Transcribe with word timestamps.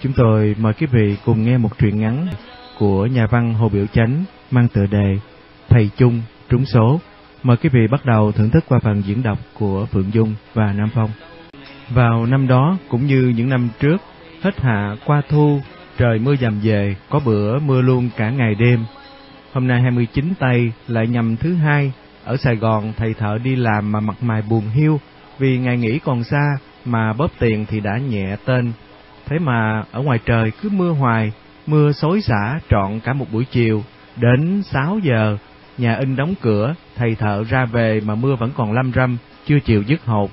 Chúng 0.00 0.12
tôi 0.12 0.56
mời 0.58 0.72
quý 0.72 0.86
vị 0.86 1.16
cùng 1.24 1.42
nghe 1.42 1.58
một 1.58 1.78
truyện 1.78 2.00
ngắn 2.00 2.26
của 2.78 3.06
nhà 3.06 3.26
văn 3.26 3.54
Hồ 3.54 3.68
Biểu 3.68 3.86
Chánh 3.86 4.24
mang 4.50 4.68
tựa 4.68 4.86
đề 4.86 5.18
Thầy 5.68 5.90
Chung 5.96 6.22
trúng 6.48 6.64
số. 6.64 7.00
Mời 7.42 7.56
quý 7.56 7.68
vị 7.72 7.80
bắt 7.90 8.04
đầu 8.04 8.32
thưởng 8.32 8.50
thức 8.50 8.64
qua 8.68 8.78
phần 8.78 9.02
diễn 9.06 9.22
đọc 9.22 9.38
của 9.58 9.86
Phượng 9.92 10.12
Dung 10.12 10.34
và 10.54 10.72
Nam 10.72 10.88
Phong. 10.94 11.10
Vào 11.88 12.26
năm 12.26 12.46
đó 12.46 12.78
cũng 12.88 13.06
như 13.06 13.32
những 13.36 13.48
năm 13.48 13.68
trước, 13.80 13.96
hết 14.42 14.60
hạ 14.60 14.96
qua 15.04 15.22
thu, 15.28 15.60
trời 15.98 16.18
mưa 16.18 16.36
dầm 16.36 16.60
về, 16.62 16.96
có 17.10 17.20
bữa 17.24 17.58
mưa 17.58 17.80
luôn 17.80 18.10
cả 18.16 18.30
ngày 18.30 18.54
đêm. 18.54 18.84
Hôm 19.52 19.66
nay 19.66 19.82
29 19.82 20.32
tây 20.38 20.72
lại 20.88 21.06
nhằm 21.06 21.36
thứ 21.36 21.54
hai, 21.54 21.92
ở 22.24 22.36
Sài 22.36 22.56
Gòn 22.56 22.92
thầy 22.96 23.14
thợ 23.14 23.38
đi 23.44 23.56
làm 23.56 23.92
mà 23.92 24.00
mặt 24.00 24.16
mày 24.20 24.42
buồn 24.42 24.70
hiu 24.74 25.00
vì 25.38 25.58
ngày 25.58 25.76
nghỉ 25.76 25.98
còn 25.98 26.24
xa 26.24 26.58
mà 26.84 27.12
bóp 27.12 27.30
tiền 27.38 27.66
thì 27.68 27.80
đã 27.80 27.98
nhẹ 27.98 28.36
tên. 28.44 28.72
Thế 29.28 29.38
mà 29.38 29.84
ở 29.92 30.02
ngoài 30.02 30.18
trời 30.24 30.52
cứ 30.62 30.68
mưa 30.68 30.90
hoài, 30.90 31.32
mưa 31.66 31.92
xối 31.92 32.20
xả 32.20 32.60
trọn 32.70 33.00
cả 33.00 33.12
một 33.12 33.26
buổi 33.32 33.44
chiều, 33.44 33.82
đến 34.16 34.62
6 34.62 34.98
giờ, 35.02 35.36
nhà 35.78 35.94
in 35.94 36.16
đóng 36.16 36.34
cửa, 36.40 36.74
thầy 36.96 37.14
thợ 37.14 37.44
ra 37.44 37.64
về 37.64 38.00
mà 38.00 38.14
mưa 38.14 38.36
vẫn 38.36 38.50
còn 38.56 38.72
lâm 38.72 38.92
râm, 38.92 39.16
chưa 39.46 39.58
chịu 39.58 39.82
dứt 39.82 40.04
hột. 40.04 40.30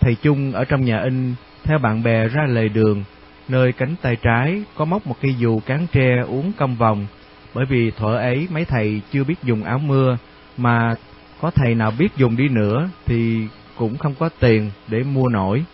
Thầy 0.00 0.14
Chung 0.22 0.52
ở 0.52 0.64
trong 0.64 0.84
nhà 0.84 1.00
in, 1.00 1.34
theo 1.64 1.78
bạn 1.78 2.02
bè 2.02 2.28
ra 2.28 2.42
lề 2.48 2.68
đường, 2.68 3.04
nơi 3.48 3.72
cánh 3.72 3.94
tay 4.02 4.16
trái 4.16 4.62
có 4.76 4.84
móc 4.84 5.06
một 5.06 5.16
cây 5.22 5.34
dù 5.38 5.60
cán 5.66 5.86
tre 5.92 6.22
uống 6.28 6.52
cong 6.58 6.76
vòng, 6.76 7.06
bởi 7.54 7.64
vì 7.64 7.90
thuở 7.90 8.16
ấy 8.16 8.48
mấy 8.50 8.64
thầy 8.64 9.00
chưa 9.12 9.24
biết 9.24 9.42
dùng 9.42 9.64
áo 9.64 9.78
mưa, 9.78 10.18
mà 10.56 10.94
có 11.40 11.50
thầy 11.50 11.74
nào 11.74 11.92
biết 11.98 12.16
dùng 12.16 12.36
đi 12.36 12.48
nữa 12.48 12.88
thì 13.06 13.46
cũng 13.76 13.98
không 13.98 14.14
có 14.18 14.28
tiền 14.40 14.70
để 14.88 15.02
mua 15.02 15.28
nổi. 15.28 15.64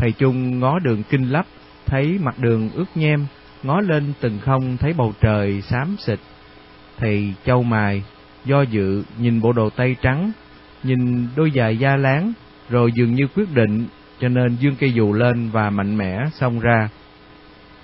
Thầy 0.00 0.12
Chung 0.12 0.60
ngó 0.60 0.78
đường 0.78 1.02
kinh 1.10 1.22
lấp, 1.22 1.46
thấy 1.86 2.18
mặt 2.20 2.38
đường 2.38 2.70
ướt 2.74 2.84
nhem, 2.94 3.26
ngó 3.62 3.80
lên 3.80 4.12
từng 4.20 4.38
không 4.44 4.76
thấy 4.76 4.92
bầu 4.92 5.12
trời 5.20 5.62
xám 5.62 5.96
xịt. 5.98 6.18
Thầy 6.98 7.34
châu 7.44 7.62
mài, 7.62 8.02
do 8.44 8.62
dự 8.62 9.02
nhìn 9.18 9.40
bộ 9.40 9.52
đồ 9.52 9.70
tây 9.70 9.96
trắng, 10.02 10.32
nhìn 10.82 11.28
đôi 11.36 11.52
giày 11.54 11.76
da 11.76 11.96
láng, 11.96 12.32
rồi 12.70 12.92
dường 12.92 13.14
như 13.14 13.26
quyết 13.36 13.54
định, 13.54 13.86
cho 14.20 14.28
nên 14.28 14.56
dương 14.60 14.76
cây 14.80 14.92
dù 14.92 15.12
lên 15.12 15.50
và 15.50 15.70
mạnh 15.70 15.96
mẽ 15.96 16.18
xông 16.32 16.60
ra. 16.60 16.88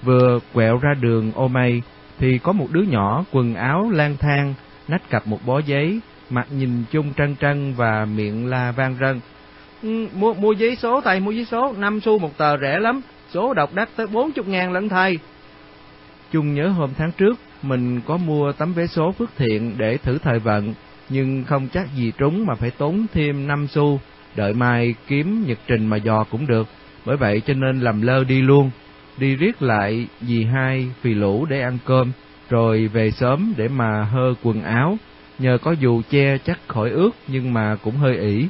Vừa 0.03 0.39
quẹo 0.53 0.79
ra 0.79 0.95
đường 1.01 1.33
ô 1.33 1.49
mây, 1.49 1.83
thì 2.19 2.39
có 2.39 2.53
một 2.53 2.69
đứa 2.71 2.83
nhỏ 2.83 3.25
quần 3.33 3.55
áo 3.55 3.91
lang 3.91 4.17
thang, 4.17 4.55
nách 4.89 5.11
cặp 5.11 5.27
một 5.27 5.39
bó 5.47 5.59
giấy, 5.59 6.01
mặt 6.31 6.47
nhìn 6.51 6.85
chung 6.91 7.13
trăng 7.17 7.35
trăng 7.41 7.75
và 7.75 8.05
miệng 8.05 8.47
la 8.47 8.73
vang 8.73 8.97
răng. 8.99 9.21
Ừ, 9.83 10.07
mua 10.15 10.35
mua 10.35 10.53
giấy 10.53 10.77
số 10.77 11.01
thầy, 11.01 11.21
mua 11.21 11.31
giấy 11.31 11.45
số, 11.45 11.75
năm 11.79 12.01
xu 12.01 12.19
một 12.19 12.37
tờ 12.37 12.57
rẻ 12.59 12.79
lắm, 12.79 13.01
số 13.31 13.55
độc 13.55 13.75
đắt 13.75 13.89
tới 13.97 14.07
bốn 14.07 14.33
chục 14.33 14.49
ngàn 14.49 14.73
lận 14.73 14.89
thầy. 14.89 15.19
Chung 16.33 16.55
nhớ 16.55 16.69
hôm 16.69 16.91
tháng 16.99 17.13
trước, 17.13 17.39
mình 17.63 18.01
có 18.01 18.17
mua 18.17 18.53
tấm 18.53 18.73
vé 18.73 18.87
số 18.87 19.13
phước 19.13 19.31
thiện 19.37 19.75
để 19.79 19.97
thử 19.97 20.19
thời 20.19 20.39
vận, 20.39 20.75
nhưng 21.09 21.45
không 21.45 21.69
chắc 21.73 21.95
gì 21.95 22.13
trúng 22.19 22.47
mà 22.47 22.55
phải 22.55 22.71
tốn 22.71 23.07
thêm 23.13 23.47
năm 23.47 23.67
xu, 23.67 24.01
đợi 24.37 24.55
mai 24.55 24.95
kiếm 25.07 25.45
nhật 25.47 25.59
trình 25.67 25.87
mà 25.87 25.97
dò 25.97 26.25
cũng 26.31 26.47
được, 26.47 26.67
bởi 27.05 27.17
vậy 27.17 27.43
cho 27.47 27.55
nên 27.55 27.81
làm 27.81 28.03
lơ 28.03 28.25
đi 28.25 28.43
luôn, 28.43 28.71
đi 29.19 29.37
riết 29.37 29.63
lại 29.63 30.07
dì 30.21 30.45
hai 30.45 30.89
phì 31.01 31.15
lũ 31.15 31.47
để 31.51 31.61
ăn 31.61 31.79
cơm, 31.85 32.13
rồi 32.49 32.89
về 32.89 33.11
sớm 33.11 33.55
để 33.57 33.69
mà 33.69 34.05
hơ 34.05 34.35
quần 34.43 34.63
áo, 34.63 34.99
nhờ 35.39 35.59
có 35.63 35.73
dù 35.73 36.03
che 36.11 36.39
chắc 36.39 36.59
khỏi 36.69 36.91
ướt 36.91 37.11
nhưng 37.29 37.53
mà 37.53 37.77
cũng 37.83 37.97
hơi 37.97 38.17
ỉ. 38.17 38.47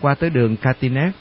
Qua 0.00 0.14
tới 0.14 0.30
đường 0.30 0.56
Catinet, 0.56 1.14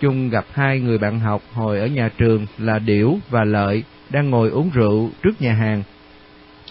Chung 0.00 0.30
gặp 0.30 0.44
hai 0.52 0.80
người 0.80 0.98
bạn 0.98 1.20
học 1.20 1.42
hồi 1.52 1.80
ở 1.80 1.86
nhà 1.86 2.10
trường 2.18 2.46
là 2.58 2.78
Điểu 2.78 3.18
và 3.30 3.44
Lợi 3.44 3.84
đang 4.10 4.30
ngồi 4.30 4.50
uống 4.50 4.70
rượu 4.74 5.10
trước 5.22 5.42
nhà 5.42 5.52
hàng. 5.52 5.82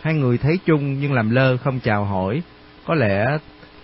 Hai 0.01 0.13
người 0.13 0.37
thấy 0.37 0.59
Chung 0.65 0.99
nhưng 0.99 1.13
làm 1.13 1.29
lơ 1.29 1.57
không 1.57 1.79
chào 1.79 2.05
hỏi, 2.05 2.41
có 2.85 2.95
lẽ 2.95 3.25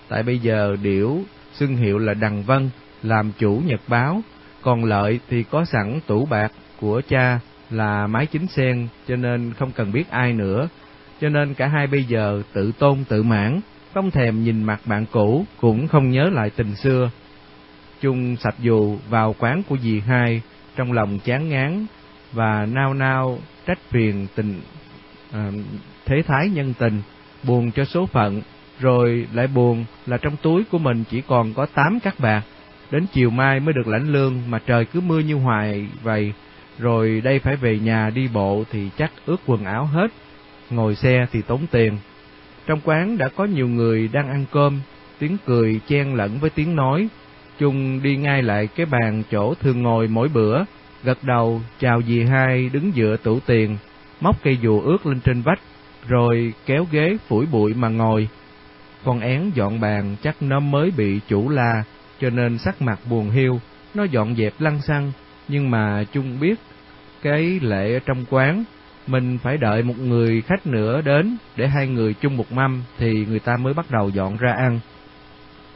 tại 0.10 0.24
bây 0.24 0.40
giờ 0.40 0.76
Điểu 0.82 1.20
xưng 1.54 1.76
hiệu 1.76 1.98
là 1.98 2.14
Đằng 2.14 2.44
Vân, 2.44 2.70
làm 3.04 3.32
chủ 3.40 3.62
nhật 3.66 3.82
báo, 3.88 4.22
còn 4.62 4.86
Lợi 4.86 5.20
thì 5.30 5.44
có 5.44 5.66
sẵn 5.66 6.00
tủ 6.08 6.26
bạc 6.26 6.52
của 6.80 7.02
cha 7.10 7.40
là 7.70 8.08
máy 8.08 8.26
chính 8.26 8.48
sen 8.48 8.88
cho 9.08 9.16
nên 9.16 9.54
không 9.54 9.72
cần 9.72 9.92
biết 9.92 10.10
ai 10.10 10.34
nữa, 10.34 10.68
cho 11.22 11.30
nên 11.30 11.54
cả 11.54 11.68
hai 11.68 11.88
bây 11.88 12.04
giờ 12.04 12.42
tự 12.54 12.72
tôn 12.80 13.04
tự 13.10 13.24
mãn, 13.24 13.60
không 13.94 14.12
thèm 14.12 14.44
nhìn 14.44 14.64
mặt 14.64 14.80
bạn 14.86 15.06
cũ, 15.12 15.46
cũng 15.62 15.88
không 15.88 16.10
nhớ 16.10 16.30
lại 16.32 16.50
tình 16.50 16.76
xưa. 16.76 17.10
Chung 18.04 18.36
sạch 18.36 18.56
dù 18.60 18.98
vào 19.10 19.36
quán 19.40 19.64
của 19.70 19.78
dì 19.78 20.00
hai, 20.00 20.42
trong 20.76 20.92
lòng 20.92 21.20
chán 21.20 21.50
ngán 21.50 21.86
và 22.34 22.66
nao 22.66 22.94
nao 22.94 23.40
trách 23.66 23.80
phiền 23.90 24.28
tình 24.36 24.62
à, 25.32 25.52
thế 26.06 26.24
thái 26.28 26.50
nhân 26.50 26.74
tình, 26.80 27.02
buồn 27.44 27.72
cho 27.72 27.86
số 27.86 28.06
phận, 28.06 28.42
rồi 28.80 29.28
lại 29.34 29.48
buồn 29.48 29.86
là 30.06 30.18
trong 30.18 30.36
túi 30.42 30.64
của 30.64 30.78
mình 30.78 31.04
chỉ 31.10 31.22
còn 31.22 31.54
có 31.54 31.66
tám 31.66 32.00
cắt 32.00 32.20
bạc, 32.20 32.42
đến 32.92 33.06
chiều 33.14 33.30
mai 33.30 33.60
mới 33.60 33.74
được 33.74 33.88
lãnh 33.88 34.12
lương 34.12 34.42
mà 34.50 34.60
trời 34.66 34.86
cứ 34.86 35.02
mưa 35.02 35.20
như 35.20 35.36
hoài 35.36 35.88
vậy, 36.02 36.34
rồi 36.80 37.22
đây 37.24 37.40
phải 37.40 37.56
về 37.56 37.80
nhà 37.80 38.10
đi 38.10 38.28
bộ 38.28 38.64
thì 38.72 38.90
chắc 38.98 39.12
ướt 39.26 39.38
quần 39.46 39.66
áo 39.66 39.86
hết, 39.86 40.12
ngồi 40.70 40.96
xe 40.96 41.26
thì 41.32 41.42
tốn 41.42 41.68
tiền. 41.72 41.98
Trong 42.66 42.80
quán 42.84 43.18
đã 43.18 43.30
có 43.36 43.46
nhiều 43.46 43.68
người 43.68 44.08
đang 44.08 44.28
ăn 44.28 44.46
cơm, 44.52 44.82
tiếng 45.20 45.38
cười 45.46 45.80
chen 45.88 46.14
lẫn 46.14 46.40
với 46.40 46.50
tiếng 46.50 46.76
nói. 46.76 47.08
Chung 47.60 48.02
đi 48.04 48.18
ngay 48.18 48.44
lại 48.44 48.68
cái 48.68 48.86
bàn 48.86 49.24
chỗ 49.32 49.54
thường 49.54 49.82
ngồi 49.82 50.08
mỗi 50.08 50.28
bữa, 50.28 50.64
gật 51.04 51.18
đầu 51.24 51.62
chào 51.80 52.02
dì 52.02 52.24
hai 52.24 52.70
đứng 52.74 52.92
dựa 52.96 53.18
tủ 53.24 53.40
tiền, 53.40 53.78
móc 54.22 54.44
cây 54.44 54.58
dù 54.62 54.82
ướt 54.82 55.06
lên 55.06 55.20
trên 55.20 55.42
vách, 55.42 55.60
rồi 56.08 56.54
kéo 56.66 56.88
ghế 56.92 57.18
phủi 57.28 57.46
bụi 57.46 57.74
mà 57.74 57.90
ngồi. 57.90 58.28
Con 59.04 59.20
én 59.20 59.52
dọn 59.56 59.80
bàn 59.80 60.16
chắc 60.24 60.36
nó 60.42 60.60
mới 60.60 60.92
bị 60.98 61.20
chủ 61.28 61.50
la, 61.50 61.84
cho 62.22 62.30
nên 62.30 62.58
sắc 62.58 62.82
mặt 62.82 63.00
buồn 63.10 63.30
hiu, 63.30 63.60
nó 63.94 64.04
dọn 64.04 64.36
dẹp 64.36 64.54
lăng 64.60 64.82
xăng, 64.82 65.12
nhưng 65.48 65.72
mà 65.72 66.04
Chung 66.14 66.40
biết 66.40 66.60
cái 67.22 67.60
lệ 67.62 67.94
ở 67.94 68.00
trong 68.06 68.26
quán 68.30 68.64
mình 69.08 69.38
phải 69.38 69.58
đợi 69.58 69.84
một 69.84 70.00
người 70.00 70.42
khách 70.42 70.68
nữa 70.68 71.02
đến 71.02 71.38
để 71.56 71.68
hai 71.68 71.88
người 71.88 72.14
chung 72.14 72.38
một 72.38 72.52
mâm 72.52 72.84
thì 72.98 73.26
người 73.26 73.40
ta 73.40 73.58
mới 73.58 73.74
bắt 73.74 73.92
đầu 73.92 74.10
dọn 74.10 74.38
ra 74.38 74.54
ăn. 74.54 74.80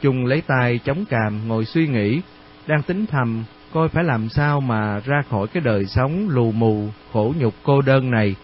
Chung 0.01 0.25
lấy 0.25 0.41
tay 0.41 0.79
chống 0.85 1.05
cằm 1.05 1.47
ngồi 1.47 1.65
suy 1.65 1.87
nghĩ, 1.87 2.21
đang 2.67 2.81
tính 2.83 3.05
thầm 3.05 3.43
coi 3.73 3.89
phải 3.89 4.03
làm 4.03 4.29
sao 4.29 4.61
mà 4.61 4.99
ra 5.05 5.21
khỏi 5.29 5.47
cái 5.47 5.63
đời 5.65 5.85
sống 5.85 6.29
lù 6.29 6.51
mù, 6.51 6.87
khổ 7.13 7.33
nhục 7.37 7.53
cô 7.63 7.81
đơn 7.81 8.11
này, 8.11 8.35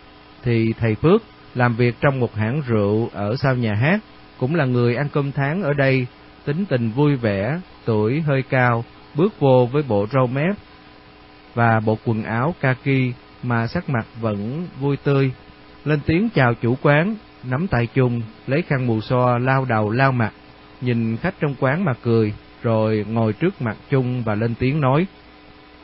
thì 0.44 0.74
thầy 0.80 0.96
Phước 0.96 1.22
làm 1.56 1.76
việc 1.76 1.96
trong 2.02 2.20
một 2.20 2.36
hãng 2.36 2.62
rượu 2.68 3.10
ở 3.14 3.36
sau 3.36 3.56
nhà 3.56 3.74
hát, 3.74 4.00
cũng 4.40 4.56
là 4.56 4.66
người 4.66 4.96
ăn 4.96 5.08
cơm 5.14 5.32
tháng 5.32 5.64
ở 5.64 5.74
đây, 5.74 6.08
tính 6.46 6.66
tình 6.66 6.90
vui 6.90 7.16
vẻ, 7.16 7.60
tuổi 7.86 8.22
hơi 8.22 8.44
cao, 8.50 8.84
bước 9.16 9.40
vô 9.40 9.70
với 9.72 9.84
bộ 9.88 10.08
râu 10.14 10.28
mép 10.28 10.56
và 11.54 11.80
bộ 11.80 11.98
quần 12.06 12.24
áo 12.24 12.56
kaki 12.62 13.14
mà 13.44 13.68
sắc 13.68 13.90
mặt 13.90 14.06
vẫn 14.22 14.68
vui 14.80 14.98
tươi. 14.98 15.32
Lên 15.86 16.00
tiếng 16.06 16.30
chào 16.36 16.54
chủ 16.54 16.76
quán, 16.82 17.16
nắm 17.44 17.68
tay 17.68 17.88
chung, 17.94 18.22
lấy 18.48 18.62
khăn 18.62 18.88
mù 18.88 19.02
xoa 19.02 19.38
lao 19.38 19.66
đầu 19.66 19.90
lao 19.90 20.12
mặt, 20.12 20.32
nhìn 20.84 21.18
khách 21.18 21.36
trong 21.40 21.56
quán 21.60 21.86
mà 21.86 21.94
cười, 22.04 22.34
rồi 22.64 23.06
ngồi 23.10 23.34
trước 23.34 23.62
mặt 23.62 23.78
chung 23.90 24.24
và 24.24 24.36
lên 24.36 24.56
tiếng 24.56 24.82
nói. 24.82 25.06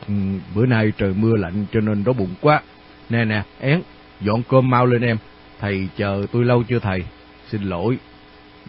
Ừ, 0.08 0.14
bữa 0.56 0.66
nay 0.66 0.92
trời 0.98 1.14
mưa 1.14 1.36
lạnh 1.36 1.66
cho 1.72 1.80
nên 1.80 2.04
đói 2.04 2.14
bụng 2.14 2.36
quá. 2.42 2.62
Nè 3.10 3.26
nè, 3.26 3.44
én, 3.60 3.82
dọn 4.22 4.44
cơm 4.50 4.70
mau 4.70 4.86
lên 4.86 5.02
em. 5.02 5.18
Thầy 5.60 5.88
chờ 5.98 6.26
tôi 6.32 6.46
lâu 6.46 6.64
chưa 6.64 6.80
thầy? 6.80 7.04
Xin 7.48 7.62
lỗi, 7.62 7.98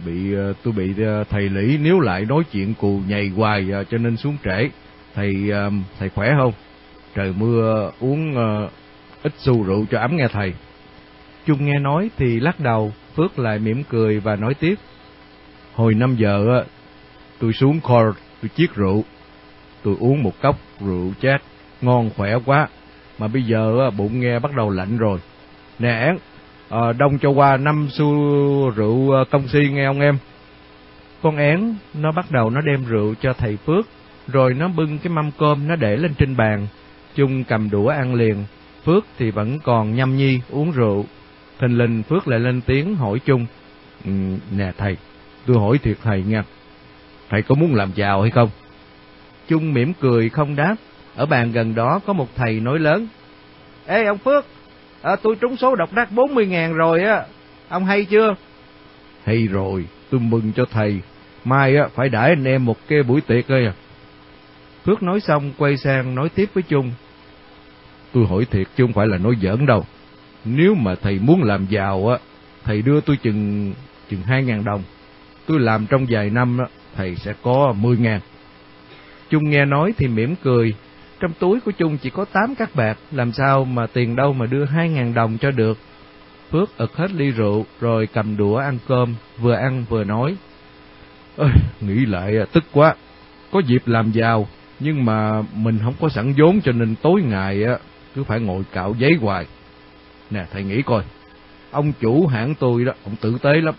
bị 0.06 0.34
ờ, 0.34 0.52
tôi 0.62 0.72
bị 0.72 1.02
ờ, 1.02 1.24
thầy 1.24 1.48
Lý 1.48 1.78
nếu 1.78 2.00
lại 2.00 2.24
nói 2.24 2.42
chuyện 2.52 2.74
cù 2.74 3.00
nhầy 3.08 3.28
hoài 3.28 3.70
ờ, 3.70 3.84
cho 3.84 3.98
nên 3.98 4.16
xuống 4.16 4.36
trễ. 4.44 4.68
Thầy 5.14 5.50
thầy 5.98 6.08
khỏe 6.08 6.34
không? 6.38 6.52
Trời 7.14 7.34
mưa 7.38 7.90
uống 8.00 8.34
ít 9.22 9.32
xu 9.38 9.62
rượu 9.62 9.86
cho 9.90 9.98
ấm 10.00 10.16
nghe 10.16 10.28
thầy. 10.32 10.52
Trung 11.46 11.64
nghe 11.64 11.78
nói 11.78 12.10
thì 12.16 12.40
lắc 12.40 12.60
đầu, 12.60 12.92
Phước 13.16 13.38
lại 13.38 13.58
mỉm 13.58 13.82
cười 13.88 14.20
và 14.20 14.36
nói 14.36 14.54
tiếp. 14.54 14.74
Hồi 15.80 15.94
năm 15.94 16.16
giờ 16.16 16.64
tôi 17.38 17.52
xuống 17.52 17.80
kho 17.80 18.02
tôi 18.42 18.50
chiết 18.56 18.74
rượu. 18.74 19.04
Tôi 19.82 19.96
uống 20.00 20.22
một 20.22 20.32
cốc 20.42 20.56
rượu 20.80 21.12
chát, 21.22 21.42
ngon 21.80 22.10
khỏe 22.16 22.34
quá. 22.46 22.68
Mà 23.18 23.28
bây 23.28 23.42
giờ 23.42 23.90
bụng 23.90 24.20
nghe 24.20 24.38
bắt 24.38 24.56
đầu 24.56 24.70
lạnh 24.70 24.98
rồi. 24.98 25.18
Nè 25.78 25.90
án, 25.90 26.18
à, 26.68 26.92
đông 26.98 27.18
cho 27.18 27.30
qua 27.30 27.56
năm 27.56 27.88
xu 27.90 28.06
rượu 28.70 29.10
ờ, 29.10 29.24
công 29.30 29.48
si 29.48 29.58
nghe 29.72 29.84
ông 29.84 30.00
em. 30.00 30.18
Con 31.22 31.36
én 31.36 31.74
nó 31.94 32.12
bắt 32.12 32.30
đầu 32.30 32.50
nó 32.50 32.60
đem 32.60 32.84
rượu 32.84 33.14
cho 33.20 33.32
thầy 33.32 33.56
Phước, 33.56 33.86
rồi 34.26 34.54
nó 34.54 34.68
bưng 34.68 34.98
cái 34.98 35.12
mâm 35.12 35.30
cơm 35.38 35.68
nó 35.68 35.76
để 35.76 35.96
lên 35.96 36.14
trên 36.14 36.36
bàn. 36.36 36.66
Chung 37.14 37.44
cầm 37.44 37.70
đũa 37.70 37.88
ăn 37.88 38.14
liền, 38.14 38.44
Phước 38.84 39.04
thì 39.18 39.30
vẫn 39.30 39.58
còn 39.58 39.94
nhâm 39.94 40.16
nhi 40.16 40.40
uống 40.50 40.70
rượu. 40.70 41.04
Thình 41.60 41.78
lình 41.78 42.02
Phước 42.02 42.28
lại 42.28 42.40
lên 42.40 42.60
tiếng 42.60 42.94
hỏi 42.94 43.18
chung. 43.24 43.46
Ừ, 44.04 44.10
nè 44.56 44.72
thầy, 44.78 44.96
tôi 45.46 45.56
hỏi 45.56 45.78
thiệt 45.78 45.96
thầy 46.02 46.22
nha. 46.22 46.44
Thầy 47.30 47.42
có 47.42 47.54
muốn 47.54 47.74
làm 47.74 47.92
chào 47.92 48.22
hay 48.22 48.30
không? 48.30 48.50
Chung 49.48 49.74
mỉm 49.74 49.92
cười 50.00 50.28
không 50.28 50.56
đáp. 50.56 50.76
Ở 51.16 51.26
bàn 51.26 51.52
gần 51.52 51.74
đó 51.74 52.00
có 52.06 52.12
một 52.12 52.28
thầy 52.36 52.60
nói 52.60 52.78
lớn. 52.78 53.08
Ê 53.86 54.04
ông 54.04 54.18
Phước, 54.18 54.44
à, 55.02 55.16
tôi 55.16 55.36
trúng 55.40 55.56
số 55.56 55.74
độc 55.74 55.92
đắc 55.92 56.12
40 56.12 56.46
ngàn 56.46 56.74
rồi 56.74 57.02
á, 57.02 57.24
ông 57.68 57.84
hay 57.84 58.04
chưa? 58.04 58.34
Hay 59.24 59.46
rồi, 59.46 59.86
tôi 60.10 60.20
mừng 60.20 60.52
cho 60.56 60.64
thầy, 60.70 61.00
mai 61.44 61.76
á 61.76 61.88
phải 61.94 62.08
đãi 62.08 62.28
anh 62.28 62.44
em 62.44 62.64
một 62.64 62.76
cái 62.88 63.02
buổi 63.02 63.20
tiệc 63.20 63.48
ơi 63.48 63.66
à. 63.66 63.72
Phước 64.84 65.02
nói 65.02 65.20
xong 65.20 65.52
quay 65.58 65.76
sang 65.76 66.14
nói 66.14 66.28
tiếp 66.28 66.48
với 66.54 66.62
Trung. 66.62 66.92
Tôi 68.12 68.26
hỏi 68.26 68.46
thiệt 68.50 68.66
chứ 68.76 68.84
không 68.84 68.92
phải 68.92 69.06
là 69.06 69.18
nói 69.18 69.34
giỡn 69.42 69.66
đâu. 69.66 69.84
Nếu 70.44 70.74
mà 70.74 70.94
thầy 70.94 71.18
muốn 71.18 71.42
làm 71.42 71.66
giàu 71.66 72.08
á, 72.08 72.18
thầy 72.64 72.82
đưa 72.82 73.00
tôi 73.00 73.16
chừng 73.16 73.72
chừng 74.10 74.22
hai 74.22 74.42
ngàn 74.42 74.64
đồng. 74.64 74.82
Tôi 75.50 75.60
làm 75.60 75.86
trong 75.86 76.06
vài 76.08 76.30
năm 76.30 76.56
đó 76.58 76.64
thầy 76.96 77.16
sẽ 77.16 77.34
có 77.42 77.74
mười 77.80 77.96
ngàn. 77.96 78.20
Trung 79.30 79.50
nghe 79.50 79.64
nói 79.64 79.94
thì 79.96 80.08
mỉm 80.08 80.34
cười. 80.42 80.74
Trong 81.20 81.32
túi 81.38 81.60
của 81.60 81.70
Trung 81.70 81.98
chỉ 82.02 82.10
có 82.10 82.24
tám 82.24 82.54
các 82.54 82.74
bạc, 82.74 82.98
làm 83.12 83.32
sao 83.32 83.64
mà 83.64 83.86
tiền 83.86 84.16
đâu 84.16 84.32
mà 84.32 84.46
đưa 84.46 84.64
hai 84.64 84.88
ngàn 84.88 85.14
đồng 85.14 85.38
cho 85.38 85.50
được. 85.50 85.78
Phước 86.50 86.76
ực 86.76 86.96
hết 86.96 87.12
ly 87.12 87.30
rượu, 87.30 87.66
rồi 87.80 88.08
cầm 88.12 88.36
đũa 88.36 88.56
ăn 88.56 88.78
cơm, 88.88 89.14
vừa 89.38 89.52
ăn 89.52 89.84
vừa 89.88 90.04
nói. 90.04 90.36
Ơi, 91.36 91.52
nghĩ 91.80 92.06
lại 92.06 92.38
à, 92.38 92.44
tức 92.52 92.64
quá, 92.72 92.94
có 93.52 93.60
dịp 93.66 93.82
làm 93.86 94.12
giàu, 94.12 94.48
nhưng 94.80 95.04
mà 95.04 95.42
mình 95.54 95.78
không 95.84 95.94
có 96.00 96.08
sẵn 96.08 96.32
vốn 96.36 96.60
cho 96.60 96.72
nên 96.72 96.94
tối 97.02 97.22
ngày 97.22 97.64
á 97.64 97.78
cứ 98.14 98.24
phải 98.24 98.40
ngồi 98.40 98.62
cạo 98.72 98.94
giấy 98.98 99.12
hoài. 99.20 99.46
Nè, 100.30 100.46
thầy 100.52 100.62
nghĩ 100.62 100.82
coi, 100.82 101.04
ông 101.70 101.92
chủ 102.00 102.26
hãng 102.26 102.54
tôi 102.54 102.84
đó, 102.84 102.92
ông 103.04 103.16
tử 103.20 103.38
tế 103.42 103.60
lắm. 103.60 103.74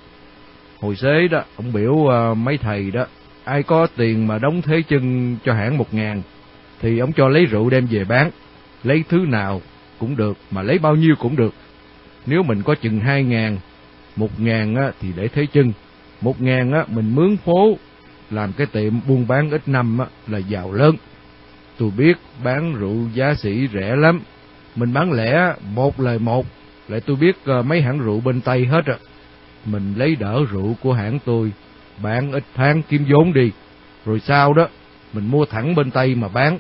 Hồi 0.82 0.96
xế 0.96 1.28
đó, 1.28 1.44
ông 1.56 1.74
biểu 1.74 1.92
uh, 1.92 2.38
mấy 2.38 2.58
thầy 2.58 2.92
đó, 2.92 3.06
ai 3.44 3.64
có 3.64 3.88
tiền 3.98 4.28
mà 4.28 4.38
đóng 4.38 4.62
thế 4.62 4.82
chân 4.90 5.36
cho 5.46 5.54
hãng 5.54 5.78
một 5.78 5.94
ngàn, 5.94 6.22
thì 6.80 7.00
ông 7.00 7.12
cho 7.14 7.30
lấy 7.30 7.46
rượu 7.46 7.70
đem 7.70 7.86
về 7.86 8.04
bán, 8.04 8.32
lấy 8.84 9.04
thứ 9.10 9.18
nào 9.18 9.62
cũng 10.00 10.16
được, 10.16 10.38
mà 10.52 10.62
lấy 10.62 10.80
bao 10.80 10.96
nhiêu 10.96 11.16
cũng 11.20 11.36
được. 11.36 11.54
Nếu 12.26 12.44
mình 12.44 12.64
có 12.64 12.76
chừng 12.76 13.00
hai 13.00 13.24
ngàn, 13.24 13.58
một 14.16 14.40
ngàn 14.40 14.76
á, 14.76 14.92
thì 15.02 15.08
để 15.16 15.28
thế 15.28 15.46
chân, 15.54 15.74
một 16.22 16.42
ngàn 16.42 16.72
á, 16.72 16.86
mình 16.88 17.16
mướn 17.16 17.38
phố, 17.38 17.78
làm 18.32 18.54
cái 18.54 18.68
tiệm 18.68 18.94
buôn 19.08 19.28
bán 19.28 19.52
ít 19.52 19.62
năm 19.66 19.98
á, 20.00 20.06
là 20.28 20.38
giàu 20.38 20.74
lớn. 20.74 20.96
Tôi 21.78 21.92
biết 21.98 22.18
bán 22.44 22.74
rượu 22.74 22.96
giá 23.14 23.34
sĩ 23.36 23.68
rẻ 23.74 23.96
lắm, 23.96 24.22
mình 24.76 24.94
bán 24.94 25.12
lẻ 25.12 25.54
một 25.74 26.00
lời 26.00 26.20
một, 26.20 26.46
lại 26.88 27.02
tôi 27.06 27.16
biết 27.16 27.36
uh, 27.60 27.66
mấy 27.66 27.82
hãng 27.82 28.00
rượu 28.00 28.22
bên 28.22 28.42
Tây 28.42 28.66
hết 28.66 28.86
rồi. 28.86 28.98
Mình 29.66 29.94
lấy 29.98 30.16
đỡ 30.16 30.46
rượu 30.52 30.76
của 30.82 30.94
hãng 30.94 31.20
tôi, 31.26 31.52
bán 32.04 32.32
ít 32.32 32.44
tháng 32.56 32.82
kiếm 32.82 33.06
vốn 33.10 33.34
đi, 33.34 33.52
rồi 34.06 34.20
sau 34.20 34.54
đó 34.54 34.68
mình 35.14 35.28
mua 35.28 35.46
thẳng 35.46 35.76
bên 35.76 35.92
Tây 35.92 36.16
mà 36.16 36.28
bán, 36.28 36.60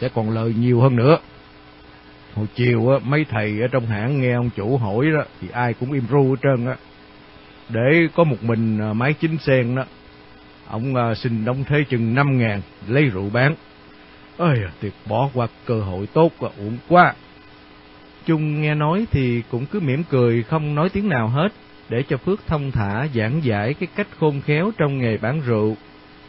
sẽ 0.00 0.08
còn 0.08 0.30
lời 0.30 0.54
nhiều 0.58 0.80
hơn 0.80 0.96
nữa. 0.96 1.18
Hồi 2.34 2.46
chiều 2.54 2.90
á, 2.90 2.98
mấy 3.04 3.24
thầy 3.24 3.60
ở 3.60 3.68
trong 3.68 3.86
hãng 3.86 4.20
nghe 4.20 4.32
ông 4.32 4.50
chủ 4.56 4.76
hỏi 4.76 5.06
đó, 5.10 5.24
thì 5.40 5.48
ai 5.52 5.74
cũng 5.74 5.92
im 5.92 6.04
ru 6.10 6.30
hết 6.30 6.36
trơn 6.42 6.66
á. 6.66 6.76
Để 7.68 8.08
có 8.14 8.24
một 8.24 8.42
mình 8.42 8.78
à, 8.80 8.92
máy 8.92 9.14
chính 9.20 9.38
sen 9.38 9.74
đó, 9.74 9.84
ông 10.68 10.94
à, 10.94 11.14
xin 11.14 11.44
đóng 11.44 11.64
thế 11.68 11.84
chừng 11.88 12.14
năm 12.14 12.38
ngàn 12.38 12.60
lấy 12.88 13.04
rượu 13.04 13.30
bán. 13.32 13.54
Ơi, 14.38 14.58
tuyệt 14.80 14.92
bỏ 15.08 15.30
qua 15.34 15.46
cơ 15.64 15.80
hội 15.80 16.06
tốt 16.06 16.32
và 16.38 16.48
uổng 16.58 16.76
quá. 16.88 17.14
chung 18.26 18.62
nghe 18.62 18.74
nói 18.74 19.06
thì 19.10 19.42
cũng 19.50 19.66
cứ 19.66 19.80
mỉm 19.80 20.02
cười 20.10 20.42
không 20.42 20.74
nói 20.74 20.88
tiếng 20.88 21.08
nào 21.08 21.28
hết, 21.28 21.48
để 21.92 22.02
cho 22.08 22.16
Phước 22.16 22.46
thông 22.46 22.70
thả 22.70 23.06
giảng 23.14 23.44
giải 23.44 23.74
cái 23.74 23.88
cách 23.96 24.06
khôn 24.18 24.40
khéo 24.40 24.70
trong 24.78 24.98
nghề 24.98 25.16
bán 25.16 25.40
rượu. 25.46 25.76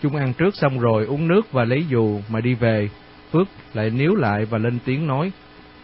Chúng 0.02 0.16
ăn 0.16 0.34
trước 0.34 0.56
xong 0.56 0.80
rồi 0.80 1.06
uống 1.06 1.28
nước 1.28 1.52
và 1.52 1.64
lấy 1.64 1.86
dù 1.90 2.22
mà 2.30 2.42
đi 2.42 2.54
về. 2.54 2.90
Phước 3.32 3.48
lại 3.74 3.90
níu 3.90 4.16
lại 4.16 4.46
và 4.46 4.58
lên 4.58 4.80
tiếng 4.86 5.08
nói, 5.08 5.32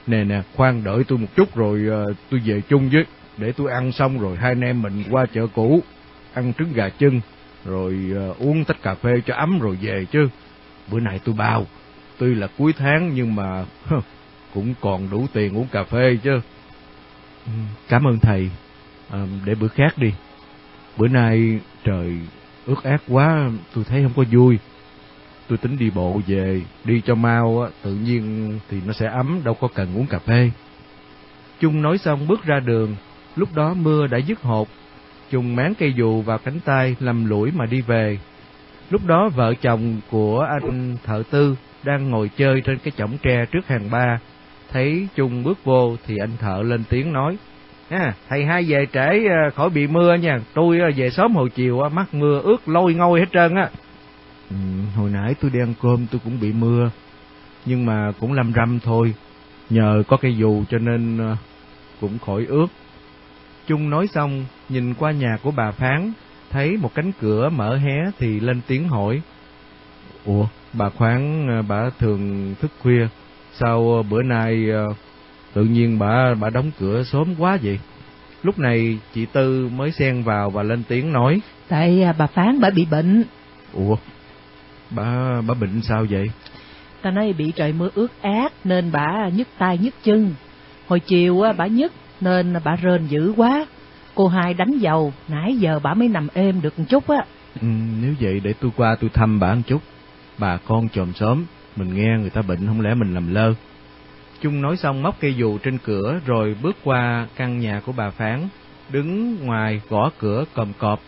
Nè 0.07 0.23
nè, 0.23 0.41
khoan 0.55 0.83
đợi 0.83 1.03
tôi 1.07 1.17
một 1.17 1.27
chút 1.35 1.55
rồi 1.55 1.81
uh, 2.11 2.17
tôi 2.29 2.41
về 2.45 2.61
chung 2.69 2.89
với, 2.89 3.05
để 3.37 3.51
tôi 3.51 3.71
ăn 3.71 3.91
xong 3.91 4.19
rồi 4.19 4.37
hai 4.37 4.51
anh 4.51 4.61
em 4.61 4.81
mình 4.81 5.03
qua 5.09 5.25
chợ 5.33 5.47
cũ, 5.55 5.83
ăn 6.33 6.53
trứng 6.53 6.73
gà 6.73 6.89
chân, 6.89 7.21
rồi 7.65 7.95
uh, 8.29 8.39
uống 8.39 8.65
tách 8.65 8.81
cà 8.81 8.95
phê 8.95 9.21
cho 9.25 9.35
ấm 9.35 9.59
rồi 9.59 9.77
về 9.81 10.05
chứ. 10.11 10.29
Bữa 10.91 10.99
nay 10.99 11.19
tôi 11.23 11.35
bao, 11.37 11.65
tuy 12.17 12.35
là 12.35 12.47
cuối 12.57 12.73
tháng 12.77 13.11
nhưng 13.15 13.35
mà 13.35 13.65
cũng 14.53 14.73
còn 14.81 15.09
đủ 15.09 15.27
tiền 15.33 15.57
uống 15.57 15.67
cà 15.71 15.83
phê 15.83 16.17
chứ. 16.23 16.39
Ừ, 17.45 17.51
cảm 17.87 18.07
ơn 18.07 18.19
thầy, 18.19 18.49
à, 19.11 19.25
để 19.45 19.55
bữa 19.55 19.67
khác 19.67 19.97
đi. 19.97 20.13
Bữa 20.97 21.07
nay 21.07 21.59
trời 21.83 22.19
ướt 22.65 22.83
át 22.83 23.01
quá, 23.07 23.49
tôi 23.75 23.83
thấy 23.83 24.03
không 24.03 24.13
có 24.15 24.23
vui. 24.31 24.57
Tôi 25.47 25.57
tính 25.57 25.77
đi 25.77 25.89
bộ 25.89 26.21
về, 26.27 26.61
đi 26.85 27.01
cho 27.05 27.15
mau, 27.15 27.67
tự 27.81 27.95
nhiên 27.95 28.53
thì 28.69 28.77
nó 28.85 28.93
sẽ 28.93 29.07
ấm, 29.07 29.41
đâu 29.43 29.53
có 29.53 29.67
cần 29.73 29.97
uống 29.97 30.07
cà 30.07 30.19
phê. 30.19 30.51
Chung 31.59 31.81
nói 31.81 31.97
xong 31.97 32.27
bước 32.27 32.43
ra 32.43 32.59
đường, 32.59 32.95
lúc 33.35 33.49
đó 33.55 33.73
mưa 33.73 34.07
đã 34.07 34.17
dứt 34.17 34.41
hột. 34.41 34.67
chung 35.31 35.55
máng 35.55 35.73
cây 35.75 35.93
dù 35.93 36.21
vào 36.21 36.37
cánh 36.37 36.59
tay, 36.59 36.95
lầm 36.99 37.25
lũi 37.25 37.51
mà 37.51 37.65
đi 37.65 37.81
về. 37.81 38.19
Lúc 38.89 39.05
đó 39.05 39.29
vợ 39.35 39.53
chồng 39.53 40.01
của 40.09 40.39
anh 40.39 40.97
thợ 41.05 41.23
tư 41.29 41.55
đang 41.83 42.09
ngồi 42.09 42.29
chơi 42.37 42.61
trên 42.61 42.77
cái 42.77 42.91
chõng 42.97 43.17
tre 43.23 43.45
trước 43.45 43.67
hàng 43.67 43.89
ba, 43.91 44.19
Thấy 44.71 45.07
Chung 45.15 45.43
bước 45.43 45.63
vô 45.63 45.95
thì 46.07 46.17
anh 46.17 46.37
thợ 46.39 46.61
lên 46.61 46.83
tiếng 46.89 47.13
nói, 47.13 47.37
à, 47.89 48.13
thầy 48.29 48.45
hai 48.45 48.63
về 48.63 48.85
trễ 48.93 49.27
ờ, 49.27 49.49
khỏi 49.55 49.69
bị 49.69 49.87
mưa 49.87 50.15
nha, 50.15 50.39
tôi 50.53 50.79
ờ, 50.79 50.91
về 50.95 51.09
sớm 51.09 51.35
hồi 51.35 51.49
chiều 51.49 51.79
ờ, 51.79 51.89
mắc 51.89 52.13
mưa 52.13 52.41
ướt 52.43 52.67
lôi 52.67 52.93
ngôi 52.93 53.19
hết 53.19 53.25
trơn 53.33 53.55
á. 53.55 53.69
Ừ, 54.49 54.55
hồi 54.95 55.09
nãy 55.09 55.35
tôi 55.41 55.51
đi 55.51 55.59
ăn 55.59 55.73
cơm 55.81 56.07
tôi 56.11 56.21
cũng 56.23 56.39
bị 56.39 56.51
mưa, 56.53 56.91
nhưng 57.65 57.85
mà 57.85 58.11
cũng 58.19 58.33
lâm 58.33 58.53
râm 58.53 58.79
thôi, 58.79 59.13
nhờ 59.69 60.03
có 60.07 60.17
cây 60.17 60.37
dù 60.37 60.63
cho 60.69 60.77
nên 60.77 61.19
cũng 62.01 62.19
khỏi 62.19 62.45
ướt. 62.45 62.67
Chung 63.67 63.89
nói 63.89 64.07
xong, 64.07 64.45
nhìn 64.69 64.93
qua 64.93 65.11
nhà 65.11 65.37
của 65.43 65.51
bà 65.51 65.71
Phán, 65.71 66.13
thấy 66.49 66.77
một 66.77 66.95
cánh 66.95 67.11
cửa 67.21 67.49
mở 67.49 67.77
hé 67.77 67.97
thì 68.17 68.39
lên 68.39 68.61
tiếng 68.67 68.87
hỏi. 68.87 69.21
Ủa, 70.25 70.45
bà 70.73 70.89
Khoáng 70.89 71.47
bà 71.67 71.89
thường 71.99 72.55
thức 72.61 72.71
khuya, 72.79 73.07
Sao 73.53 74.05
bữa 74.09 74.23
nay 74.23 74.67
tự 75.53 75.63
nhiên 75.63 75.99
bà 75.99 76.33
bà 76.33 76.49
đóng 76.49 76.71
cửa 76.79 77.03
sớm 77.03 77.35
quá 77.37 77.57
vậy? 77.63 77.79
Lúc 78.43 78.59
này 78.59 78.99
chị 79.13 79.25
Tư 79.25 79.69
mới 79.75 79.91
xen 79.91 80.23
vào 80.23 80.49
và 80.49 80.63
lên 80.63 80.83
tiếng 80.87 81.13
nói. 81.13 81.41
Tại 81.67 82.03
à, 82.03 82.13
bà 82.17 82.27
Phán 82.27 82.59
bà 82.59 82.69
bị 82.69 82.85
bệnh. 82.91 83.23
Ủa, 83.73 83.95
bà 84.89 85.41
bà 85.47 85.53
bệnh 85.53 85.81
sao 85.81 86.05
vậy? 86.09 86.29
Ta 87.01 87.11
nói 87.11 87.33
bị 87.37 87.51
trời 87.55 87.73
mưa 87.73 87.89
ướt 87.95 88.21
át 88.21 88.53
nên 88.63 88.91
bà 88.91 89.29
nhức 89.33 89.47
tay 89.57 89.77
nhức 89.77 89.93
chân. 90.03 90.33
Hồi 90.87 90.99
chiều 90.99 91.43
bà 91.57 91.67
nhức 91.67 91.91
nên 92.21 92.53
bà 92.63 92.75
rên 92.75 93.07
dữ 93.07 93.33
quá. 93.37 93.65
Cô 94.15 94.27
hai 94.27 94.53
đánh 94.53 94.77
dầu, 94.77 95.13
nãy 95.27 95.57
giờ 95.57 95.79
bà 95.83 95.93
mới 95.93 96.07
nằm 96.07 96.27
êm 96.33 96.61
được 96.61 96.79
một 96.79 96.85
chút 96.89 97.07
á. 97.07 97.25
Ừ, 97.61 97.67
nếu 98.01 98.13
vậy 98.19 98.39
để 98.43 98.53
tôi 98.61 98.71
qua 98.77 98.95
tôi 99.01 99.09
thăm 99.13 99.39
bà 99.39 99.53
một 99.53 99.61
chút. 99.67 99.81
Bà 100.37 100.57
con 100.57 100.89
chồm 100.89 101.13
sớm, 101.13 101.45
mình 101.75 101.95
nghe 101.95 102.17
người 102.21 102.29
ta 102.29 102.41
bệnh 102.41 102.67
không 102.67 102.81
lẽ 102.81 102.93
mình 102.93 103.13
làm 103.13 103.33
lơ. 103.33 103.53
Chung 104.41 104.61
nói 104.61 104.77
xong 104.77 105.03
móc 105.03 105.19
cây 105.19 105.35
dù 105.35 105.57
trên 105.57 105.77
cửa 105.77 106.19
rồi 106.25 106.55
bước 106.61 106.75
qua 106.83 107.27
căn 107.35 107.59
nhà 107.59 107.81
của 107.85 107.91
bà 107.91 108.09
Phán, 108.09 108.47
đứng 108.89 109.37
ngoài 109.45 109.81
gõ 109.89 110.11
cửa 110.19 110.45
cầm 110.55 110.73
cọp. 110.79 110.99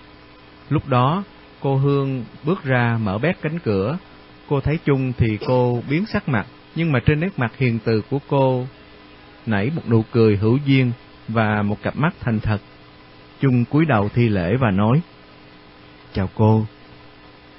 Lúc 0.70 0.88
đó, 0.88 1.24
cô 1.60 1.76
Hương 1.76 2.26
bước 2.44 2.64
ra 2.64 2.98
mở 3.02 3.18
bét 3.18 3.42
cánh 3.42 3.60
cửa. 3.60 3.98
Cô 4.50 4.62
thấy 4.62 4.80
Chung 4.86 5.14
thì 5.18 5.38
cô 5.48 5.82
biến 5.90 6.06
sắc 6.06 6.30
mặt, 6.30 6.46
nhưng 6.76 6.92
mà 6.92 7.00
trên 7.06 7.20
nét 7.20 7.30
mặt 7.38 7.58
hiền 7.58 7.80
từ 7.86 8.02
của 8.10 8.20
cô 8.28 8.66
nảy 9.46 9.72
một 9.76 9.82
nụ 9.90 10.04
cười 10.12 10.38
hữu 10.38 10.58
duyên 10.66 10.92
và 11.28 11.62
một 11.62 11.78
cặp 11.82 11.96
mắt 11.96 12.14
thành 12.20 12.40
thật. 12.40 12.58
Chung 13.40 13.66
cúi 13.66 13.86
đầu 13.86 14.10
thi 14.10 14.30
lễ 14.30 14.56
và 14.56 14.72
nói: 14.72 15.02
"Chào 16.14 16.30
cô, 16.36 16.66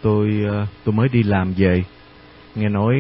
tôi 0.03 0.31
ờ, 0.49 0.67
tôi 0.85 0.93
mới 0.93 1.09
đi 1.09 1.23
làm 1.23 1.53
về, 1.57 1.85
nghe 2.55 2.69
nói 2.69 2.97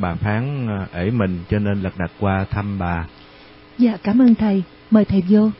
bà 0.00 0.14
phán 0.14 0.68
à, 0.68 0.86
ể 0.92 1.10
mình 1.10 1.38
cho 1.50 1.58
nên 1.58 1.82
lật 1.82 1.92
đặt 1.98 2.10
qua 2.20 2.44
thăm 2.50 2.78
bà. 2.78 3.06
Dạ 3.78 3.96
cảm 4.02 4.22
ơn 4.22 4.34
thầy, 4.34 4.62
mời 4.90 5.04
thầy 5.04 5.22
vô. 5.28 5.50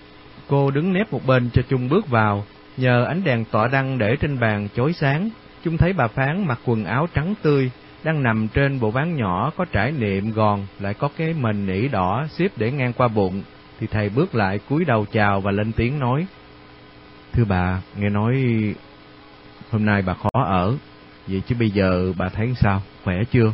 Cô 0.48 0.70
đứng 0.70 0.92
nép 0.92 1.12
một 1.12 1.26
bên 1.26 1.50
cho 1.52 1.62
Trung 1.68 1.88
bước 1.88 2.08
vào, 2.08 2.44
nhờ 2.76 3.04
ánh 3.04 3.24
đèn 3.24 3.44
tọa 3.44 3.68
đăng 3.68 3.98
để 3.98 4.16
trên 4.16 4.40
bàn 4.40 4.68
chói 4.76 4.92
sáng, 4.92 5.30
Trung 5.64 5.76
thấy 5.76 5.92
bà 5.92 6.08
phán 6.08 6.46
mặc 6.46 6.58
quần 6.64 6.84
áo 6.84 7.08
trắng 7.14 7.34
tươi, 7.42 7.70
đang 8.04 8.22
nằm 8.22 8.48
trên 8.48 8.80
bộ 8.80 8.90
ván 8.90 9.16
nhỏ 9.16 9.50
có 9.56 9.64
trải 9.64 9.92
niệm 9.92 10.32
gòn, 10.32 10.66
lại 10.80 10.94
có 10.94 11.08
cái 11.16 11.34
mền 11.34 11.66
nỉ 11.66 11.88
đỏ 11.88 12.26
xếp 12.30 12.48
để 12.56 12.72
ngang 12.72 12.92
qua 12.92 13.08
bụng, 13.08 13.42
thì 13.80 13.86
thầy 13.86 14.08
bước 14.08 14.34
lại 14.34 14.60
cúi 14.68 14.84
đầu 14.84 15.06
chào 15.12 15.40
và 15.40 15.50
lên 15.50 15.72
tiếng 15.72 15.98
nói. 15.98 16.26
Thưa 17.32 17.44
bà, 17.44 17.82
nghe 17.96 18.08
nói 18.08 18.44
hôm 19.70 19.84
nay 19.84 20.02
bà 20.02 20.14
khó 20.14 20.30
ở, 20.32 20.76
vậy 21.26 21.42
chứ 21.46 21.56
bây 21.58 21.70
giờ 21.70 22.12
bà 22.18 22.28
thấy 22.28 22.54
sao? 22.56 22.82
khỏe 23.04 23.16
chưa? 23.32 23.52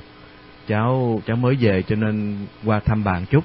Cháu, 0.69 1.23
cháu 1.27 1.37
mới 1.37 1.55
về 1.55 1.83
cho 1.83 1.97
nên 1.97 2.37
qua 2.65 2.81
thăm 2.81 3.05
bạn 3.05 3.27
chút. 3.31 3.45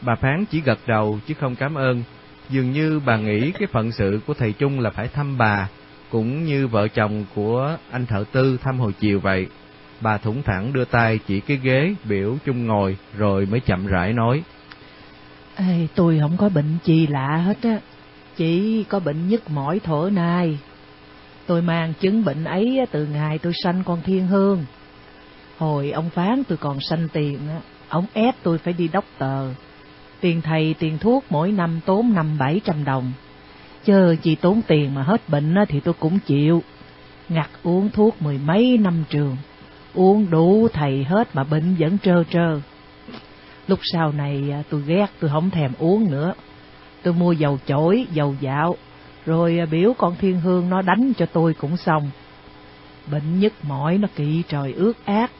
Bà 0.00 0.14
Phán 0.14 0.44
chỉ 0.44 0.60
gật 0.60 0.78
đầu 0.86 1.18
chứ 1.26 1.34
không 1.34 1.56
cảm 1.56 1.74
ơn. 1.74 2.02
Dường 2.48 2.72
như 2.72 3.00
bà 3.06 3.16
nghĩ 3.16 3.50
cái 3.50 3.68
phận 3.72 3.92
sự 3.92 4.20
của 4.26 4.34
thầy 4.34 4.52
Trung 4.52 4.80
là 4.80 4.90
phải 4.90 5.08
thăm 5.08 5.38
bà, 5.38 5.68
cũng 6.10 6.44
như 6.44 6.66
vợ 6.66 6.88
chồng 6.88 7.24
của 7.34 7.76
anh 7.90 8.06
thợ 8.06 8.24
tư 8.32 8.58
thăm 8.62 8.78
hồi 8.78 8.92
chiều 9.00 9.20
vậy. 9.20 9.46
Bà 10.00 10.18
thủng 10.18 10.42
thẳng 10.42 10.72
đưa 10.72 10.84
tay 10.84 11.18
chỉ 11.26 11.40
cái 11.40 11.56
ghế 11.62 11.94
biểu 12.04 12.36
Chung 12.44 12.66
ngồi 12.66 12.96
rồi 13.16 13.46
mới 13.46 13.60
chậm 13.60 13.86
rãi 13.86 14.12
nói. 14.12 14.42
Ê, 15.56 15.86
tôi 15.94 16.18
không 16.20 16.36
có 16.36 16.48
bệnh 16.48 16.78
gì 16.84 17.06
lạ 17.06 17.36
hết 17.36 17.56
á, 17.62 17.78
chỉ 18.36 18.84
có 18.84 19.00
bệnh 19.00 19.28
nhức 19.28 19.50
mỏi 19.50 19.80
thổ 19.84 20.10
nai. 20.10 20.58
Tôi 21.46 21.62
mang 21.62 21.92
chứng 22.00 22.24
bệnh 22.24 22.44
ấy 22.44 22.86
từ 22.90 23.06
ngày 23.06 23.38
tôi 23.38 23.52
sanh 23.62 23.82
con 23.84 24.02
thiên 24.04 24.26
hương. 24.26 24.64
Hồi 25.58 25.90
ông 25.90 26.10
phán 26.10 26.44
tôi 26.44 26.58
còn 26.58 26.80
sanh 26.80 27.08
tiền, 27.12 27.38
ông 27.88 28.06
ép 28.12 28.34
tôi 28.42 28.58
phải 28.58 28.72
đi 28.72 28.88
đốc 28.88 29.04
tờ. 29.18 29.48
Tiền 30.20 30.42
thầy 30.42 30.74
tiền 30.78 30.98
thuốc 30.98 31.24
mỗi 31.30 31.52
năm 31.52 31.80
tốn 31.86 32.14
năm 32.14 32.38
bảy 32.38 32.60
trăm 32.64 32.84
đồng. 32.84 33.12
Chờ 33.84 34.16
chỉ 34.22 34.34
tốn 34.34 34.62
tiền 34.66 34.94
mà 34.94 35.02
hết 35.02 35.28
bệnh 35.28 35.54
thì 35.68 35.80
tôi 35.80 35.94
cũng 35.98 36.18
chịu. 36.18 36.62
Ngặt 37.28 37.50
uống 37.62 37.90
thuốc 37.90 38.22
mười 38.22 38.38
mấy 38.38 38.78
năm 38.78 39.04
trường, 39.10 39.36
uống 39.94 40.30
đủ 40.30 40.68
thầy 40.72 41.04
hết 41.04 41.28
mà 41.34 41.44
bệnh 41.44 41.76
vẫn 41.78 41.98
trơ 41.98 42.24
trơ. 42.30 42.60
Lúc 43.68 43.78
sau 43.82 44.12
này 44.12 44.50
à, 44.52 44.62
tôi 44.70 44.82
ghét, 44.86 45.06
tôi 45.20 45.30
không 45.30 45.50
thèm 45.50 45.72
uống 45.78 46.10
nữa. 46.10 46.32
Tôi 47.02 47.14
mua 47.14 47.32
dầu 47.32 47.58
chổi, 47.66 48.06
dầu 48.12 48.34
dạo, 48.40 48.76
rồi 49.26 49.58
à, 49.58 49.66
biểu 49.66 49.92
con 49.98 50.14
thiên 50.18 50.40
hương 50.40 50.70
nó 50.70 50.82
đánh 50.82 51.12
cho 51.18 51.26
tôi 51.26 51.54
cũng 51.54 51.76
xong. 51.76 52.10
Bệnh 53.10 53.40
nhức 53.40 53.52
mỏi 53.62 53.98
nó 53.98 54.08
kỵ 54.16 54.42
trời 54.48 54.72
ướt 54.72 54.92
ác. 55.04 55.30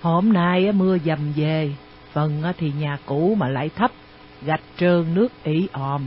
Hôm 0.00 0.32
nay 0.32 0.66
à, 0.66 0.72
mưa 0.72 0.98
dầm 1.04 1.32
về, 1.36 1.72
phần 2.12 2.42
à, 2.42 2.52
thì 2.58 2.72
nhà 2.80 2.98
cũ 3.06 3.34
mà 3.38 3.48
lại 3.48 3.70
thấp, 3.76 3.90
gạch 4.42 4.62
trơn 4.76 5.14
nước 5.14 5.28
ỉ 5.44 5.68
òm. 5.72 6.02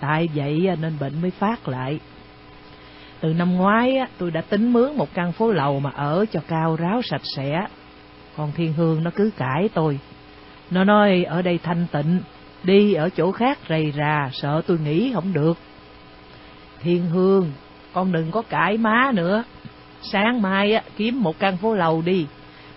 Tại 0.00 0.28
vậy 0.34 0.68
nên 0.80 0.98
bệnh 1.00 1.22
mới 1.22 1.30
phát 1.30 1.68
lại. 1.68 2.00
Từ 3.20 3.32
năm 3.32 3.54
ngoái 3.54 3.98
tôi 4.18 4.30
đã 4.30 4.40
tính 4.40 4.72
mướn 4.72 4.96
một 4.96 5.14
căn 5.14 5.32
phố 5.32 5.52
lầu 5.52 5.80
mà 5.80 5.90
ở 5.90 6.24
cho 6.32 6.40
cao 6.48 6.76
ráo 6.76 7.02
sạch 7.02 7.22
sẽ. 7.36 7.66
Còn 8.36 8.52
thiên 8.52 8.72
hương 8.72 9.04
nó 9.04 9.10
cứ 9.16 9.30
cãi 9.36 9.68
tôi. 9.74 9.98
Nó 10.70 10.84
nói 10.84 11.24
ở 11.24 11.42
đây 11.42 11.58
thanh 11.62 11.86
tịnh, 11.92 12.20
đi 12.62 12.94
ở 12.94 13.10
chỗ 13.10 13.32
khác 13.32 13.58
rầy 13.68 13.92
rà, 13.96 14.30
sợ 14.32 14.62
tôi 14.66 14.78
nghĩ 14.78 15.12
không 15.14 15.32
được. 15.32 15.58
Thiên 16.82 17.06
hương, 17.06 17.52
con 17.92 18.12
đừng 18.12 18.30
có 18.30 18.42
cãi 18.42 18.78
má 18.78 19.10
nữa. 19.14 19.44
Sáng 20.02 20.42
mai 20.42 20.74
á, 20.74 20.82
kiếm 20.96 21.22
một 21.22 21.38
căn 21.38 21.56
phố 21.56 21.74
lầu 21.74 22.02
đi. 22.02 22.26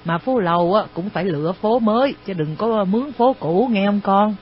Mà 0.06 0.18
phố 0.18 0.40
lầu 0.40 0.74
á, 0.74 0.84
cũng 0.94 1.10
phải 1.10 1.26
lựa 1.26 1.52
phố 1.52 1.80
mới, 1.80 2.16
chứ 2.26 2.34
đừng 2.34 2.56
có 2.56 2.84
mướn 2.84 3.12
phố 3.12 3.36
cũ 3.40 3.70
nghe 3.72 3.86
không 3.86 4.02
con. 4.04 4.36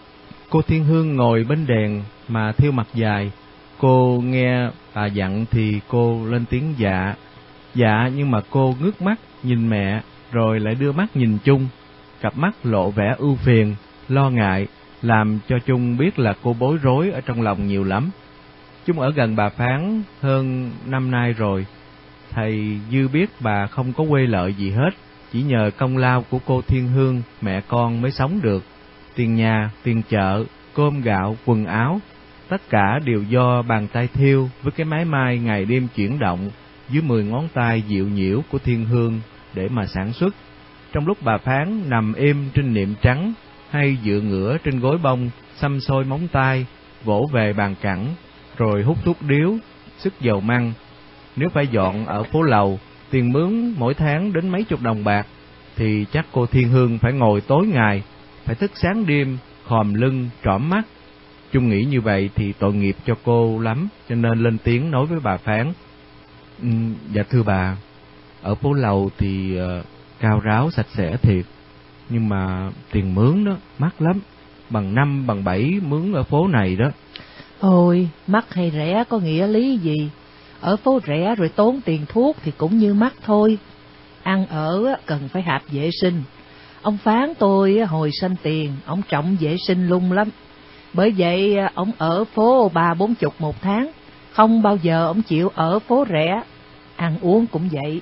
Cô 0.50 0.62
Thiên 0.62 0.84
Hương 0.84 1.16
ngồi 1.16 1.46
bên 1.50 1.66
đèn 1.68 2.04
mà 2.28 2.52
thiêu 2.52 2.72
mặt 2.72 2.88
dài. 2.94 3.32
Cô 3.80 4.24
nghe 4.26 4.70
bà 4.94 5.06
dặn 5.06 5.46
thì 5.52 5.80
cô 5.88 6.26
lên 6.26 6.46
tiếng 6.50 6.74
dạ. 6.78 7.16
Dạ 7.76 8.10
nhưng 8.16 8.32
mà 8.32 8.42
cô 8.50 8.76
ngước 8.80 9.02
mắt 9.02 9.20
nhìn 9.44 9.70
mẹ 9.70 10.02
rồi 10.32 10.60
lại 10.60 10.76
đưa 10.76 10.92
mắt 10.92 11.16
nhìn 11.16 11.38
chung 11.44 11.68
cặp 12.24 12.38
mắt 12.38 12.56
lộ 12.64 12.92
vẻ 12.92 13.16
ưu 13.18 13.36
phiền, 13.36 13.76
lo 14.10 14.30
ngại, 14.30 14.68
làm 15.02 15.40
cho 15.48 15.60
Chung 15.66 15.98
biết 15.98 16.20
là 16.20 16.34
cô 16.44 16.56
bối 16.60 16.78
rối 16.82 17.12
ở 17.12 17.22
trong 17.22 17.42
lòng 17.42 17.68
nhiều 17.68 17.84
lắm 17.84 18.10
chúng 18.86 19.00
ở 19.00 19.12
gần 19.12 19.36
bà 19.36 19.50
Phán 19.50 20.04
hơn 20.22 20.72
năm 20.86 21.12
nay 21.12 21.34
rồi, 21.34 21.66
thầy 22.32 22.80
dư 22.92 23.08
biết 23.08 23.30
bà 23.40 23.68
không 23.68 23.94
có 23.94 24.06
quê 24.10 24.28
lợi 24.28 24.54
gì 24.54 24.72
hết, 24.72 24.90
chỉ 25.32 25.44
nhờ 25.44 25.72
công 25.78 25.98
lao 25.98 26.26
của 26.30 26.40
cô 26.46 26.62
Thiên 26.62 26.88
Hương, 26.88 27.22
mẹ 27.42 27.62
con 27.68 28.02
mới 28.02 28.12
sống 28.12 28.40
được. 28.42 28.64
Tiền 29.16 29.36
nhà, 29.36 29.72
tiền 29.84 30.02
chợ, 30.10 30.44
cơm 30.76 31.02
gạo, 31.02 31.38
quần 31.46 31.66
áo, 31.66 32.00
tất 32.50 32.70
cả 32.70 33.00
đều 33.06 33.24
do 33.24 33.62
bàn 33.62 33.88
tay 33.94 34.08
thiêu 34.08 34.50
với 34.64 34.72
cái 34.72 34.86
máy 34.86 35.06
mai 35.06 35.40
ngày 35.40 35.66
đêm 35.66 35.88
chuyển 35.96 36.20
động 36.20 36.50
dưới 36.90 37.02
mười 37.02 37.24
ngón 37.24 37.48
tay 37.54 37.84
dịu 37.88 38.08
nhiễu 38.08 38.42
của 38.52 38.58
Thiên 38.58 38.86
Hương 38.86 39.20
để 39.54 39.70
mà 39.70 39.86
sản 39.86 40.14
xuất. 40.14 40.36
Trong 40.94 41.08
lúc 41.08 41.18
bà 41.22 41.38
Phán 41.38 41.90
nằm 41.90 42.14
êm 42.14 42.50
trên 42.54 42.74
niệm 42.74 42.96
trắng 43.02 43.34
hay 43.70 43.98
dựa 44.06 44.22
ngửa 44.22 44.58
trên 44.64 44.80
gối 44.80 44.98
bông, 45.04 45.30
xăm 45.56 45.80
xôi 45.80 46.04
móng 46.04 46.28
tay, 46.32 46.66
vỗ 47.04 47.30
về 47.34 47.54
bàn 47.54 47.76
cẳng, 47.82 48.08
rồi 48.58 48.84
hút 48.84 48.98
thuốc 49.04 49.18
điếu, 49.22 49.58
sức 49.98 50.14
dầu 50.22 50.42
măng. 50.42 50.74
Nếu 51.36 51.50
phải 51.50 51.68
dọn 51.68 52.06
ở 52.06 52.24
phố 52.24 52.42
lầu, 52.42 52.80
tiền 53.10 53.32
mướn 53.32 53.74
mỗi 53.78 53.94
tháng 53.94 54.34
đến 54.34 54.50
mấy 54.50 54.64
chục 54.64 54.82
đồng 54.82 55.04
bạc, 55.04 55.28
thì 55.76 56.06
chắc 56.12 56.26
cô 56.32 56.46
Thiên 56.46 56.70
Hương 56.70 57.00
phải 57.00 57.14
ngồi 57.14 57.42
tối 57.42 57.68
ngày, 57.68 58.04
phải 58.46 58.56
thức 58.56 58.72
sáng 58.76 59.06
đêm, 59.06 59.38
khòm 59.66 59.94
lưng, 59.94 60.30
trõm 60.44 60.70
mắt. 60.70 60.84
Chung 61.52 61.70
nghĩ 61.70 61.84
như 61.84 62.02
vậy 62.02 62.30
thì 62.36 62.54
tội 62.54 62.74
nghiệp 62.74 62.96
cho 63.06 63.14
cô 63.24 63.60
lắm, 63.60 63.88
cho 64.10 64.16
nên 64.16 64.44
lên 64.44 64.58
tiếng 64.58 64.92
nói 64.92 65.06
với 65.06 65.20
bà 65.20 65.38
Phán. 65.38 65.74
Ừ, 66.62 66.68
dạ 67.12 67.24
thưa 67.30 67.44
bà, 67.44 67.78
ở 68.42 68.56
phố 68.56 68.74
lầu 68.74 69.10
thì 69.18 69.60
uh, 69.60 69.86
cao 70.20 70.40
ráo 70.40 70.72
sạch 70.72 70.88
sẽ 70.90 71.18
thiệt, 71.18 71.46
nhưng 72.10 72.30
mà 72.30 72.72
tiền 72.92 73.16
mướn 73.16 73.46
đó 73.46 73.56
mắc 73.80 74.02
lắm, 74.02 74.20
bằng 74.70 74.96
năm 74.96 75.28
bằng 75.28 75.44
bảy 75.44 75.80
mướn 75.88 76.14
ở 76.14 76.24
phố 76.24 76.48
này 76.48 76.76
đó. 76.76 76.90
Ôi, 77.66 78.10
mắc 78.28 78.54
hay 78.54 78.72
rẻ 78.72 79.04
có 79.10 79.20
nghĩa 79.20 79.48
lý 79.48 79.78
gì? 79.78 80.10
Ở 80.62 80.76
phố 80.78 81.00
rẻ 81.08 81.36
rồi 81.38 81.50
tốn 81.50 81.82
tiền 81.86 82.06
thuốc 82.10 82.38
thì 82.44 82.52
cũng 82.58 82.78
như 82.78 82.94
mắc 82.94 83.14
thôi. 83.26 83.58
Ăn 84.24 84.46
ở 84.48 84.96
cần 85.06 85.28
phải 85.28 85.42
hạp 85.42 85.62
vệ 85.72 85.90
sinh. 86.02 86.24
Ông 86.82 86.98
phán 86.98 87.34
tôi 87.40 87.80
hồi 87.80 88.12
sanh 88.12 88.36
tiền, 88.44 88.72
ông 88.86 89.02
trọng 89.10 89.38
vệ 89.40 89.58
sinh 89.58 89.88
lung 89.88 90.12
lắm. 90.12 90.30
Bởi 90.94 91.14
vậy 91.18 91.58
ông 91.74 91.92
ở 91.98 92.24
phố 92.24 92.72
ba 92.74 92.94
bốn 92.94 93.16
chục 93.16 93.34
một 93.40 93.62
tháng, 93.62 93.92
không 94.32 94.62
bao 94.62 94.78
giờ 94.82 95.06
ông 95.06 95.22
chịu 95.22 95.52
ở 95.56 95.80
phố 95.80 96.06
rẻ. 96.10 96.44
Ăn 96.96 97.18
uống 97.22 97.48
cũng 97.48 97.70
vậy, 97.72 98.02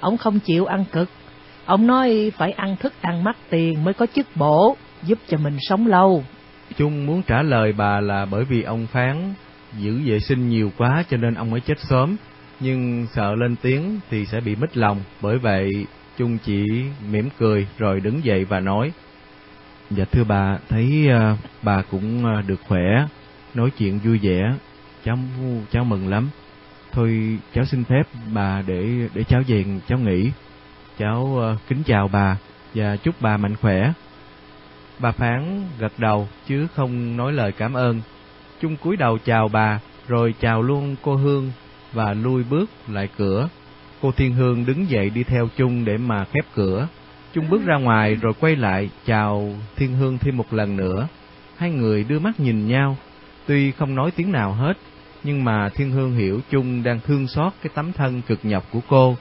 ông 0.00 0.16
không 0.16 0.38
chịu 0.38 0.66
ăn 0.66 0.84
cực, 0.92 1.08
Ông 1.64 1.86
nói 1.86 2.32
phải 2.38 2.52
ăn 2.52 2.76
thức 2.76 2.92
ăn 3.00 3.24
mắc 3.24 3.36
tiền 3.50 3.84
mới 3.84 3.94
có 3.94 4.06
chức 4.14 4.26
bổ, 4.34 4.76
giúp 5.02 5.18
cho 5.28 5.38
mình 5.38 5.56
sống 5.60 5.86
lâu. 5.86 6.24
Trung 6.76 7.06
muốn 7.06 7.22
trả 7.22 7.42
lời 7.42 7.72
bà 7.72 8.00
là 8.00 8.24
bởi 8.24 8.44
vì 8.44 8.62
ông 8.62 8.86
phán 8.86 9.34
giữ 9.78 10.00
vệ 10.04 10.20
sinh 10.20 10.48
nhiều 10.48 10.72
quá 10.76 11.04
cho 11.10 11.16
nên 11.16 11.34
ông 11.34 11.50
mới 11.50 11.60
chết 11.60 11.78
sớm, 11.80 12.16
nhưng 12.60 13.06
sợ 13.14 13.34
lên 13.34 13.56
tiếng 13.62 14.00
thì 14.10 14.26
sẽ 14.26 14.40
bị 14.40 14.56
mít 14.56 14.76
lòng, 14.76 15.00
bởi 15.20 15.38
vậy 15.38 15.86
Trung 16.18 16.38
chỉ 16.44 16.64
mỉm 17.10 17.28
cười 17.38 17.66
rồi 17.78 18.00
đứng 18.00 18.24
dậy 18.24 18.44
và 18.44 18.60
nói, 18.60 18.92
Dạ 19.90 20.04
thưa 20.04 20.24
bà, 20.24 20.58
thấy 20.68 21.08
uh, 21.32 21.38
bà 21.62 21.82
cũng 21.82 22.24
uh, 22.24 22.46
được 22.46 22.60
khỏe, 22.68 23.06
nói 23.54 23.70
chuyện 23.78 23.98
vui 23.98 24.18
vẻ, 24.18 24.54
cháu 25.04 25.18
cháu 25.70 25.84
mừng 25.84 26.08
lắm. 26.08 26.28
Thôi 26.92 27.38
cháu 27.54 27.64
xin 27.64 27.84
phép 27.84 28.02
bà 28.34 28.62
để 28.66 29.08
để 29.14 29.24
cháu 29.24 29.42
về 29.46 29.64
cháu 29.88 29.98
nghỉ. 29.98 30.30
Cháu 30.98 31.52
uh, 31.54 31.68
kính 31.68 31.82
chào 31.86 32.08
bà 32.08 32.36
và 32.74 32.96
chúc 32.96 33.14
bà 33.20 33.36
mạnh 33.36 33.56
khỏe. 33.56 33.92
Bà 35.00 35.12
Phán 35.12 35.62
gật 35.78 35.92
đầu 35.98 36.28
chứ 36.48 36.66
không 36.74 37.16
nói 37.16 37.32
lời 37.32 37.52
cảm 37.52 37.72
ơn. 37.72 38.00
Chung 38.60 38.76
cúi 38.76 38.96
đầu 38.96 39.18
chào 39.24 39.48
bà, 39.48 39.80
rồi 40.08 40.34
chào 40.40 40.62
luôn 40.62 40.96
cô 41.02 41.14
Hương 41.16 41.52
và 41.92 42.14
lui 42.14 42.44
bước 42.50 42.70
lại 42.88 43.08
cửa. 43.16 43.48
Cô 44.02 44.12
Thiên 44.12 44.34
Hương 44.34 44.66
đứng 44.66 44.90
dậy 44.90 45.10
đi 45.10 45.24
theo 45.24 45.48
Chung 45.56 45.84
để 45.84 45.96
mà 45.96 46.24
khép 46.24 46.44
cửa. 46.54 46.88
Chung 47.32 47.50
bước 47.50 47.64
ra 47.64 47.76
ngoài 47.76 48.14
rồi 48.14 48.32
quay 48.40 48.56
lại 48.56 48.90
chào 49.06 49.54
Thiên 49.76 49.94
Hương 49.94 50.18
thêm 50.18 50.36
một 50.36 50.52
lần 50.52 50.76
nữa. 50.76 51.08
Hai 51.56 51.70
người 51.70 52.04
đưa 52.04 52.18
mắt 52.18 52.40
nhìn 52.40 52.68
nhau, 52.68 52.96
tuy 53.46 53.72
không 53.72 53.94
nói 53.94 54.10
tiếng 54.10 54.32
nào 54.32 54.52
hết, 54.52 54.74
nhưng 55.24 55.44
mà 55.44 55.68
Thiên 55.68 55.90
Hương 55.90 56.12
hiểu 56.12 56.40
Chung 56.50 56.82
đang 56.82 57.00
thương 57.00 57.26
xót 57.26 57.52
cái 57.62 57.70
tấm 57.74 57.92
thân 57.92 58.22
cực 58.22 58.38
nhọc 58.42 58.64
của 58.72 58.80
cô 58.88 59.16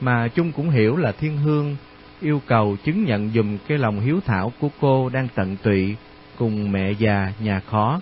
mà 0.00 0.28
chung 0.28 0.52
cũng 0.52 0.70
hiểu 0.70 0.96
là 0.96 1.12
thiên 1.12 1.36
hương 1.36 1.76
yêu 2.20 2.42
cầu 2.46 2.76
chứng 2.84 3.04
nhận 3.04 3.30
dùm 3.34 3.58
cái 3.68 3.78
lòng 3.78 4.00
hiếu 4.00 4.20
thảo 4.26 4.52
của 4.60 4.68
cô 4.80 5.08
đang 5.08 5.28
tận 5.34 5.56
tụy 5.62 5.96
cùng 6.38 6.72
mẹ 6.72 6.90
già 6.90 7.32
nhà 7.40 7.60
khó. 7.60 8.00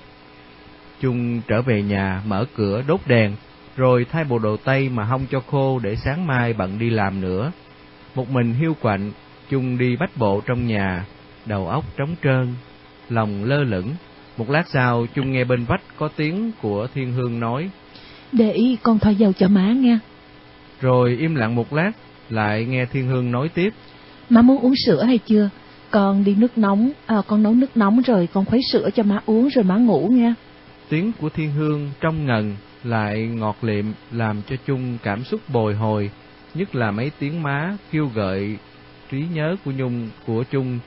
Chung 1.01 1.41
trở 1.49 1.63
về 1.63 1.83
nhà 1.83 2.23
mở 2.27 2.45
cửa 2.55 2.83
đốt 2.87 3.01
đèn, 3.07 3.33
rồi 3.77 4.07
thay 4.13 4.25
bộ 4.25 4.39
đồ 4.39 4.57
tây 4.57 4.89
mà 4.89 5.05
hong 5.05 5.27
cho 5.31 5.41
khô 5.41 5.79
để 5.79 5.97
sáng 5.97 6.27
mai 6.27 6.53
bận 6.53 6.79
đi 6.79 6.91
làm 6.91 7.21
nữa. 7.21 7.53
Một 8.15 8.31
mình 8.31 8.55
hiu 8.55 8.75
quạnh, 8.81 9.13
Chung 9.51 9.79
đi 9.79 9.97
bách 9.97 10.17
bộ 10.17 10.41
trong 10.47 10.67
nhà, 10.67 11.05
đầu 11.47 11.69
óc 11.69 11.85
trống 11.97 12.15
trơn, 12.23 12.55
lòng 13.09 13.45
lơ 13.45 13.65
lửng. 13.65 13.95
Một 14.37 14.51
lát 14.51 14.69
sau, 14.69 15.07
Chung 15.15 15.33
nghe 15.33 15.45
bên 15.45 15.65
vách 15.65 15.83
có 15.97 16.09
tiếng 16.17 16.53
của 16.63 16.87
Thiên 16.95 17.13
Hương 17.13 17.41
nói. 17.41 17.71
Để 18.33 18.53
ý 18.53 18.77
con 18.83 18.99
thoa 18.99 19.13
dầu 19.13 19.33
cho 19.33 19.49
má 19.49 19.73
nghe. 19.73 19.99
Rồi 20.81 21.17
im 21.21 21.35
lặng 21.35 21.55
một 21.55 21.73
lát, 21.73 21.93
lại 22.31 22.65
nghe 22.65 22.85
Thiên 22.85 23.07
Hương 23.07 23.33
nói 23.33 23.49
tiếp. 23.49 23.71
Má 24.29 24.43
muốn 24.43 24.59
uống 24.59 24.75
sữa 24.87 25.03
hay 25.03 25.19
chưa? 25.19 25.51
Con 25.91 26.25
đi 26.25 26.35
nước 26.35 26.59
nóng, 26.59 26.91
à, 27.07 27.17
con 27.27 27.43
nấu 27.43 27.55
nước 27.55 27.77
nóng 27.77 28.03
rồi 28.03 28.29
con 28.33 28.45
khuấy 28.45 28.61
sữa 28.73 28.89
cho 28.95 29.03
má 29.03 29.21
uống 29.27 29.49
rồi 29.49 29.65
má 29.65 29.77
ngủ 29.77 30.09
nha. 30.09 30.35
Tiếng 30.89 31.13
của 31.21 31.29
Thiên 31.29 31.51
Hương 31.53 31.91
trong 32.01 32.27
ngần 32.27 32.57
lại 32.85 33.29
ngọt 33.35 33.57
liệm 33.63 33.85
làm 34.13 34.43
cho 34.49 34.57
Chung 34.67 34.99
cảm 35.03 35.25
xúc 35.25 35.41
bồi 35.53 35.75
hồi, 35.75 36.11
nhất 36.55 36.75
là 36.75 36.91
mấy 36.91 37.11
tiếng 37.19 37.43
má 37.43 37.77
kêu 37.93 38.11
gợi 38.15 38.57
trí 39.11 39.25
nhớ 39.35 39.57
của 39.65 39.73
Nhung 39.77 40.09
của 40.27 40.45
Chung, 40.51 40.79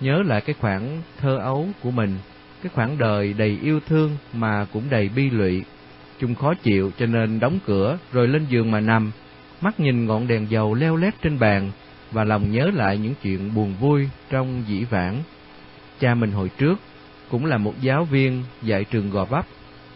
nhớ 0.00 0.22
lại 0.26 0.40
cái 0.40 0.54
khoảng 0.60 1.02
thơ 1.20 1.38
ấu 1.38 1.68
của 1.82 1.90
mình, 1.90 2.14
cái 2.62 2.70
khoảng 2.74 2.98
đời 2.98 3.32
đầy 3.32 3.58
yêu 3.62 3.80
thương 3.88 4.10
mà 4.32 4.66
cũng 4.72 4.82
đầy 4.90 5.10
bi 5.16 5.30
lụy 5.30 5.64
Chung 6.20 6.34
khó 6.34 6.54
chịu 6.54 6.90
cho 6.98 7.06
nên 7.06 7.40
đóng 7.40 7.58
cửa 7.66 7.98
rồi 8.12 8.28
lên 8.28 8.46
giường 8.50 8.70
mà 8.70 8.80
nằm, 8.80 9.12
mắt 9.60 9.80
nhìn 9.80 10.06
ngọn 10.06 10.26
đèn 10.26 10.46
dầu 10.50 10.74
leo 10.74 10.96
lét 10.96 11.14
trên 11.22 11.38
bàn 11.38 11.70
và 12.12 12.24
lòng 12.24 12.50
nhớ 12.50 12.70
lại 12.74 12.98
những 12.98 13.14
chuyện 13.22 13.54
buồn 13.54 13.74
vui 13.80 14.08
trong 14.30 14.62
dĩ 14.66 14.84
vãng. 14.84 15.22
Cha 16.00 16.14
mình 16.14 16.32
hồi 16.32 16.50
trước 16.58 16.78
cũng 17.30 17.44
là 17.44 17.58
một 17.58 17.74
giáo 17.80 18.04
viên 18.04 18.44
dạy 18.62 18.84
trường 18.84 19.10
Gò 19.10 19.24
Vấp. 19.24 19.46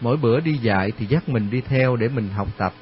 Mỗi 0.00 0.16
bữa 0.16 0.40
đi 0.40 0.52
dạy 0.52 0.92
thì 0.98 1.06
dắt 1.06 1.28
mình 1.28 1.50
đi 1.50 1.60
theo 1.60 1.96
để 1.96 2.08
mình 2.08 2.28
học 2.28 2.48
tập. 2.56 2.72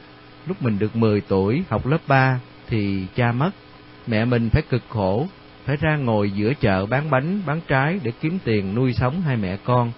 Lúc 0.47 0.63
mình 0.63 0.79
được 0.79 0.97
10 0.97 1.21
tuổi, 1.21 1.63
học 1.71 1.87
lớp 1.87 2.01
3 2.07 2.41
thì 2.67 3.07
cha 3.15 3.33
mất. 3.33 3.51
Mẹ 4.07 4.25
mình 4.25 4.51
phải 4.51 4.63
cực 4.63 4.83
khổ, 4.89 5.27
phải 5.65 5.77
ra 5.77 5.97
ngồi 5.97 6.31
giữa 6.31 6.53
chợ 6.61 6.87
bán 6.87 7.11
bánh, 7.11 7.41
bán 7.47 7.61
trái 7.69 8.01
để 8.03 8.13
kiếm 8.21 8.39
tiền 8.45 8.75
nuôi 8.75 8.93
sống 8.93 9.21
hai 9.21 9.37
mẹ 9.37 9.57
con. 9.65 9.93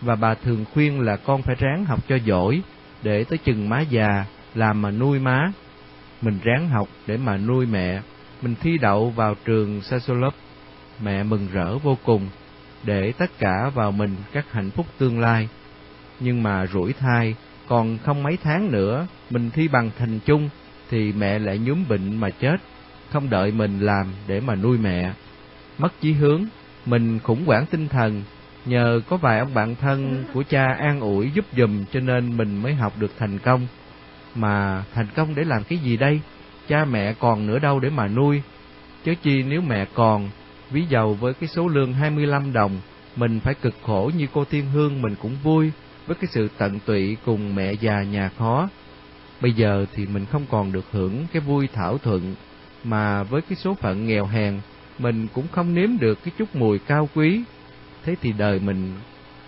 Và 0.00 0.16
bà 0.16 0.34
thường 0.34 0.64
khuyên 0.74 1.00
là 1.00 1.16
con 1.16 1.42
phải 1.42 1.56
ráng 1.58 1.84
học 1.84 2.08
cho 2.08 2.16
giỏi, 2.16 2.62
để 3.02 3.24
tới 3.24 3.38
chừng 3.38 3.68
má 3.68 3.80
già, 3.80 4.24
làm 4.54 4.82
mà 4.82 4.90
nuôi 4.90 5.18
má. 5.18 5.52
Mình 6.22 6.38
ráng 6.42 6.68
học 6.68 6.88
để 7.06 7.16
mà 7.16 7.36
nuôi 7.36 7.66
mẹ. 7.66 8.00
Mình 8.42 8.54
thi 8.60 8.78
đậu 8.78 9.10
vào 9.10 9.34
trường 9.44 9.80
Sasolop. 9.82 10.34
Mẹ 11.02 11.22
mừng 11.22 11.48
rỡ 11.52 11.78
vô 11.78 11.98
cùng, 12.04 12.28
để 12.84 13.12
tất 13.18 13.38
cả 13.38 13.70
vào 13.74 13.92
mình 13.92 14.16
các 14.32 14.52
hạnh 14.52 14.70
phúc 14.70 14.86
tương 14.98 15.20
lai. 15.20 15.48
Nhưng 16.20 16.42
mà 16.42 16.66
rủi 16.66 16.92
thai, 16.92 17.34
còn 17.68 17.98
không 17.98 18.22
mấy 18.22 18.38
tháng 18.42 18.72
nữa, 18.72 19.06
mình 19.30 19.50
thi 19.50 19.68
bằng 19.68 19.90
thành 19.98 20.18
chung, 20.26 20.48
thì 20.90 21.12
mẹ 21.12 21.38
lại 21.38 21.58
nhúm 21.58 21.88
bệnh 21.88 22.16
mà 22.16 22.30
chết, 22.30 22.56
không 23.10 23.30
đợi 23.30 23.52
mình 23.52 23.80
làm 23.80 24.06
để 24.26 24.40
mà 24.40 24.54
nuôi 24.54 24.78
mẹ. 24.78 25.12
Mất 25.78 26.00
chí 26.00 26.12
hướng, 26.12 26.44
mình 26.86 27.18
khủng 27.18 27.44
hoảng 27.46 27.66
tinh 27.66 27.88
thần, 27.88 28.22
nhờ 28.64 29.00
có 29.08 29.16
vài 29.16 29.38
ông 29.38 29.54
bạn 29.54 29.74
thân 29.74 30.24
của 30.34 30.42
cha 30.48 30.72
an 30.72 31.00
ủi 31.00 31.30
giúp 31.30 31.44
dùm 31.56 31.84
cho 31.92 32.00
nên 32.00 32.36
mình 32.36 32.62
mới 32.62 32.74
học 32.74 32.92
được 32.98 33.12
thành 33.18 33.38
công. 33.38 33.66
Mà 34.34 34.84
thành 34.94 35.06
công 35.14 35.34
để 35.34 35.44
làm 35.44 35.64
cái 35.64 35.78
gì 35.78 35.96
đây? 35.96 36.20
Cha 36.68 36.84
mẹ 36.84 37.14
còn 37.18 37.46
nữa 37.46 37.58
đâu 37.58 37.80
để 37.80 37.90
mà 37.90 38.08
nuôi. 38.08 38.42
Chớ 39.04 39.12
chi 39.22 39.42
nếu 39.42 39.60
mẹ 39.60 39.86
còn, 39.94 40.30
ví 40.70 40.82
dầu 40.88 41.14
với 41.14 41.34
cái 41.34 41.48
số 41.48 41.68
lương 41.68 41.92
25 41.92 42.52
đồng, 42.52 42.80
mình 43.16 43.40
phải 43.40 43.54
cực 43.54 43.74
khổ 43.82 44.10
như 44.16 44.26
cô 44.32 44.44
Thiên 44.44 44.66
Hương 44.70 45.02
mình 45.02 45.14
cũng 45.22 45.36
vui 45.42 45.70
với 46.06 46.16
cái 46.20 46.26
sự 46.30 46.48
tận 46.58 46.78
tụy 46.86 47.16
cùng 47.24 47.54
mẹ 47.54 47.72
già 47.72 48.02
nhà 48.02 48.30
khó. 48.38 48.68
Bây 49.40 49.52
giờ 49.52 49.86
thì 49.94 50.06
mình 50.06 50.26
không 50.26 50.46
còn 50.50 50.72
được 50.72 50.84
hưởng 50.92 51.26
cái 51.32 51.42
vui 51.42 51.68
thảo 51.72 51.98
thuận, 51.98 52.34
mà 52.84 53.22
với 53.22 53.42
cái 53.42 53.56
số 53.56 53.74
phận 53.74 54.06
nghèo 54.06 54.26
hèn, 54.26 54.60
mình 54.98 55.26
cũng 55.34 55.46
không 55.52 55.74
nếm 55.74 55.98
được 55.98 56.18
cái 56.24 56.32
chút 56.38 56.56
mùi 56.56 56.78
cao 56.78 57.08
quý. 57.14 57.42
Thế 58.04 58.14
thì 58.20 58.32
đời 58.32 58.60
mình 58.60 58.92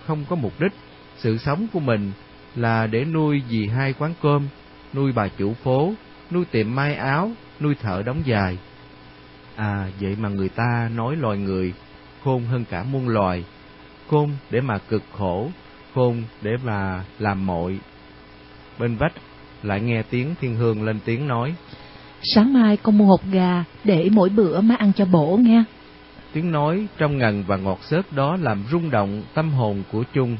không 0.06 0.24
có 0.28 0.36
mục 0.36 0.52
đích, 0.60 0.72
sự 1.16 1.38
sống 1.38 1.66
của 1.72 1.80
mình 1.80 2.12
là 2.56 2.86
để 2.86 3.04
nuôi 3.04 3.42
dì 3.48 3.66
hai 3.66 3.92
quán 3.92 4.14
cơm, 4.22 4.48
nuôi 4.94 5.12
bà 5.12 5.28
chủ 5.28 5.54
phố, 5.54 5.92
nuôi 6.34 6.44
tiệm 6.44 6.74
may 6.74 6.94
áo, 6.94 7.30
nuôi 7.60 7.74
thợ 7.74 8.02
đóng 8.02 8.22
dài. 8.24 8.58
À, 9.56 9.88
vậy 10.00 10.16
mà 10.20 10.28
người 10.28 10.48
ta 10.48 10.90
nói 10.94 11.16
loài 11.16 11.38
người 11.38 11.72
khôn 12.24 12.44
hơn 12.44 12.64
cả 12.70 12.82
muôn 12.82 13.08
loài, 13.08 13.44
khôn 14.10 14.30
để 14.50 14.60
mà 14.60 14.78
cực 14.78 15.02
khổ, 15.12 15.50
khôn 15.94 16.22
để 16.42 16.50
mà 16.64 17.04
làm 17.18 17.46
mội. 17.46 17.78
Bên 18.78 18.96
vách 18.96 19.12
lại 19.62 19.80
nghe 19.80 20.02
tiếng 20.02 20.34
thiên 20.40 20.54
hương 20.54 20.82
lên 20.82 20.98
tiếng 21.04 21.28
nói. 21.28 21.54
Sáng 22.22 22.52
mai 22.52 22.76
con 22.76 22.98
mua 22.98 23.06
hột 23.06 23.20
gà 23.32 23.64
để 23.84 24.08
mỗi 24.12 24.28
bữa 24.28 24.60
má 24.60 24.74
ăn 24.78 24.92
cho 24.96 25.04
bổ 25.04 25.38
nghe. 25.42 25.64
Tiếng 26.32 26.52
nói 26.52 26.86
trong 26.98 27.18
ngần 27.18 27.44
và 27.46 27.56
ngọt 27.56 27.78
xớt 27.82 28.12
đó 28.12 28.36
làm 28.40 28.64
rung 28.70 28.90
động 28.90 29.22
tâm 29.34 29.50
hồn 29.50 29.82
của 29.92 30.04
Trung. 30.12 30.36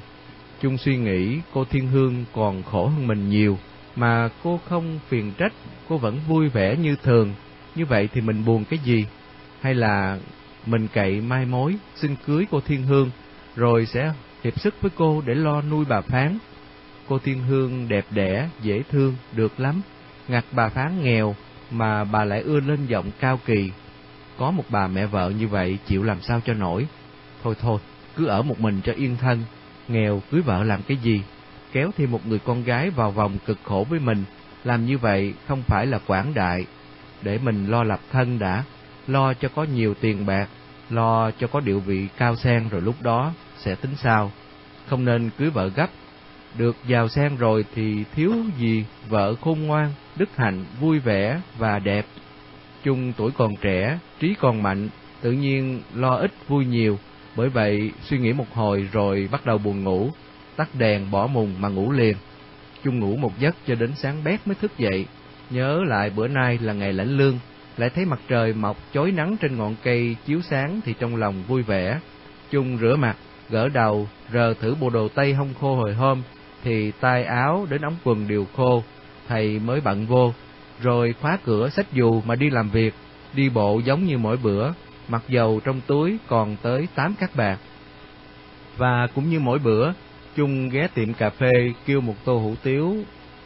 Trung 0.61 0.79
suy 0.79 0.97
nghĩ 0.97 1.39
cô 1.53 1.65
Thiên 1.65 1.87
Hương 1.87 2.25
còn 2.33 2.63
khổ 2.63 2.87
hơn 2.87 3.07
mình 3.07 3.29
nhiều, 3.29 3.59
mà 3.97 4.29
cô 4.43 4.61
không 4.69 4.99
phiền 5.09 5.33
trách, 5.39 5.53
cô 5.89 5.99
vẫn 5.99 6.21
vui 6.29 6.49
vẻ 6.49 6.77
như 6.77 6.97
thường. 7.03 7.35
Như 7.75 7.87
vậy 7.87 8.09
thì 8.13 8.21
mình 8.21 8.45
buồn 8.45 8.65
cái 8.65 8.79
gì? 8.79 9.07
Hay 9.61 9.75
là 9.75 10.19
mình 10.67 10.89
cậy 10.93 11.21
mai 11.21 11.47
mối, 11.47 11.77
xin 11.95 12.17
cưới 12.27 12.47
cô 12.51 12.61
Thiên 12.61 12.83
Hương, 12.83 13.11
rồi 13.57 13.87
sẽ 13.87 14.13
hiệp 14.45 14.61
sức 14.61 14.75
với 14.81 14.91
cô 14.97 15.23
để 15.27 15.35
lo 15.35 15.63
nuôi 15.63 15.85
bà 15.89 16.01
Phán. 16.01 16.39
Cô 17.09 17.19
Thiên 17.19 17.41
Hương 17.41 17.89
đẹp 17.89 18.05
đẽ, 18.11 18.49
dễ 18.63 18.83
thương, 18.91 19.17
được 19.33 19.61
lắm. 19.61 19.83
Ngặt 20.29 20.45
bà 20.53 20.69
Phán 20.69 21.03
nghèo, 21.03 21.35
mà 21.71 22.05
bà 22.05 22.25
lại 22.25 22.41
ưa 22.41 22.61
lên 22.61 22.87
giọng 22.87 23.11
cao 23.21 23.41
kỳ. 23.47 23.71
Có 24.39 24.51
một 24.51 24.65
bà 24.69 24.87
mẹ 24.87 25.07
vợ 25.07 25.31
như 25.39 25.49
vậy 25.49 25.79
chịu 25.87 26.03
làm 26.03 26.21
sao 26.21 26.41
cho 26.45 26.55
nổi. 26.55 26.87
Thôi 27.43 27.55
thôi, 27.61 27.81
cứ 28.17 28.27
ở 28.27 28.43
một 28.43 28.61
mình 28.61 28.81
cho 28.85 28.93
yên 28.93 29.17
thân, 29.17 29.43
nghèo 29.89 30.23
cưới 30.31 30.41
vợ 30.41 30.65
làm 30.65 30.83
cái 30.83 30.97
gì? 30.97 31.23
Kéo 31.75 31.91
thêm 31.97 32.11
một 32.11 32.27
người 32.27 32.39
con 32.39 32.65
gái 32.65 32.91
vào 32.91 33.11
vòng 33.11 33.39
cực 33.47 33.59
khổ 33.63 33.87
với 33.91 34.01
mình, 34.01 34.25
làm 34.65 34.87
như 34.87 34.99
vậy 34.99 35.35
không 35.47 35.63
phải 35.63 35.87
là 35.87 35.99
quảng 36.07 36.35
đại. 36.35 36.67
Để 37.23 37.39
mình 37.39 37.67
lo 37.67 37.85
lập 37.85 38.01
thân 38.13 38.39
đã, 38.39 38.65
lo 39.07 39.35
cho 39.35 39.49
có 39.55 39.65
nhiều 39.65 39.95
tiền 40.01 40.27
bạc, 40.27 40.49
lo 40.91 41.31
cho 41.31 41.47
có 41.47 41.61
địa 41.61 41.79
vị 41.79 42.09
cao 42.17 42.37
sang 42.37 42.69
rồi 42.69 42.81
lúc 42.81 42.95
đó 43.03 43.33
sẽ 43.57 43.75
tính 43.75 43.97
sao. 43.97 44.33
Không 44.87 45.05
nên 45.05 45.31
cưới 45.39 45.51
vợ 45.51 45.69
gấp, 45.69 45.91
được 46.59 46.77
giàu 46.87 47.09
sang 47.09 47.37
rồi 47.37 47.65
thì 47.75 48.05
thiếu 48.15 48.33
gì 48.59 48.85
vợ 49.09 49.35
khôn 49.41 49.63
ngoan, 49.67 49.93
đức 50.17 50.37
hạnh, 50.37 50.65
vui 50.81 50.99
vẻ 50.99 51.41
và 51.59 51.79
đẹp. 51.79 52.07
Chung 52.85 53.13
tuổi 53.17 53.31
còn 53.37 53.57
trẻ, 53.61 53.99
trí 54.21 54.35
còn 54.41 54.63
mạnh, 54.63 54.89
tự 55.21 55.33
nhiên 55.33 55.83
lo 55.95 56.15
ít 56.15 56.33
vui 56.49 56.67
nhiều, 56.67 56.99
bởi 57.37 57.49
vậy 57.49 57.93
suy 58.03 58.19
nghĩ 58.19 58.33
một 58.33 58.55
hồi 58.55 58.89
rồi 58.93 59.29
bắt 59.33 59.47
đầu 59.47 59.59
buồn 59.59 59.85
ngủ, 59.85 60.11
tắt 60.57 60.69
đèn 60.79 61.11
bỏ 61.11 61.27
mùng 61.27 61.55
mà 61.61 61.69
ngủ 61.69 61.93
liền. 61.93 62.17
Chung 62.85 62.99
ngủ 62.99 63.17
một 63.17 63.39
giấc 63.39 63.57
cho 63.67 63.75
đến 63.75 63.91
sáng 63.97 64.25
bét 64.25 64.47
mới 64.47 64.55
thức 64.55 64.79
dậy, 64.79 65.07
nhớ 65.51 65.83
lại 65.87 66.11
bữa 66.11 66.29
nay 66.29 66.59
là 66.63 66.73
ngày 66.73 66.93
lãnh 66.93 67.17
lương, 67.17 67.39
lại 67.77 67.91
thấy 67.91 68.05
mặt 68.05 68.21
trời 68.29 68.53
mọc 68.53 68.77
chói 68.95 69.11
nắng 69.11 69.37
trên 69.41 69.57
ngọn 69.57 69.75
cây 69.83 70.17
chiếu 70.27 70.41
sáng 70.43 70.81
thì 70.85 70.95
trong 70.99 71.17
lòng 71.17 71.43
vui 71.49 71.63
vẻ. 71.63 72.01
Chung 72.51 72.79
rửa 72.79 72.97
mặt, 72.97 73.17
gỡ 73.51 73.69
đầu, 73.69 74.09
rờ 74.33 74.55
thử 74.55 74.75
bộ 74.81 74.91
đồ 74.91 75.09
tây 75.09 75.35
hông 75.35 75.55
khô 75.61 75.77
hồi 75.77 75.95
hôm, 75.95 76.23
thì 76.63 76.93
tay 77.01 77.25
áo 77.25 77.67
đến 77.71 77.83
ống 77.83 77.97
quần 78.05 78.29
đều 78.29 78.47
khô, 78.57 78.83
thầy 79.29 79.59
mới 79.59 79.81
bận 79.81 80.07
vô, 80.07 80.33
rồi 80.81 81.15
khóa 81.21 81.39
cửa 81.45 81.69
xách 81.69 81.93
dù 81.93 82.23
mà 82.27 82.35
đi 82.35 82.51
làm 82.51 82.71
việc, 82.71 82.95
đi 83.35 83.49
bộ 83.49 83.81
giống 83.85 84.05
như 84.05 84.19
mỗi 84.19 84.37
bữa, 84.37 84.71
mặc 85.09 85.23
dầu 85.29 85.61
trong 85.65 85.81
túi 85.87 86.19
còn 86.27 86.57
tới 86.63 86.89
tám 86.95 87.15
các 87.21 87.37
bạc. 87.37 87.59
Và 88.77 89.07
cũng 89.15 89.31
như 89.31 89.41
mỗi 89.41 89.59
bữa, 89.59 89.93
Chung 90.37 90.69
ghé 90.69 90.89
tiệm 90.95 91.15
cà 91.15 91.31
phê 91.31 91.73
kêu 91.87 92.01
một 92.01 92.15
tô 92.25 92.39
hủ 92.39 92.55
tiếu 92.63 92.97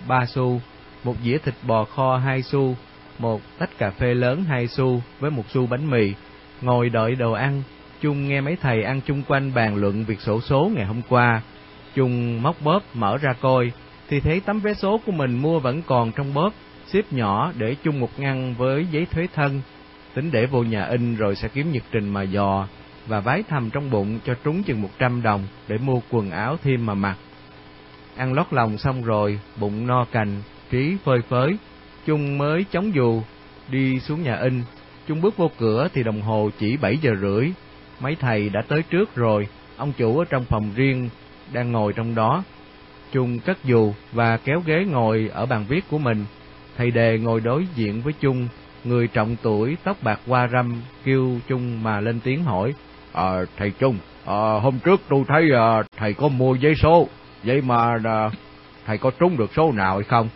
ba 0.08 0.26
xu, 0.26 0.60
một 1.04 1.14
dĩa 1.24 1.38
thịt 1.38 1.54
bò 1.66 1.84
kho 1.84 2.16
hai 2.16 2.42
xu, 2.42 2.76
một 3.18 3.40
tách 3.58 3.78
cà 3.78 3.90
phê 3.90 4.14
lớn 4.14 4.44
hai 4.44 4.66
xu 4.68 5.02
với 5.20 5.30
một 5.30 5.44
xu 5.48 5.66
bánh 5.66 5.90
mì, 5.90 6.12
ngồi 6.60 6.88
đợi 6.88 7.14
đồ 7.14 7.32
ăn. 7.32 7.62
Chung 8.00 8.28
nghe 8.28 8.40
mấy 8.40 8.56
thầy 8.56 8.82
ăn 8.82 9.00
chung 9.06 9.22
quanh 9.28 9.54
bàn 9.54 9.76
luận 9.76 10.04
việc 10.04 10.20
sổ 10.20 10.40
số 10.40 10.70
ngày 10.74 10.86
hôm 10.86 11.02
qua. 11.08 11.42
Chung 11.94 12.42
móc 12.42 12.62
bóp 12.62 12.82
mở 12.94 13.16
ra 13.16 13.32
coi, 13.40 13.72
thì 14.08 14.20
thấy 14.20 14.40
tấm 14.40 14.60
vé 14.60 14.74
số 14.74 15.00
của 15.06 15.12
mình 15.12 15.42
mua 15.42 15.58
vẫn 15.58 15.82
còn 15.86 16.12
trong 16.12 16.34
bóp, 16.34 16.52
xếp 16.86 17.02
nhỏ 17.10 17.52
để 17.56 17.76
chung 17.82 18.00
một 18.00 18.20
ngăn 18.20 18.54
với 18.58 18.86
giấy 18.90 19.06
thuế 19.06 19.26
thân. 19.34 19.60
Tính 20.14 20.30
để 20.30 20.46
vô 20.46 20.62
nhà 20.62 20.84
in 20.84 21.16
rồi 21.16 21.36
sẽ 21.36 21.48
kiếm 21.48 21.72
nhật 21.72 21.82
trình 21.92 22.08
mà 22.08 22.22
dò, 22.22 22.68
và 23.08 23.20
vái 23.20 23.42
thầm 23.48 23.70
trong 23.70 23.90
bụng 23.90 24.18
cho 24.24 24.34
trúng 24.44 24.62
chừng 24.62 24.82
một 24.82 24.90
trăm 24.98 25.22
đồng 25.22 25.46
để 25.68 25.78
mua 25.78 26.00
quần 26.10 26.30
áo 26.30 26.56
thêm 26.62 26.86
mà 26.86 26.94
mặc. 26.94 27.16
Ăn 28.16 28.32
lót 28.32 28.46
lòng 28.50 28.78
xong 28.78 29.02
rồi, 29.02 29.40
bụng 29.60 29.86
no 29.86 30.04
cành, 30.04 30.42
trí 30.70 30.96
phơi 31.04 31.22
phới, 31.28 31.58
Chung 32.06 32.38
mới 32.38 32.64
chống 32.70 32.94
dù, 32.94 33.22
đi 33.70 34.00
xuống 34.00 34.22
nhà 34.22 34.36
in. 34.36 34.62
Chung 35.08 35.20
bước 35.20 35.36
vô 35.36 35.50
cửa 35.58 35.88
thì 35.94 36.02
đồng 36.02 36.22
hồ 36.22 36.50
chỉ 36.58 36.76
bảy 36.76 36.96
giờ 36.96 37.10
rưỡi. 37.20 37.50
Mấy 38.00 38.16
thầy 38.20 38.48
đã 38.48 38.62
tới 38.68 38.82
trước 38.82 39.14
rồi, 39.14 39.48
ông 39.76 39.92
chủ 39.98 40.18
ở 40.18 40.24
trong 40.24 40.44
phòng 40.44 40.70
riêng 40.74 41.08
đang 41.52 41.72
ngồi 41.72 41.92
trong 41.92 42.14
đó. 42.14 42.44
Chung 43.12 43.38
cất 43.38 43.64
dù 43.64 43.92
và 44.12 44.36
kéo 44.36 44.62
ghế 44.66 44.84
ngồi 44.84 45.30
ở 45.32 45.46
bàn 45.46 45.64
viết 45.68 45.84
của 45.90 45.98
mình. 45.98 46.24
Thầy 46.76 46.90
đề 46.90 47.18
ngồi 47.18 47.40
đối 47.40 47.66
diện 47.74 48.00
với 48.00 48.12
Chung, 48.20 48.48
người 48.84 49.08
trọng 49.08 49.36
tuổi, 49.42 49.76
tóc 49.84 49.96
bạc 50.02 50.20
qua 50.26 50.48
râm, 50.52 50.82
kêu 51.04 51.38
Chung 51.48 51.82
mà 51.82 52.00
lên 52.00 52.20
tiếng 52.20 52.44
hỏi. 52.44 52.74
À, 53.12 53.44
thầy 53.56 53.70
Chung, 53.70 53.98
à, 54.26 54.60
hôm 54.62 54.78
trước 54.78 55.00
tôi 55.08 55.24
thấy 55.28 55.50
à, 55.54 55.82
thầy 55.96 56.14
có 56.14 56.28
mua 56.28 56.54
giấy 56.54 56.74
số, 56.82 57.08
vậy 57.44 57.60
mà 57.60 57.98
à, 58.04 58.30
thầy 58.86 58.98
có 58.98 59.10
trúng 59.18 59.36
được 59.36 59.50
số 59.56 59.72
nào 59.72 59.94
hay 59.94 60.04
không? 60.04 60.28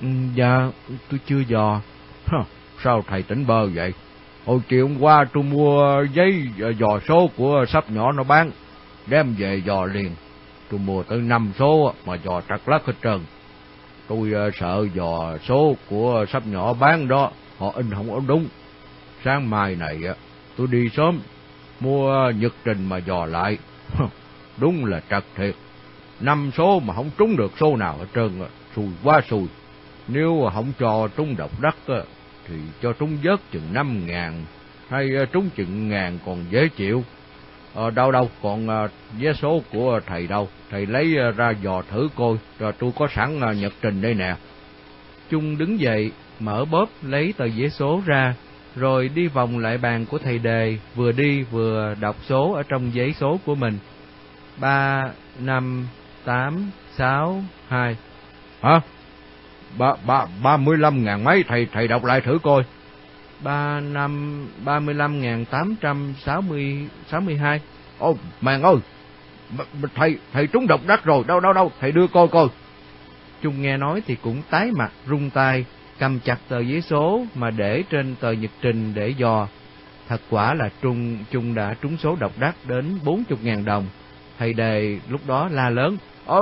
Ừ, 0.00 0.06
dạ, 0.34 0.70
tôi 1.10 1.20
chưa 1.26 1.40
dò. 1.48 1.80
Hả, 2.26 2.38
sao 2.84 3.04
thầy 3.08 3.22
tỉnh 3.22 3.46
bơ 3.46 3.66
vậy? 3.66 3.92
Hồi 4.46 4.60
chiều 4.68 4.88
hôm 4.88 4.96
qua 5.00 5.24
tôi 5.32 5.42
mua 5.42 6.04
giấy 6.12 6.42
à, 6.62 6.68
dò 6.68 6.98
số 7.08 7.30
của 7.36 7.64
sắp 7.68 7.90
nhỏ 7.90 8.12
nó 8.12 8.24
bán, 8.24 8.50
đem 9.06 9.34
về 9.38 9.62
dò 9.66 9.84
liền. 9.84 10.10
Tôi 10.70 10.80
mua 10.80 11.02
tới 11.02 11.18
năm 11.18 11.52
số 11.58 11.92
mà 12.06 12.14
dò 12.24 12.40
trật 12.48 12.60
lắc 12.66 12.86
hết 12.86 12.94
trơn. 13.02 13.20
Tôi 14.08 14.32
uh, 14.48 14.54
sợ 14.54 14.86
dò 14.94 15.38
số 15.48 15.74
của 15.90 16.24
sắp 16.28 16.46
nhỏ 16.46 16.72
bán 16.72 17.08
đó, 17.08 17.30
họ 17.58 17.72
in 17.76 17.90
không 17.94 18.10
có 18.10 18.20
đúng. 18.26 18.48
Sáng 19.24 19.50
mai 19.50 19.74
này 19.74 20.00
tôi 20.56 20.66
đi 20.70 20.88
sớm, 20.96 21.20
mua 21.80 22.30
nhật 22.30 22.52
trình 22.64 22.88
mà 22.88 22.96
dò 22.98 23.26
lại. 23.26 23.58
đúng 24.56 24.84
là 24.84 25.00
trật 25.10 25.24
thiệt. 25.36 25.54
Năm 26.20 26.50
số 26.56 26.80
mà 26.80 26.94
không 26.94 27.10
trúng 27.18 27.36
được 27.36 27.52
số 27.60 27.76
nào 27.76 27.96
ở 28.00 28.06
trơn, 28.14 28.40
xui 28.76 28.88
quá 29.04 29.20
xui. 29.30 29.46
Nếu 30.08 30.50
không 30.54 30.72
cho 30.78 31.08
trúng 31.16 31.36
độc 31.36 31.60
đắc 31.60 31.76
thì 32.48 32.54
cho 32.82 32.92
trúng 32.92 33.18
vớt 33.22 33.40
chừng 33.52 33.72
năm 33.72 34.06
ngàn, 34.06 34.44
hay 34.88 35.16
à, 35.16 35.24
trúng 35.32 35.50
chừng 35.56 35.88
ngàn 35.88 36.18
còn 36.26 36.44
dễ 36.50 36.68
chịu. 36.76 37.04
Ờ, 37.74 37.90
đâu 37.90 38.12
đâu, 38.12 38.30
còn 38.42 38.68
à, 38.68 38.88
vé 39.18 39.32
số 39.32 39.62
của 39.72 40.00
thầy 40.06 40.26
đâu? 40.26 40.48
Thầy 40.70 40.86
lấy 40.86 41.18
à, 41.18 41.30
ra 41.30 41.50
dò 41.62 41.82
thử 41.90 42.08
coi, 42.16 42.36
rồi 42.58 42.72
tôi 42.78 42.92
có 42.98 43.08
sẵn 43.14 43.60
nhật 43.60 43.72
trình 43.82 44.02
đây 44.02 44.14
nè. 44.14 44.36
Trung 45.30 45.58
đứng 45.58 45.80
dậy, 45.80 46.12
mở 46.40 46.64
bóp 46.64 46.88
lấy 47.02 47.34
tờ 47.36 47.44
vé 47.56 47.68
số 47.68 48.02
ra, 48.06 48.34
rồi 48.76 49.10
đi 49.14 49.26
vòng 49.26 49.58
lại 49.58 49.78
bàn 49.78 50.06
của 50.06 50.18
thầy 50.18 50.38
đề, 50.38 50.78
vừa 50.94 51.12
đi 51.12 51.42
vừa 51.42 51.94
đọc 52.00 52.16
số 52.28 52.52
ở 52.52 52.62
trong 52.62 52.94
giấy 52.94 53.14
số 53.20 53.40
của 53.46 53.54
mình. 53.54 53.78
ba 54.60 55.10
năm 55.40 55.86
tám 56.24 56.70
sáu 56.96 57.42
hai 57.68 57.96
Hả? 58.60 58.80
Ba, 59.78 59.94
ba, 60.06 60.26
ba 60.42 60.56
mươi 60.56 60.76
lăm 60.76 61.04
ngàn 61.04 61.24
mấy, 61.24 61.44
thầy 61.48 61.66
thầy 61.72 61.88
đọc 61.88 62.04
lại 62.04 62.20
thử 62.20 62.38
coi. 62.42 62.62
ba 63.40 63.80
năm 63.80 64.44
ba 64.64 64.80
mươi 64.80 64.94
lăm 64.94 65.20
ngàn 65.20 65.44
tám 65.44 65.74
trăm 65.80 66.14
sáu 66.24 66.42
mươi 66.42 66.88
sáu 67.10 67.20
mươi 67.20 67.36
hai 67.36 67.60
Ô, 67.98 68.16
màng 68.40 68.62
ơi, 68.62 68.76
thầy, 69.94 70.18
thầy 70.32 70.46
trúng 70.46 70.66
độc 70.66 70.80
đắc 70.86 71.04
rồi, 71.04 71.24
đâu 71.26 71.40
đâu 71.40 71.52
đâu, 71.52 71.72
thầy 71.80 71.92
đưa 71.92 72.06
coi 72.06 72.28
coi. 72.28 72.48
Trung 73.42 73.62
nghe 73.62 73.76
nói 73.76 74.02
thì 74.06 74.16
cũng 74.22 74.42
tái 74.50 74.70
mặt 74.78 74.92
rung 75.06 75.30
tay, 75.30 75.64
cầm 75.98 76.18
chặt 76.24 76.38
tờ 76.48 76.60
giấy 76.60 76.80
số 76.80 77.24
mà 77.34 77.50
để 77.50 77.82
trên 77.90 78.14
tờ 78.20 78.32
nhật 78.32 78.50
trình 78.62 78.92
để 78.94 79.08
dò. 79.08 79.48
Thật 80.08 80.20
quả 80.30 80.54
là 80.54 80.68
Trung 80.82 81.18
Trung 81.30 81.54
đã 81.54 81.74
trúng 81.82 81.96
số 81.96 82.16
độc 82.20 82.32
đắc 82.38 82.54
đến 82.68 82.98
bốn 83.04 83.24
chục 83.24 83.38
ngàn 83.42 83.64
đồng. 83.64 83.86
Thầy 84.38 84.52
đề 84.52 84.98
lúc 85.08 85.20
đó 85.26 85.48
la 85.52 85.70
lớn. 85.70 85.96
Ờ, 86.26 86.40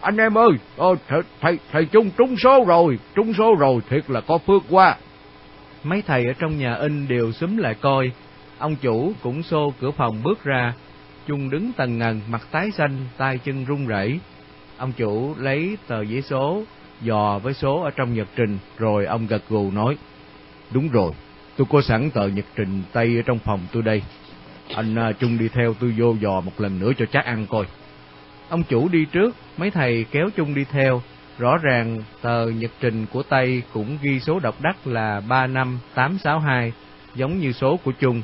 anh 0.00 0.16
em 0.16 0.38
ơi, 0.38 0.50
ờ, 0.76 0.94
thầy, 1.08 1.20
thầy, 1.40 1.58
thầy 1.72 1.84
Trung 1.84 2.10
trúng 2.18 2.36
số 2.36 2.64
rồi, 2.66 2.98
trúng 3.14 3.34
số 3.34 3.54
rồi, 3.58 3.80
thiệt 3.88 4.10
là 4.10 4.20
có 4.20 4.38
phước 4.38 4.62
quá. 4.70 4.96
Mấy 5.84 6.02
thầy 6.02 6.26
ở 6.26 6.32
trong 6.38 6.58
nhà 6.58 6.74
in 6.74 7.08
đều 7.08 7.32
xúm 7.32 7.56
lại 7.56 7.74
coi. 7.80 8.12
Ông 8.58 8.76
chủ 8.76 9.12
cũng 9.22 9.42
xô 9.42 9.72
cửa 9.80 9.90
phòng 9.90 10.22
bước 10.22 10.44
ra. 10.44 10.74
Trung 11.26 11.50
đứng 11.50 11.72
tần 11.76 11.98
ngần, 11.98 12.20
mặt 12.28 12.46
tái 12.50 12.70
xanh, 12.70 12.96
tay 13.16 13.38
chân 13.44 13.64
run 13.64 13.86
rẩy. 13.86 14.20
Ông 14.76 14.92
chủ 14.92 15.34
lấy 15.38 15.76
tờ 15.86 16.02
giấy 16.02 16.22
số, 16.22 16.62
dò 17.02 17.38
với 17.38 17.54
số 17.54 17.80
ở 17.82 17.90
trong 17.90 18.14
nhật 18.14 18.28
trình, 18.36 18.58
rồi 18.78 19.06
ông 19.06 19.26
gật 19.26 19.42
gù 19.48 19.70
nói. 19.70 19.96
Đúng 20.70 20.88
rồi, 20.88 21.12
tôi 21.56 21.66
có 21.70 21.82
sẵn 21.82 22.10
tờ 22.10 22.28
nhật 22.28 22.44
trình 22.56 22.82
Tây 22.92 23.16
ở 23.16 23.22
trong 23.22 23.38
phòng 23.38 23.60
tôi 23.72 23.82
đây. 23.82 24.02
Anh 24.74 24.94
chung 24.94 25.14
Trung 25.18 25.38
đi 25.38 25.48
theo 25.48 25.74
tôi 25.80 25.94
vô 25.98 26.14
dò 26.20 26.40
một 26.40 26.52
lần 26.58 26.78
nữa 26.78 26.92
cho 26.98 27.06
chắc 27.06 27.24
ăn 27.24 27.46
coi. 27.46 27.66
Ông 28.48 28.62
chủ 28.62 28.88
đi 28.88 29.04
trước, 29.04 29.36
mấy 29.56 29.70
thầy 29.70 30.04
kéo 30.10 30.28
chung 30.36 30.54
đi 30.54 30.64
theo. 30.64 31.02
Rõ 31.38 31.56
ràng 31.56 32.02
tờ 32.20 32.46
nhật 32.46 32.70
trình 32.80 33.06
của 33.12 33.22
Tây 33.22 33.62
cũng 33.72 33.98
ghi 34.02 34.20
số 34.20 34.38
độc 34.38 34.60
đắc 34.60 34.86
là 34.86 35.20
35862, 35.20 36.72
giống 37.14 37.38
như 37.38 37.52
số 37.52 37.76
của 37.76 37.92
chung 38.00 38.22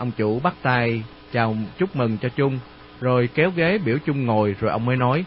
Ông 0.00 0.10
chủ 0.16 0.40
bắt 0.40 0.54
tay 0.62 1.02
chào 1.32 1.56
chúc 1.78 1.96
mừng 1.96 2.18
cho 2.18 2.28
chung 2.28 2.58
rồi 3.00 3.28
kéo 3.34 3.50
ghế 3.56 3.78
biểu 3.78 3.98
chung 4.06 4.26
ngồi 4.26 4.56
rồi 4.60 4.70
ông 4.70 4.84
mới 4.84 4.96
nói. 4.96 5.24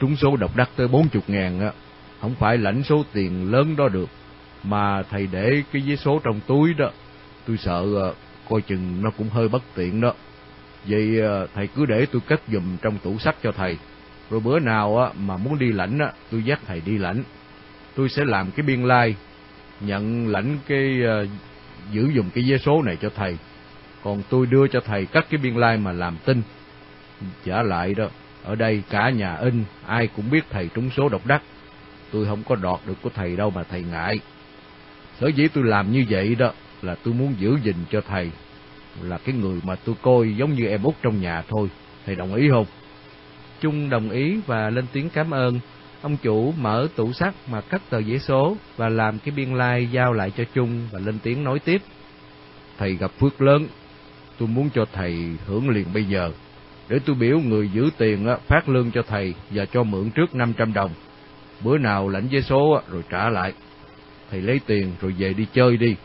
Trúng 0.00 0.16
số 0.16 0.36
độc 0.36 0.56
đắc 0.56 0.70
tới 0.76 0.88
bốn 0.88 1.08
chục 1.08 1.24
ngàn 1.26 1.60
á, 1.60 1.72
không 2.20 2.34
phải 2.34 2.58
lãnh 2.58 2.82
số 2.82 3.04
tiền 3.12 3.52
lớn 3.52 3.76
đó 3.76 3.88
được, 3.88 4.08
mà 4.62 5.02
thầy 5.02 5.28
để 5.32 5.62
cái 5.72 5.82
giấy 5.82 5.96
số 5.96 6.20
trong 6.24 6.40
túi 6.46 6.74
đó. 6.74 6.90
Tôi 7.46 7.56
sợ 7.56 7.86
ờ, 7.94 8.14
coi 8.48 8.60
chừng 8.60 9.02
nó 9.02 9.10
cũng 9.18 9.28
hơi 9.28 9.48
bất 9.48 9.62
tiện 9.74 10.00
đó. 10.00 10.14
Vậy 10.84 11.20
ờ, 11.20 11.46
thầy 11.54 11.66
cứ 11.66 11.86
để 11.86 12.06
tôi 12.12 12.22
cất 12.26 12.40
giùm 12.52 12.76
trong 12.82 12.98
tủ 12.98 13.18
sách 13.18 13.36
cho 13.42 13.52
thầy. 13.52 13.76
Rồi 14.30 14.40
bữa 14.40 14.58
nào 14.58 14.98
á 14.98 15.10
mà 15.18 15.36
muốn 15.36 15.58
đi 15.58 15.72
lãnh 15.72 15.98
á, 15.98 16.12
tôi 16.30 16.42
dắt 16.42 16.60
thầy 16.66 16.82
đi 16.86 16.98
lãnh. 16.98 17.22
Tôi 17.96 18.08
sẽ 18.08 18.24
làm 18.24 18.50
cái 18.50 18.66
biên 18.66 18.82
lai, 18.82 19.16
nhận 19.80 20.28
lãnh 20.28 20.58
cái 20.66 21.02
ờ, 21.02 21.26
giữ 21.92 22.10
dùng 22.14 22.30
cái 22.34 22.44
giấy 22.44 22.58
số 22.58 22.82
này 22.82 22.96
cho 23.02 23.10
thầy. 23.16 23.38
Còn 24.04 24.22
tôi 24.28 24.46
đưa 24.46 24.66
cho 24.66 24.80
thầy 24.80 25.06
cắt 25.06 25.26
cái 25.30 25.40
biên 25.42 25.54
lai 25.54 25.76
mà 25.76 25.92
làm 25.92 26.16
tin. 26.24 26.42
Trả 27.44 27.62
lại 27.62 27.94
đó, 27.94 28.08
ở 28.44 28.54
đây 28.54 28.82
cả 28.90 29.10
nhà 29.10 29.36
in, 29.36 29.64
ai 29.86 30.08
cũng 30.16 30.30
biết 30.30 30.44
thầy 30.50 30.68
trúng 30.74 30.90
số 30.96 31.08
độc 31.08 31.26
đắc. 31.26 31.42
Tôi 32.12 32.26
không 32.26 32.42
có 32.48 32.56
đọt 32.56 32.80
được 32.86 32.96
của 33.02 33.10
thầy 33.14 33.36
đâu 33.36 33.50
mà 33.50 33.62
thầy 33.62 33.82
ngại. 33.82 34.18
Sở 35.20 35.28
dĩ 35.28 35.48
tôi 35.48 35.64
làm 35.64 35.92
như 35.92 36.04
vậy 36.10 36.34
đó 36.34 36.52
là 36.82 36.94
tôi 36.94 37.14
muốn 37.14 37.34
giữ 37.38 37.58
gìn 37.62 37.76
cho 37.90 38.00
thầy 38.00 38.30
là 39.02 39.18
cái 39.18 39.34
người 39.34 39.60
mà 39.64 39.74
tôi 39.76 39.94
coi 40.02 40.36
giống 40.36 40.54
như 40.54 40.66
em 40.66 40.82
út 40.82 40.94
trong 41.02 41.20
nhà 41.20 41.42
thôi. 41.48 41.68
Thầy 42.06 42.16
đồng 42.16 42.34
ý 42.34 42.48
không? 42.50 42.66
Trung 43.60 43.90
đồng 43.90 44.10
ý 44.10 44.40
và 44.46 44.70
lên 44.70 44.84
tiếng 44.92 45.10
cảm 45.10 45.30
ơn. 45.30 45.60
Ông 46.02 46.16
chủ 46.16 46.52
mở 46.52 46.88
tủ 46.96 47.12
sắt 47.12 47.34
mà 47.50 47.60
cắt 47.60 47.82
tờ 47.90 47.98
giấy 47.98 48.18
số 48.18 48.56
và 48.76 48.88
làm 48.88 49.18
cái 49.18 49.34
biên 49.36 49.54
lai 49.54 49.88
giao 49.92 50.12
lại 50.12 50.32
cho 50.36 50.44
Trung 50.54 50.88
và 50.92 50.98
lên 50.98 51.18
tiếng 51.22 51.44
nói 51.44 51.58
tiếp. 51.58 51.82
Thầy 52.78 52.94
gặp 52.94 53.10
phước 53.18 53.42
lớn, 53.42 53.66
tôi 54.38 54.48
muốn 54.48 54.70
cho 54.74 54.84
thầy 54.92 55.36
hưởng 55.46 55.68
liền 55.68 55.86
bây 55.94 56.04
giờ. 56.04 56.32
Để 56.88 56.98
tôi 57.06 57.16
biểu 57.16 57.38
người 57.38 57.70
giữ 57.74 57.90
tiền 57.98 58.26
phát 58.46 58.68
lương 58.68 58.90
cho 58.90 59.02
thầy 59.02 59.34
và 59.50 59.64
cho 59.64 59.82
mượn 59.82 60.10
trước 60.10 60.34
500 60.34 60.72
đồng. 60.72 60.90
Bữa 61.64 61.78
nào 61.78 62.08
lãnh 62.08 62.28
vé 62.28 62.40
số 62.40 62.80
rồi 62.90 63.02
trả 63.10 63.28
lại. 63.28 63.52
Thầy 64.30 64.40
lấy 64.40 64.60
tiền 64.66 64.92
rồi 65.00 65.14
về 65.18 65.32
đi 65.34 65.46
chơi 65.52 65.76
đi. 65.76 65.96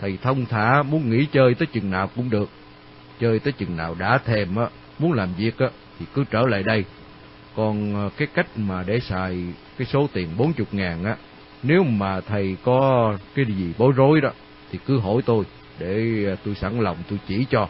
Thầy 0.00 0.18
thông 0.22 0.46
thả 0.46 0.82
muốn 0.82 1.10
nghỉ 1.10 1.26
chơi 1.32 1.54
tới 1.54 1.66
chừng 1.72 1.90
nào 1.90 2.10
cũng 2.16 2.30
được. 2.30 2.48
Chơi 3.20 3.38
tới 3.38 3.52
chừng 3.52 3.76
nào 3.76 3.96
đã 3.98 4.18
thèm 4.18 4.56
á, 4.56 4.66
muốn 4.98 5.12
làm 5.12 5.28
việc 5.38 5.58
á, 5.58 5.66
thì 5.98 6.06
cứ 6.14 6.24
trở 6.30 6.42
lại 6.46 6.62
đây. 6.62 6.84
Còn 7.56 7.94
ờ, 7.94 8.10
cái 8.16 8.28
cách 8.34 8.46
mà 8.56 8.82
để 8.86 9.00
xài 9.00 9.44
cái 9.78 9.86
số 9.86 10.08
tiền 10.12 10.28
40 10.36 10.66
ngàn 10.72 11.04
á, 11.04 11.16
nếu 11.62 11.82
mà 11.82 12.20
thầy 12.20 12.56
có 12.64 13.12
cái 13.34 13.44
gì 13.44 13.72
bối 13.78 13.92
rối 13.96 14.20
đó, 14.20 14.30
thì 14.72 14.78
cứ 14.86 14.98
hỏi 14.98 15.22
tôi, 15.26 15.44
để 15.78 16.24
ờ, 16.26 16.36
tôi 16.44 16.54
sẵn 16.54 16.80
lòng 16.80 16.96
tôi 17.10 17.18
chỉ 17.28 17.46
cho. 17.50 17.68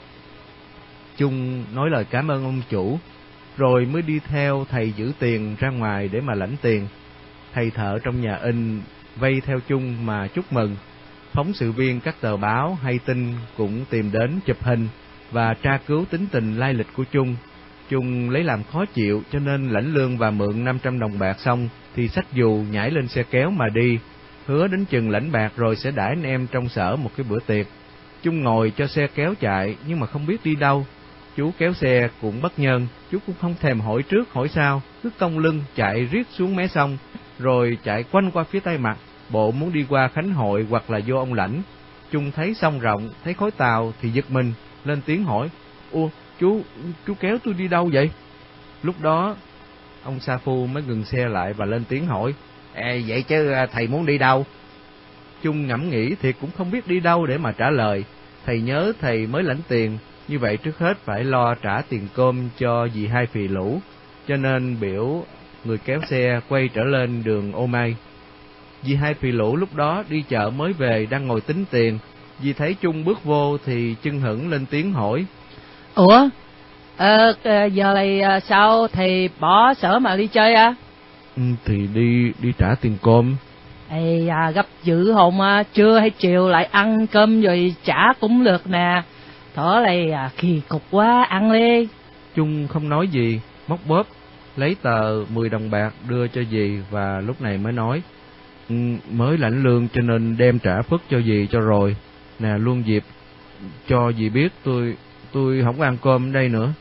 chung 1.16 1.64
nói 1.74 1.90
lời 1.90 2.04
cảm 2.10 2.28
ơn 2.30 2.44
ông 2.44 2.62
chủ, 2.70 2.98
rồi 3.56 3.86
mới 3.86 4.02
đi 4.02 4.20
theo 4.28 4.66
thầy 4.70 4.92
giữ 4.96 5.12
tiền 5.18 5.56
ra 5.58 5.70
ngoài 5.70 6.08
để 6.08 6.20
mà 6.20 6.34
lãnh 6.34 6.56
tiền. 6.62 6.86
Thầy 7.54 7.70
thợ 7.70 7.98
trong 8.02 8.20
nhà 8.20 8.36
in 8.36 8.80
vây 9.16 9.40
theo 9.40 9.60
chung 9.68 10.06
mà 10.06 10.26
chúc 10.26 10.52
mừng. 10.52 10.76
Phóng 11.32 11.52
sự 11.52 11.72
viên 11.72 12.00
các 12.00 12.20
tờ 12.20 12.36
báo 12.36 12.78
hay 12.82 12.98
tin 13.04 13.34
cũng 13.56 13.84
tìm 13.90 14.12
đến 14.12 14.40
chụp 14.46 14.62
hình 14.62 14.88
và 15.30 15.54
tra 15.54 15.78
cứu 15.86 16.04
tính 16.10 16.26
tình 16.32 16.56
lai 16.56 16.74
lịch 16.74 16.88
của 16.96 17.04
chung 17.12 17.36
chung 17.90 18.30
lấy 18.30 18.44
làm 18.44 18.62
khó 18.72 18.84
chịu 18.84 19.22
cho 19.32 19.38
nên 19.38 19.70
lãnh 19.70 19.94
lương 19.94 20.18
và 20.18 20.30
mượn 20.30 20.64
500 20.64 20.98
đồng 20.98 21.18
bạc 21.18 21.36
xong 21.40 21.68
thì 21.96 22.08
xách 22.08 22.32
dù 22.32 22.64
nhảy 22.70 22.90
lên 22.90 23.08
xe 23.08 23.22
kéo 23.22 23.50
mà 23.50 23.68
đi, 23.74 23.98
hứa 24.46 24.66
đến 24.66 24.84
chừng 24.84 25.10
lãnh 25.10 25.32
bạc 25.32 25.52
rồi 25.56 25.76
sẽ 25.76 25.90
đãi 25.90 26.08
anh 26.08 26.22
em 26.22 26.46
trong 26.52 26.68
sở 26.68 26.96
một 26.96 27.10
cái 27.16 27.26
bữa 27.28 27.38
tiệc. 27.46 27.66
chung 28.22 28.40
ngồi 28.40 28.72
cho 28.76 28.86
xe 28.86 29.06
kéo 29.14 29.34
chạy 29.40 29.76
nhưng 29.86 30.00
mà 30.00 30.06
không 30.06 30.26
biết 30.26 30.36
đi 30.44 30.54
đâu. 30.54 30.86
Chú 31.36 31.52
kéo 31.58 31.72
xe 31.72 32.08
cũng 32.20 32.42
bất 32.42 32.58
nhân, 32.58 32.86
chú 33.10 33.18
cũng 33.26 33.34
không 33.40 33.54
thèm 33.60 33.80
hỏi 33.80 34.02
trước 34.02 34.32
hỏi 34.32 34.48
sau, 34.48 34.82
cứ 35.02 35.10
cong 35.18 35.38
lưng 35.38 35.62
chạy 35.76 36.04
riết 36.04 36.26
xuống 36.30 36.56
mé 36.56 36.66
sông, 36.66 36.98
rồi 37.40 37.78
chạy 37.84 38.04
quanh 38.12 38.30
qua 38.30 38.44
phía 38.44 38.60
tây 38.60 38.78
mặt, 38.78 38.96
bộ 39.30 39.50
muốn 39.50 39.72
đi 39.72 39.86
qua 39.88 40.08
Khánh 40.08 40.30
Hội 40.30 40.66
hoặc 40.70 40.90
là 40.90 41.00
vô 41.06 41.16
ông 41.16 41.34
lãnh. 41.34 41.62
chung 42.12 42.30
thấy 42.30 42.54
sông 42.54 42.80
rộng, 42.80 43.10
thấy 43.24 43.34
khối 43.34 43.50
tàu 43.50 43.92
thì 44.00 44.10
giật 44.10 44.30
mình, 44.30 44.52
lên 44.84 45.00
tiếng 45.06 45.24
hỏi, 45.24 45.48
Ủa, 45.90 46.08
chú, 46.40 46.62
chú 47.06 47.14
kéo 47.20 47.38
tôi 47.44 47.54
đi 47.54 47.68
đâu 47.68 47.90
vậy? 47.92 48.10
Lúc 48.82 49.00
đó, 49.00 49.36
ông 50.04 50.20
Sa 50.20 50.38
Phu 50.38 50.66
mới 50.66 50.82
ngừng 50.82 51.04
xe 51.04 51.28
lại 51.28 51.52
và 51.52 51.66
lên 51.66 51.84
tiếng 51.88 52.06
hỏi, 52.06 52.34
Ê, 52.74 53.02
vậy 53.06 53.22
chứ 53.22 53.50
à, 53.50 53.66
thầy 53.66 53.86
muốn 53.86 54.06
đi 54.06 54.18
đâu? 54.18 54.46
chung 55.42 55.66
ngẫm 55.66 55.90
nghĩ 55.90 56.14
thì 56.22 56.32
cũng 56.32 56.50
không 56.56 56.70
biết 56.70 56.88
đi 56.88 57.00
đâu 57.00 57.26
để 57.26 57.38
mà 57.38 57.52
trả 57.52 57.70
lời. 57.70 58.04
Thầy 58.46 58.60
nhớ 58.60 58.92
thầy 59.00 59.26
mới 59.26 59.42
lãnh 59.42 59.60
tiền, 59.68 59.98
như 60.28 60.38
vậy 60.38 60.56
trước 60.56 60.78
hết 60.78 60.98
phải 61.04 61.24
lo 61.24 61.54
trả 61.54 61.82
tiền 61.88 62.08
cơm 62.14 62.48
cho 62.58 62.88
dì 62.94 63.06
hai 63.06 63.26
phì 63.26 63.48
lũ, 63.48 63.80
cho 64.28 64.36
nên 64.36 64.76
biểu 64.80 65.24
người 65.64 65.78
kéo 65.78 66.00
xe 66.10 66.40
quay 66.48 66.68
trở 66.74 66.84
lên 66.84 67.22
đường 67.24 67.52
ô 67.52 67.66
mai. 67.66 67.96
Dì 68.82 68.94
hai 68.94 69.14
phì 69.14 69.32
lũ 69.32 69.56
lúc 69.56 69.74
đó 69.74 70.04
đi 70.08 70.22
chợ 70.28 70.50
mới 70.56 70.72
về 70.72 71.06
đang 71.10 71.26
ngồi 71.26 71.40
tính 71.40 71.64
tiền, 71.70 71.98
dì 72.42 72.52
thấy 72.52 72.76
Trung 72.80 73.04
bước 73.04 73.24
vô 73.24 73.58
thì 73.66 73.94
chân 74.02 74.20
hững 74.20 74.50
lên 74.50 74.66
tiếng 74.66 74.92
hỏi. 74.92 75.24
Ủa? 75.94 76.28
Ờ, 76.96 77.34
ờ, 77.42 77.64
giờ 77.64 77.94
này 77.94 78.20
ờ, 78.20 78.40
sao 78.40 78.88
thầy 78.88 79.30
bỏ 79.40 79.74
sở 79.74 79.98
mà 79.98 80.16
đi 80.16 80.26
chơi 80.26 80.54
à? 80.54 80.74
Ừ, 81.36 81.42
thì 81.64 81.86
đi 81.94 82.32
đi 82.42 82.52
trả 82.58 82.74
tiền 82.80 82.96
cơm. 83.02 83.36
Ê 83.90 84.28
à, 84.28 84.50
gấp 84.50 84.66
dữ 84.82 85.12
hồn 85.12 85.40
à, 85.40 85.62
trưa 85.62 85.98
hay 85.98 86.10
chiều 86.10 86.48
lại 86.48 86.64
ăn 86.64 87.06
cơm 87.06 87.42
rồi 87.42 87.74
trả 87.84 88.12
cũng 88.20 88.44
được 88.44 88.66
nè. 88.70 89.02
Thở 89.54 89.80
này 89.84 90.10
à, 90.10 90.30
kỳ 90.36 90.60
cục 90.68 90.82
quá, 90.90 91.22
ăn 91.28 91.52
đi. 91.52 91.88
Trung 92.34 92.68
không 92.68 92.88
nói 92.88 93.08
gì, 93.08 93.40
móc 93.68 93.78
bóp, 93.86 94.06
lấy 94.60 94.76
tờ 94.82 95.24
10 95.24 95.48
đồng 95.48 95.70
bạc 95.70 95.94
đưa 96.08 96.28
cho 96.28 96.42
dì 96.50 96.78
và 96.90 97.20
lúc 97.20 97.40
này 97.40 97.58
mới 97.58 97.72
nói. 97.72 98.02
Ừ, 98.68 98.74
mới 99.10 99.38
lãnh 99.38 99.62
lương 99.62 99.88
cho 99.94 100.02
nên 100.02 100.36
đem 100.36 100.58
trả 100.58 100.82
phất 100.82 101.00
cho 101.10 101.20
dì 101.20 101.46
cho 101.50 101.60
rồi. 101.60 101.96
Nè 102.38 102.58
luôn 102.58 102.86
dịp 102.86 103.04
cho 103.88 104.12
dì 104.12 104.28
biết 104.28 104.52
tôi 104.64 104.96
tôi 105.32 105.62
không 105.64 105.78
có 105.78 105.84
ăn 105.84 105.96
cơm 106.02 106.30
ở 106.30 106.32
đây 106.32 106.48
nữa. 106.48 106.72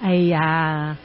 Ây 0.00 0.32
à, 0.32 0.96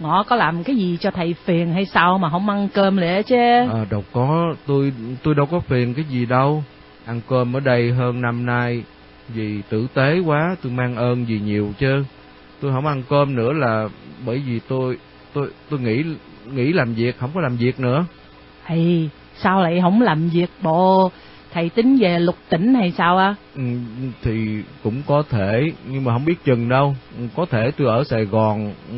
ngõ 0.00 0.22
có 0.22 0.36
làm 0.36 0.64
cái 0.64 0.76
gì 0.76 0.98
cho 1.00 1.10
thầy 1.10 1.34
phiền 1.44 1.72
hay 1.72 1.84
sao 1.84 2.18
mà 2.18 2.30
không 2.30 2.48
ăn 2.48 2.68
cơm 2.74 2.96
lẽ 2.96 3.22
chứ? 3.22 3.36
À, 3.72 3.84
đâu 3.90 4.04
có, 4.12 4.54
tôi 4.66 4.92
tôi 5.22 5.34
đâu 5.34 5.46
có 5.46 5.60
phiền 5.60 5.94
cái 5.94 6.04
gì 6.04 6.26
đâu. 6.26 6.64
Ăn 7.06 7.20
cơm 7.28 7.56
ở 7.56 7.60
đây 7.60 7.92
hơn 7.92 8.20
năm 8.20 8.46
nay, 8.46 8.82
Dì 9.34 9.62
tử 9.68 9.86
tế 9.94 10.18
quá, 10.26 10.56
tôi 10.62 10.72
mang 10.72 10.96
ơn 10.96 11.26
dì 11.26 11.40
nhiều 11.40 11.72
chứ. 11.78 12.04
Tôi 12.60 12.72
không 12.72 12.86
ăn 12.86 13.02
cơm 13.08 13.34
nữa 13.36 13.52
là 13.52 13.88
bởi 14.26 14.42
vì 14.46 14.60
tôi 14.68 14.98
tôi 15.36 15.48
tôi 15.70 15.80
nghĩ 15.80 16.04
nghĩ 16.52 16.72
làm 16.72 16.94
việc 16.94 17.18
không 17.18 17.30
có 17.34 17.40
làm 17.40 17.56
việc 17.56 17.80
nữa. 17.80 18.04
Hay 18.62 19.10
sao 19.38 19.60
lại 19.60 19.78
không 19.82 20.02
làm 20.02 20.28
việc 20.28 20.50
bộ 20.62 21.10
thầy 21.52 21.68
tính 21.68 21.96
về 22.00 22.18
lục 22.18 22.36
tỉnh 22.48 22.74
hay 22.74 22.92
sao 22.98 23.18
à? 23.18 23.34
Ừ, 23.54 23.62
thì 24.22 24.62
cũng 24.82 25.02
có 25.06 25.22
thể 25.30 25.72
nhưng 25.88 26.04
mà 26.04 26.12
không 26.12 26.24
biết 26.24 26.44
chừng 26.44 26.68
đâu. 26.68 26.94
Có 27.36 27.46
thể 27.50 27.70
tôi 27.76 27.86
ở 27.86 28.04
Sài 28.04 28.24
Gòn 28.24 28.72
ừ, 28.90 28.96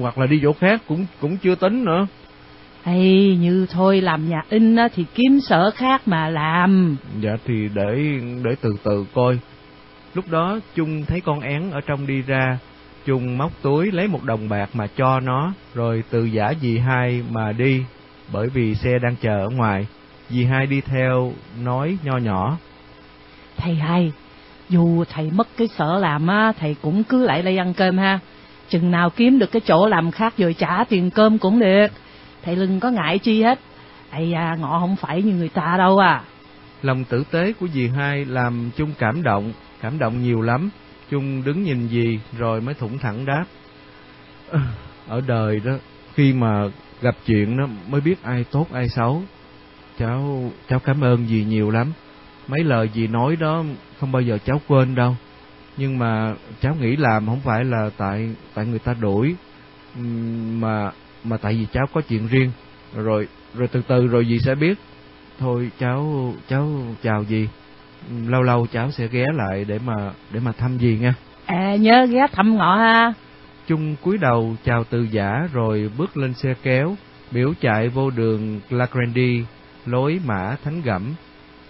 hoặc 0.00 0.18
là 0.18 0.26
đi 0.26 0.40
chỗ 0.42 0.52
khác 0.52 0.82
cũng 0.88 1.06
cũng 1.20 1.36
chưa 1.36 1.54
tính 1.54 1.84
nữa. 1.84 2.06
Hay 2.82 3.36
như 3.40 3.66
thôi 3.70 4.00
làm 4.00 4.28
nhà 4.28 4.42
in 4.48 4.76
á, 4.76 4.88
thì 4.94 5.04
kiếm 5.14 5.40
sở 5.40 5.70
khác 5.70 6.02
mà 6.06 6.28
làm. 6.28 6.96
Dạ 7.20 7.36
thì 7.44 7.68
để 7.74 8.20
để 8.44 8.50
từ 8.60 8.76
từ 8.84 9.04
coi. 9.14 9.38
Lúc 10.14 10.24
đó 10.30 10.58
Trung 10.74 11.04
thấy 11.04 11.20
con 11.20 11.40
én 11.40 11.70
ở 11.70 11.80
trong 11.80 12.06
đi 12.06 12.22
ra, 12.22 12.58
Trung 13.08 13.38
móc 13.38 13.52
túi 13.62 13.92
lấy 13.92 14.08
một 14.08 14.24
đồng 14.24 14.48
bạc 14.48 14.70
mà 14.72 14.86
cho 14.96 15.20
nó, 15.20 15.52
rồi 15.74 16.04
từ 16.10 16.24
giả 16.24 16.52
dì 16.60 16.78
hai 16.78 17.22
mà 17.30 17.52
đi, 17.52 17.84
bởi 18.32 18.48
vì 18.48 18.74
xe 18.74 18.90
đang 19.02 19.16
chờ 19.16 19.38
ở 19.38 19.48
ngoài. 19.48 19.86
Dì 20.28 20.44
hai 20.44 20.66
đi 20.66 20.80
theo, 20.80 21.32
nói 21.62 21.98
nho 22.02 22.16
nhỏ. 22.16 22.56
Thầy 23.56 23.74
hai, 23.74 24.12
dù 24.68 25.04
thầy 25.04 25.30
mất 25.30 25.48
cái 25.56 25.68
sở 25.68 25.98
làm 25.98 26.26
á, 26.26 26.52
thầy 26.58 26.76
cũng 26.82 27.04
cứ 27.04 27.26
lại 27.26 27.42
đây 27.42 27.58
ăn 27.58 27.74
cơm 27.74 27.98
ha. 27.98 28.18
Chừng 28.68 28.90
nào 28.90 29.10
kiếm 29.10 29.38
được 29.38 29.52
cái 29.52 29.62
chỗ 29.66 29.86
làm 29.86 30.10
khác 30.10 30.34
rồi 30.38 30.54
trả 30.58 30.84
tiền 30.84 31.10
cơm 31.10 31.38
cũng 31.38 31.60
được. 31.60 31.86
Thầy 32.44 32.56
đừng 32.56 32.80
có 32.80 32.90
ngại 32.90 33.18
chi 33.18 33.42
hết. 33.42 33.58
Ây 34.10 34.32
à, 34.32 34.56
ngọ 34.60 34.78
không 34.80 34.96
phải 34.96 35.22
như 35.22 35.34
người 35.34 35.48
ta 35.48 35.74
đâu 35.78 35.98
à. 35.98 36.22
Lòng 36.82 37.04
tử 37.04 37.24
tế 37.30 37.52
của 37.60 37.68
dì 37.68 37.88
hai 37.88 38.24
làm 38.24 38.70
Trung 38.76 38.90
cảm 38.98 39.22
động, 39.22 39.52
cảm 39.80 39.98
động 39.98 40.22
nhiều 40.22 40.42
lắm 40.42 40.70
chung 41.10 41.44
đứng 41.44 41.62
nhìn 41.62 41.88
gì 41.88 42.20
rồi 42.38 42.60
mới 42.60 42.74
thủng 42.74 42.98
thẳng 42.98 43.26
đáp. 43.26 43.44
Ờ, 44.48 44.60
ở 45.08 45.20
đời 45.26 45.60
đó, 45.64 45.72
khi 46.14 46.32
mà 46.32 46.68
gặp 47.00 47.16
chuyện 47.26 47.56
đó 47.56 47.68
mới 47.88 48.00
biết 48.00 48.22
ai 48.22 48.44
tốt 48.50 48.66
ai 48.72 48.88
xấu. 48.88 49.22
Cháu, 49.98 50.50
cháu 50.68 50.78
cảm 50.78 51.04
ơn 51.04 51.26
dì 51.26 51.44
nhiều 51.44 51.70
lắm. 51.70 51.92
Mấy 52.48 52.64
lời 52.64 52.90
dì 52.94 53.06
nói 53.06 53.36
đó 53.36 53.64
không 54.00 54.12
bao 54.12 54.22
giờ 54.22 54.38
cháu 54.44 54.60
quên 54.68 54.94
đâu. 54.94 55.16
Nhưng 55.76 55.98
mà 55.98 56.34
cháu 56.60 56.74
nghĩ 56.80 56.96
làm 56.96 57.26
không 57.26 57.40
phải 57.40 57.64
là 57.64 57.90
tại 57.96 58.34
tại 58.54 58.66
người 58.66 58.78
ta 58.78 58.94
đuổi 59.00 59.34
mà 60.52 60.90
mà 61.24 61.36
tại 61.36 61.54
vì 61.54 61.66
cháu 61.72 61.86
có 61.94 62.00
chuyện 62.08 62.28
riêng. 62.28 62.50
Rồi 62.94 63.28
rồi 63.54 63.68
từ 63.68 63.82
từ 63.88 64.06
rồi 64.06 64.26
dì 64.28 64.38
sẽ 64.38 64.54
biết. 64.54 64.78
Thôi 65.38 65.70
cháu 65.78 66.34
cháu 66.48 66.70
chào 67.02 67.24
dì. 67.24 67.48
Lâu 68.26 68.42
lâu 68.42 68.66
cháu 68.72 68.90
sẽ 68.90 69.08
ghé 69.08 69.24
lại 69.34 69.64
để 69.64 69.78
mà 69.86 70.12
để 70.30 70.40
mà 70.40 70.52
thăm 70.52 70.78
dì 70.78 70.98
nha. 71.00 71.14
À 71.46 71.76
nhớ 71.76 72.06
ghé 72.10 72.26
thăm 72.32 72.56
ngọ 72.56 72.76
ha. 72.76 73.12
Trung 73.66 73.96
cúi 74.02 74.18
đầu 74.18 74.56
chào 74.64 74.84
từ 74.84 75.02
giả 75.10 75.48
rồi 75.52 75.90
bước 75.98 76.16
lên 76.16 76.34
xe 76.34 76.54
kéo, 76.62 76.96
biểu 77.30 77.52
chạy 77.60 77.88
vô 77.88 78.10
đường 78.10 78.60
Lagrandy, 78.70 79.44
lối 79.86 80.20
mã 80.26 80.56
thánh 80.64 80.82
gẩm. 80.82 81.14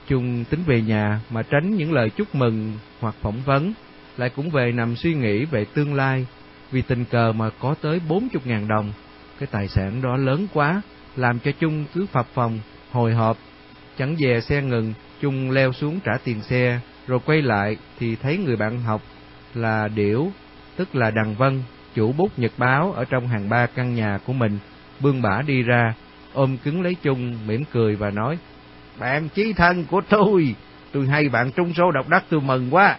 Trung 0.09 0.45
tính 0.51 0.61
về 0.67 0.81
nhà 0.81 1.21
mà 1.31 1.43
tránh 1.43 1.77
những 1.77 1.93
lời 1.93 2.11
chúc 2.11 2.35
mừng 2.35 2.73
hoặc 3.01 3.15
phỏng 3.21 3.41
vấn, 3.45 3.73
lại 4.17 4.31
cũng 4.37 4.51
về 4.51 4.73
nằm 4.73 4.97
suy 4.97 5.15
nghĩ 5.15 5.45
về 5.45 5.65
tương 5.65 5.95
lai, 5.95 6.27
vì 6.71 6.83
tình 6.83 7.05
cờ 7.05 7.33
mà 7.33 7.51
có 7.61 7.75
tới 7.83 8.01
bốn 8.09 8.29
chục 8.29 8.47
ngàn 8.47 8.69
đồng. 8.69 8.93
Cái 9.39 9.47
tài 9.51 9.69
sản 9.69 10.03
đó 10.03 10.17
lớn 10.17 10.47
quá, 10.55 10.83
làm 11.17 11.39
cho 11.39 11.51
Trung 11.61 11.85
cứ 11.95 12.07
phập 12.07 12.27
phòng, 12.35 12.59
hồi 12.93 13.15
hộp. 13.15 13.37
Chẳng 13.99 14.17
về 14.19 14.41
xe 14.41 14.63
ngừng, 14.63 14.95
Trung 15.21 15.51
leo 15.51 15.73
xuống 15.73 16.01
trả 16.05 16.13
tiền 16.25 16.43
xe, 16.43 16.81
rồi 17.07 17.19
quay 17.27 17.43
lại 17.43 17.77
thì 17.99 18.17
thấy 18.17 18.39
người 18.39 18.57
bạn 18.57 18.81
học 18.81 19.03
là 19.55 19.89
Điểu, 19.89 20.31
tức 20.77 20.95
là 20.95 21.11
Đằng 21.11 21.35
Vân, 21.35 21.63
chủ 21.95 22.13
bút 22.13 22.39
nhật 22.39 22.53
báo 22.57 22.93
ở 22.93 23.05
trong 23.05 23.29
hàng 23.29 23.49
ba 23.49 23.67
căn 23.67 23.95
nhà 23.95 24.19
của 24.27 24.33
mình, 24.33 24.59
bươn 25.01 25.23
bả 25.23 25.43
đi 25.43 25.63
ra, 25.63 25.95
ôm 26.33 26.57
cứng 26.65 26.83
lấy 26.83 26.97
Trung, 27.03 27.39
mỉm 27.47 27.65
cười 27.73 27.97
và 27.97 28.11
nói, 28.11 28.39
Bạn 28.99 29.29
chí 29.29 29.53
thân 29.53 29.85
của 29.85 30.01
tôi, 30.09 30.55
tôi 30.93 31.07
hay 31.07 31.29
bạn 31.29 31.51
trung 31.53 31.75
số 31.75 31.91
độc 31.91 32.09
đắc 32.09 32.25
tôi 32.29 32.41
mừng 32.41 32.75
quá. 32.75 32.97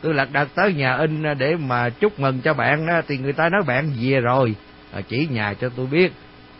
Tôi 0.00 0.14
lật 0.14 0.28
đặt 0.32 0.48
tới 0.54 0.74
nhà 0.74 0.96
in 0.96 1.22
để 1.38 1.56
mà 1.56 1.90
chúc 1.90 2.20
mừng 2.20 2.40
cho 2.40 2.54
bạn 2.54 2.86
đó, 2.86 3.00
thì 3.08 3.18
người 3.18 3.32
ta 3.32 3.48
nói 3.48 3.62
bạn 3.66 3.92
về 4.00 4.20
rồi. 4.20 4.54
À, 4.92 5.00
chỉ 5.08 5.26
nhà 5.30 5.54
cho 5.54 5.68
tôi 5.68 5.86
biết, 5.86 6.12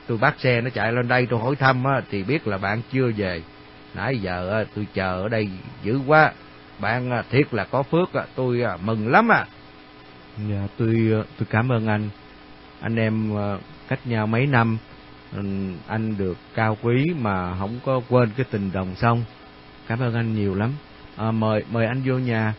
tôi 0.06 0.18
bắt 0.18 0.34
xe 0.38 0.60
nó 0.60 0.70
chạy 0.70 0.92
lên 0.92 1.08
đây 1.08 1.26
tôi 1.30 1.40
hỏi 1.40 1.56
thăm 1.56 1.84
á, 1.84 2.00
thì 2.10 2.22
biết 2.22 2.46
là 2.46 2.58
bạn 2.58 2.82
chưa 2.92 3.10
về. 3.16 3.42
Nãy 3.94 4.18
giờ 4.18 4.48
ờ, 4.48 4.64
tôi 4.74 4.86
chờ 4.94 5.22
ở 5.22 5.28
đây 5.28 5.48
dữ 5.82 6.00
quá, 6.06 6.32
bạn 6.78 7.10
ờ, 7.10 7.22
thiệt 7.30 7.54
là 7.54 7.64
có 7.64 7.82
phước, 7.82 8.12
ờ, 8.12 8.26
tôi 8.34 8.62
mừng 8.82 9.08
lắm 9.08 9.28
à. 9.28 9.46
Dạ, 10.50 10.66
tôi 10.76 11.12
tôi 11.38 11.46
cảm 11.50 11.72
ơn 11.72 11.86
anh. 11.86 12.08
Anh 12.80 12.96
em 12.96 13.32
cách 13.88 14.06
nhau 14.06 14.26
mấy 14.26 14.46
năm, 14.46 14.78
ừ, 15.32 15.42
anh 15.86 16.16
được 16.18 16.36
cao 16.54 16.76
quý 16.82 17.04
mà 17.20 17.58
không 17.58 17.78
có 17.84 18.00
quên 18.08 18.30
cái 18.36 18.46
tình 18.50 18.72
đồng 18.72 18.94
sông. 18.96 19.24
Cảm 19.88 19.98
ơn 19.98 20.14
anh 20.14 20.34
nhiều 20.34 20.54
lắm. 20.54 20.72
À, 21.16 21.30
mời 21.30 21.64
mời 21.70 21.86
anh 21.86 22.02
vô 22.04 22.18
nhà, 22.18 22.54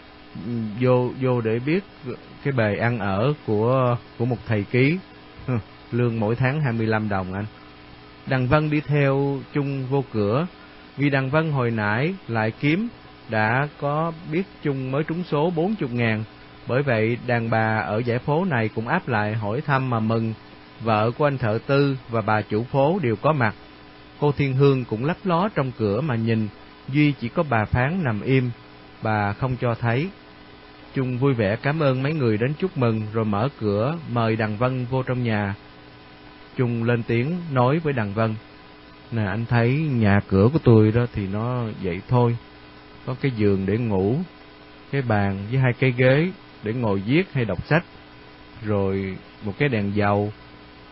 ừ, 0.45 0.51
vô 0.79 1.11
vô 1.21 1.41
để 1.41 1.59
biết 1.59 1.83
cái 2.43 2.51
bề 2.53 2.75
ăn 2.75 2.99
ở 2.99 3.33
của 3.45 3.97
của 4.17 4.25
một 4.25 4.37
thầy 4.47 4.63
ký. 4.63 4.97
Lương 5.91 6.19
mỗi 6.19 6.35
tháng 6.35 6.61
25 6.61 7.09
đồng 7.09 7.33
anh. 7.33 7.45
Đằng 8.27 8.47
Vân 8.47 8.69
đi 8.69 8.81
theo 8.81 9.39
chung 9.53 9.87
vô 9.87 10.03
cửa, 10.13 10.47
vì 10.99 11.09
Đằng 11.09 11.29
Vân 11.29 11.51
hồi 11.51 11.71
nãy 11.71 12.13
lại 12.27 12.51
kiếm 12.59 12.87
đã 13.29 13.67
có 13.79 14.11
biết 14.31 14.43
chung 14.63 14.91
mới 14.91 15.03
trúng 15.03 15.23
số 15.23 15.51
40 15.55 15.89
ngàn 15.93 16.23
bởi 16.69 16.81
vậy, 16.83 17.17
đàn 17.27 17.49
bà 17.49 17.77
ở 17.77 17.97
giải 17.97 18.19
phố 18.19 18.45
này 18.45 18.69
cũng 18.75 18.87
áp 18.87 19.07
lại 19.07 19.33
hỏi 19.33 19.61
thăm 19.61 19.89
mà 19.89 19.99
mừng. 19.99 20.33
Vợ 20.81 21.11
của 21.17 21.27
anh 21.27 21.37
thợ 21.37 21.59
tư 21.67 21.97
và 22.09 22.21
bà 22.21 22.41
chủ 22.41 22.63
phố 22.63 22.99
đều 23.01 23.15
có 23.15 23.33
mặt. 23.33 23.55
Cô 24.19 24.31
Thiên 24.31 24.53
Hương 24.53 24.85
cũng 24.85 25.05
lấp 25.05 25.17
ló 25.23 25.49
trong 25.55 25.71
cửa 25.77 26.01
mà 26.01 26.15
nhìn, 26.15 26.47
Duy 26.87 27.11
chỉ 27.11 27.29
có 27.29 27.43
bà 27.49 27.65
Phán 27.65 28.03
nằm 28.03 28.21
im, 28.21 28.51
bà 29.01 29.33
không 29.33 29.55
cho 29.61 29.75
thấy. 29.75 30.09
Chung 30.95 31.17
vui 31.17 31.33
vẻ 31.33 31.55
cảm 31.55 31.79
ơn 31.79 32.03
mấy 32.03 32.13
người 32.13 32.37
đến 32.37 32.53
chúc 32.59 32.77
mừng 32.77 33.01
rồi 33.13 33.25
mở 33.25 33.49
cửa 33.59 33.97
mời 34.09 34.35
Đằng 34.35 34.57
Vân 34.57 34.85
vô 34.85 35.03
trong 35.03 35.23
nhà. 35.23 35.55
Chung 36.57 36.83
lên 36.83 37.03
tiếng 37.03 37.37
nói 37.51 37.79
với 37.79 37.93
Đằng 37.93 38.13
Vân, 38.13 38.35
Nè 39.11 39.25
anh 39.25 39.45
thấy 39.45 39.73
nhà 39.73 40.19
cửa 40.27 40.49
của 40.53 40.59
tôi 40.63 40.91
đó 40.91 41.05
thì 41.13 41.27
nó 41.27 41.63
vậy 41.83 42.01
thôi, 42.07 42.37
có 43.05 43.15
cái 43.21 43.31
giường 43.31 43.65
để 43.65 43.77
ngủ, 43.77 44.17
cái 44.91 45.01
bàn 45.01 45.37
với 45.51 45.59
hai 45.59 45.73
cái 45.79 45.91
ghế 45.97 46.31
để 46.63 46.73
ngồi 46.73 46.99
viết 46.99 47.33
hay 47.33 47.45
đọc 47.45 47.67
sách, 47.67 47.83
rồi 48.63 49.17
một 49.43 49.53
cái 49.57 49.69
đèn 49.69 49.95
dầu, 49.95 50.31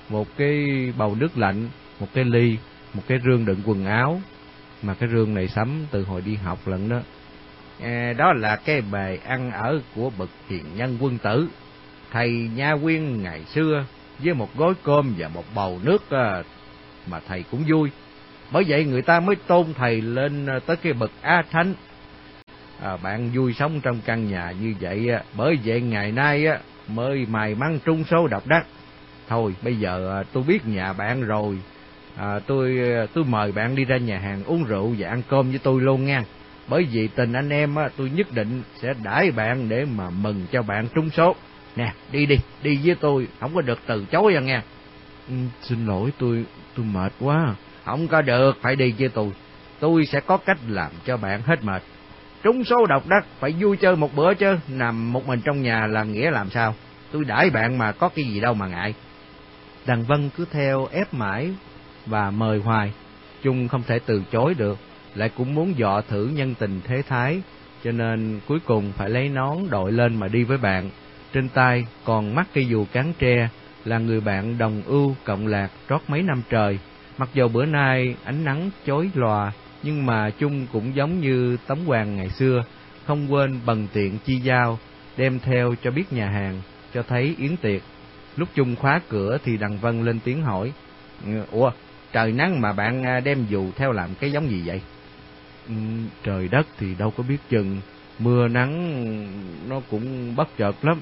một 0.10 0.28
cái 0.38 0.66
bầu 0.98 1.16
nước 1.16 1.38
lạnh, 1.38 1.70
một 2.00 2.08
cái 2.14 2.26
ly, 2.26 2.58
một 2.94 3.04
cái 3.08 3.20
rương 3.26 3.46
đựng 3.46 3.62
quần 3.66 3.86
áo, 3.86 4.22
mà 4.84 4.94
cái 4.94 5.10
rương 5.10 5.34
này 5.34 5.48
sắm 5.48 5.86
từ 5.92 6.04
hồi 6.04 6.22
đi 6.22 6.36
học 6.36 6.60
lận 6.66 6.90
đó. 6.90 7.02
À, 7.82 8.14
đó 8.18 8.34
là 8.34 8.56
cái 8.56 8.82
bề 8.82 9.20
ăn 9.26 9.52
ở 9.52 9.82
của 9.96 10.12
bậc 10.18 10.30
hiền 10.50 10.64
nhân 10.76 10.98
quân 11.00 11.18
tử, 11.18 11.48
thầy 12.12 12.30
nha 12.30 12.76
quyên 12.84 13.24
ngày 13.24 13.46
xưa 13.46 13.86
với 14.20 14.34
một 14.34 14.58
gói 14.58 14.74
cơm 14.84 15.14
và 15.18 15.28
một 15.28 15.44
bầu 15.56 15.80
nước 15.84 16.10
ờ, 16.10 16.44
mà 17.08 17.20
thầy 17.28 17.44
cũng 17.52 17.64
vui. 17.68 17.90
Bởi 18.52 18.64
vậy 18.68 18.86
người 18.86 19.02
ta 19.02 19.20
mới 19.20 19.36
tôn 19.36 19.74
thầy 19.74 20.02
lên 20.02 20.46
ờ, 20.46 20.60
tới 20.60 20.78
cái 20.78 20.94
bậc 20.94 21.12
A 21.22 21.44
Thánh. 21.52 21.74
À, 22.82 22.98
bạn 22.98 23.32
vui 23.34 23.54
sống 23.54 23.80
trong 23.84 24.02
căn 24.06 24.28
nhà 24.28 24.54
như 24.62 24.74
vậy 24.80 25.10
bởi 25.38 25.60
vậy 25.66 25.82
ngày 25.82 26.12
nay 26.12 26.46
á 26.46 26.60
mới 26.88 27.26
mày 27.30 27.56
mắn 27.56 27.80
trung 27.86 28.04
số 28.04 28.28
độc 28.28 28.48
đắc 28.48 28.66
thôi 29.28 29.56
bây 29.62 29.76
giờ 29.76 30.08
ờ, 30.10 30.24
tôi 30.34 30.44
biết 30.44 30.66
nhà 30.66 30.94
bạn 30.94 31.22
rồi. 31.22 31.60
À, 32.16 32.40
tôi 32.48 32.78
ờ, 32.96 33.08
tôi 33.14 33.24
mời 33.24 33.52
bạn 33.52 33.76
đi 33.76 33.86
ra 33.86 33.98
nhà 33.98 34.20
hàng 34.20 34.44
uống 34.44 34.64
rượu 34.64 34.96
và 34.98 35.10
ăn 35.10 35.22
cơm 35.30 35.50
với 35.50 35.60
tôi 35.64 35.82
luôn 35.82 36.06
nha. 36.06 36.24
Bởi 36.68 36.88
vì 36.92 37.08
tình 37.08 37.34
anh 37.34 37.50
em 37.50 37.76
á 37.76 37.90
tôi 37.98 38.10
nhất 38.10 38.32
định 38.32 38.64
sẽ 38.82 38.94
đãi 39.04 39.32
bạn 39.32 39.70
để 39.70 39.86
mà 39.86 40.10
mừng 40.10 40.46
cho 40.52 40.62
bạn 40.62 40.88
trúng 40.96 41.10
số. 41.10 41.36
Nè 41.76 41.94
đi 42.12 42.26
đi 42.26 42.36
đi 42.64 42.80
với 42.84 42.96
tôi 42.96 43.28
không 43.40 43.56
có 43.56 43.62
được 43.62 43.80
từ 43.88 44.06
chối 44.12 44.36
à 44.36 44.42
nghe 44.42 44.62
ừ, 45.28 45.34
xin 45.62 45.86
lỗi 45.86 46.12
tôi 46.18 46.46
tôi 46.76 46.86
mệt 46.86 47.12
quá 47.20 47.56
không 47.88 48.08
có 48.08 48.22
được, 48.22 48.58
phải 48.62 48.76
đi 48.76 48.94
với 49.00 49.10
tôi. 49.10 49.32
Tôi 49.80 50.06
sẽ 50.06 50.20
có 50.20 50.38
cách 50.38 50.58
làm 50.68 50.92
cho 51.06 51.18
bạn 51.18 51.42
hết 51.42 51.64
mệt. 51.64 51.82
Trúng 52.44 52.64
số 52.64 52.86
độc 52.86 53.08
đắc, 53.08 53.26
phải 53.40 53.56
vui 53.60 53.78
chơi 53.78 53.96
một 53.96 54.16
bữa 54.16 54.34
chứ. 54.34 54.58
Nằm 54.68 55.14
một 55.14 55.28
mình 55.28 55.42
trong 55.46 55.62
nhà 55.62 55.88
là 55.88 56.04
nghĩa 56.04 56.32
làm 56.32 56.50
sao? 56.50 56.76
Tôi 57.12 57.26
đãi 57.26 57.50
bạn 57.50 57.78
mà 57.78 57.92
có 57.92 58.10
cái 58.10 58.26
gì 58.26 58.40
đâu 58.40 58.54
mà 58.54 58.68
ngại. 58.68 58.94
Đằng 59.86 60.04
vân 60.04 60.30
cứ 60.38 60.46
theo 60.52 60.88
ép 60.92 61.14
mãi 61.14 61.52
và 62.06 62.32
mời 62.32 62.60
hoài. 62.60 62.94
Chung 63.44 63.68
không 63.68 63.84
thể 63.88 64.00
từ 64.06 64.24
chối 64.32 64.54
được. 64.54 64.78
Lại 65.16 65.30
cũng 65.38 65.56
muốn 65.56 65.74
dọ 65.78 66.02
thử 66.02 66.30
nhân 66.34 66.56
tình 66.60 66.82
thế 66.84 67.02
thái. 67.08 67.42
Cho 67.84 67.92
nên 67.92 68.40
cuối 68.48 68.60
cùng 68.66 68.92
phải 68.98 69.10
lấy 69.10 69.30
nón 69.30 69.58
đội 69.70 69.92
lên 69.92 70.16
mà 70.16 70.28
đi 70.28 70.44
với 70.44 70.58
bạn. 70.58 70.90
Trên 71.34 71.50
tay 71.50 71.88
còn 72.06 72.36
mắc 72.36 72.48
cây 72.54 72.66
dù 72.68 72.86
cán 72.92 73.14
tre, 73.20 73.50
là 73.86 73.98
người 73.98 74.22
bạn 74.22 74.58
đồng 74.58 74.82
ưu, 74.86 75.16
cộng 75.24 75.48
lạc 75.48 75.70
trót 75.90 76.02
mấy 76.08 76.22
năm 76.22 76.42
trời 76.50 76.80
mặc 77.18 77.30
dù 77.34 77.48
bữa 77.48 77.66
nay 77.66 78.16
ánh 78.24 78.44
nắng 78.44 78.70
chói 78.86 79.10
lòa 79.14 79.52
nhưng 79.84 80.06
mà 80.06 80.30
chung 80.30 80.68
cũng 80.74 80.96
giống 80.96 81.22
như 81.22 81.58
tấm 81.68 81.86
hoàng 81.86 82.16
ngày 82.16 82.30
xưa, 82.30 82.64
không 83.06 83.34
quên 83.34 83.60
bần 83.66 83.88
tiện 83.94 84.18
chi 84.26 84.36
giao, 84.36 84.80
đem 85.18 85.40
theo 85.40 85.76
cho 85.84 85.92
biết 85.92 86.14
nhà 86.14 86.30
hàng, 86.30 86.62
cho 86.94 87.04
thấy 87.04 87.36
yến 87.38 87.58
tiệc. 87.58 87.82
Lúc 88.38 88.50
chung 88.56 88.76
khóa 88.76 89.02
cửa 89.10 89.38
thì 89.44 89.58
Đằng 89.58 89.78
Vân 89.78 90.06
lên 90.06 90.20
tiếng 90.20 90.44
hỏi, 90.44 90.74
Ủa, 91.52 91.72
trời 92.14 92.32
nắng 92.32 92.62
mà 92.62 92.74
bạn 92.74 93.04
à, 93.04 93.20
đem 93.20 93.46
dù 93.50 93.72
theo 93.76 93.92
làm 93.92 94.10
cái 94.20 94.32
giống 94.32 94.50
gì 94.50 94.64
vậy? 94.66 94.82
Ừ, 95.68 95.74
trời 96.24 96.48
đất 96.48 96.68
thì 96.80 96.96
đâu 96.96 97.14
có 97.18 97.24
biết 97.24 97.38
chừng, 97.50 97.82
mưa 98.20 98.48
nắng 98.48 99.04
nó 99.70 99.82
cũng 99.92 100.36
bất 100.36 100.58
chợt 100.58 100.76
lắm. 100.82 101.02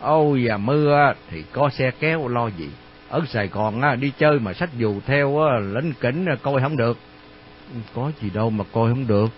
Ôi 0.00 0.44
và 0.48 0.56
mưa 0.56 1.12
thì 1.30 1.44
có 1.52 1.70
xe 1.70 1.90
kéo 2.00 2.28
lo 2.28 2.50
gì. 2.50 2.68
Ở 3.08 3.22
Sài 3.28 3.48
Gòn 3.48 3.82
á, 3.82 3.94
đi 3.94 4.12
chơi 4.18 4.38
mà 4.38 4.52
sách 4.52 4.70
dù 4.78 5.00
theo 5.06 5.38
á, 5.38 5.58
lính 5.58 5.92
kính 6.00 6.26
coi 6.42 6.60
không 6.60 6.76
được. 6.76 6.98
Có 7.94 8.12
gì 8.20 8.30
đâu 8.30 8.50
mà 8.50 8.64
coi 8.72 8.90
không 8.90 9.06
được. 9.06 9.30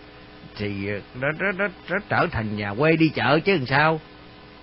Thì 0.56 0.88
ờ, 0.88 1.00
nó, 1.20 1.28
nó, 1.40 1.52
nó, 1.52 1.68
nó 1.90 1.98
trở 2.08 2.26
thành 2.30 2.56
nhà 2.56 2.74
quê 2.74 2.96
đi 2.96 3.08
chợ 3.08 3.40
chứ 3.44 3.52
làm 3.52 3.66
sao. 3.66 4.00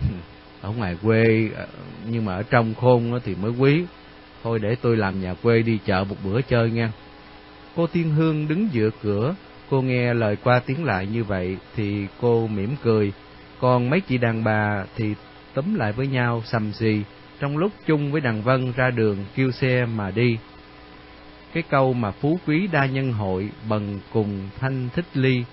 Ở 0.61 0.71
ngoài 0.71 0.97
quê, 1.03 1.49
ờ, 1.55 1.67
nhưng 2.09 2.25
mà 2.25 2.35
ở 2.35 2.43
trong 2.43 2.73
khôn 2.73 3.19
thì 3.25 3.35
mới 3.35 3.51
quý. 3.51 3.83
Thôi 4.43 4.59
để 4.59 4.75
tôi 4.81 4.97
làm 4.97 5.21
nhà 5.21 5.33
quê 5.33 5.61
đi 5.61 5.79
chợ 5.85 6.03
một 6.03 6.15
bữa 6.23 6.41
chơi 6.41 6.71
nha. 6.71 6.91
Cô 7.75 7.87
Tiên 7.87 8.09
Hương 8.09 8.47
đứng 8.47 8.69
giữa 8.71 8.89
cửa, 9.03 9.35
cô 9.69 9.81
nghe 9.81 10.13
lời 10.13 10.35
qua 10.43 10.59
tiếng 10.65 10.85
lại 10.85 11.07
như 11.07 11.23
vậy 11.23 11.57
thì 11.75 12.07
cô 12.21 12.47
mỉm 12.47 12.75
cười. 12.83 13.13
Còn 13.59 13.89
mấy 13.89 14.01
chị 14.01 14.17
đàn 14.17 14.43
bà 14.43 14.85
thì 14.95 15.13
túm 15.53 15.73
lại 15.73 15.91
với 15.91 16.07
nhau 16.07 16.43
sầm 16.45 16.73
xì 16.73 17.03
trong 17.39 17.57
lúc 17.57 17.71
chung 17.85 18.11
với 18.11 18.21
đằng 18.21 18.41
Vân 18.41 18.71
ra 18.75 18.91
đường 18.91 19.17
kêu 19.35 19.51
xe 19.51 19.85
mà 19.85 20.11
đi. 20.11 20.37
Cái 21.53 21.63
câu 21.69 21.93
mà 21.93 22.11
phú 22.11 22.39
quý 22.47 22.67
đa 22.71 22.85
nhân 22.85 23.13
hội 23.13 23.49
bần 23.69 23.99
cùng 24.13 24.49
thanh 24.59 24.89
thích 24.95 25.05
ly, 25.13 25.43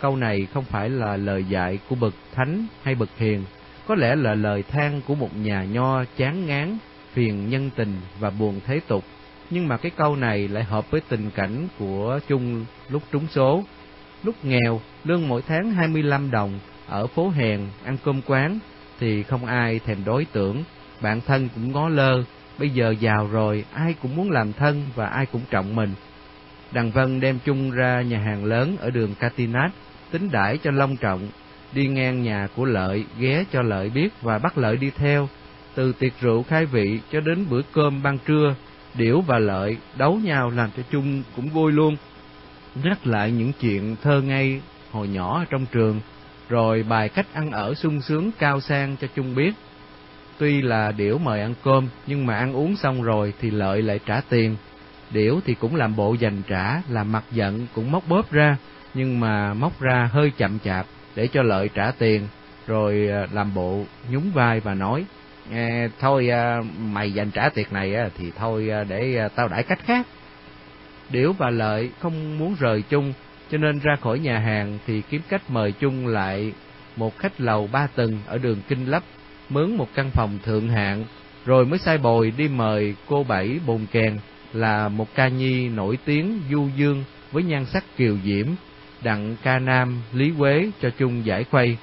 câu 0.00 0.16
này 0.16 0.46
không 0.54 0.64
phải 0.64 0.90
là 0.90 1.16
lời 1.16 1.44
dạy 1.44 1.78
của 1.88 1.96
bậc 1.96 2.14
thánh 2.34 2.66
hay 2.82 2.94
bậc 2.94 3.08
hiền, 3.18 3.44
có 3.86 3.94
lẽ 3.94 4.16
là 4.16 4.34
lời 4.34 4.62
than 4.62 5.00
của 5.06 5.14
một 5.14 5.36
nhà 5.36 5.64
nho 5.64 6.04
chán 6.16 6.46
ngán, 6.46 6.78
phiền 7.12 7.50
nhân 7.50 7.70
tình 7.76 8.00
và 8.20 8.30
buồn 8.30 8.60
thế 8.66 8.80
tục. 8.88 9.04
Nhưng 9.50 9.68
mà 9.68 9.76
cái 9.76 9.92
câu 9.96 10.16
này 10.16 10.48
lại 10.48 10.64
hợp 10.64 10.90
với 10.90 11.00
tình 11.08 11.30
cảnh 11.30 11.68
của 11.78 12.20
chung 12.28 12.64
lúc 12.88 13.02
trúng 13.12 13.26
số. 13.30 13.64
Lúc 14.22 14.34
nghèo, 14.44 14.80
lương 15.04 15.28
mỗi 15.28 15.42
tháng 15.42 15.70
25 15.70 16.30
đồng, 16.30 16.58
ở 16.86 17.06
phố 17.06 17.28
hèn, 17.28 17.60
ăn 17.84 17.96
cơm 18.04 18.20
quán, 18.26 18.58
thì 19.00 19.22
không 19.22 19.44
ai 19.44 19.78
thèm 19.78 20.04
đối 20.04 20.24
tưởng, 20.24 20.64
bạn 21.04 21.20
thân 21.20 21.48
cũng 21.54 21.72
ngó 21.72 21.88
lơ, 21.88 22.22
bây 22.58 22.70
giờ 22.70 22.94
giàu 23.00 23.28
rồi, 23.32 23.64
ai 23.72 23.94
cũng 24.02 24.16
muốn 24.16 24.30
làm 24.30 24.52
thân 24.52 24.82
và 24.94 25.06
ai 25.06 25.26
cũng 25.26 25.42
trọng 25.50 25.76
mình. 25.76 25.94
Đằng 26.72 26.90
Vân 26.90 27.20
đem 27.20 27.38
chung 27.44 27.70
ra 27.70 28.02
nhà 28.02 28.18
hàng 28.18 28.44
lớn 28.44 28.76
ở 28.80 28.90
đường 28.90 29.14
Catinat, 29.14 29.72
tính 30.10 30.30
đãi 30.30 30.58
cho 30.58 30.70
long 30.70 30.96
trọng, 30.96 31.28
đi 31.72 31.86
ngang 31.86 32.22
nhà 32.22 32.48
của 32.56 32.64
Lợi, 32.64 33.04
ghé 33.18 33.44
cho 33.52 33.62
Lợi 33.62 33.90
biết 33.90 34.08
và 34.22 34.38
bắt 34.38 34.58
Lợi 34.58 34.76
đi 34.76 34.90
theo. 34.90 35.28
Từ 35.74 35.92
tiệc 35.92 36.12
rượu 36.20 36.42
khai 36.42 36.66
vị 36.66 37.00
cho 37.12 37.20
đến 37.20 37.46
bữa 37.50 37.62
cơm 37.72 38.02
ban 38.02 38.18
trưa, 38.18 38.54
Điểu 38.94 39.20
và 39.20 39.38
Lợi 39.38 39.76
đấu 39.96 40.20
nhau 40.24 40.50
làm 40.50 40.70
cho 40.76 40.82
chung 40.90 41.22
cũng 41.36 41.48
vui 41.48 41.72
luôn. 41.72 41.96
Nhắc 42.84 43.06
lại 43.06 43.30
những 43.30 43.52
chuyện 43.60 43.96
thơ 44.02 44.20
ngây 44.20 44.60
hồi 44.90 45.08
nhỏ 45.08 45.44
trong 45.50 45.66
trường, 45.66 46.00
rồi 46.48 46.82
bài 46.88 47.08
cách 47.08 47.26
ăn 47.32 47.50
ở 47.50 47.74
sung 47.74 48.00
sướng 48.00 48.30
cao 48.38 48.60
sang 48.60 48.96
cho 49.00 49.06
chung 49.16 49.34
biết. 49.34 49.52
Tuy 50.38 50.62
là 50.62 50.92
Điểu 50.92 51.18
mời 51.18 51.40
ăn 51.40 51.54
cơm, 51.64 51.88
nhưng 52.06 52.26
mà 52.26 52.36
ăn 52.36 52.52
uống 52.52 52.76
xong 52.76 53.02
rồi 53.02 53.32
thì 53.40 53.50
Lợi 53.50 53.82
lại 53.82 54.00
trả 54.06 54.20
tiền. 54.28 54.56
Điểu 55.10 55.40
thì 55.44 55.54
cũng 55.54 55.76
làm 55.76 55.96
bộ 55.96 56.14
dành 56.14 56.42
trả, 56.48 56.82
làm 56.88 57.12
mặt 57.12 57.24
giận 57.32 57.66
cũng 57.74 57.92
móc 57.92 58.08
bóp 58.08 58.32
ra, 58.32 58.56
nhưng 58.94 59.20
mà 59.20 59.54
móc 59.54 59.80
ra 59.80 60.08
hơi 60.12 60.32
chậm 60.36 60.58
chạp 60.64 60.86
để 61.16 61.26
cho 61.26 61.42
Lợi 61.42 61.70
trả 61.74 61.90
tiền, 61.90 62.28
rồi 62.66 63.08
à, 63.12 63.26
làm 63.32 63.54
bộ 63.54 63.84
nhún 64.10 64.22
vai 64.34 64.60
và 64.60 64.74
nói, 64.74 65.04
e, 65.52 65.88
thôi 66.00 66.28
à, 66.28 66.60
mày 66.78 67.12
dành 67.12 67.30
trả 67.30 67.48
tiệc 67.48 67.72
này 67.72 67.96
thì 68.18 68.32
thôi 68.38 68.68
à, 68.70 68.84
để 68.84 69.28
tao 69.34 69.48
đãi 69.48 69.62
cách 69.62 69.80
khác. 69.84 70.06
Điểu 71.10 71.32
và 71.32 71.50
Lợi 71.50 71.90
không 72.00 72.38
muốn 72.38 72.56
rời 72.58 72.82
chung, 72.82 73.12
cho 73.50 73.58
nên 73.58 73.78
ra 73.78 73.96
khỏi 74.00 74.18
nhà 74.18 74.38
hàng 74.38 74.78
thì 74.86 75.02
kiếm 75.10 75.22
cách 75.28 75.42
mời 75.48 75.72
chung 75.72 76.06
lại 76.06 76.52
một 76.96 77.18
khách 77.18 77.40
lầu 77.40 77.68
ba 77.72 77.86
tầng 77.94 78.18
ở 78.26 78.38
đường 78.38 78.58
Kinh 78.68 78.86
Lấp, 78.86 79.02
mướn 79.48 79.76
một 79.76 79.88
căn 79.94 80.10
phòng 80.10 80.38
thượng 80.44 80.68
hạng, 80.68 81.04
rồi 81.44 81.66
mới 81.66 81.78
sai 81.78 81.98
bồi 81.98 82.32
đi 82.36 82.48
mời 82.48 82.94
cô 83.06 83.24
Bảy 83.24 83.60
Bồn 83.66 83.86
Kèn 83.92 84.18
là 84.52 84.88
một 84.88 85.14
ca 85.14 85.28
nhi 85.28 85.68
nổi 85.68 85.98
tiếng 86.04 86.40
du 86.50 86.68
dương 86.76 87.04
với 87.32 87.42
nhan 87.42 87.64
sắc 87.64 87.84
kiều 87.96 88.16
diễm, 88.24 88.46
đặng 89.02 89.36
ca 89.42 89.58
nam 89.58 90.00
Lý 90.12 90.32
Quế 90.38 90.70
cho 90.82 90.90
chung 90.98 91.26
giải 91.26 91.44
khuây. 91.44 91.76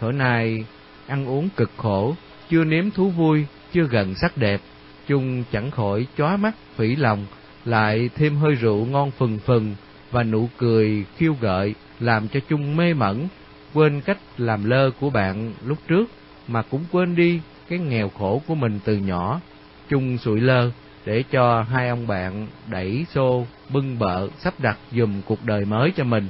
Thở 0.00 0.12
này 0.12 0.64
ăn 1.06 1.26
uống 1.26 1.48
cực 1.56 1.70
khổ, 1.76 2.14
chưa 2.50 2.64
nếm 2.64 2.90
thú 2.90 3.10
vui, 3.10 3.46
chưa 3.72 3.82
gần 3.82 4.14
sắc 4.14 4.36
đẹp, 4.36 4.60
chung 5.06 5.44
chẳng 5.52 5.70
khỏi 5.70 6.06
chóa 6.18 6.36
mắt 6.36 6.54
phỉ 6.76 6.96
lòng, 6.96 7.26
lại 7.64 8.10
thêm 8.14 8.36
hơi 8.36 8.54
rượu 8.54 8.86
ngon 8.86 9.10
phừng 9.10 9.38
phừng 9.38 9.74
và 10.10 10.22
nụ 10.22 10.48
cười 10.58 11.04
khiêu 11.16 11.36
gợi 11.40 11.74
làm 12.00 12.28
cho 12.28 12.40
chung 12.48 12.76
mê 12.76 12.94
mẩn, 12.94 13.28
quên 13.74 14.00
cách 14.00 14.18
làm 14.38 14.64
lơ 14.64 14.90
của 15.00 15.10
bạn 15.10 15.52
lúc 15.66 15.78
trước 15.88 16.04
mà 16.48 16.62
cũng 16.62 16.84
quên 16.92 17.14
đi 17.14 17.40
cái 17.68 17.78
nghèo 17.78 18.08
khổ 18.08 18.42
của 18.46 18.54
mình 18.54 18.80
từ 18.84 18.96
nhỏ. 18.96 19.40
Chung 19.88 20.18
sụi 20.18 20.40
lơ 20.40 20.70
để 21.04 21.24
cho 21.30 21.62
hai 21.62 21.88
ông 21.88 22.06
bạn 22.06 22.46
đẩy 22.68 23.06
xô, 23.14 23.46
bưng 23.68 23.98
bợ, 23.98 24.28
sắp 24.38 24.54
đặt 24.58 24.78
dùm 24.92 25.22
cuộc 25.26 25.44
đời 25.44 25.64
mới 25.64 25.92
cho 25.96 26.04
mình. 26.04 26.28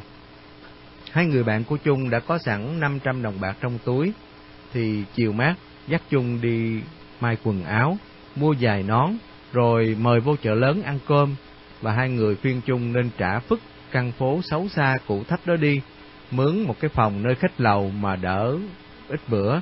Hai 1.13 1.27
người 1.27 1.43
bạn 1.43 1.65
của 1.65 1.77
Chung 1.77 2.11
đã 2.11 2.21
có 2.21 2.39
sẵn 2.39 2.81
500 2.81 3.23
đồng 3.23 3.41
bạc 3.41 3.57
trong 3.61 3.79
túi, 3.85 4.13
thì 4.73 5.05
chiều 5.15 5.33
mát 5.33 5.55
dắt 5.89 6.03
Chung 6.11 6.41
đi 6.41 6.81
mai 7.21 7.37
quần 7.45 7.65
áo, 7.65 7.99
mua 8.37 8.55
vài 8.61 8.83
nón, 8.83 9.11
rồi 9.53 9.97
mời 10.01 10.21
vô 10.21 10.37
chợ 10.43 10.55
lớn 10.55 10.83
ăn 10.83 10.99
cơm, 11.07 11.35
và 11.81 11.93
hai 11.93 12.09
người 12.09 12.37
khuyên 12.37 12.61
Chung 12.67 12.93
nên 12.93 13.11
trả 13.19 13.39
phức 13.39 13.61
căn 13.91 14.13
phố 14.13 14.41
xấu 14.43 14.69
xa 14.69 14.95
cũ 15.07 15.23
thấp 15.29 15.41
đó 15.47 15.57
đi, 15.57 15.81
mướn 16.31 16.63
một 16.63 16.81
cái 16.81 16.89
phòng 16.89 17.23
nơi 17.23 17.35
khách 17.35 17.61
lầu 17.61 17.91
mà 18.01 18.17
đỡ 18.17 18.59
ít 19.09 19.21
bữa, 19.29 19.59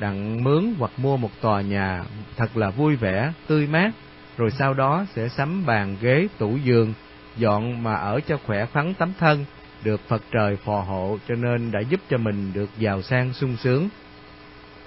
đặng 0.00 0.44
mướn 0.44 0.74
hoặc 0.78 0.90
mua 0.96 1.16
một 1.16 1.30
tòa 1.40 1.60
nhà 1.60 2.04
thật 2.36 2.56
là 2.56 2.70
vui 2.70 2.96
vẻ, 2.96 3.32
tươi 3.46 3.66
mát, 3.66 3.90
rồi 4.36 4.50
sau 4.50 4.74
đó 4.74 5.06
sẽ 5.14 5.28
sắm 5.28 5.66
bàn 5.66 5.96
ghế, 6.00 6.28
tủ 6.38 6.56
giường, 6.56 6.94
dọn 7.36 7.82
mà 7.82 7.94
ở 7.94 8.20
cho 8.20 8.38
khỏe 8.46 8.66
khoắn 8.66 8.94
tấm 8.94 9.12
thân, 9.18 9.44
được 9.84 10.00
Phật 10.08 10.22
trời 10.30 10.56
phò 10.56 10.80
hộ 10.80 11.18
cho 11.28 11.34
nên 11.34 11.70
đã 11.72 11.80
giúp 11.80 12.00
cho 12.10 12.16
mình 12.16 12.52
được 12.52 12.70
giàu 12.78 13.02
sang 13.02 13.32
sung 13.32 13.56
sướng. 13.56 13.88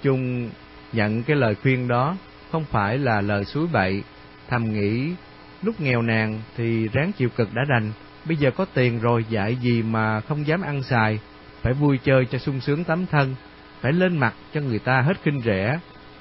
Chung 0.02 0.50
nhận 0.92 1.22
cái 1.22 1.36
lời 1.36 1.54
khuyên 1.62 1.88
đó 1.88 2.16
không 2.52 2.64
phải 2.64 2.98
là 2.98 3.20
lời 3.20 3.44
suối 3.44 3.66
bậy, 3.72 4.02
thầm 4.48 4.72
nghĩ 4.72 5.14
lúc 5.62 5.80
nghèo 5.80 6.02
nàn 6.02 6.40
thì 6.56 6.88
ráng 6.88 7.12
chịu 7.12 7.28
cực 7.28 7.54
đã 7.54 7.62
đành, 7.68 7.92
bây 8.24 8.36
giờ 8.36 8.50
có 8.50 8.64
tiền 8.74 9.00
rồi 9.00 9.24
dạy 9.28 9.56
gì 9.56 9.82
mà 9.82 10.20
không 10.20 10.46
dám 10.46 10.62
ăn 10.62 10.82
xài, 10.82 11.20
phải 11.62 11.72
vui 11.72 11.98
chơi 12.04 12.26
cho 12.30 12.38
sung 12.38 12.60
sướng 12.60 12.84
tấm 12.84 13.06
thân, 13.06 13.34
phải 13.80 13.92
lên 13.92 14.16
mặt 14.18 14.34
cho 14.54 14.60
người 14.60 14.78
ta 14.78 15.00
hết 15.00 15.22
khinh 15.22 15.40
rẻ, 15.44 15.78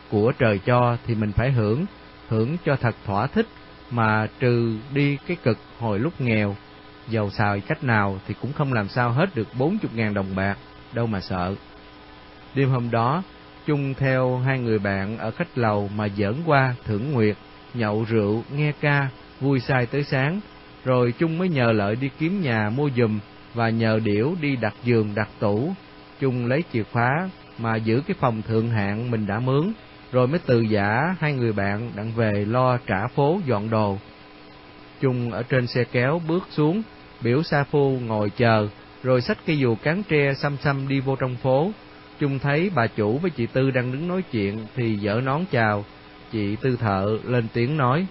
của 0.09 0.31
trời 0.39 0.59
cho 0.65 0.97
thì 1.07 1.15
mình 1.15 1.31
phải 1.31 1.51
hưởng, 1.51 1.85
hưởng 2.27 2.57
cho 2.65 2.75
thật 2.75 2.95
thỏa 3.05 3.27
thích, 3.27 3.47
mà 3.91 4.27
trừ 4.39 4.77
đi 4.93 5.17
cái 5.27 5.37
cực 5.43 5.57
hồi 5.79 5.99
lúc 5.99 6.21
nghèo, 6.21 6.55
giàu 7.09 7.29
xài 7.29 7.61
cách 7.61 7.83
nào 7.83 8.19
thì 8.27 8.35
cũng 8.41 8.53
không 8.53 8.73
làm 8.73 8.87
sao 8.87 9.11
hết 9.11 9.35
được 9.35 9.47
bốn 9.57 9.77
chục 9.77 9.95
ngàn 9.95 10.13
đồng 10.13 10.35
bạc, 10.35 10.57
đâu 10.93 11.07
mà 11.07 11.19
sợ. 11.19 11.55
Đêm 12.55 12.69
hôm 12.69 12.91
đó, 12.91 13.23
chung 13.65 13.93
theo 13.93 14.37
hai 14.37 14.59
người 14.59 14.79
bạn 14.79 15.17
ở 15.17 15.31
khách 15.31 15.57
lầu 15.57 15.89
mà 15.95 16.07
giỡn 16.17 16.35
qua 16.45 16.75
thưởng 16.85 17.11
nguyệt, 17.11 17.35
nhậu 17.73 18.05
rượu, 18.09 18.43
nghe 18.51 18.71
ca, 18.81 19.09
vui 19.39 19.59
say 19.59 19.85
tới 19.85 20.03
sáng, 20.03 20.39
rồi 20.85 21.13
chung 21.19 21.37
mới 21.37 21.49
nhờ 21.49 21.71
lợi 21.71 21.95
đi 21.95 22.09
kiếm 22.19 22.41
nhà 22.41 22.69
mua 22.69 22.89
giùm 22.97 23.19
và 23.53 23.69
nhờ 23.69 23.99
điểu 24.03 24.35
đi 24.41 24.55
đặt 24.55 24.73
giường 24.83 25.15
đặt 25.15 25.29
tủ. 25.39 25.73
Chung 26.19 26.45
lấy 26.45 26.63
chìa 26.73 26.83
khóa 26.83 27.29
mà 27.61 27.75
giữ 27.75 28.01
cái 28.07 28.15
phòng 28.19 28.41
thượng 28.41 28.69
hạng 28.69 29.11
mình 29.11 29.27
đã 29.27 29.39
mướn, 29.39 29.73
rồi 30.11 30.27
mới 30.27 30.39
từ 30.45 30.61
giả 30.61 31.15
hai 31.19 31.33
người 31.33 31.53
bạn 31.53 31.91
đặng 31.95 32.11
về 32.15 32.45
lo 32.47 32.77
trả 32.77 33.07
phố 33.07 33.39
dọn 33.45 33.69
đồ. 33.69 33.97
Chung 35.01 35.31
ở 35.31 35.43
trên 35.43 35.67
xe 35.67 35.83
kéo 35.83 36.21
bước 36.27 36.47
xuống, 36.49 36.81
biểu 37.21 37.43
Sa 37.43 37.63
Phu 37.63 37.99
ngồi 37.99 38.29
chờ, 38.29 38.67
rồi 39.03 39.21
xách 39.21 39.37
cây 39.45 39.59
dù 39.59 39.75
cán 39.75 40.03
tre 40.03 40.33
xăm 40.33 40.57
xăm 40.57 40.87
đi 40.87 40.99
vô 40.99 41.15
trong 41.15 41.35
phố. 41.35 41.71
Chung 42.19 42.39
thấy 42.39 42.71
bà 42.75 42.87
chủ 42.87 43.17
với 43.17 43.31
chị 43.31 43.45
Tư 43.45 43.71
đang 43.71 43.91
đứng 43.91 44.07
nói 44.07 44.21
chuyện 44.31 44.65
thì 44.75 44.95
dở 44.95 45.21
nón 45.23 45.41
chào. 45.51 45.85
Chị 46.31 46.55
Tư 46.55 46.77
thợ 46.79 47.17
lên 47.23 47.47
tiếng 47.53 47.77
nói. 47.77 48.05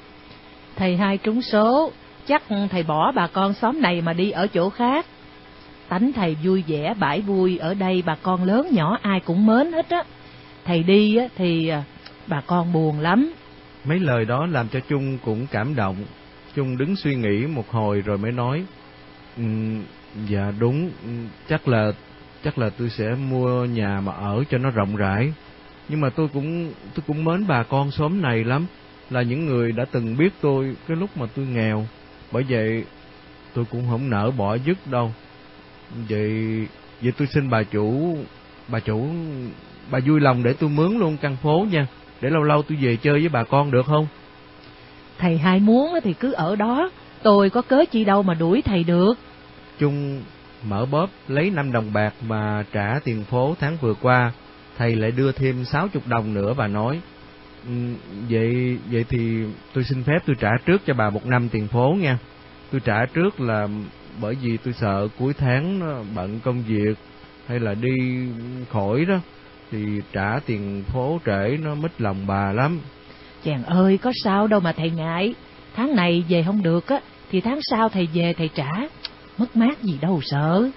Thầy 0.76 0.96
hai 0.96 1.18
trúng 1.18 1.42
số, 1.42 1.92
chắc 2.26 2.42
thầy 2.70 2.82
bỏ 2.82 3.12
bà 3.12 3.26
con 3.26 3.54
xóm 3.54 3.82
này 3.82 4.00
mà 4.00 4.12
đi 4.12 4.30
ở 4.30 4.46
chỗ 4.46 4.70
khác. 4.70 5.06
Tánh 5.88 6.12
thầy 6.12 6.36
vui 6.44 6.64
vẻ, 6.66 6.94
bãi 7.00 7.20
vui, 7.20 7.58
ở 7.58 7.74
đây 7.74 8.02
bà 8.06 8.16
con 8.22 8.44
lớn 8.44 8.68
nhỏ 8.72 8.98
ai 9.02 9.20
cũng 9.20 9.46
mến 9.46 9.72
hết 9.72 9.90
á. 9.90 10.02
Thầy 10.64 10.82
đi 10.82 11.16
á 11.16 11.24
thì 11.36 11.68
à, 11.68 11.82
bà 12.26 12.40
con 12.46 12.72
buồn 12.72 13.00
lắm. 13.00 13.32
Mấy 13.84 13.98
lời 13.98 14.24
đó 14.24 14.46
làm 14.46 14.68
cho 14.68 14.80
chung 14.88 15.18
cũng 15.24 15.46
cảm 15.50 15.74
động. 15.74 15.96
chung 16.54 16.76
đứng 16.78 16.96
suy 16.96 17.14
nghĩ 17.14 17.46
một 17.46 17.70
hồi 17.70 18.00
rồi 18.00 18.18
mới 18.18 18.32
nói, 18.32 18.64
um, 19.36 19.82
dạ 20.28 20.52
đúng, 20.58 20.90
ừ, 21.04 21.10
chắc 21.48 21.68
là 21.68 21.92
chắc 22.44 22.58
là 22.58 22.70
tôi 22.78 22.90
sẽ 22.90 23.14
mua 23.14 23.64
nhà 23.64 24.00
mà 24.00 24.12
ở 24.12 24.44
cho 24.50 24.58
nó 24.58 24.70
rộng 24.70 24.96
rãi. 24.96 25.32
Nhưng 25.88 26.00
mà 26.00 26.10
tôi 26.10 26.28
cũng 26.32 26.72
tôi 26.94 27.02
cũng 27.06 27.24
mến 27.24 27.46
bà 27.46 27.62
con 27.62 27.90
xóm 27.90 28.22
này 28.22 28.44
lắm, 28.44 28.66
là 29.10 29.22
những 29.22 29.46
người 29.46 29.72
đã 29.72 29.84
từng 29.92 30.16
biết 30.16 30.32
tôi 30.40 30.76
cái 30.88 30.96
lúc 30.96 31.16
mà 31.16 31.26
tôi 31.36 31.46
nghèo. 31.46 31.86
Bởi 32.32 32.42
vậy 32.48 32.84
tôi 33.54 33.64
cũng 33.70 33.84
không 33.90 34.10
nỡ 34.10 34.30
bỏ 34.30 34.54
dứt 34.54 34.78
đâu. 34.86 35.12
Vậy 36.08 36.66
vậy 37.02 37.12
tôi 37.18 37.28
xin 37.34 37.50
bà 37.50 37.62
chủ 37.62 38.18
bà 38.68 38.80
chủ 38.80 39.06
bà 39.90 39.98
vui 40.06 40.20
lòng 40.20 40.42
để 40.42 40.52
tôi 40.52 40.70
mướn 40.70 40.98
luôn 40.98 41.16
căn 41.16 41.36
phố 41.42 41.66
nha, 41.70 41.86
để 42.20 42.30
lâu 42.30 42.42
lâu 42.42 42.62
tôi 42.62 42.78
về 42.80 42.96
chơi 42.96 43.20
với 43.20 43.28
bà 43.28 43.44
con 43.44 43.70
được 43.70 43.86
không? 43.86 44.06
Thầy 45.18 45.38
hai 45.38 45.60
muốn 45.60 45.94
thì 46.04 46.14
cứ 46.14 46.32
ở 46.32 46.56
đó, 46.56 46.90
tôi 47.22 47.50
có 47.50 47.62
cớ 47.62 47.84
chi 47.90 48.04
đâu 48.04 48.22
mà 48.22 48.34
đuổi 48.34 48.62
thầy 48.62 48.84
được. 48.84 49.14
Chung 49.78 50.22
mở 50.64 50.86
bóp 50.86 51.10
lấy 51.28 51.50
năm 51.50 51.72
đồng 51.72 51.92
bạc 51.92 52.14
mà 52.26 52.64
trả 52.72 53.00
tiền 53.04 53.24
phố 53.24 53.56
tháng 53.60 53.76
vừa 53.80 53.94
qua, 53.94 54.32
thầy 54.78 54.96
lại 54.96 55.10
đưa 55.10 55.32
thêm 55.32 55.64
sáu 55.64 55.88
chục 55.88 56.06
đồng 56.06 56.34
nữa 56.34 56.54
và 56.54 56.66
nói, 56.66 57.00
ừ, 57.66 57.72
vậy 58.28 58.78
vậy 58.90 59.04
thì 59.08 59.44
tôi 59.74 59.84
xin 59.84 60.04
phép 60.04 60.18
tôi 60.26 60.36
trả 60.40 60.50
trước 60.66 60.82
cho 60.86 60.94
bà 60.94 61.10
một 61.10 61.26
năm 61.26 61.48
tiền 61.48 61.68
phố 61.68 61.96
nha. 62.00 62.18
Tôi 62.72 62.80
trả 62.84 63.06
trước 63.14 63.40
là 63.40 63.68
bởi 64.20 64.34
vì 64.42 64.56
tôi 64.56 64.74
sợ 64.74 65.08
cuối 65.18 65.34
tháng 65.34 65.80
bận 66.14 66.40
công 66.44 66.62
việc 66.62 66.94
hay 67.46 67.60
là 67.60 67.74
đi 67.74 68.26
khỏi 68.70 69.04
đó 69.04 69.16
thì 69.70 70.00
trả 70.12 70.38
tiền 70.46 70.84
phố 70.92 71.20
trễ 71.26 71.56
nó 71.60 71.74
mít 71.74 72.00
lòng 72.00 72.26
bà 72.26 72.52
lắm. 72.52 72.80
Chàng 73.44 73.64
ơi, 73.64 73.98
có 73.98 74.12
sao 74.24 74.46
đâu 74.46 74.60
mà 74.60 74.72
thầy 74.72 74.90
ngại. 74.90 75.34
Tháng 75.74 75.96
này 75.96 76.24
về 76.28 76.42
không 76.42 76.62
được 76.62 76.86
á, 76.86 77.00
thì 77.30 77.40
tháng 77.40 77.58
sau 77.62 77.88
thầy 77.88 78.08
về 78.14 78.34
thầy 78.38 78.50
trả. 78.54 78.70
Mất 79.38 79.56
mát 79.56 79.82
gì 79.82 79.98
đâu 80.00 80.20
sợ. 80.22 80.70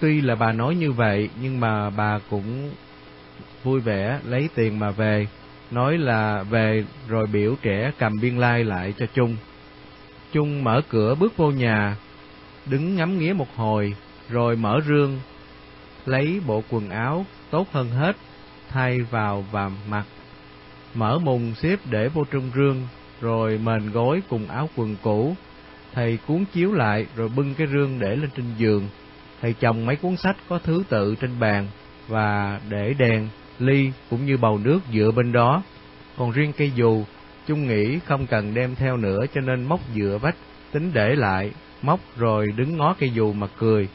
Tuy 0.00 0.20
là 0.20 0.34
bà 0.34 0.52
nói 0.52 0.74
như 0.74 0.92
vậy, 0.92 1.28
nhưng 1.42 1.60
mà 1.60 1.90
bà 1.90 2.18
cũng 2.30 2.70
vui 3.64 3.80
vẻ 3.80 4.20
lấy 4.26 4.48
tiền 4.54 4.78
mà 4.78 4.90
về. 4.90 5.26
Nói 5.70 5.98
là 5.98 6.42
về 6.42 6.84
rồi 7.08 7.26
biểu 7.26 7.54
trẻ 7.62 7.92
cầm 7.98 8.12
biên 8.22 8.36
lai 8.36 8.64
lại 8.64 8.94
cho 8.98 9.06
Trung. 9.14 9.36
Trung 10.32 10.64
mở 10.64 10.82
cửa 10.88 11.14
bước 11.14 11.36
vô 11.36 11.50
nhà, 11.50 11.96
đứng 12.66 12.96
ngắm 12.96 13.18
nghía 13.18 13.32
một 13.32 13.56
hồi, 13.56 13.94
rồi 14.28 14.56
mở 14.56 14.80
rương, 14.88 15.20
lấy 16.06 16.40
bộ 16.46 16.62
quần 16.70 16.90
áo 16.90 17.26
tốt 17.50 17.66
hơn 17.72 17.90
hết, 17.90 18.16
thay 18.68 19.00
vào 19.00 19.44
và 19.50 19.70
mặc 19.88 20.04
mở 20.94 21.18
mùng 21.18 21.54
xếp 21.54 21.78
để 21.90 22.08
vô 22.08 22.24
trong 22.30 22.50
rương, 22.54 22.76
rồi 23.20 23.58
mền 23.58 23.90
gối 23.90 24.22
cùng 24.28 24.48
áo 24.48 24.68
quần 24.76 24.96
cũ. 25.02 25.36
Thầy 25.92 26.18
cuốn 26.26 26.44
chiếu 26.52 26.72
lại 26.72 27.06
rồi 27.16 27.28
bưng 27.28 27.54
cái 27.54 27.66
rương 27.66 27.98
để 27.98 28.16
lên 28.16 28.30
trên 28.36 28.46
giường. 28.58 28.88
Thầy 29.40 29.52
chồng 29.52 29.86
mấy 29.86 29.96
cuốn 29.96 30.16
sách 30.16 30.36
có 30.48 30.58
thứ 30.58 30.82
tự 30.88 31.14
trên 31.20 31.40
bàn 31.40 31.66
và 32.08 32.60
để 32.68 32.94
đèn, 32.98 33.28
ly 33.58 33.92
cũng 34.10 34.26
như 34.26 34.36
bầu 34.36 34.58
nước 34.58 34.80
dựa 34.92 35.10
bên 35.16 35.32
đó. 35.32 35.62
Còn 36.16 36.30
riêng 36.30 36.52
cây 36.52 36.72
dù, 36.74 37.04
Chung 37.46 37.68
nghĩ 37.68 37.98
không 37.98 38.26
cần 38.26 38.54
đem 38.54 38.74
theo 38.74 38.96
nữa 38.96 39.20
cho 39.34 39.40
nên 39.40 39.64
móc 39.64 39.80
dựa 39.94 40.18
vách, 40.22 40.36
tính 40.72 40.90
để 40.94 41.14
lại, 41.14 41.50
móc 41.82 42.00
rồi 42.16 42.46
đứng 42.56 42.76
ngó 42.76 42.94
cây 42.98 43.10
dù 43.14 43.32
mà 43.32 43.46
cười. 43.58 43.88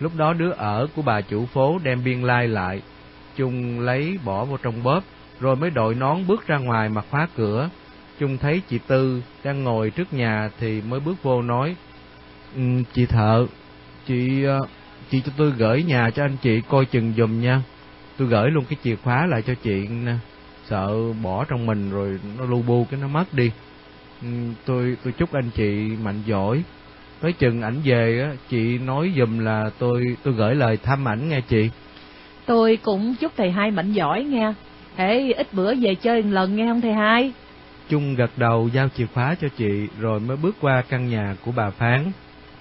Lúc 0.00 0.12
đó 0.16 0.32
đứa 0.32 0.50
ở 0.50 0.86
của 0.96 1.02
bà 1.02 1.20
chủ 1.20 1.46
phố 1.46 1.78
đem 1.82 2.04
biên 2.04 2.22
lai 2.22 2.48
lại, 2.48 2.82
Chung 3.36 3.80
lấy 3.80 4.18
bỏ 4.24 4.44
vô 4.44 4.56
trong 4.56 4.82
bóp, 4.82 5.04
rồi 5.40 5.56
mới 5.56 5.70
đội 5.70 5.94
nón 5.94 6.26
bước 6.26 6.46
ra 6.46 6.58
ngoài 6.58 6.88
mà 6.88 7.02
khóa 7.10 7.28
cửa. 7.36 7.68
Trung 8.18 8.38
thấy 8.38 8.62
chị 8.68 8.78
Tư 8.86 9.22
đang 9.44 9.64
ngồi 9.64 9.90
trước 9.90 10.12
nhà 10.12 10.50
thì 10.58 10.82
mới 10.82 11.00
bước 11.00 11.22
vô 11.22 11.42
nói, 11.42 11.76
um, 12.56 12.84
Chị 12.92 13.06
thợ, 13.06 13.46
chị 14.06 14.44
ờ, 14.44 14.58
chị 15.10 15.20
cho 15.20 15.32
tôi 15.36 15.50
gửi 15.50 15.82
nhà 15.82 16.10
cho 16.10 16.24
anh 16.24 16.36
chị 16.42 16.60
coi 16.68 16.84
chừng 16.84 17.12
dùm 17.16 17.40
nha. 17.40 17.62
Tôi 18.16 18.28
gửi 18.28 18.50
luôn 18.50 18.64
cái 18.64 18.76
chìa 18.84 18.96
khóa 18.96 19.26
lại 19.26 19.42
cho 19.42 19.54
chị 19.54 19.88
nè, 19.88 20.14
sợ 20.68 21.12
bỏ 21.22 21.44
trong 21.44 21.66
mình 21.66 21.90
rồi 21.90 22.20
nó 22.38 22.44
lu 22.44 22.62
bu 22.62 22.86
cái 22.90 23.00
nó 23.00 23.08
mất 23.08 23.34
đi. 23.34 23.50
Um, 24.22 24.54
tôi 24.64 24.96
tôi 25.04 25.12
chúc 25.12 25.32
anh 25.32 25.50
chị 25.54 25.96
mạnh 26.02 26.22
giỏi. 26.26 26.62
Tới 27.20 27.32
chừng 27.32 27.62
ảnh 27.62 27.80
về 27.84 28.20
á, 28.22 28.36
chị 28.50 28.78
nói 28.78 29.12
dùm 29.16 29.38
là 29.38 29.70
tôi 29.78 30.16
tôi 30.22 30.34
gửi 30.34 30.54
lời 30.54 30.76
thăm 30.76 31.08
ảnh 31.08 31.28
nghe 31.28 31.40
chị. 31.40 31.70
Tôi 32.46 32.78
cũng 32.82 33.14
chúc 33.20 33.32
thầy 33.36 33.50
hai 33.50 33.70
mạnh 33.70 33.92
giỏi 33.92 34.24
nghe. 34.24 34.52
Thế 34.96 35.32
ít 35.36 35.54
bữa 35.54 35.74
về 35.74 35.94
chơi 35.94 36.22
một 36.22 36.30
lần 36.32 36.56
nghe 36.56 36.66
không 36.66 36.80
thầy 36.80 36.92
hai? 36.92 37.32
Trung 37.88 38.14
gật 38.14 38.30
đầu 38.36 38.68
giao 38.72 38.88
chìa 38.88 39.06
khóa 39.14 39.34
cho 39.40 39.48
chị 39.56 39.88
rồi 40.00 40.20
mới 40.20 40.36
bước 40.36 40.56
qua 40.60 40.82
căn 40.88 41.08
nhà 41.08 41.36
của 41.44 41.52
bà 41.56 41.70
Phán. 41.70 42.12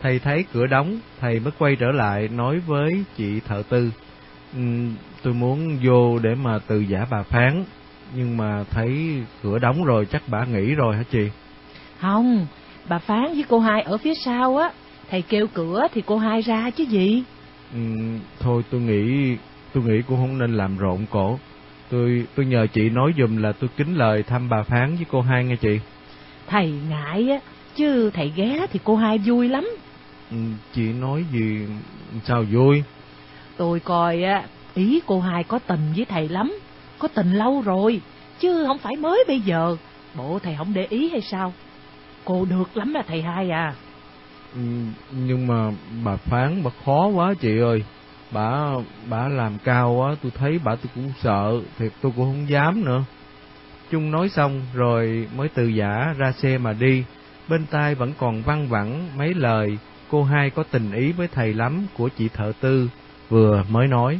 Thầy 0.01 0.19
thấy 0.19 0.45
cửa 0.53 0.67
đóng, 0.67 0.99
thầy 1.19 1.39
mới 1.39 1.51
quay 1.59 1.75
trở 1.75 1.91
lại 1.91 2.27
nói 2.27 2.59
với 2.59 3.03
chị 3.17 3.39
thợ 3.47 3.63
tư. 3.69 3.91
Um, 4.53 4.93
tôi 5.23 5.33
muốn 5.33 5.77
vô 5.83 6.19
để 6.19 6.35
mà 6.35 6.59
từ 6.67 6.79
giả 6.79 7.05
bà 7.11 7.23
Phán, 7.23 7.63
nhưng 8.15 8.37
mà 8.37 8.63
thấy 8.71 9.23
cửa 9.43 9.59
đóng 9.59 9.83
rồi 9.83 10.05
chắc 10.05 10.21
bà 10.27 10.45
nghỉ 10.45 10.75
rồi 10.75 10.95
hả 10.95 11.03
chị? 11.11 11.29
Không, 11.99 12.47
bà 12.89 12.99
Phán 12.99 13.25
với 13.33 13.43
cô 13.49 13.59
hai 13.59 13.81
ở 13.81 13.97
phía 13.97 14.13
sau 14.25 14.57
á, 14.57 14.71
thầy 15.09 15.21
kêu 15.21 15.47
cửa 15.53 15.87
thì 15.93 16.01
cô 16.05 16.17
hai 16.17 16.41
ra 16.41 16.69
chứ 16.69 16.83
gì? 16.83 17.23
Um, 17.73 18.19
thôi 18.39 18.63
tôi 18.71 18.81
nghĩ 18.81 19.35
tôi 19.73 19.83
nghĩ 19.83 20.01
cũng 20.07 20.17
không 20.17 20.37
nên 20.37 20.53
làm 20.53 20.77
rộn 20.77 21.05
cổ. 21.09 21.39
Tôi 21.89 22.25
tôi 22.35 22.45
nhờ 22.45 22.67
chị 22.73 22.89
nói 22.89 23.13
dùm 23.17 23.37
là 23.37 23.51
tôi 23.51 23.69
kính 23.77 23.97
lời 23.97 24.23
thăm 24.23 24.49
bà 24.49 24.63
phán 24.63 24.95
với 24.95 25.05
cô 25.11 25.21
hai 25.21 25.43
nghe 25.43 25.55
chị. 25.55 25.79
Thầy 26.47 26.73
ngại 26.89 27.29
á 27.29 27.39
chứ 27.75 28.11
thầy 28.13 28.31
ghé 28.35 28.67
thì 28.71 28.79
cô 28.83 28.95
hai 28.95 29.17
vui 29.17 29.49
lắm. 29.49 29.69
Ừ, 30.31 30.37
chị 30.73 30.93
nói 30.93 31.25
gì 31.31 31.67
sao 32.23 32.43
vui? 32.51 32.83
Tôi 33.57 33.79
coi 33.79 34.23
á 34.23 34.43
ý 34.73 35.01
cô 35.05 35.19
hai 35.19 35.43
có 35.43 35.59
tình 35.59 35.93
với 35.95 36.05
thầy 36.05 36.29
lắm 36.29 36.53
có 36.99 37.07
tình 37.07 37.33
lâu 37.33 37.61
rồi 37.61 38.01
chứ 38.39 38.65
không 38.67 38.77
phải 38.77 38.95
mới 38.95 39.23
bây 39.27 39.39
giờ. 39.39 39.77
Bộ 40.15 40.39
thầy 40.43 40.55
không 40.57 40.73
để 40.73 40.87
ý 40.89 41.09
hay 41.09 41.21
sao 41.21 41.53
cô 42.29 42.45
được 42.45 42.77
lắm 42.77 42.93
là 42.93 43.03
thầy 43.07 43.21
hai 43.21 43.49
à. 43.49 43.73
Ừ, 44.55 44.61
nhưng 45.11 45.47
mà 45.47 45.71
bà 46.03 46.15
phán 46.15 46.63
bà 46.63 46.71
khó 46.85 47.07
quá 47.07 47.33
chị 47.41 47.59
ơi. 47.59 47.83
Bà 48.31 48.71
bà 49.09 49.27
làm 49.27 49.57
cao 49.63 49.93
quá 49.93 50.15
tôi 50.23 50.31
thấy 50.35 50.59
bà 50.63 50.75
tôi 50.75 50.91
cũng 50.95 51.11
sợ 51.21 51.61
thiệt 51.77 51.91
tôi 52.01 52.11
cũng 52.15 52.25
không 52.25 52.49
dám 52.49 52.85
nữa. 52.85 53.03
Chung 53.91 54.11
nói 54.11 54.29
xong 54.29 54.61
rồi 54.73 55.27
mới 55.35 55.49
từ 55.49 55.67
giả 55.67 56.13
ra 56.17 56.31
xe 56.31 56.57
mà 56.57 56.73
đi. 56.73 57.03
Bên 57.47 57.65
tai 57.65 57.95
vẫn 57.95 58.13
còn 58.17 58.41
văng 58.41 58.67
vẳng 58.67 59.17
mấy 59.17 59.33
lời. 59.33 59.77
Cô 60.11 60.23
hai 60.23 60.49
có 60.49 60.63
tình 60.71 60.91
ý 60.91 61.11
với 61.11 61.27
thầy 61.27 61.53
lắm 61.53 61.87
của 61.97 62.09
chị 62.17 62.29
thợ 62.29 62.51
tư 62.61 62.89
vừa 63.29 63.63
mới 63.69 63.87
nói. 63.87 64.19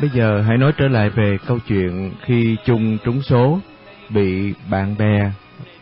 Bây 0.00 0.10
giờ 0.10 0.42
hãy 0.46 0.58
nói 0.58 0.72
trở 0.76 0.88
lại 0.88 1.10
về 1.10 1.38
câu 1.46 1.58
chuyện 1.68 2.12
khi 2.22 2.56
chung 2.64 2.98
trúng 3.04 3.22
số 3.22 3.60
bị 4.10 4.54
bạn 4.70 4.96
bè 4.98 5.30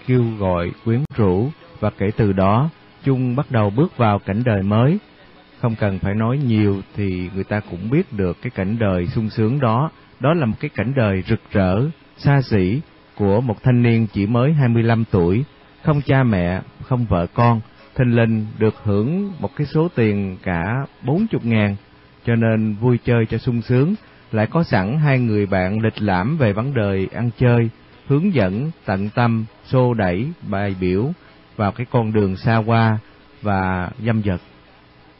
kêu 0.06 0.24
gọi 0.38 0.70
quyến 0.84 1.00
rũ 1.16 1.48
và 1.80 1.90
kể 1.98 2.10
từ 2.16 2.32
đó 2.32 2.70
chung 3.04 3.36
bắt 3.36 3.50
đầu 3.50 3.70
bước 3.70 3.96
vào 3.96 4.18
cảnh 4.18 4.42
đời 4.44 4.62
mới. 4.62 4.98
Không 5.60 5.74
cần 5.78 5.98
phải 5.98 6.14
nói 6.14 6.38
nhiều 6.46 6.82
thì 6.96 7.30
người 7.34 7.44
ta 7.44 7.60
cũng 7.70 7.90
biết 7.90 8.12
được 8.12 8.36
cái 8.42 8.50
cảnh 8.50 8.78
đời 8.78 9.06
sung 9.06 9.30
sướng 9.30 9.60
đó, 9.60 9.90
đó 10.20 10.34
là 10.34 10.46
một 10.46 10.56
cái 10.60 10.70
cảnh 10.74 10.92
đời 10.96 11.22
rực 11.28 11.40
rỡ, 11.52 11.82
xa 12.16 12.42
xỉ 12.42 12.80
của 13.14 13.40
một 13.40 13.62
thanh 13.62 13.82
niên 13.82 14.06
chỉ 14.12 14.26
mới 14.26 14.52
25 14.52 15.04
tuổi, 15.10 15.44
không 15.82 16.00
cha 16.06 16.22
mẹ, 16.22 16.60
không 16.82 17.04
vợ 17.04 17.26
con, 17.34 17.60
thình 17.94 18.16
linh 18.16 18.46
được 18.58 18.74
hưởng 18.84 19.32
một 19.40 19.56
cái 19.56 19.66
số 19.66 19.88
tiền 19.94 20.36
cả 20.42 20.86
40 21.02 21.40
ngàn, 21.42 21.76
cho 22.26 22.34
nên 22.34 22.74
vui 22.74 22.98
chơi 23.04 23.26
cho 23.26 23.38
sung 23.38 23.62
sướng, 23.62 23.94
lại 24.32 24.46
có 24.46 24.62
sẵn 24.62 24.98
hai 24.98 25.18
người 25.18 25.46
bạn 25.46 25.80
lịch 25.80 26.02
lãm 26.02 26.36
về 26.38 26.52
vấn 26.52 26.74
đề 26.74 27.06
ăn 27.12 27.30
chơi, 27.38 27.70
hướng 28.06 28.34
dẫn, 28.34 28.70
tận 28.84 29.08
tâm, 29.14 29.44
xô 29.64 29.94
đẩy, 29.94 30.26
bài 30.48 30.76
biểu 30.80 31.12
vào 31.56 31.72
cái 31.72 31.86
con 31.90 32.12
đường 32.12 32.36
xa 32.36 32.56
hoa 32.56 32.98
và 33.42 33.90
dâm 34.06 34.22
dật. 34.22 34.40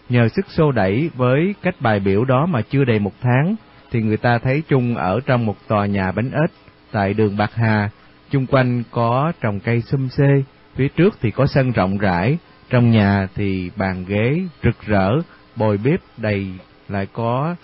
Nhờ 0.09 0.29
sức 0.29 0.47
xô 0.49 0.73
đẩy 0.73 1.11
với 1.17 1.55
cách 1.63 1.75
bài 1.81 2.01
biểu 2.01 2.25
đó 2.25 2.47
mà 2.47 2.63
chưa 2.63 2.85
đầy 2.85 2.99
một 2.99 3.13
tháng, 3.21 3.57
thì 3.91 4.03
người 4.03 4.17
ta 4.17 4.39
thấy 4.39 4.63
Trung 4.69 4.97
ở 4.97 5.21
trong 5.27 5.47
một 5.47 5.57
tòa 5.69 5.87
nhà 5.87 6.13
bánh 6.13 6.31
ếch 6.31 6.51
tại 6.93 7.15
đường 7.15 7.37
Bạc 7.37 7.51
Hà, 7.55 7.91
chung 8.31 8.47
quanh 8.47 8.83
có 8.91 9.33
trồng 9.41 9.61
cây 9.61 9.81
xum 9.81 10.09
xê, 10.09 10.43
phía 10.75 10.89
trước 10.89 11.15
thì 11.21 11.31
có 11.31 11.47
sân 11.47 11.73
rộng 11.73 11.99
rãi, 11.99 12.39
trong 12.71 12.91
nhà 12.91 13.29
thì 13.35 13.71
bàn 13.77 14.05
ghế 14.09 14.41
rực 14.63 14.87
rỡ, 14.87 15.11
bồi 15.57 15.79
bếp 15.85 16.01
đầy, 16.17 16.47
lại 16.89 17.07
có 17.13 17.57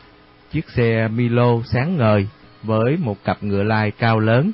chiếc 0.50 0.70
xe 0.70 1.08
Milo 1.08 1.62
sáng 1.64 1.96
ngời 1.96 2.28
với 2.62 2.96
một 3.02 3.24
cặp 3.24 3.42
ngựa 3.42 3.62
lai 3.62 3.90
cao 3.98 4.18
lớn. 4.18 4.52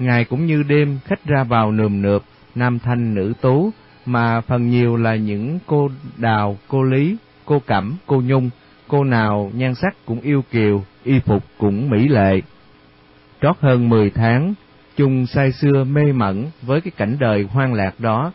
Ngày 0.00 0.24
cũng 0.24 0.46
như 0.46 0.62
đêm 0.62 0.98
khách 1.04 1.24
ra 1.24 1.44
vào 1.44 1.72
nườm 1.72 2.02
nượp, 2.02 2.22
nam 2.54 2.78
thanh 2.78 3.14
nữ 3.14 3.32
tú, 3.40 3.70
mà 4.06 4.40
phần 4.40 4.70
nhiều 4.70 4.96
là 4.96 5.16
những 5.16 5.58
cô 5.66 5.90
đào, 6.16 6.58
cô 6.68 6.82
lý, 6.82 7.16
cô 7.44 7.62
Cẩm, 7.66 7.96
cô 8.06 8.22
Nhung, 8.26 8.50
cô 8.88 9.04
nào 9.04 9.50
nhan 9.54 9.74
sắc 9.74 9.96
cũng 10.06 10.20
yêu 10.20 10.44
kiều, 10.50 10.84
y 11.04 11.18
phục 11.18 11.44
cũng 11.58 11.90
mỹ 11.90 12.08
lệ. 12.08 12.40
Trót 13.42 13.56
hơn 13.60 13.88
mười 13.88 14.10
tháng, 14.10 14.54
chung 14.96 15.26
say 15.26 15.52
xưa 15.52 15.84
mê 15.84 16.12
mẩn 16.12 16.46
với 16.62 16.80
cái 16.80 16.90
cảnh 16.96 17.16
đời 17.20 17.46
hoang 17.50 17.74
lạc 17.74 18.00
đó, 18.00 18.32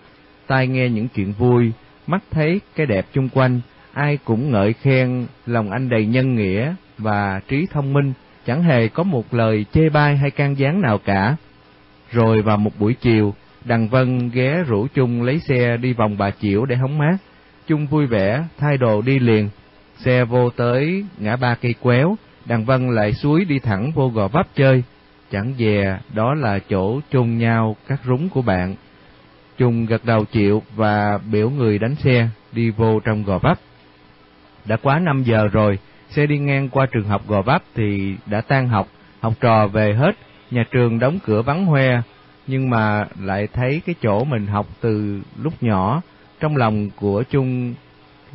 tai 0.48 0.68
nghe 0.68 0.90
những 0.90 1.08
chuyện 1.08 1.34
vui, 1.34 1.72
mắt 2.08 2.24
thấy 2.32 2.62
cái 2.76 2.86
đẹp 2.86 3.06
chung 3.14 3.30
quanh, 3.30 3.62
ai 3.94 4.18
cũng 4.26 4.52
ngợi 4.52 4.74
khen 4.74 5.26
lòng 5.46 5.72
anh 5.72 5.90
đầy 5.90 6.06
nhân 6.06 6.36
nghĩa 6.36 6.76
và 6.98 7.42
trí 7.48 7.68
thông 7.72 7.94
minh, 7.94 8.14
chẳng 8.46 8.64
hề 8.64 8.88
có 8.88 9.04
một 9.04 9.34
lời 9.34 9.66
chê 9.72 9.90
bai 9.90 10.18
hay 10.18 10.32
can 10.32 10.58
gián 10.58 10.82
nào 10.82 10.98
cả. 10.98 11.36
Rồi 12.16 12.42
vào 12.42 12.58
một 12.58 12.72
buổi 12.80 12.94
chiều, 12.94 13.34
Đằng 13.66 13.88
Vân 13.88 14.30
ghé 14.30 14.64
rủ 14.68 14.88
Chung 14.94 15.24
lấy 15.24 15.40
xe 15.40 15.78
đi 15.78 15.94
vòng 15.94 16.18
Bà 16.18 16.32
Chiểu 16.32 16.66
để 16.66 16.76
hóng 16.76 16.98
mát. 16.98 17.18
Chung 17.68 17.88
vui 17.88 18.06
vẻ, 18.06 18.44
thay 18.58 18.78
đồ 18.78 19.02
đi 19.02 19.20
liền. 19.20 19.50
Xe 19.98 20.26
vô 20.26 20.50
tới 20.50 21.06
ngã 21.18 21.36
ba 21.36 21.56
cây 21.56 21.76
quéo, 21.82 22.16
Đằng 22.46 22.66
Vân 22.66 22.96
lại 22.96 23.14
suối 23.14 23.46
đi 23.46 23.60
thẳng 23.60 23.92
vô 23.92 24.10
gò 24.10 24.28
vấp 24.28 24.48
chơi. 24.56 24.84
Chẳng 25.32 25.54
dè, 25.60 26.00
đó 26.14 26.34
là 26.34 26.60
chỗ 26.70 27.00
chung 27.12 27.38
nhau 27.38 27.76
các 27.88 28.00
rúng 28.06 28.30
của 28.30 28.42
bạn. 28.42 28.76
Chung 29.58 29.86
gật 29.86 30.06
đầu 30.06 30.26
chịu 30.26 30.62
và 30.76 31.20
biểu 31.32 31.50
người 31.50 31.80
đánh 31.80 31.96
xe, 31.96 32.30
đi 32.52 32.70
vô 32.70 33.00
trong 33.00 33.24
gò 33.24 33.38
vấp. 33.38 33.60
Đã 34.66 34.78
quá 34.82 35.00
năm 35.00 35.24
giờ 35.24 35.48
rồi, 35.48 35.80
xe 36.10 36.26
đi 36.26 36.38
ngang 36.38 36.70
qua 36.70 36.86
trường 36.86 37.08
học 37.08 37.28
gò 37.28 37.42
vấp 37.42 37.64
thì 37.76 38.16
đã 38.26 38.42
tan 38.42 38.68
học, 38.70 38.88
học 39.20 39.34
trò 39.42 39.68
về 39.68 39.94
hết, 39.94 40.16
nhà 40.52 40.64
trường 40.72 41.00
đóng 41.00 41.20
cửa 41.26 41.42
vắng 41.42 41.66
hoe, 41.66 42.02
nhưng 42.48 42.70
mà 42.70 43.08
lại 43.22 43.48
thấy 43.54 43.82
cái 43.86 43.96
chỗ 44.02 44.24
mình 44.24 44.48
học 44.48 44.68
từ 44.82 45.22
lúc 45.38 45.54
nhỏ, 45.62 46.02
trong 46.40 46.58
lòng 46.58 46.90
của 46.96 47.24
Chung 47.30 47.74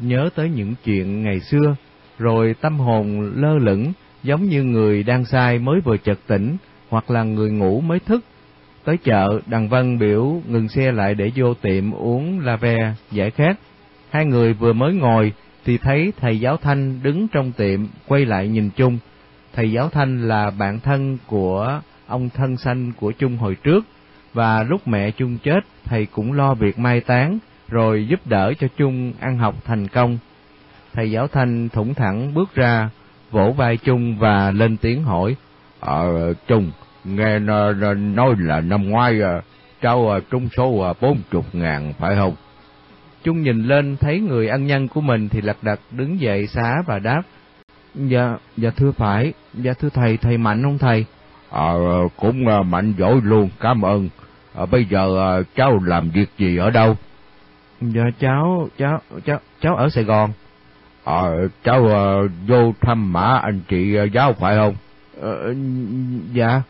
nhớ 0.00 0.30
tới 0.34 0.48
những 0.48 0.74
chuyện 0.84 1.22
ngày 1.22 1.40
xưa, 1.40 1.76
rồi 2.18 2.54
tâm 2.60 2.78
hồn 2.78 3.32
lơ 3.34 3.58
lửng, 3.58 3.92
giống 4.22 4.44
như 4.44 4.62
người 4.62 5.02
đang 5.02 5.24
say 5.24 5.58
mới 5.58 5.80
vừa 5.80 5.96
chợt 5.96 6.18
tỉnh, 6.26 6.56
hoặc 6.88 7.10
là 7.10 7.22
người 7.22 7.50
ngủ 7.50 7.80
mới 7.80 8.00
thức. 8.00 8.24
Tới 8.84 8.96
chợ, 8.96 9.40
Đằng 9.46 9.68
Vân 9.68 9.98
biểu 9.98 10.40
ngừng 10.46 10.68
xe 10.68 10.92
lại 10.92 11.14
để 11.14 11.30
vô 11.36 11.54
tiệm 11.54 11.92
uống 11.92 12.40
la 12.40 12.56
ve, 12.56 12.94
giải 13.10 13.30
khát. 13.30 13.58
Hai 14.10 14.24
người 14.26 14.52
vừa 14.52 14.72
mới 14.72 14.94
ngồi, 14.94 15.32
thì 15.64 15.78
thấy 15.78 16.12
thầy 16.20 16.40
giáo 16.40 16.56
Thanh 16.56 17.02
đứng 17.02 17.28
trong 17.28 17.52
tiệm, 17.52 17.80
quay 18.06 18.24
lại 18.24 18.48
nhìn 18.48 18.70
chung. 18.76 18.98
Thầy 19.52 19.72
giáo 19.72 19.88
Thanh 19.88 20.28
là 20.28 20.50
bạn 20.50 20.80
thân 20.80 21.18
của 21.26 21.80
ông 22.10 22.28
thân 22.30 22.56
sanh 22.56 22.92
của 23.00 23.12
Chung 23.12 23.36
hồi 23.36 23.54
trước, 23.54 23.84
và 24.32 24.62
lúc 24.62 24.88
mẹ 24.88 25.10
Chung 25.10 25.38
chết, 25.38 25.60
thầy 25.84 26.06
cũng 26.06 26.32
lo 26.32 26.54
việc 26.54 26.78
mai 26.78 27.00
táng, 27.00 27.38
rồi 27.68 28.06
giúp 28.06 28.20
đỡ 28.26 28.52
cho 28.60 28.66
Chung 28.76 29.12
ăn 29.20 29.38
học 29.38 29.54
thành 29.64 29.88
công. 29.88 30.18
Thầy 30.92 31.10
giáo 31.10 31.28
Thanh 31.28 31.68
thủng 31.68 31.94
thẳng 31.94 32.34
bước 32.34 32.54
ra, 32.54 32.90
vỗ 33.30 33.52
vai 33.56 33.76
Chung 33.76 34.18
và 34.18 34.50
lên 34.50 34.76
tiếng 34.76 35.02
hỏi, 35.02 35.36
Ờ, 35.80 36.34
Chung, 36.46 36.70
nghe 37.04 37.38
nói 37.38 38.34
là 38.38 38.60
năm 38.60 38.88
ngoái 38.88 39.20
ờ, 39.20 39.40
cháu 39.82 40.08
ờ, 40.08 40.20
trúng 40.30 40.48
số 40.56 40.80
ờ, 40.80 40.94
bốn 41.00 41.18
chục 41.30 41.54
ngàn 41.54 41.92
phải 41.98 42.16
không? 42.16 42.34
Chung 43.24 43.42
nhìn 43.42 43.64
lên 43.64 43.96
thấy 43.96 44.20
người 44.20 44.48
ân 44.48 44.66
nhân 44.66 44.88
của 44.88 45.00
mình 45.00 45.28
thì 45.28 45.40
lật 45.40 45.56
đật 45.62 45.80
đứng 45.90 46.20
dậy 46.20 46.46
xá 46.46 46.82
và 46.86 46.98
đáp, 46.98 47.22
Dạ, 47.94 48.36
dạ 48.56 48.70
thưa 48.70 48.92
phải, 48.92 49.32
dạ 49.54 49.72
thưa 49.72 49.88
thầy, 49.88 50.16
thầy 50.16 50.38
mạnh 50.38 50.62
không 50.62 50.78
thầy? 50.78 51.04
Ờ, 51.50 51.78
cũng 52.16 52.44
mạnh 52.70 52.94
giỏi 52.98 53.20
luôn, 53.22 53.48
cảm 53.60 53.82
ơn. 53.82 54.08
À, 54.54 54.66
bây 54.66 54.84
giờ 54.84 55.42
cháu 55.56 55.78
làm 55.84 56.10
việc 56.10 56.28
gì 56.38 56.56
ở 56.56 56.70
đâu? 56.70 56.96
Dạ 57.80 58.02
cháu, 58.20 58.68
cháu, 58.78 59.00
cháu, 59.24 59.38
cháu 59.60 59.76
ở 59.76 59.88
Sài 59.88 60.04
Gòn. 60.04 60.32
Ờ, 61.04 61.48
cháu 61.64 61.82
uh, 61.82 62.30
vô 62.46 62.72
thăm 62.80 63.12
mã 63.12 63.38
anh 63.42 63.60
chị 63.68 63.98
uh, 63.98 64.12
giáo 64.12 64.32
phải 64.32 64.56
không? 64.56 64.74
Ờ, 65.20 65.54
dạ. 66.32 66.62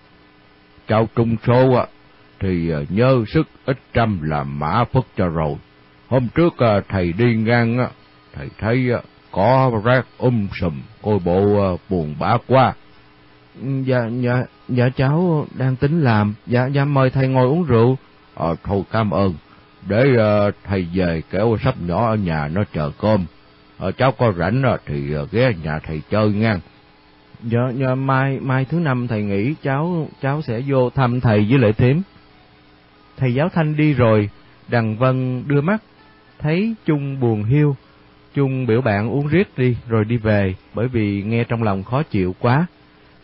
Cháu 0.88 1.08
trung 1.16 1.36
số 1.46 1.64
uh, 1.82 1.88
thì 2.40 2.72
uh, 2.74 2.90
nhớ 2.90 3.24
sức 3.34 3.48
ít 3.64 3.78
trăm 3.92 4.22
làm 4.22 4.58
mã 4.58 4.84
phất 4.92 5.04
cho 5.16 5.28
rồi. 5.28 5.54
Hôm 6.08 6.28
trước 6.34 6.54
uh, 6.54 6.84
thầy 6.88 7.12
đi 7.12 7.34
ngang, 7.34 7.80
uh, 7.80 7.90
thầy 8.34 8.48
thấy 8.58 8.90
uh, 8.98 9.04
có 9.32 9.80
rác 9.84 10.06
um 10.18 10.48
sùm, 10.60 10.80
coi 11.02 11.18
bộ 11.24 11.72
uh, 11.74 11.80
buồn 11.88 12.14
bã 12.18 12.36
quá. 12.46 12.72
Dạ, 13.84 14.09
dạ, 14.20 14.44
dạ 14.68 14.88
cháu 14.88 15.46
đang 15.55 15.76
tính 15.76 16.01
làm, 16.01 16.34
dạ, 16.46 16.66
dạ 16.66 16.84
mời 16.84 17.11
thầy 17.11 17.28
ngồi 17.28 17.46
uống 17.46 17.64
rượu. 17.64 17.98
Ờ, 18.34 18.57
thôi 18.64 18.82
cảm 18.90 19.11
ơn, 19.11 19.34
để 19.88 20.05
uh, 20.14 20.55
thầy 20.64 20.86
về 20.94 21.22
kéo 21.30 21.57
sắp 21.64 21.74
nhỏ 21.86 22.07
ở 22.07 22.16
nhà 22.16 22.48
nó 22.48 22.64
chờ 22.74 22.90
cơm. 23.01 23.24
Ờ, 23.78 23.92
cháu 23.92 24.12
có 24.12 24.32
rảnh 24.32 24.62
uh, 24.74 24.80
thì 24.86 25.16
uh, 25.16 25.30
ghé 25.30 25.53
nhà 25.64 25.78
thầy 25.78 26.03
chơi 26.11 26.28
ngang. 26.32 26.61
Dạ, 27.42 27.61
dạ 27.74 27.94
mai 27.94 28.40
mai 28.40 28.64
thứ 28.64 28.78
năm 28.78 29.09
thầy 29.09 29.22
nghỉ 29.22 29.55
cháu 29.62 30.09
cháu 30.22 30.42
sẽ 30.42 30.61
vô 30.66 30.90
thăm 30.90 31.20
thầy 31.20 31.46
với 31.51 31.59
lệ 31.59 31.72
thím. 31.72 32.03
Thầy 33.16 33.34
giáo 33.34 33.48
thanh 33.48 33.76
đi 33.76 33.92
rồi, 33.92 34.30
Đằng 34.68 34.96
Vân 34.96 35.44
đưa 35.46 35.61
mắt 35.61 35.82
thấy 36.38 36.74
Chung 36.86 37.20
buồn 37.20 37.44
hiu. 37.44 37.76
Chung 38.34 38.66
biểu 38.66 38.80
bạn 38.80 39.11
uống 39.11 39.28
riết 39.28 39.48
đi 39.57 39.76
rồi 39.88 40.05
đi 40.05 40.16
về 40.16 40.55
bởi 40.74 40.88
vì 40.88 41.22
nghe 41.22 41.44
trong 41.44 41.62
lòng 41.62 41.82
khó 41.82 42.03
chịu 42.03 42.34
quá. 42.38 42.66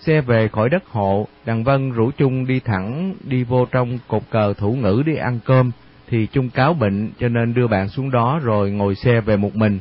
Xe 0.06 0.20
về 0.20 0.48
khỏi 0.48 0.68
đất 0.68 0.86
hộ, 0.88 1.26
Đằng 1.46 1.64
Vân 1.64 1.92
rủ 1.92 2.10
Chung 2.16 2.46
đi 2.46 2.60
thẳng 2.60 3.14
đi 3.24 3.44
vô 3.44 3.66
trong 3.72 3.98
cột 4.08 4.22
cờ 4.30 4.54
thủ 4.54 4.72
ngữ 4.72 5.02
đi 5.06 5.16
ăn 5.16 5.38
cơm, 5.44 5.70
thì 6.08 6.26
Chung 6.26 6.50
cáo 6.50 6.74
bệnh 6.74 7.10
cho 7.18 7.28
nên 7.28 7.54
đưa 7.54 7.66
bạn 7.66 7.88
xuống 7.88 8.10
đó 8.10 8.40
rồi 8.42 8.70
ngồi 8.70 8.94
xe 8.94 9.20
về 9.20 9.36
một 9.36 9.56
mình. 9.56 9.78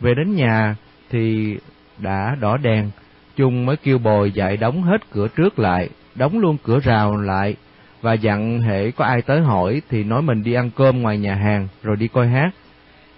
Về 0.00 0.14
đến 0.14 0.34
nhà 0.34 0.76
thì 1.10 1.56
đã 1.98 2.36
đỏ 2.40 2.56
đèn, 2.56 2.90
Chung 3.36 3.66
mới 3.66 3.76
kêu 3.76 3.98
bồi 3.98 4.32
dạy 4.32 4.56
đóng 4.56 4.82
hết 4.82 5.10
cửa 5.10 5.28
trước 5.28 5.58
lại, 5.58 5.88
đóng 6.14 6.38
luôn 6.38 6.56
cửa 6.62 6.78
rào 6.80 7.16
lại, 7.16 7.56
và 8.02 8.12
dặn 8.12 8.60
hệ 8.60 8.90
có 8.90 9.04
ai 9.04 9.22
tới 9.22 9.40
hỏi 9.40 9.82
thì 9.90 10.04
nói 10.04 10.22
mình 10.22 10.42
đi 10.42 10.52
ăn 10.52 10.70
cơm 10.76 11.02
ngoài 11.02 11.18
nhà 11.18 11.34
hàng 11.34 11.68
rồi 11.82 11.96
đi 11.96 12.08
coi 12.08 12.28
hát. 12.28 12.50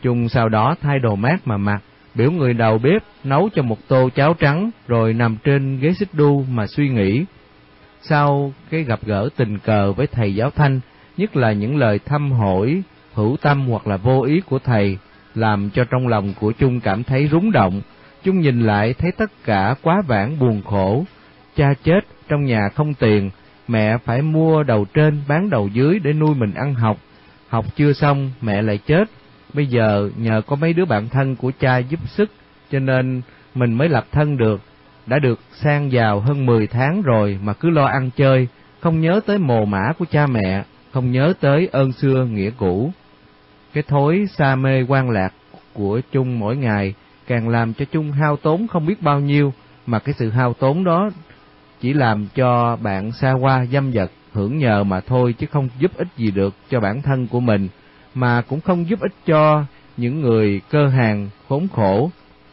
Chung 0.03 0.28
sau 0.28 0.49
đó 0.49 0.74
thay 0.82 0.99
đồ 0.99 1.16
mát 1.16 1.37
mà 1.45 1.57
mặc, 1.57 1.80
biểu 2.17 2.31
người 2.31 2.55
đầu 2.55 2.79
bếp 2.79 3.03
nấu 3.25 3.49
cho 3.55 3.62
một 3.62 3.79
tô 3.89 4.09
cháo 4.14 4.35
trắng 4.35 4.71
rồi 4.89 5.12
nằm 5.12 5.37
trên 5.45 5.79
ghế 5.81 5.93
xích 5.93 6.09
đu 6.12 6.45
mà 6.51 6.67
suy 6.67 6.89
nghĩ. 6.89 7.25
Sau 8.03 8.53
cái 8.71 8.83
gặp 8.83 9.01
gỡ 9.07 9.29
tình 9.37 9.59
cờ 9.59 9.93
với 9.93 10.07
thầy 10.07 10.35
giáo 10.35 10.51
Thanh, 10.51 10.81
nhất 11.17 11.37
là 11.37 11.53
những 11.53 11.77
lời 11.77 11.99
thăm 12.05 12.33
hỏi, 12.33 12.83
hữu 13.14 13.37
tâm 13.37 13.69
hoặc 13.69 13.87
là 13.87 13.97
vô 13.97 14.23
ý 14.23 14.41
của 14.41 14.59
thầy, 14.59 14.99
làm 15.35 15.71
cho 15.71 15.85
trong 15.85 16.09
lòng 16.09 16.35
của 16.41 16.53
Chung 16.53 16.81
cảm 16.81 17.05
thấy 17.05 17.29
rúng 17.29 17.53
động. 17.53 17.83
Chung 18.23 18.41
nhìn 18.41 18.61
lại 18.61 18.95
thấy 18.95 19.12
tất 19.12 19.31
cả 19.45 19.75
quá 19.83 20.03
vãng 20.07 20.39
buồn 20.39 20.62
khổ. 20.64 21.05
Cha 21.57 21.75
chết, 21.83 22.01
trong 22.29 22.45
nhà 22.45 22.69
không 22.75 22.95
tiền, 22.95 23.31
mẹ 23.69 23.99
phải 24.05 24.23
mua 24.23 24.62
đầu 24.62 24.85
trên 24.95 25.21
bán 25.29 25.51
đầu 25.51 25.69
dưới 25.73 25.99
để 25.99 26.12
nuôi 26.12 26.35
mình 26.35 26.55
ăn 26.55 26.75
học. 26.75 26.97
Học 27.49 27.64
chưa 27.77 27.93
xong, 27.93 28.31
mẹ 28.41 28.62
lại 28.62 28.79
chết. 28.87 29.05
Bây 29.55 29.67
giờ 29.67 30.11
nhờ 30.17 30.43
có 30.47 30.57
mấy 30.57 30.73
đứa 30.73 30.85
bạn 30.85 31.09
thân 31.09 31.37
của 31.37 31.53
cha 31.61 31.79
giúp 31.79 32.01
sức, 32.09 32.31
cho 32.71 32.79
nên 32.79 33.23
mình 33.55 33.73
mới 33.73 33.89
lập 33.89 34.07
thân 34.13 34.37
được. 34.37 34.61
Đã 35.07 35.19
được 35.19 35.41
sang 35.53 35.93
giàu 35.93 36.21
hơn 36.21 36.47
10 36.47 36.67
tháng 36.67 37.03
rồi 37.03 37.39
mà 37.43 37.53
cứ 37.53 37.71
lo 37.71 37.85
ăn 37.85 38.11
chơi, 38.17 38.49
không 38.81 39.01
nhớ 39.01 39.21
tới 39.27 39.39
mồ 39.39 39.65
mã 39.65 39.93
của 39.99 40.05
cha 40.11 40.27
mẹ, 40.27 40.65
không 40.93 41.13
nhớ 41.13 41.33
tới 41.41 41.69
ơn 41.73 41.93
xưa 41.93 42.25
nghĩa 42.25 42.51
cũ. 42.51 42.93
Cái 43.73 43.83
thối 43.89 44.27
xa 44.37 44.57
mê 44.57 44.83
quan 44.83 45.11
lạc 45.11 45.33
của 45.73 46.01
Chung 46.13 46.39
mỗi 46.39 46.57
ngày 46.57 46.95
càng 47.27 47.49
làm 47.49 47.75
cho 47.75 47.85
Chung 47.93 48.13
hao 48.13 48.37
tốn 48.37 48.67
không 48.69 48.87
biết 48.87 49.03
bao 49.03 49.21
nhiêu, 49.21 49.53
mà 49.87 49.99
cái 49.99 50.15
sự 50.19 50.31
hao 50.31 50.55
tốn 50.55 50.85
đó 50.85 51.11
chỉ 51.81 51.93
làm 51.93 52.27
cho 52.35 52.77
bạn 52.83 53.13
xa 53.13 53.33
hoa 53.33 53.67
dâm 53.73 53.91
vật 53.93 54.11
hưởng 54.33 54.59
nhờ 54.59 54.85
mà 54.85 55.01
thôi 55.01 55.35
chứ 55.39 55.47
không 55.53 55.69
giúp 55.79 55.91
ích 55.97 56.09
gì 56.17 56.31
được 56.31 56.55
cho 56.71 56.81
bản 56.81 57.03
thân 57.03 57.27
của 57.27 57.41
mình, 57.41 57.69
mà 58.17 58.43
cũng 58.49 58.61
không 58.61 58.89
giúp 58.89 59.01
ích 59.01 59.14
cho 59.27 59.64
những 59.97 60.21
người 60.21 60.61
cơ 60.71 60.89
hàng 60.89 61.29
khốn 61.49 61.69
khổ, 61.73 62.11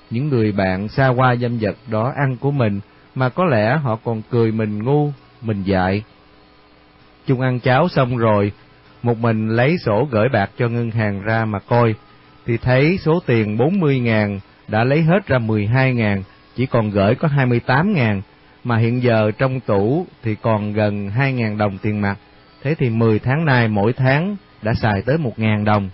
những 0.09 0.29
người 0.29 0.51
bạn 0.51 0.87
xa 0.87 1.07
hoa 1.07 1.35
dâm 1.35 1.57
vật 1.61 1.75
đó 1.87 2.11
ăn 2.15 2.37
của 2.37 2.51
mình, 2.51 2.79
mà 3.15 3.29
có 3.29 3.45
lẽ 3.45 3.77
họ 3.77 3.95
còn 4.03 4.21
cười 4.29 4.51
mình 4.51 4.83
ngu, 4.83 5.11
mình 5.41 5.63
dại. 5.63 6.03
Chung 7.27 7.41
ăn 7.41 7.59
cháo 7.59 7.87
xong 7.87 8.17
rồi, 8.17 8.51
một 9.03 9.17
mình 9.17 9.49
lấy 9.49 9.77
sổ 9.77 10.07
gửi 10.11 10.29
bạc 10.29 10.51
cho 10.57 10.67
ngân 10.67 10.91
hàng 10.91 11.21
ra 11.21 11.45
mà 11.45 11.59
coi, 11.59 11.95
thì 12.45 12.57
thấy 12.57 12.97
số 13.01 13.19
tiền 13.25 13.57
40 13.57 13.99
ngàn 13.99 14.39
đã 14.67 14.83
lấy 14.83 15.01
hết 15.01 15.27
ra 15.27 15.39
12 15.39 15.93
ngàn, 15.93 16.23
chỉ 16.55 16.65
còn 16.65 16.89
gửi 16.89 17.15
có 17.15 17.27
28 17.27 17.93
ngàn, 17.93 18.21
mà 18.63 18.77
hiện 18.77 19.03
giờ 19.03 19.31
trong 19.37 19.59
tủ 19.59 20.05
thì 20.23 20.35
còn 20.35 20.73
gần 20.73 21.09
hai 21.09 21.33
ngàn 21.33 21.57
đồng 21.57 21.77
tiền 21.77 22.01
mặt, 22.01 22.17
thế 22.63 22.75
thì 22.75 22.89
10 22.89 23.19
tháng 23.19 23.45
nay 23.45 23.67
mỗi 23.67 23.93
tháng 23.93 24.35
đã 24.63 24.73
xài 24.73 25.01
tới 25.01 25.17
một 25.17 25.39
ngàn 25.39 25.65
đồng. 25.65 25.89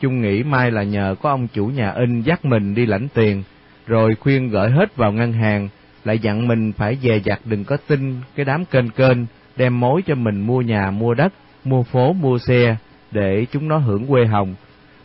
Chung 0.00 0.20
nghĩ 0.20 0.42
mai 0.42 0.70
là 0.70 0.82
nhờ 0.82 1.14
có 1.22 1.30
ông 1.30 1.48
chủ 1.48 1.66
nhà 1.66 1.90
in 1.90 2.22
dắt 2.22 2.44
mình 2.44 2.74
đi 2.74 2.86
lãnh 2.86 3.08
tiền, 3.14 3.42
rồi 3.86 4.14
khuyên 4.20 4.48
gửi 4.48 4.70
hết 4.70 4.96
vào 4.96 5.12
ngân 5.12 5.32
hàng, 5.32 5.68
lại 6.04 6.18
dặn 6.18 6.48
mình 6.48 6.72
phải 6.72 6.98
dè 7.02 7.18
dặt 7.24 7.40
đừng 7.44 7.64
có 7.64 7.76
tin 7.86 8.14
cái 8.36 8.44
đám 8.44 8.64
kênh 8.64 8.90
kênh 8.90 9.18
đem 9.56 9.80
mối 9.80 10.02
cho 10.06 10.14
mình 10.14 10.40
mua 10.40 10.60
nhà 10.60 10.90
mua 10.90 11.14
đất, 11.14 11.32
mua 11.64 11.82
phố 11.82 12.12
mua 12.12 12.38
xe 12.38 12.76
để 13.10 13.46
chúng 13.52 13.68
nó 13.68 13.78
hưởng 13.78 14.06
quê 14.06 14.24
hồng. 14.26 14.54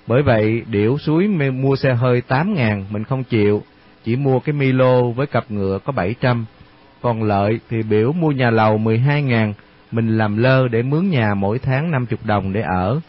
Bởi 0.07 0.22
vậy, 0.22 0.63
điểu 0.67 0.97
suối 0.97 1.28
mua 1.28 1.76
xe 1.76 1.93
hơi 1.93 2.22
8 2.22 2.53
ngàn 2.53 2.86
mình 2.89 3.03
không 3.03 3.24
chịu, 3.24 3.63
chỉ 4.03 4.15
mua 4.15 4.39
cái 4.39 4.53
Milo 4.53 5.01
với 5.01 5.28
cặp 5.28 5.43
ngựa 5.49 5.80
có 5.86 5.91
700. 5.91 6.45
Còn 7.01 7.24
lợi 7.24 7.59
thì 7.69 7.84
biểu 7.84 8.11
mua 8.11 8.32
nhà 8.32 8.49
lầu 8.49 8.78
12 8.78 9.22
ngàn, 9.22 9.53
mình 9.91 10.17
làm 10.17 10.37
lơ 10.37 10.67
để 10.67 10.81
mướn 10.81 11.09
nhà 11.09 11.33
mỗi 11.33 11.59
tháng 11.59 11.91
50 11.91 12.17
đồng 12.23 12.53
để 12.53 12.61
ở. 12.61 12.99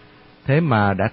Thế 0.47 0.61
mà 0.61 0.95
đã 0.95 1.09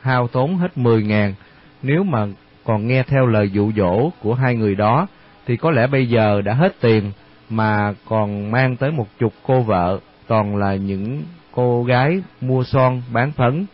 hao 0.00 0.28
tốn 0.28 0.56
hết 0.56 0.78
10 0.78 1.02
ngàn, 1.02 1.34
nếu 1.82 2.04
mà 2.04 2.26
còn 2.64 2.86
nghe 2.86 3.02
theo 3.02 3.26
lời 3.26 3.50
dụ 3.50 3.72
dỗ 3.76 4.10
của 4.22 4.34
hai 4.34 4.56
người 4.56 4.74
đó, 4.74 5.06
thì 5.46 5.56
có 5.56 5.70
lẽ 5.70 5.86
bây 5.86 6.08
giờ 6.08 6.42
đã 6.42 6.54
hết 6.54 6.74
tiền 6.80 7.12
mà 7.50 7.94
còn 8.08 8.50
mang 8.50 8.76
tới 8.76 8.90
một 8.90 9.06
chục 9.18 9.32
cô 9.42 9.60
vợ, 9.62 9.98
toàn 10.26 10.56
là 10.56 10.74
những 10.74 11.22
cô 11.52 11.84
gái 11.84 12.22
mua 12.40 12.64
son 12.64 13.02
bán 13.12 13.32
phấn. 13.32 13.66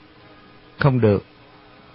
Không 0.78 1.00
được, 1.00 1.24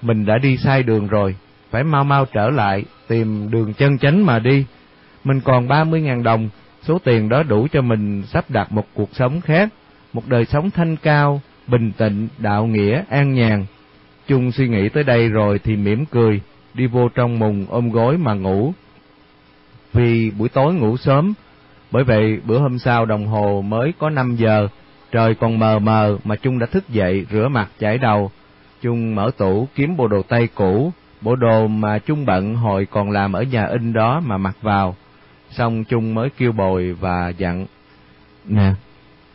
mình 0.01 0.25
đã 0.25 0.37
đi 0.37 0.57
sai 0.57 0.83
đường 0.83 1.07
rồi, 1.07 1.35
phải 1.69 1.83
mau 1.83 2.03
mau 2.03 2.25
trở 2.25 2.49
lại, 2.49 2.85
tìm 3.07 3.51
đường 3.51 3.73
chân 3.73 3.97
chánh 3.97 4.25
mà 4.25 4.39
đi. 4.39 4.65
Mình 5.23 5.41
còn 5.41 5.67
ba 5.67 5.83
mươi 5.83 6.01
ngàn 6.01 6.23
đồng, 6.23 6.49
số 6.87 6.99
tiền 7.03 7.29
đó 7.29 7.43
đủ 7.43 7.67
cho 7.71 7.81
mình 7.81 8.23
sắp 8.23 8.45
đặt 8.49 8.71
một 8.71 8.85
cuộc 8.93 9.09
sống 9.13 9.41
khác, 9.41 9.69
một 10.13 10.27
đời 10.27 10.45
sống 10.45 10.71
thanh 10.71 10.95
cao, 10.95 11.41
bình 11.67 11.91
tĩnh, 11.97 12.27
đạo 12.37 12.65
nghĩa, 12.65 13.03
an 13.09 13.33
nhàn. 13.33 13.65
Chung 14.27 14.51
suy 14.51 14.67
nghĩ 14.67 14.89
tới 14.89 15.03
đây 15.03 15.29
rồi 15.29 15.59
thì 15.59 15.75
mỉm 15.75 16.05
cười, 16.05 16.41
đi 16.73 16.87
vô 16.87 17.09
trong 17.09 17.39
mùng 17.39 17.65
ôm 17.69 17.91
gối 17.91 18.17
mà 18.17 18.33
ngủ. 18.33 18.73
Vì 19.93 20.31
buổi 20.31 20.49
tối 20.49 20.73
ngủ 20.73 20.97
sớm, 20.97 21.33
bởi 21.91 22.03
vậy 22.03 22.39
bữa 22.45 22.59
hôm 22.59 22.79
sau 22.79 23.05
đồng 23.05 23.27
hồ 23.27 23.61
mới 23.61 23.93
có 23.99 24.09
5 24.09 24.35
giờ, 24.35 24.67
trời 25.11 25.35
còn 25.35 25.59
mờ 25.59 25.79
mờ 25.79 26.17
mà 26.23 26.35
Chung 26.35 26.59
đã 26.59 26.65
thức 26.65 26.89
dậy 26.89 27.25
rửa 27.31 27.47
mặt 27.47 27.69
chải 27.79 27.97
đầu. 27.97 28.31
Chung 28.81 29.15
mở 29.15 29.31
tủ 29.37 29.67
kiếm 29.75 29.97
bộ 29.97 30.07
đồ 30.07 30.21
tây 30.21 30.47
cũ, 30.55 30.91
bộ 31.21 31.35
đồ 31.35 31.67
mà 31.67 31.99
Chung 31.99 32.25
bận 32.25 32.55
hồi 32.55 32.87
còn 32.91 33.11
làm 33.11 33.33
ở 33.33 33.43
nhà 33.43 33.65
in 33.65 33.93
đó 33.93 34.21
mà 34.25 34.37
mặc 34.37 34.55
vào. 34.61 34.95
Xong 35.57 35.83
Chung 35.83 36.13
mới 36.13 36.29
kêu 36.29 36.51
bồi 36.51 36.93
và 36.93 37.29
dặn. 37.37 37.65
Nè, 38.45 38.73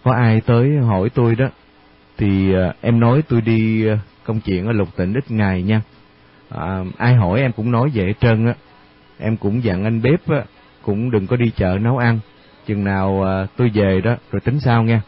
có 0.04 0.12
ai 0.12 0.40
tới 0.40 0.78
hỏi 0.78 1.10
tôi 1.14 1.34
đó, 1.34 1.48
thì 2.18 2.54
uh, 2.54 2.74
em 2.80 3.00
nói 3.00 3.22
tôi 3.28 3.40
đi 3.40 3.92
uh, 3.92 3.98
công 4.24 4.40
chuyện 4.40 4.66
ở 4.66 4.72
lục 4.72 4.88
tỉnh 4.96 5.14
ít 5.14 5.30
ngày 5.30 5.62
nha. 5.62 5.82
À, 6.48 6.84
ai 6.96 7.14
hỏi 7.14 7.40
em 7.40 7.52
cũng 7.52 7.70
nói 7.70 7.90
dễ 7.90 8.14
trơn 8.20 8.46
á. 8.46 8.54
Em 9.18 9.36
cũng 9.36 9.64
dặn 9.64 9.84
anh 9.84 10.02
bếp 10.02 10.28
á, 10.28 10.44
cũng 10.82 11.10
đừng 11.10 11.26
có 11.26 11.36
đi 11.36 11.50
chợ 11.56 11.78
nấu 11.80 11.98
ăn. 11.98 12.18
Chừng 12.66 12.84
nào 12.84 13.22
à, 13.22 13.46
tôi 13.56 13.70
về 13.74 14.00
đó 14.00 14.16
rồi 14.32 14.40
tính 14.40 14.60
sao 14.60 14.82
nha. 14.82 15.02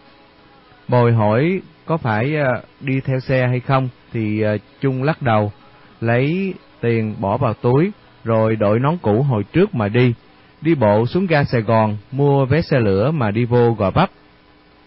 Bồi 0.88 1.12
hỏi 1.12 1.60
có 1.86 1.96
phải 1.96 2.36
à, 2.36 2.60
đi 2.80 3.00
theo 3.00 3.20
xe 3.20 3.46
hay 3.48 3.60
không 3.60 3.88
thì 4.12 4.42
à, 4.42 4.56
Trung 4.80 5.02
lắc 5.02 5.22
đầu, 5.22 5.52
lấy 6.00 6.54
tiền 6.80 7.14
bỏ 7.20 7.36
vào 7.36 7.54
túi 7.54 7.92
rồi 8.24 8.56
đội 8.56 8.78
nón 8.78 8.96
cũ 9.02 9.22
hồi 9.22 9.42
trước 9.52 9.74
mà 9.74 9.88
đi. 9.88 10.14
Đi 10.62 10.74
bộ 10.74 11.06
xuống 11.06 11.26
ga 11.26 11.44
Sài 11.44 11.62
Gòn 11.62 11.96
mua 12.12 12.46
vé 12.46 12.62
xe 12.62 12.80
lửa 12.80 13.10
mà 13.10 13.30
đi 13.30 13.44
vô 13.44 13.72
Gò 13.72 13.90
Vấp. 13.90 14.10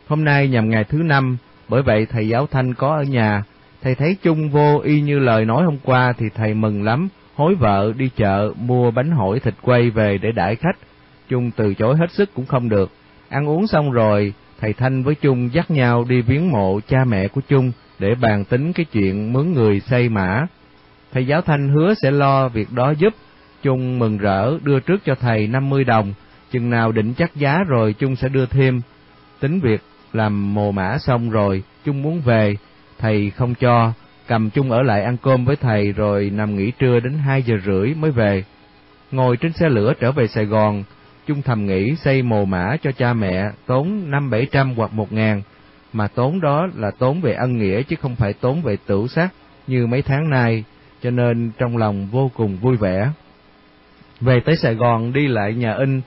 Hôm 0.08 0.24
nay 0.24 0.48
nhằm 0.48 0.70
ngày 0.70 0.84
thứ 0.84 0.98
năm, 0.98 1.38
bởi 1.70 1.82
vậy 1.82 2.06
thầy 2.06 2.28
giáo 2.28 2.48
Thanh 2.48 2.74
có 2.74 2.96
ở 2.96 3.04
nhà 3.04 3.44
Thầy 3.86 3.96
thấy 3.96 4.18
Trung 4.22 4.50
vô 4.50 4.80
y 4.80 5.02
như 5.02 5.20
lời 5.20 5.46
nói 5.46 5.66
hôm 5.66 5.78
qua 5.84 6.14
thì 6.18 6.26
thầy 6.36 6.54
mừng 6.54 6.84
lắm, 6.84 7.08
hối 7.36 7.56
vợ 7.56 7.94
đi 7.98 8.10
chợ 8.16 8.54
mua 8.60 8.92
bánh 8.92 9.12
hỏi 9.12 9.40
thịt 9.40 9.54
quay 9.62 9.90
về 9.90 10.18
để 10.18 10.32
đãi 10.32 10.56
khách. 10.56 10.78
Trung 11.30 11.52
từ 11.56 11.74
chối 11.74 11.98
hết 11.98 12.12
sức 12.12 12.30
cũng 12.34 12.46
không 12.46 12.70
được. 12.70 12.92
Ăn 13.30 13.50
uống 13.50 13.68
xong 13.68 13.92
rồi, 13.92 14.34
thầy 14.60 14.74
Thanh 14.74 15.04
với 15.04 15.16
Trung 15.16 15.50
dắt 15.54 15.72
nhau 15.72 16.06
đi 16.10 16.22
viếng 16.22 16.52
mộ 16.52 16.80
cha 16.88 17.06
mẹ 17.08 17.28
của 17.28 17.42
Trung 17.48 17.72
để 18.00 18.16
bàn 18.16 18.46
tính 18.46 18.74
cái 18.74 18.86
chuyện 18.86 19.34
mướn 19.34 19.54
người 19.54 19.80
xây 19.80 20.10
mã. 20.10 20.46
Thầy 21.14 21.28
giáo 21.28 21.42
Thanh 21.42 21.70
hứa 21.70 21.94
sẽ 22.02 22.12
lo 22.12 22.50
việc 22.50 22.68
đó 22.72 22.92
giúp 22.92 23.14
chung 23.66 24.00
mừng 24.00 24.18
rỡ 24.18 24.58
đưa 24.64 24.80
trước 24.80 25.02
cho 25.06 25.16
thầy 25.16 25.48
50 25.48 25.84
đồng, 25.84 26.14
chừng 26.52 26.70
nào 26.70 26.92
định 26.92 27.14
chắc 27.18 27.36
giá 27.36 27.64
rồi 27.68 27.94
chung 27.94 28.16
sẽ 28.16 28.30
đưa 28.30 28.46
thêm. 28.46 28.82
Tính 29.40 29.60
việc 29.60 29.82
làm 30.14 30.54
mồ 30.54 30.72
mã 30.72 30.98
xong 30.98 31.30
rồi, 31.30 31.64
chung 31.86 32.02
muốn 32.02 32.22
về, 32.22 32.56
thầy 33.00 33.30
không 33.30 33.56
cho, 33.56 33.94
cầm 34.28 34.50
chung 34.50 34.72
ở 34.72 34.82
lại 34.82 35.04
ăn 35.04 35.18
cơm 35.18 35.46
với 35.46 35.56
thầy 35.56 35.92
rồi 35.92 36.32
nằm 36.34 36.56
nghỉ 36.56 36.72
trưa 36.80 37.00
đến 37.00 37.14
hai 37.14 37.42
giờ 37.42 37.56
rưỡi 37.66 37.94
mới 37.94 38.12
về. 38.12 38.44
Ngồi 39.12 39.38
trên 39.38 39.54
xe 39.54 39.70
lửa 39.70 39.94
trở 40.00 40.12
về 40.12 40.28
Sài 40.28 40.46
Gòn, 40.46 40.84
chung 41.28 41.42
thầm 41.42 41.66
nghĩ 41.66 41.96
xây 41.96 42.22
mồ 42.22 42.46
mã 42.46 42.76
cho 42.82 42.92
cha 42.92 43.14
mẹ 43.14 43.52
tốn 43.66 44.12
năm 44.12 44.30
bảy 44.30 44.48
trăm 44.52 44.74
hoặc 44.76 44.94
một 44.94 45.14
ngàn, 45.14 45.42
mà 45.94 46.08
tốn 46.08 46.42
đó 46.42 46.68
là 46.76 46.92
tốn 47.00 47.22
về 47.22 47.34
ân 47.34 47.58
nghĩa 47.58 47.84
chứ 47.84 47.96
không 48.02 48.16
phải 48.16 48.34
tốn 48.34 48.62
về 48.62 48.78
tửu 48.86 49.08
sắc 49.08 49.34
như 49.68 49.88
mấy 49.88 50.02
tháng 50.02 50.30
nay, 50.30 50.64
cho 51.02 51.12
nên 51.12 51.52
trong 51.58 51.78
lòng 51.78 52.08
vô 52.12 52.32
cùng 52.36 52.58
vui 52.58 52.76
vẻ. 52.78 53.12
Về 54.22 54.40
tới 54.40 54.56
Sài 54.56 54.76
Gòn 54.76 55.14
đi 55.14 55.28
lại 55.28 55.54
nhà 55.54 55.74
in, 55.74 56.02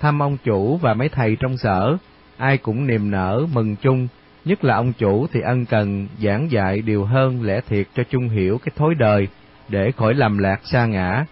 thăm 0.00 0.22
ông 0.22 0.36
chủ 0.44 0.76
và 0.76 0.94
mấy 0.94 1.08
thầy 1.08 1.36
trong 1.40 1.56
sở, 1.56 1.96
ai 2.36 2.58
cũng 2.58 2.86
niềm 2.86 3.10
nở 3.10 3.46
mừng 3.52 3.76
chung 3.76 4.08
Nhất 4.44 4.64
là 4.64 4.74
ông 4.74 4.92
chủ 4.92 5.26
thì 5.32 5.40
ân 5.40 5.64
cần 5.64 6.08
giảng 6.22 6.50
dạy 6.50 6.82
điều 6.82 7.04
hơn 7.04 7.42
lẽ 7.42 7.60
thiệt 7.68 7.86
cho 7.94 8.02
chung 8.10 8.28
hiểu 8.28 8.58
cái 8.58 8.72
thối 8.76 8.94
đời 8.94 9.28
để 9.68 9.92
khỏi 9.92 10.14
lầm 10.14 10.38
lạc 10.38 10.60
xa 10.64 10.86
ngã. 10.86 11.24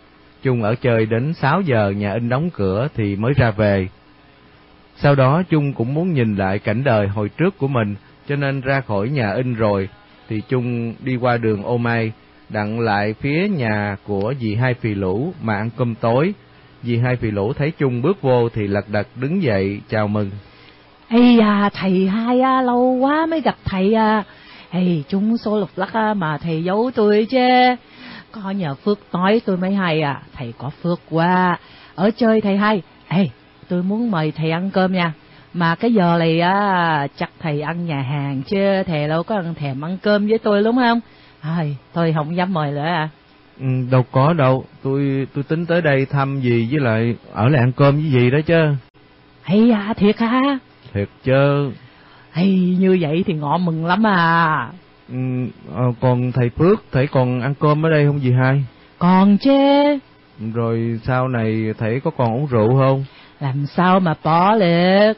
chung 0.42 0.62
ở 0.62 0.74
chơi 0.74 1.06
đến 1.06 1.34
6 1.34 1.60
giờ 1.60 1.90
nhà 1.90 2.12
in 2.12 2.28
đóng 2.28 2.50
cửa 2.50 2.88
thì 2.94 3.16
mới 3.16 3.32
ra 3.36 3.50
về. 3.50 3.88
Sau 4.96 5.14
đó 5.14 5.42
chung 5.50 5.72
cũng 5.72 5.94
muốn 5.94 6.12
nhìn 6.12 6.36
lại 6.36 6.58
cảnh 6.58 6.84
đời 6.84 7.08
hồi 7.08 7.28
trước 7.28 7.58
của 7.58 7.68
mình 7.68 7.94
cho 8.28 8.36
nên 8.36 8.60
ra 8.60 8.80
khỏi 8.80 9.08
nhà 9.08 9.32
in 9.32 9.54
rồi 9.54 9.88
thì 10.28 10.42
chung 10.48 10.94
đi 11.00 11.16
qua 11.16 11.36
đường 11.36 11.62
ô 11.62 11.76
mai 11.76 12.12
đặng 12.52 12.80
lại 12.80 13.14
phía 13.20 13.48
nhà 13.48 13.96
của 14.06 14.34
dì 14.40 14.54
hai 14.54 14.74
phì 14.74 14.94
lũ 14.94 15.32
mà 15.42 15.56
ăn 15.56 15.70
cơm 15.76 15.94
tối. 15.94 16.32
Dì 16.82 16.96
hai 16.96 17.16
phì 17.16 17.30
lũ 17.30 17.52
thấy 17.52 17.72
chung 17.78 18.02
bước 18.02 18.22
vô 18.22 18.48
thì 18.48 18.66
lật 18.66 18.88
đật 18.88 19.06
đứng 19.16 19.42
dậy 19.42 19.80
chào 19.88 20.08
mừng. 20.08 20.30
Ây 21.08 21.40
à 21.40 21.70
thầy 21.74 22.08
hai 22.08 22.40
à, 22.40 22.62
lâu 22.62 22.98
quá 23.00 23.26
mới 23.26 23.40
gặp 23.40 23.56
thầy 23.64 23.94
à. 23.94 24.24
Ây, 24.70 25.04
chúng 25.08 25.36
số 25.36 25.58
lục 25.58 25.70
lắc 25.76 25.92
à, 25.92 26.14
mà 26.14 26.38
thầy 26.38 26.64
giấu 26.64 26.90
tôi 26.94 27.26
chứ. 27.30 27.48
Có 28.32 28.50
nhờ 28.50 28.74
Phước 28.74 28.98
nói 29.12 29.40
tôi 29.46 29.56
mới 29.56 29.74
hay 29.74 30.02
à, 30.02 30.22
thầy 30.36 30.52
có 30.58 30.70
Phước 30.82 31.00
quá. 31.10 31.58
Ở 31.94 32.10
chơi 32.16 32.40
thầy 32.40 32.56
hai, 32.56 32.82
ê, 33.08 33.28
tôi 33.68 33.82
muốn 33.82 34.10
mời 34.10 34.32
thầy 34.32 34.50
ăn 34.50 34.70
cơm 34.70 34.92
nha. 34.92 35.12
Mà 35.54 35.74
cái 35.74 35.92
giờ 35.92 36.16
này 36.18 36.40
á, 36.40 37.06
chắc 37.16 37.30
thầy 37.40 37.60
ăn 37.60 37.86
nhà 37.86 38.02
hàng 38.02 38.42
chứ, 38.42 38.82
thầy 38.86 39.08
đâu 39.08 39.22
có 39.22 39.34
ăn 39.34 39.54
thèm 39.54 39.84
ăn 39.84 39.98
cơm 40.02 40.28
với 40.28 40.38
tôi 40.38 40.62
đúng 40.62 40.76
không? 40.76 41.00
Ai, 41.40 41.76
tôi 41.92 42.12
không 42.12 42.36
dám 42.36 42.52
mời 42.52 42.70
nữa 42.70 42.84
à. 42.84 43.08
Ừ, 43.60 43.66
đâu 43.90 44.04
có 44.12 44.32
đâu, 44.32 44.64
tôi 44.82 45.26
tôi 45.34 45.44
tính 45.44 45.66
tới 45.66 45.82
đây 45.82 46.06
thăm 46.06 46.40
gì 46.40 46.68
với 46.70 46.80
lại 46.80 47.16
ở 47.32 47.48
lại 47.48 47.60
ăn 47.60 47.72
cơm 47.72 47.94
với 47.94 48.10
gì 48.10 48.30
đó 48.30 48.38
chứ. 48.46 48.74
Hay 49.42 49.70
à, 49.70 49.94
thiệt 49.96 50.18
hả? 50.18 50.40
Thiệt 50.92 51.08
chứ. 51.24 51.70
Hay 52.30 52.76
như 52.78 52.98
vậy 53.00 53.24
thì 53.26 53.34
ngọ 53.34 53.58
mừng 53.58 53.86
lắm 53.86 54.06
à. 54.06 54.68
Ừ, 55.08 55.16
à, 55.76 55.84
còn 56.00 56.32
thầy 56.32 56.50
Phước, 56.50 56.82
thầy 56.92 57.06
còn 57.06 57.40
ăn 57.40 57.54
cơm 57.60 57.86
ở 57.86 57.90
đây 57.90 58.06
không 58.06 58.20
gì 58.20 58.32
hai? 58.32 58.64
Còn 58.98 59.38
chứ. 59.38 59.98
Rồi 60.54 61.00
sau 61.04 61.28
này 61.28 61.74
thầy 61.78 62.00
có 62.00 62.10
còn 62.10 62.34
uống 62.34 62.46
rượu 62.46 62.78
không? 62.78 63.04
Làm 63.40 63.66
sao 63.66 64.00
mà 64.00 64.14
bỏ 64.24 64.58
được. 64.58 65.12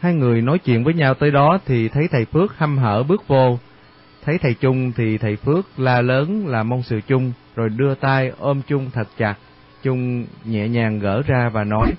Hai 0.00 0.14
người 0.14 0.42
nói 0.42 0.58
chuyện 0.58 0.84
với 0.84 0.94
nhau 0.94 1.14
tới 1.14 1.30
đó 1.30 1.58
thì 1.66 1.88
thấy 1.88 2.08
thầy 2.10 2.24
Phước 2.24 2.58
hăm 2.58 2.78
hở 2.78 3.02
bước 3.02 3.28
vô. 3.28 3.58
Thấy 4.26 4.38
thầy 4.38 4.54
Trung 4.54 4.92
thì 4.96 5.18
thầy 5.18 5.36
Phước 5.36 5.78
la 5.78 6.00
lớn 6.00 6.46
là 6.46 6.62
mong 6.62 6.82
sự 6.82 7.00
chung, 7.06 7.32
rồi 7.56 7.68
đưa 7.68 7.94
tay 7.94 8.32
ôm 8.38 8.62
Trung 8.66 8.90
thật 8.92 9.08
chặt. 9.18 9.34
Trung 9.82 10.26
nhẹ 10.44 10.68
nhàng 10.68 10.98
gỡ 10.98 11.22
ra 11.26 11.48
và 11.48 11.64
nói, 11.64 11.92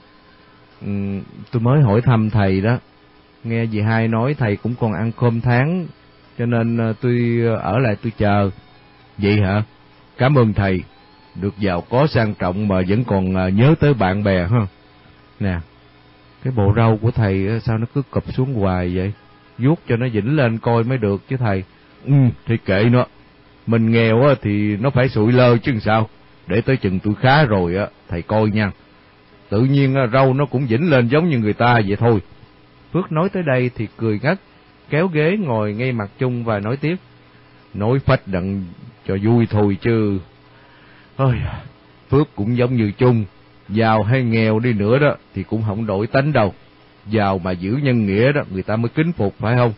um, 0.82 1.22
tôi 1.52 1.62
mới 1.62 1.82
hỏi 1.82 2.02
thăm 2.02 2.30
thầy 2.30 2.62
đó, 2.62 2.78
nghe 3.44 3.66
dì 3.66 3.82
hai 3.82 4.08
nói 4.08 4.36
thầy 4.40 4.56
cũng 4.56 4.76
còn 4.80 4.94
ăn 4.94 5.12
cơm 5.20 5.42
tháng 5.42 5.86
cho 6.38 6.46
nên 6.46 6.78
ờ, 6.78 6.94
tôi 7.02 7.42
ờ, 7.46 7.56
ở 7.56 7.80
lại 7.80 7.96
tôi 8.04 8.12
chờ. 8.18 8.50
Vậy 9.18 9.42
hả? 9.42 9.64
Cảm 10.18 10.36
ơn 10.36 10.54
thầy. 10.54 10.84
Được 11.36 11.58
giàu 11.58 11.82
có 11.82 12.08
sang 12.08 12.34
trọng 12.34 12.68
mà 12.68 12.82
vẫn 12.88 13.04
còn 13.04 13.36
ờ, 13.36 13.50
nhớ 13.50 13.76
tới 13.80 13.94
bạn 13.94 14.24
bè 14.24 14.48
ha? 14.48 14.68
Nè 15.40 15.60
cái 16.44 16.54
bộ 16.56 16.74
râu 16.76 16.98
của 17.02 17.12
thầy 17.12 17.60
sao 17.64 17.78
nó 17.78 17.86
cứ 17.94 18.02
cụp 18.10 18.34
xuống 18.34 18.54
hoài 18.54 18.96
vậy? 18.96 19.14
Vuốt 19.58 19.80
cho 19.88 19.96
nó 19.96 20.08
vĩnh 20.14 20.36
lên 20.36 20.58
coi 20.58 20.84
mới 20.84 20.98
được 20.98 21.22
chứ 21.30 21.38
thầy 21.38 21.64
ừ 22.08 22.14
thì 22.45 22.58
kệ 22.58 22.84
nó 22.91 23.05
mình 23.68 23.91
nghèo 23.91 24.36
thì 24.41 24.78
nó 24.78 24.89
phải 24.89 25.10
sụi 25.10 25.32
lơ 25.32 25.58
chứ 25.58 25.80
sao 25.80 26.10
để 26.47 26.62
tới 26.62 26.78
chừng 26.78 26.99
tôi 26.99 27.14
khá 27.22 27.45
rồi 27.45 27.76
á 27.76 27.88
thầy 28.10 28.22
coi 28.22 28.49
nha 28.49 28.72
tự 29.49 29.62
nhiên 29.62 29.95
râu 30.14 30.34
nó 30.34 30.45
cũng 30.45 30.68
dĩnh 30.68 30.89
lên 30.89 31.08
giống 31.08 31.30
như 31.30 31.38
người 31.38 31.53
ta 31.53 31.82
vậy 31.88 31.95
thôi 31.95 32.22
Phước 32.93 33.12
nói 33.12 33.30
tới 33.30 33.43
đây 33.43 33.72
thì 33.76 33.88
cười 33.97 34.20
ngất, 34.24 34.39
kéo 34.89 35.08
ghế 35.08 35.38
ngồi 35.38 35.74
ngay 35.74 35.91
mặt 35.91 36.10
chung 36.20 36.43
và 36.43 36.60
nói 36.60 36.78
tiếp. 36.78 36.95
Nói 37.74 37.99
phách 37.99 38.28
đặng 38.28 38.64
cho 39.08 39.18
vui 39.24 39.45
thôi 39.49 39.78
chứ. 39.82 40.20
Ôi, 41.16 41.36
Phước 42.10 42.36
cũng 42.36 42.58
giống 42.58 42.76
như 42.76 42.91
chung, 42.91 43.26
giàu 43.70 44.03
hay 44.03 44.24
nghèo 44.24 44.60
đi 44.60 44.74
nữa 44.74 44.99
đó 44.99 45.16
thì 45.36 45.43
cũng 45.43 45.64
không 45.68 45.86
đổi 45.86 46.08
tánh 46.08 46.34
đâu. 46.34 46.53
Giàu 47.08 47.39
mà 47.39 47.51
giữ 47.51 47.72
nhân 47.84 48.05
nghĩa 48.05 48.32
đó 48.32 48.41
người 48.51 48.64
ta 48.64 48.76
mới 48.76 48.89
kính 48.89 49.12
phục 49.12 49.36
phải 49.39 49.55
không? 49.55 49.74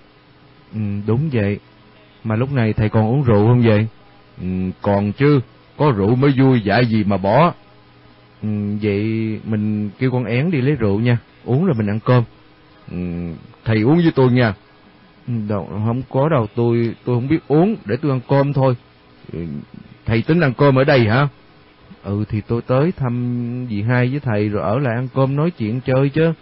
Ừ, 0.74 0.80
đúng 1.08 1.30
vậy. 1.34 1.60
Mà 2.24 2.36
lúc 2.36 2.52
này 2.52 2.74
thầy 2.74 2.90
còn 2.90 3.08
uống 3.08 3.24
rượu 3.24 3.48
không 3.48 3.62
vậy? 3.62 3.88
Ừ, 4.42 4.46
còn 4.82 5.12
chứ, 5.12 5.40
có 5.78 5.92
rượu 5.92 6.16
mới 6.16 6.32
vui 6.38 6.62
dạy 6.62 6.86
gì 6.86 7.04
mà 7.04 7.18
bỏ. 7.18 7.54
Ừ, 8.42 8.50
vậy 8.82 9.04
mình 9.46 9.90
kêu 10.00 10.12
con 10.12 10.26
én 10.26 10.52
đi 10.52 10.62
lấy 10.62 10.76
rượu 10.76 11.00
nha, 11.00 11.18
uống 11.46 11.66
rồi 11.66 11.76
mình 11.78 11.90
ăn 11.90 12.00
cơm. 12.06 12.24
Ừ, 12.92 12.98
thầy 13.66 13.82
uống 13.82 13.96
với 13.96 14.12
tôi 14.16 14.32
nha 14.32 14.54
ừ, 15.28 15.34
đâu 15.50 15.68
không 15.86 16.02
có 16.10 16.30
đâu 16.30 16.48
tôi 16.56 16.96
tôi 17.06 17.16
không 17.16 17.28
biết 17.28 17.40
uống 17.48 17.76
để 17.86 17.96
tôi 18.02 18.12
ăn 18.12 18.20
cơm 18.30 18.54
thôi 18.54 18.76
ừ, 19.34 19.40
thầy 20.06 20.22
tính 20.22 20.40
ăn 20.40 20.54
cơm 20.54 20.76
ở 20.80 20.84
đây 20.84 21.08
hả 21.08 21.28
Ừ 22.04 22.24
thì 22.30 22.42
tôi 22.42 22.62
tới 22.62 22.92
thăm 22.98 23.68
dì 23.70 23.82
hai 23.82 24.08
với 24.10 24.20
thầy 24.20 24.50
rồi 24.50 24.64
ở 24.64 24.80
lại 24.80 24.96
ăn 24.96 25.08
cơm 25.16 25.36
nói 25.36 25.52
chuyện 25.52 25.82
chơi 25.86 26.10
chứ. 26.10 26.34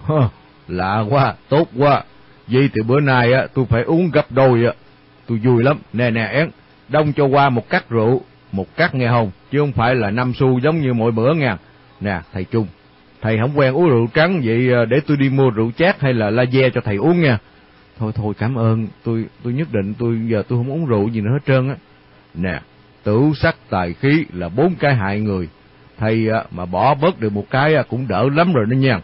Hơ, 0.00 0.28
lạ 0.68 1.04
quá, 1.10 1.34
tốt 1.48 1.68
quá. 1.78 2.02
Vậy 2.46 2.70
thì 2.74 2.82
bữa 2.82 3.00
nay 3.00 3.32
á 3.32 3.46
tôi 3.54 3.66
phải 3.66 3.82
uống 3.82 4.10
gấp 4.10 4.32
đôi 4.32 4.64
á. 4.64 4.72
Tôi 5.28 5.38
vui 5.38 5.62
lắm. 5.64 5.78
Nè 5.92 6.10
nè 6.10 6.24
én, 6.24 6.50
đông 6.88 7.12
cho 7.12 7.24
qua 7.24 7.48
một 7.48 7.68
cắt 7.68 7.90
rượu, 7.90 8.22
một 8.52 8.76
cắt 8.76 8.94
nghe 8.94 9.08
không, 9.08 9.30
chứ 9.50 9.58
không 9.58 9.72
phải 9.72 9.94
là 9.94 10.10
năm 10.10 10.32
xu 10.34 10.58
giống 10.58 10.80
như 10.80 10.94
mọi 10.94 11.10
bữa 11.10 11.34
nha. 11.34 11.56
Nè, 12.00 12.20
thầy 12.32 12.44
Trung, 12.44 12.66
thầy 13.20 13.38
không 13.38 13.58
quen 13.58 13.74
uống 13.74 13.88
rượu 13.88 14.06
trắng 14.14 14.40
vậy 14.44 14.72
à, 14.72 14.84
để 14.84 15.00
tôi 15.06 15.16
đi 15.16 15.28
mua 15.28 15.50
rượu 15.50 15.70
chát 15.76 16.00
hay 16.00 16.14
là 16.14 16.30
la 16.30 16.44
ve 16.52 16.70
cho 16.70 16.80
thầy 16.80 16.96
uống 16.96 17.20
nha. 17.20 17.38
Thôi 17.98 18.12
thôi 18.14 18.34
cảm 18.38 18.54
ơn, 18.54 18.86
tôi 19.04 19.24
tôi 19.42 19.52
nhất 19.52 19.68
định 19.72 19.94
tôi 19.98 20.20
giờ 20.26 20.42
tôi 20.48 20.58
không 20.58 20.72
uống 20.72 20.86
rượu 20.86 21.08
gì 21.08 21.20
nữa 21.20 21.30
hết 21.32 21.46
trơn 21.46 21.68
á. 21.68 21.76
Nè, 22.34 22.60
tử 23.02 23.30
sắc 23.34 23.56
tài 23.70 23.92
khí 23.92 24.24
là 24.32 24.48
bốn 24.48 24.74
cái 24.74 24.94
hại 24.94 25.20
người. 25.20 25.48
Thầy 25.98 26.28
à, 26.28 26.44
mà 26.50 26.66
bỏ 26.66 26.94
bớt 26.94 27.20
được 27.20 27.32
một 27.32 27.44
cái 27.50 27.74
à, 27.74 27.82
cũng 27.88 28.08
đỡ 28.08 28.28
lắm 28.32 28.52
rồi 28.52 28.66
đó 28.66 28.74
nha. 28.74 29.00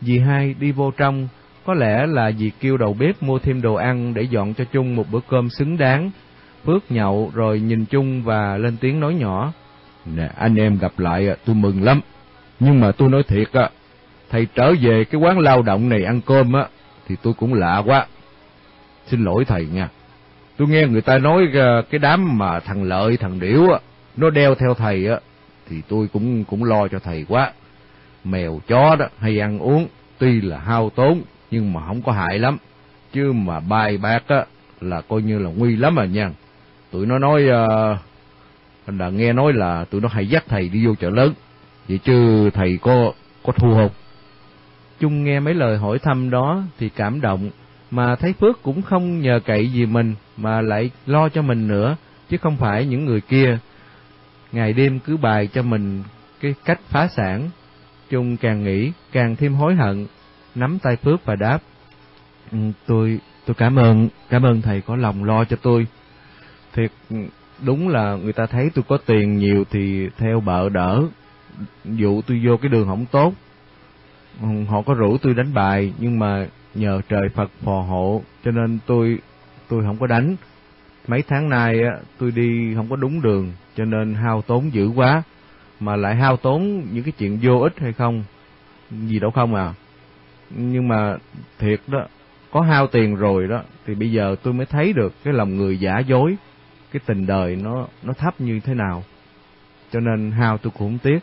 Dì 0.00 0.18
hai 0.18 0.54
đi 0.60 0.72
vô 0.72 0.90
trong, 0.90 1.28
có 1.66 1.74
lẽ 1.74 2.06
là 2.06 2.30
vì 2.38 2.50
kêu 2.60 2.76
đầu 2.76 2.96
bếp 2.98 3.22
mua 3.22 3.38
thêm 3.38 3.62
đồ 3.62 3.74
ăn 3.74 4.14
để 4.14 4.22
dọn 4.22 4.54
cho 4.54 4.64
chung 4.64 4.96
một 4.96 5.04
bữa 5.10 5.20
cơm 5.28 5.50
xứng 5.50 5.78
đáng. 5.78 6.10
Phước 6.64 6.90
nhậu 6.90 7.30
rồi 7.34 7.60
nhìn 7.60 7.84
chung 7.84 8.22
và 8.22 8.56
lên 8.56 8.76
tiếng 8.76 9.00
nói 9.00 9.14
nhỏ. 9.14 9.52
Nè, 10.06 10.30
anh 10.36 10.56
em 10.56 10.78
gặp 10.78 10.98
lại 10.98 11.28
à, 11.28 11.36
tôi 11.46 11.56
mừng 11.56 11.82
lắm. 11.82 12.00
Nhưng 12.60 12.80
mà 12.80 12.92
tôi 12.92 13.08
nói 13.08 13.22
thiệt 13.22 13.52
á, 13.52 13.70
thầy 14.30 14.46
trở 14.54 14.72
về 14.80 15.04
cái 15.04 15.20
quán 15.20 15.38
lao 15.38 15.62
động 15.62 15.88
này 15.88 16.04
ăn 16.04 16.20
cơm 16.20 16.52
á, 16.52 16.66
thì 17.08 17.16
tôi 17.22 17.34
cũng 17.34 17.54
lạ 17.54 17.82
quá. 17.86 18.06
Xin 19.06 19.24
lỗi 19.24 19.44
thầy 19.44 19.66
nha. 19.66 19.88
Tôi 20.56 20.68
nghe 20.68 20.86
người 20.86 21.02
ta 21.02 21.18
nói 21.18 21.48
à, 21.54 21.82
cái 21.90 21.98
đám 21.98 22.38
mà 22.38 22.60
thằng 22.60 22.82
Lợi, 22.82 23.16
thằng 23.16 23.40
Điểu 23.40 23.70
á, 23.72 23.78
nó 24.16 24.30
đeo 24.30 24.54
theo 24.54 24.74
thầy 24.74 25.06
á, 25.06 25.16
thì 25.68 25.76
tôi 25.88 26.08
cũng 26.12 26.44
cũng 26.44 26.64
lo 26.64 26.88
cho 26.88 26.98
thầy 26.98 27.24
quá. 27.28 27.52
Mèo 28.24 28.60
chó 28.68 28.96
đó 28.96 29.06
hay 29.18 29.40
ăn 29.40 29.58
uống, 29.58 29.86
tuy 30.18 30.40
là 30.40 30.58
hao 30.58 30.90
tốn 30.90 31.22
nhưng 31.54 31.72
mà 31.72 31.86
không 31.86 32.02
có 32.02 32.12
hại 32.12 32.38
lắm. 32.38 32.58
Chứ 33.12 33.32
mà 33.32 33.60
bài 33.60 33.98
bạc 33.98 34.22
á 34.26 34.44
là 34.80 35.00
coi 35.00 35.22
như 35.22 35.38
là 35.38 35.50
nguy 35.50 35.76
lắm 35.76 35.98
à 35.98 36.04
nha. 36.04 36.30
Tụi 36.90 37.06
nó 37.06 37.18
nói 37.18 37.48
ờ, 37.48 37.92
uh, 38.88 38.94
là 38.98 39.10
nghe 39.10 39.32
nói 39.32 39.52
là 39.52 39.84
tụi 39.84 40.00
nó 40.00 40.08
hay 40.08 40.28
dắt 40.28 40.44
thầy 40.48 40.68
đi 40.68 40.86
vô 40.86 40.94
chợ 40.94 41.10
lớn. 41.10 41.32
Vậy 41.88 41.98
chứ 42.04 42.50
thầy 42.50 42.78
có 42.82 43.12
có 43.42 43.52
thua 43.52 43.74
không? 43.74 43.90
Chung 45.00 45.24
nghe 45.24 45.40
mấy 45.40 45.54
lời 45.54 45.78
hỏi 45.78 45.98
thăm 45.98 46.30
đó 46.30 46.62
thì 46.78 46.88
cảm 46.88 47.20
động, 47.20 47.50
mà 47.90 48.16
thấy 48.16 48.32
Phước 48.32 48.62
cũng 48.62 48.82
không 48.82 49.20
nhờ 49.20 49.40
cậy 49.44 49.72
gì 49.72 49.86
mình 49.86 50.14
mà 50.36 50.60
lại 50.60 50.90
lo 51.06 51.28
cho 51.28 51.42
mình 51.42 51.68
nữa, 51.68 51.96
chứ 52.30 52.36
không 52.36 52.56
phải 52.56 52.86
những 52.86 53.04
người 53.04 53.20
kia. 53.20 53.58
Ngày 54.52 54.72
đêm 54.72 54.98
cứ 54.98 55.16
bài 55.16 55.48
cho 55.54 55.62
mình 55.62 56.02
cái 56.40 56.54
cách 56.64 56.80
phá 56.88 57.08
sản. 57.08 57.50
Chung 58.10 58.36
càng 58.36 58.64
nghĩ 58.64 58.92
càng 59.12 59.36
thêm 59.36 59.54
hối 59.54 59.74
hận, 59.74 60.06
nắm 60.54 60.78
tay 60.78 60.96
Phước 60.96 61.24
và 61.24 61.36
đáp. 61.36 61.58
Ừ, 62.52 62.58
tôi 62.86 63.20
tôi 63.46 63.54
cảm 63.54 63.76
ơn, 63.76 64.08
cảm 64.28 64.42
ơn 64.42 64.62
thầy 64.62 64.80
có 64.80 64.96
lòng 64.96 65.24
lo 65.24 65.44
cho 65.44 65.56
tôi. 65.62 65.86
Thiệt 66.72 66.90
ừ, 67.10 67.16
đúng 67.64 67.88
là 67.88 68.16
người 68.16 68.32
ta 68.32 68.46
thấy 68.46 68.70
tôi 68.74 68.84
có 68.88 68.98
tiền 69.06 69.38
nhiều 69.38 69.64
thì 69.70 70.08
theo 70.18 70.40
bợ 70.40 70.68
đỡ, 70.68 71.02
dụ 71.84 72.22
tôi 72.22 72.40
vô 72.44 72.56
cái 72.56 72.68
đường 72.68 72.86
không 72.86 73.06
tốt. 73.06 73.34
Họ 74.68 74.82
có 74.82 74.94
rủ 74.94 75.18
tôi 75.18 75.34
đánh 75.34 75.54
bài 75.54 75.92
nhưng 75.98 76.18
mà 76.18 76.46
nhờ 76.74 77.00
trời 77.08 77.28
Phật 77.34 77.50
phò 77.64 77.80
hộ 77.80 78.22
cho 78.44 78.50
nên 78.50 78.78
tôi 78.86 79.18
tôi 79.68 79.82
không 79.82 79.98
có 79.98 80.06
đánh. 80.06 80.36
Mấy 81.08 81.22
tháng 81.22 81.48
nay 81.48 81.82
á 81.82 81.98
tôi 82.18 82.30
đi 82.30 82.74
không 82.74 82.88
có 82.90 82.96
đúng 82.96 83.22
đường 83.22 83.52
cho 83.76 83.84
nên 83.84 84.14
hao 84.14 84.42
tốn 84.42 84.72
dữ 84.72 84.88
quá 84.88 85.22
mà 85.80 85.96
lại 85.96 86.16
hao 86.16 86.36
tốn 86.36 86.82
những 86.92 87.04
cái 87.04 87.12
chuyện 87.18 87.38
vô 87.42 87.58
ích 87.60 87.78
hay 87.80 87.92
không 87.92 88.24
gì 88.90 89.18
đâu 89.18 89.30
không 89.30 89.54
à. 89.54 89.74
Nhưng 90.50 90.88
mà 90.88 91.16
thiệt 91.58 91.80
đó, 91.86 92.06
có 92.50 92.60
hao 92.60 92.86
tiền 92.86 93.14
rồi 93.14 93.48
đó 93.48 93.62
thì 93.86 93.94
bây 93.94 94.12
giờ 94.12 94.36
tôi 94.42 94.54
mới 94.54 94.66
thấy 94.66 94.92
được 94.92 95.12
cái 95.24 95.34
lòng 95.34 95.56
người 95.56 95.78
giả 95.78 95.98
dối, 95.98 96.36
cái 96.92 97.00
tình 97.06 97.26
đời 97.26 97.56
nó 97.56 97.86
nó 98.02 98.12
thấp 98.12 98.40
như 98.40 98.60
thế 98.60 98.74
nào. 98.74 99.04
Cho 99.92 100.00
nên 100.00 100.30
hao 100.30 100.58
tôi 100.58 100.72
cũng 100.78 100.88
không 100.88 100.98
tiếc, 100.98 101.18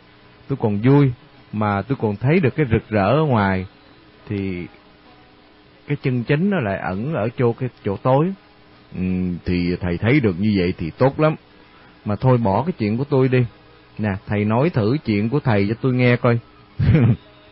tôi 0.48 0.56
còn 0.60 0.80
vui 0.82 1.12
mà 1.52 1.82
tôi 1.82 1.96
còn 2.00 2.16
thấy 2.16 2.40
được 2.40 2.56
cái 2.56 2.66
rực 2.70 2.88
rỡ 2.88 3.08
ở 3.08 3.24
ngoài 3.24 3.66
thì 4.28 4.66
cái 5.86 5.96
chân 6.02 6.24
chính 6.24 6.50
nó 6.50 6.60
lại 6.60 6.78
ẩn 6.78 7.14
ở 7.14 7.28
chỗ 7.38 7.52
cái 7.52 7.68
chỗ 7.84 7.96
tối. 7.96 8.32
Ừ, 8.96 9.02
thì 9.44 9.76
thầy 9.80 9.98
thấy 9.98 10.20
được 10.20 10.34
như 10.38 10.54
vậy 10.58 10.74
thì 10.78 10.90
tốt 10.90 11.20
lắm. 11.20 11.34
Mà 12.04 12.16
thôi 12.16 12.38
bỏ 12.38 12.62
cái 12.62 12.72
chuyện 12.78 12.98
của 12.98 13.04
tôi 13.04 13.28
đi. 13.28 13.44
Nè, 13.98 14.10
thầy 14.26 14.44
nói 14.44 14.70
thử 14.70 14.96
chuyện 15.04 15.28
của 15.28 15.40
thầy 15.40 15.66
cho 15.68 15.74
tôi 15.80 15.92
nghe 15.92 16.16
coi. 16.16 16.38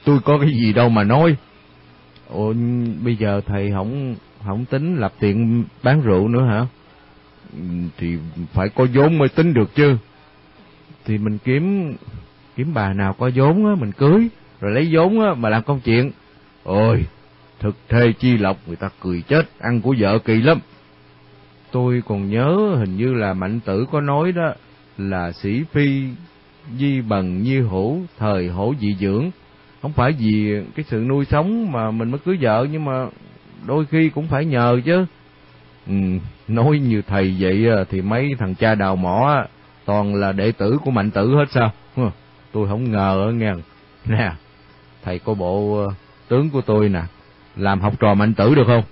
tôi 0.05 0.19
có 0.25 0.39
cái 0.39 0.51
gì 0.51 0.73
đâu 0.73 0.89
mà 0.89 1.05
nói. 1.05 1.37
Ồ, 2.33 2.53
bây 3.05 3.17
giờ 3.17 3.41
thầy 3.47 3.71
không 3.71 4.15
không 4.45 4.65
tính 4.65 4.97
lập 4.97 5.13
tiệm 5.21 5.65
bán 5.83 6.03
rượu 6.03 6.29
nữa 6.29 6.45
hả? 6.47 6.67
Thì 7.97 8.17
phải 8.53 8.69
có 8.69 8.87
vốn 8.95 9.19
mới 9.19 9.29
tính 9.29 9.55
được 9.55 9.75
chứ. 9.75 9.97
Thì 11.05 11.19
mình 11.19 11.39
kiếm 11.45 11.95
kiếm 12.57 12.75
bà 12.75 12.93
nào 12.93 13.13
có 13.19 13.31
vốn 13.35 13.67
á 13.67 13.75
mình 13.81 13.93
cưới, 13.93 14.29
rồi 14.61 14.73
lấy 14.73 14.89
vốn 14.93 15.21
á 15.21 15.35
mà 15.35 15.49
làm 15.49 15.63
công 15.63 15.81
chuyện. 15.81 16.11
Ôi, 16.65 17.07
thực 17.61 17.77
thê 17.89 18.13
chi 18.13 18.39
lộc 18.39 18.57
người 18.67 18.77
ta 18.77 18.89
cười 19.01 19.23
chết, 19.23 19.49
ăn 19.59 19.81
của 19.81 19.95
vợ 19.99 20.19
kỳ 20.19 20.43
lắm. 20.43 20.59
Tôi 21.71 22.03
còn 22.07 22.31
nhớ 22.31 22.75
hình 22.79 22.97
như 22.97 23.15
là 23.15 23.35
mạnh 23.35 23.61
tử 23.61 23.87
có 23.93 24.01
nói 24.01 24.33
đó 24.33 24.53
là 24.99 25.33
sĩ 25.33 25.65
phi 25.73 26.03
di 26.79 27.01
bần 27.01 27.43
như 27.43 27.63
hổ 27.63 27.99
thời 28.19 28.49
hổ 28.49 28.75
dị 28.81 28.97
dưỡng 29.01 29.31
không 29.83 29.93
phải 29.93 30.13
vì 30.13 30.63
cái 30.77 30.85
sự 30.89 31.05
nuôi 31.09 31.25
sống 31.25 31.73
mà 31.73 31.91
mình 31.91 32.11
mới 32.11 32.19
cưới 32.25 32.39
vợ 32.41 32.67
nhưng 32.73 32.85
mà 32.85 33.07
đôi 33.67 33.87
khi 33.87 34.09
cũng 34.09 34.29
phải 34.29 34.45
nhờ 34.45 34.81
chứ. 34.85 35.07
Ừ, 35.87 35.95
nói 36.49 36.79
như 36.79 37.03
thầy 37.03 37.37
vậy 37.39 37.67
thì 37.91 38.03
mấy 38.03 38.31
thằng 38.39 38.55
cha 38.55 38.75
đào 38.75 38.97
mỏ 38.97 39.45
toàn 39.85 40.15
là 40.15 40.33
đệ 40.33 40.53
tử 40.53 40.79
của 40.85 40.91
mạnh 40.91 41.11
tử 41.11 41.35
hết 41.35 41.45
sao? 41.51 41.73
Tôi 42.53 42.69
không 42.69 42.91
ngờ 42.93 43.33
nghe. 43.35 43.53
Nè 44.07 44.33
thầy 45.03 45.19
có 45.19 45.35
bộ 45.35 45.85
ờ, 45.87 45.95
tướng 46.29 46.51
của 46.51 46.61
tôi 46.61 46.89
nè 46.89 47.03
làm 47.57 47.81
học 47.81 47.95
trò 48.01 48.15
mạnh 48.15 48.35
tử 48.35 48.55
được 48.55 48.67
không? 48.67 48.83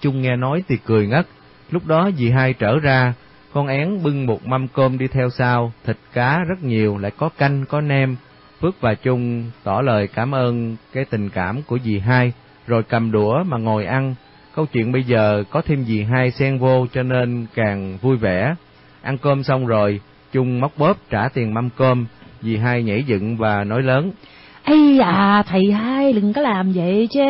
Chung 0.00 0.22
nghe 0.22 0.36
nói 0.36 0.62
thì 0.68 0.76
cười 0.76 1.06
ngất. 1.06 1.26
Lúc 1.70 1.86
đó 1.86 2.10
dì 2.16 2.30
hai 2.30 2.52
trở 2.52 2.78
ra 2.78 3.14
con 3.52 3.66
én 3.66 4.02
bưng 4.02 4.26
một 4.26 4.46
mâm 4.46 4.68
cơm 4.68 4.98
đi 4.98 5.08
theo 5.08 5.30
sau. 5.30 5.72
Thịt 5.84 5.96
cá 6.12 6.38
rất 6.38 6.62
nhiều 6.62 6.98
lại 6.98 7.10
có 7.16 7.28
canh 7.28 7.64
có 7.68 7.80
nem. 7.80 8.16
Phước 8.60 8.80
và 8.80 8.94
Trung 8.94 9.50
tỏ 9.64 9.80
lời 9.80 10.08
cảm 10.14 10.34
ơn 10.34 10.76
cái 10.92 11.04
tình 11.04 11.30
cảm 11.30 11.62
của 11.62 11.78
dì 11.78 11.98
hai, 11.98 12.32
rồi 12.66 12.82
cầm 12.82 13.12
đũa 13.12 13.42
mà 13.42 13.58
ngồi 13.58 13.84
ăn. 13.84 14.14
Câu 14.54 14.66
chuyện 14.66 14.92
bây 14.92 15.02
giờ 15.02 15.44
có 15.50 15.62
thêm 15.66 15.84
dì 15.84 16.02
hai 16.02 16.30
xen 16.30 16.58
vô 16.58 16.86
cho 16.92 17.02
nên 17.02 17.46
càng 17.54 17.98
vui 18.02 18.16
vẻ. 18.16 18.54
Ăn 19.02 19.18
cơm 19.18 19.42
xong 19.42 19.66
rồi, 19.66 20.00
Trung 20.32 20.60
móc 20.60 20.78
bóp 20.78 20.96
trả 21.10 21.28
tiền 21.28 21.54
mâm 21.54 21.70
cơm, 21.70 22.06
dì 22.42 22.56
hai 22.56 22.82
nhảy 22.82 23.02
dựng 23.02 23.36
và 23.36 23.64
nói 23.64 23.82
lớn. 23.82 24.12
Ây 24.64 24.98
à, 25.00 25.42
thầy 25.48 25.72
hai 25.72 26.12
đừng 26.12 26.32
có 26.32 26.42
làm 26.42 26.72
vậy 26.72 27.08
chứ, 27.10 27.26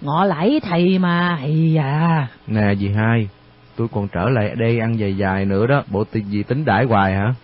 ngọ 0.00 0.24
lãi 0.24 0.60
thầy 0.62 0.98
mà, 0.98 1.38
ây 1.42 1.76
à. 1.78 2.28
Nè 2.46 2.74
dì 2.74 2.88
hai, 2.88 3.28
tôi 3.76 3.88
còn 3.92 4.08
trở 4.08 4.28
lại 4.28 4.54
đây 4.56 4.78
ăn 4.78 4.98
dài 4.98 5.16
dài 5.16 5.44
nữa 5.44 5.66
đó, 5.66 5.82
bộ 5.90 6.04
gì 6.12 6.42
tính 6.42 6.64
đãi 6.64 6.84
hoài 6.84 7.14
hả? 7.14 7.34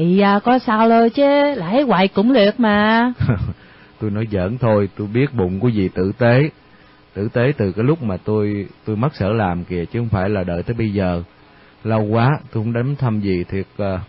Thì 0.00 0.20
à, 0.20 0.40
có 0.44 0.58
sao 0.58 0.88
lơ 0.88 1.08
chứ, 1.08 1.54
lãi 1.54 1.82
hoài 1.82 2.08
cũng 2.08 2.32
được 2.32 2.60
mà. 2.60 3.12
tôi 4.00 4.10
nói 4.10 4.26
giỡn 4.30 4.58
thôi, 4.58 4.88
tôi 4.96 5.06
biết 5.06 5.34
bụng 5.34 5.60
của 5.60 5.70
dì 5.70 5.88
tử 5.88 6.12
tế. 6.18 6.50
Tử 7.14 7.28
tế 7.32 7.52
từ 7.56 7.72
cái 7.72 7.84
lúc 7.84 8.02
mà 8.02 8.16
tôi 8.16 8.66
tôi 8.84 8.96
mất 8.96 9.14
sở 9.14 9.32
làm 9.32 9.64
kìa, 9.64 9.84
chứ 9.84 9.98
không 9.98 10.08
phải 10.08 10.28
là 10.28 10.44
đợi 10.44 10.62
tới 10.62 10.74
bây 10.74 10.92
giờ. 10.92 11.22
Lâu 11.84 12.02
quá, 12.02 12.30
tôi 12.52 12.64
không 12.64 12.72
đến 12.72 12.96
thăm 12.96 13.20
gì, 13.20 13.44
thiệt 13.44 13.66
uh, 13.82 14.00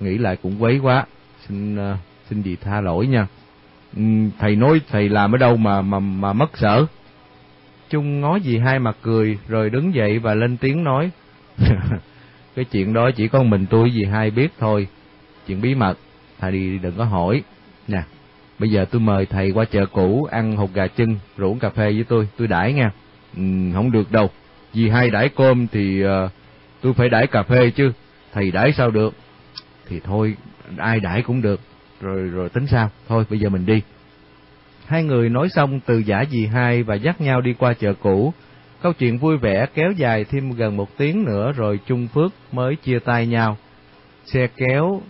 nghĩ 0.00 0.18
lại 0.18 0.36
cũng 0.42 0.62
quấy 0.62 0.78
quá. 0.82 1.04
Xin 1.48 1.74
uh, 1.92 1.98
xin 2.30 2.42
dì 2.42 2.56
tha 2.56 2.80
lỗi 2.80 3.06
nha. 3.06 3.26
Ừ, 3.96 4.02
thầy 4.38 4.56
nói 4.56 4.80
thầy 4.90 5.08
làm 5.08 5.34
ở 5.34 5.38
đâu 5.38 5.56
mà 5.56 5.82
mà 5.82 5.98
mà 5.98 6.32
mất 6.32 6.58
sở? 6.58 6.86
Trung 7.90 8.20
ngó 8.20 8.38
dì 8.38 8.58
hai 8.58 8.78
mặt 8.78 8.96
cười, 9.02 9.38
rồi 9.48 9.70
đứng 9.70 9.94
dậy 9.94 10.18
và 10.18 10.34
lên 10.34 10.56
tiếng 10.56 10.84
nói. 10.84 11.10
cái 12.56 12.64
chuyện 12.64 12.92
đó 12.92 13.10
chỉ 13.16 13.28
có 13.28 13.42
mình 13.42 13.66
tôi 13.70 13.90
dì 13.94 14.04
hai 14.04 14.30
biết 14.30 14.52
thôi 14.58 14.88
chuyện 15.46 15.60
bí 15.60 15.74
mật, 15.74 15.98
thầy 16.38 16.52
đi 16.52 16.78
đừng 16.78 16.94
có 16.96 17.04
hỏi. 17.04 17.42
Nè, 17.88 18.02
bây 18.58 18.70
giờ 18.70 18.84
tôi 18.90 19.00
mời 19.00 19.26
thầy 19.26 19.50
qua 19.50 19.64
chợ 19.64 19.86
cũ 19.86 20.24
ăn 20.24 20.56
hột 20.56 20.70
gà 20.74 20.86
chân, 20.86 21.18
rủ 21.36 21.56
cà 21.60 21.70
phê 21.70 21.92
với 21.92 22.04
tôi, 22.08 22.28
tôi 22.36 22.48
đãi 22.48 22.72
nha. 22.72 22.90
Ừ, 23.36 23.42
không 23.74 23.90
được 23.90 24.12
đâu, 24.12 24.30
vì 24.72 24.88
hai 24.88 25.10
đãi 25.10 25.28
cơm 25.28 25.66
thì 25.66 26.04
uh, 26.04 26.30
tôi 26.80 26.94
phải 26.94 27.08
đãi 27.08 27.26
cà 27.26 27.42
phê 27.42 27.70
chứ, 27.70 27.92
thầy 28.32 28.50
đãi 28.50 28.72
sao 28.72 28.90
được? 28.90 29.14
Thì 29.88 30.00
thôi, 30.00 30.34
ai 30.76 31.00
đãi 31.00 31.22
cũng 31.22 31.42
được, 31.42 31.60
rồi 32.00 32.22
rồi 32.22 32.48
tính 32.48 32.66
sao, 32.66 32.90
thôi 33.08 33.24
bây 33.30 33.38
giờ 33.38 33.48
mình 33.48 33.66
đi. 33.66 33.82
Hai 34.86 35.04
người 35.04 35.28
nói 35.28 35.48
xong 35.48 35.80
từ 35.86 35.98
giả 35.98 36.24
dì 36.30 36.46
hai 36.46 36.82
và 36.82 36.94
dắt 36.94 37.20
nhau 37.20 37.40
đi 37.40 37.54
qua 37.58 37.74
chợ 37.74 37.94
cũ. 37.94 38.32
Câu 38.82 38.92
chuyện 38.92 39.18
vui 39.18 39.36
vẻ 39.36 39.66
kéo 39.74 39.92
dài 39.92 40.24
thêm 40.24 40.52
gần 40.52 40.76
một 40.76 40.96
tiếng 40.96 41.24
nữa 41.24 41.52
rồi 41.56 41.80
Trung 41.86 42.08
Phước 42.14 42.32
mới 42.52 42.76
chia 42.76 42.98
tay 42.98 43.26
nhau 43.26 43.56
xe 44.24 44.46
kéo 44.56 45.02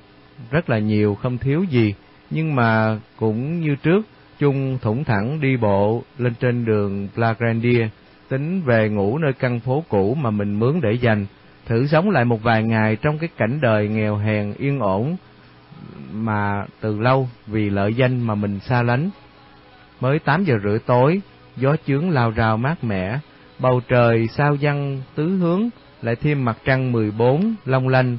rất 0.51 0.71
là 0.71 0.79
nhiều, 0.79 1.15
không 1.15 1.39
thiếu 1.39 1.65
gì, 1.65 1.95
nhưng 2.31 2.55
mà 2.55 2.99
cũng 3.17 3.61
như 3.61 3.77
trước, 3.83 4.07
Chung 4.39 4.79
thủng 4.83 5.05
thẳng 5.05 5.41
đi 5.41 5.57
bộ 5.57 6.03
lên 6.19 6.35
trên 6.41 6.65
đường 6.65 7.09
Plagrandia, 7.15 7.89
tính 8.29 8.63
về 8.63 8.89
ngủ 8.89 9.19
nơi 9.19 9.33
căn 9.33 9.61
phố 9.61 9.85
cũ 9.89 10.15
mà 10.15 10.31
mình 10.31 10.59
mướn 10.59 10.81
để 10.81 10.93
dành, 10.93 11.27
thử 11.67 11.87
sống 11.87 12.11
lại 12.11 12.25
một 12.25 12.43
vài 12.43 12.63
ngày 12.63 12.97
trong 12.97 13.19
cái 13.19 13.29
cảnh 13.37 13.59
đời 13.61 13.89
nghèo 13.89 14.17
hèn 14.17 14.55
yên 14.59 14.79
ổn 14.79 15.17
mà 16.13 16.67
từ 16.81 17.01
lâu 17.01 17.29
vì 17.47 17.71
lợi 17.71 17.95
danh 17.95 18.21
mà 18.21 18.35
mình 18.35 18.61
xa 18.61 18.83
lánh. 18.83 19.11
Mới 20.01 20.19
tám 20.19 20.45
giờ 20.45 20.55
rưỡi 20.65 20.79
tối, 20.79 21.21
gió 21.57 21.77
chướng 21.87 22.11
lao 22.11 22.31
rào 22.31 22.57
mát 22.57 22.85
mẻ, 22.85 23.19
bầu 23.59 23.81
trời 23.89 24.29
sao 24.29 24.57
văng 24.61 25.03
tứ 25.15 25.37
hướng, 25.37 25.69
lại 26.03 26.17
thêm 26.17 26.45
mặt 26.45 26.57
trăng 26.65 26.93
14 26.93 27.55
long 27.65 27.89
lanh, 27.89 28.17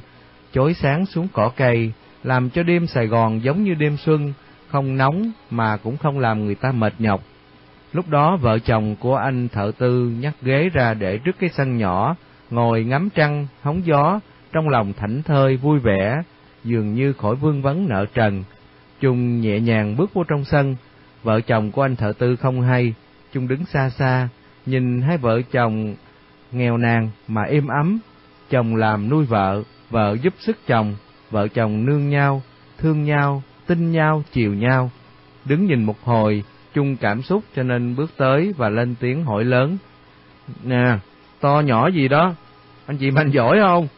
chói 0.52 0.74
sáng 0.74 1.06
xuống 1.06 1.28
cỏ 1.32 1.50
cây, 1.56 1.92
làm 2.22 2.50
cho 2.50 2.62
đêm 2.62 2.86
Sài 2.86 3.06
Gòn 3.06 3.42
giống 3.42 3.64
như 3.64 3.74
đêm 3.74 3.96
xuân, 3.96 4.32
không 4.68 4.96
nóng 4.96 5.32
mà 5.50 5.76
cũng 5.76 5.96
không 5.96 6.18
làm 6.18 6.44
người 6.44 6.54
ta 6.54 6.72
mệt 6.72 6.92
nhọc. 6.98 7.22
Lúc 7.92 8.08
đó 8.08 8.36
vợ 8.36 8.58
chồng 8.58 8.96
của 9.00 9.16
anh 9.16 9.48
thợ 9.48 9.72
tư 9.78 10.12
nhắc 10.20 10.34
ghế 10.42 10.68
ra 10.72 10.94
để 10.94 11.18
trước 11.18 11.36
cái 11.38 11.50
sân 11.50 11.78
nhỏ, 11.78 12.16
ngồi 12.50 12.84
ngắm 12.84 13.08
trăng, 13.14 13.46
hóng 13.62 13.86
gió, 13.86 14.20
trong 14.52 14.68
lòng 14.68 14.92
thảnh 14.92 15.22
thơi 15.22 15.56
vui 15.56 15.78
vẻ, 15.78 16.22
dường 16.64 16.94
như 16.94 17.12
khỏi 17.12 17.34
vương 17.34 17.62
vấn 17.62 17.88
nợ 17.88 18.06
trần. 18.14 18.44
Chung 19.00 19.40
nhẹ 19.40 19.60
nhàng 19.60 19.96
bước 19.96 20.14
vô 20.14 20.24
trong 20.24 20.44
sân, 20.44 20.76
vợ 21.22 21.40
chồng 21.40 21.70
của 21.70 21.82
anh 21.82 21.96
thợ 21.96 22.12
tư 22.18 22.36
không 22.36 22.60
hay, 22.60 22.94
Chung 23.32 23.48
đứng 23.48 23.64
xa 23.64 23.90
xa, 23.90 24.28
nhìn 24.66 25.00
hai 25.00 25.18
vợ 25.18 25.42
chồng 25.42 25.94
nghèo 26.52 26.76
nàn 26.76 27.10
mà 27.28 27.42
êm 27.42 27.66
ấm, 27.66 27.98
chồng 28.50 28.76
làm 28.76 29.08
nuôi 29.08 29.24
vợ, 29.24 29.62
vợ 29.90 30.16
giúp 30.22 30.34
sức 30.38 30.56
chồng, 30.66 30.94
vợ 31.30 31.48
chồng 31.48 31.86
nương 31.86 32.08
nhau, 32.08 32.42
thương 32.78 33.04
nhau, 33.04 33.42
tin 33.66 33.92
nhau, 33.92 34.22
chiều 34.32 34.54
nhau. 34.54 34.90
Đứng 35.44 35.66
nhìn 35.66 35.84
một 35.84 36.04
hồi, 36.04 36.44
chung 36.74 36.96
cảm 36.96 37.22
xúc 37.22 37.44
cho 37.56 37.62
nên 37.62 37.96
bước 37.96 38.10
tới 38.16 38.54
và 38.56 38.68
lên 38.68 38.94
tiếng 39.00 39.24
hỏi 39.24 39.44
lớn. 39.44 39.78
Nè, 40.64 40.98
to 41.40 41.60
nhỏ 41.60 41.88
gì 41.88 42.08
đó, 42.08 42.34
anh 42.86 42.96
chị 42.96 43.10
mạnh 43.10 43.30
giỏi 43.30 43.58
không? 43.60 43.88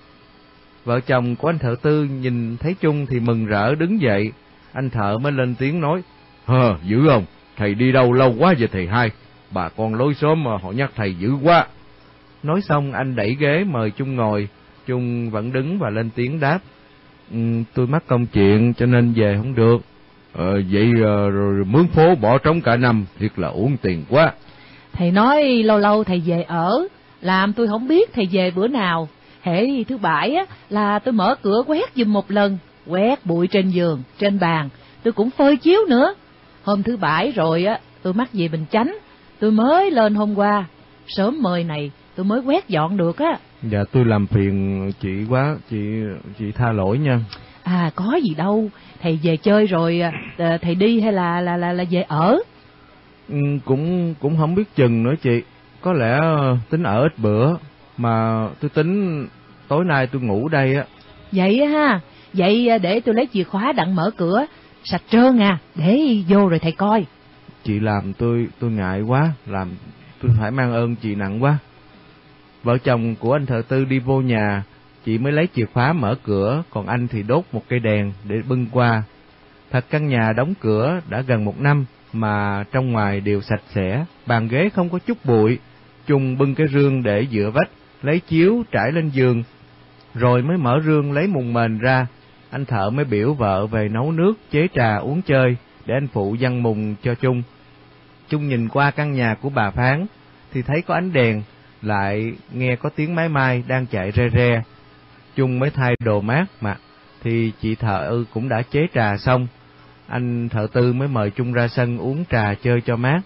Vợ 0.85 1.01
chồng 1.01 1.37
của 1.37 1.49
anh 1.49 1.59
thợ 1.59 1.75
tư 1.83 2.05
nhìn 2.05 2.57
thấy 2.57 2.75
chung 2.81 3.07
thì 3.07 3.21
mừng 3.21 3.47
rỡ 3.47 3.75
đứng 3.75 4.01
dậy, 4.01 4.33
anh 4.73 4.91
thợ 4.91 5.19
mới 5.19 5.33
lên 5.33 5.55
tiếng 5.55 5.81
nói, 5.81 6.03
Hờ, 6.45 6.77
dữ 6.85 7.09
không? 7.09 7.25
Thầy 7.57 7.75
đi 7.75 7.93
đâu 7.93 8.13
lâu 8.13 8.35
quá 8.39 8.55
vậy 8.59 8.69
thầy 8.73 8.87
hai? 8.87 9.11
Bà 9.51 9.69
con 9.69 9.95
lối 9.95 10.15
xóm 10.15 10.45
mà 10.45 10.51
họ 10.63 10.73
nhắc 10.73 10.91
thầy 10.97 11.15
dữ 11.15 11.33
quá. 11.43 11.67
Nói 12.43 12.61
xong 12.61 12.93
anh 12.93 13.17
đẩy 13.17 13.37
ghế 13.41 13.65
mời 13.65 13.91
Chung 13.91 14.17
ngồi, 14.17 14.49
Chung 14.87 15.31
vẫn 15.31 15.53
đứng 15.53 15.79
và 15.79 15.91
lên 15.91 16.11
tiếng 16.15 16.41
đáp. 16.41 16.59
Ừ, 17.31 17.39
tôi 17.75 17.87
mắc 17.87 18.03
công 18.07 18.27
chuyện 18.27 18.75
cho 18.75 18.87
nên 18.87 19.13
về 19.13 19.35
không 19.37 19.55
được. 19.55 19.79
Ờ, 20.33 20.63
vậy 20.71 20.93
rồi, 20.93 21.31
rồi 21.31 21.65
mướn 21.65 21.87
phố 21.87 22.15
bỏ 22.15 22.39
trống 22.39 22.61
cả 22.61 22.77
năm, 22.77 23.07
thiệt 23.19 23.39
là 23.39 23.49
uống 23.49 23.77
tiền 23.83 24.05
quá. 24.09 24.33
Thầy 24.93 25.11
nói 25.11 25.45
lâu 25.45 25.79
lâu 25.79 26.05
thầy 26.05 26.23
về 26.27 26.43
ở, 26.43 26.87
làm 27.21 27.53
tôi 27.53 27.69
không 27.69 27.89
biết 27.89 28.13
thầy 28.13 28.29
về 28.33 28.51
bữa 28.51 28.69
nào. 28.69 29.09
hễ 29.43 29.85
thứ 29.85 29.99
bảy 29.99 30.35
á, 30.35 30.45
là 30.71 30.99
tôi 30.99 31.13
mở 31.13 31.35
cửa 31.43 31.63
quét 31.67 31.91
giùm 31.97 32.13
một 32.13 32.31
lần, 32.31 32.59
quét 32.87 33.27
bụi 33.27 33.47
trên 33.47 33.71
giường, 33.71 34.03
trên 34.19 34.39
bàn, 34.39 34.69
tôi 35.03 35.13
cũng 35.13 35.31
phơi 35.31 35.57
chiếu 35.57 35.81
nữa. 35.89 36.15
Hôm 36.63 36.83
thứ 36.83 36.97
bảy 36.97 37.33
rồi 37.33 37.65
á, 37.65 37.79
tôi 38.03 38.15
mắc 38.15 38.29
về 38.33 38.49
Bình 38.49 38.65
Chánh, 38.71 38.97
tôi 39.39 39.51
mới 39.51 39.91
lên 39.91 40.15
hôm 40.15 40.39
qua, 40.39 40.65
sớm 41.07 41.43
mời 41.43 41.65
này 41.65 41.91
tôi 42.17 42.25
mới 42.25 42.41
quét 42.41 42.69
dọn 42.69 42.97
được 42.97 43.19
á. 43.19 43.39
Dạ 43.63 43.85
tôi 43.93 44.05
làm 44.05 44.27
phiền 44.27 44.91
chị 45.01 45.25
quá, 45.29 45.57
chị 45.71 46.03
chị 46.39 46.53
tha 46.53 46.73
lỗi 46.73 46.99
nha. 46.99 47.21
À 47.63 47.91
có 47.95 48.19
gì 48.23 48.35
đâu, 48.35 48.71
thầy 49.03 49.19
về 49.23 49.37
chơi 49.37 49.67
rồi 49.67 50.01
à, 50.01 50.59
thầy 50.63 50.75
đi 50.75 51.01
hay 51.01 51.13
là 51.13 51.41
là 51.41 51.57
là 51.57 51.73
là 51.73 51.85
về 51.91 52.03
ở? 52.03 52.39
Ừ, 53.29 53.37
cũng 53.65 54.15
cũng 54.21 54.37
không 54.39 54.55
biết 54.55 54.75
chừng 54.77 55.03
nữa 55.03 55.15
chị, 55.23 55.43
có 55.81 55.93
lẽ 55.93 56.19
ờ, 56.21 56.57
tính 56.71 56.83
ở 56.83 57.03
ít 57.03 57.19
bữa 57.19 57.57
mà 57.97 58.47
tôi 58.61 58.69
tính 58.69 59.27
tối 59.69 59.85
nay 59.85 60.07
tôi 60.07 60.23
ngủ 60.23 60.49
đây 60.49 60.75
á. 60.75 60.85
Vậy 61.33 61.67
ha, 61.67 62.01
vậy 62.33 62.69
à, 62.69 62.79
để 62.79 63.01
tôi 63.01 63.15
lấy 63.15 63.29
chìa 63.33 63.45
khóa 63.45 63.73
đặng 63.73 63.95
mở 63.95 64.11
cửa, 64.17 64.47
sạch 64.85 65.03
trơn 65.11 65.39
à, 65.39 65.59
để 65.75 66.23
vô 66.29 66.49
rồi 66.49 66.59
thầy 66.59 66.73
coi. 66.73 67.07
Chị 67.65 67.81
làm 67.81 68.13
tôi 68.13 68.49
tôi 68.59 68.71
ngại 68.71 69.03
quá, 69.03 69.33
làm 69.47 69.69
tôi 70.23 70.33
phải 70.41 70.51
mang 70.51 70.73
ơn 70.73 70.97
chị 70.97 71.15
nặng 71.15 71.43
quá. 71.43 71.59
Vợ 72.63 72.79
chồng 72.79 73.15
của 73.21 73.33
anh 73.33 73.47
thợ 73.47 73.63
tư 73.69 73.85
đi 73.85 73.99
vô 73.99 74.21
nhà, 74.21 74.65
chị 75.05 75.19
mới 75.19 75.33
lấy 75.33 75.49
chìa 75.55 75.65
khóa 75.65 75.93
mở 75.93 76.15
cửa, 76.23 76.63
còn 76.71 76.87
anh 76.87 77.09
thì 77.09 77.23
đốt 77.23 77.45
một 77.53 77.63
cây 77.69 77.79
đèn 77.79 78.13
để 78.25 78.43
bưng 78.49 78.67
qua. 78.73 79.03
Thật 79.71 79.85
căn 79.91 80.09
nhà 80.09 80.33
đóng 80.37 80.55
cửa 80.61 81.01
đã 81.09 81.21
gần 81.21 81.45
một 81.45 81.61
năm, 81.61 81.85
mà 82.13 82.65
trong 82.73 82.93
ngoài 82.93 83.21
đều 83.21 83.41
sạch 83.41 83.63
sẽ, 83.75 84.05
bàn 84.27 84.49
ghế 84.49 84.69
không 84.75 84.89
có 84.89 84.99
chút 84.99 85.25
bụi. 85.25 85.59
Chung 86.07 86.39
bưng 86.39 86.55
cái 86.55 86.67
rương 86.69 87.03
để 87.03 87.27
dựa 87.31 87.51
vách, 87.55 87.71
lấy 88.03 88.21
chiếu 88.21 88.63
trải 88.73 88.93
lên 88.93 89.09
giường, 89.09 89.43
rồi 90.15 90.43
mới 90.43 90.57
mở 90.57 90.81
rương 90.85 91.13
lấy 91.13 91.27
mùng 91.27 91.53
mền 91.53 91.79
ra. 91.79 92.07
Anh 92.51 92.65
thợ 92.65 92.91
mới 92.91 93.05
biểu 93.05 93.35
vợ 93.35 93.67
về 93.67 93.89
nấu 93.89 94.13
nước, 94.13 94.35
chế 94.51 94.69
trà 94.75 94.97
uống 94.97 95.23
chơi, 95.23 95.57
để 95.87 95.95
anh 95.95 96.09
phụ 96.13 96.37
văn 96.41 96.63
mùng 96.63 96.95
cho 97.03 97.15
Chung. 97.15 97.43
Chung 98.29 98.49
nhìn 98.49 98.69
qua 98.69 98.91
căn 98.91 99.13
nhà 99.13 99.35
của 99.35 99.49
bà 99.51 99.71
Phán, 99.71 100.07
thì 100.53 100.63
thấy 100.63 100.83
có 100.83 100.95
ánh 100.95 101.13
đèn, 101.13 101.43
lại 101.83 102.33
nghe 102.53 102.77
có 102.77 102.89
tiếng 102.89 103.15
máy 103.15 103.29
mai 103.29 103.63
đang 103.69 103.87
chạy 103.87 104.13
re 104.13 104.29
re. 104.29 104.63
Chung 105.37 105.59
mới 105.59 105.71
thay 105.71 105.95
đồ 106.05 106.21
mát 106.21 106.47
mà, 106.61 106.77
thì 107.23 107.53
chị 107.61 107.75
thợ 107.75 108.25
cũng 108.35 108.49
đã 108.49 108.63
chế 108.63 108.87
trà 108.95 109.17
xong. 109.17 109.47
Anh 110.07 110.49
thợ 110.49 110.67
tư 110.73 110.93
mới 110.93 111.09
mời 111.09 111.31
Chung 111.31 111.53
ra 111.53 111.69
sân 111.69 111.99
uống 111.99 112.25
trà 112.31 112.55
chơi 112.55 112.81
cho 112.81 112.97
mát. 112.97 113.21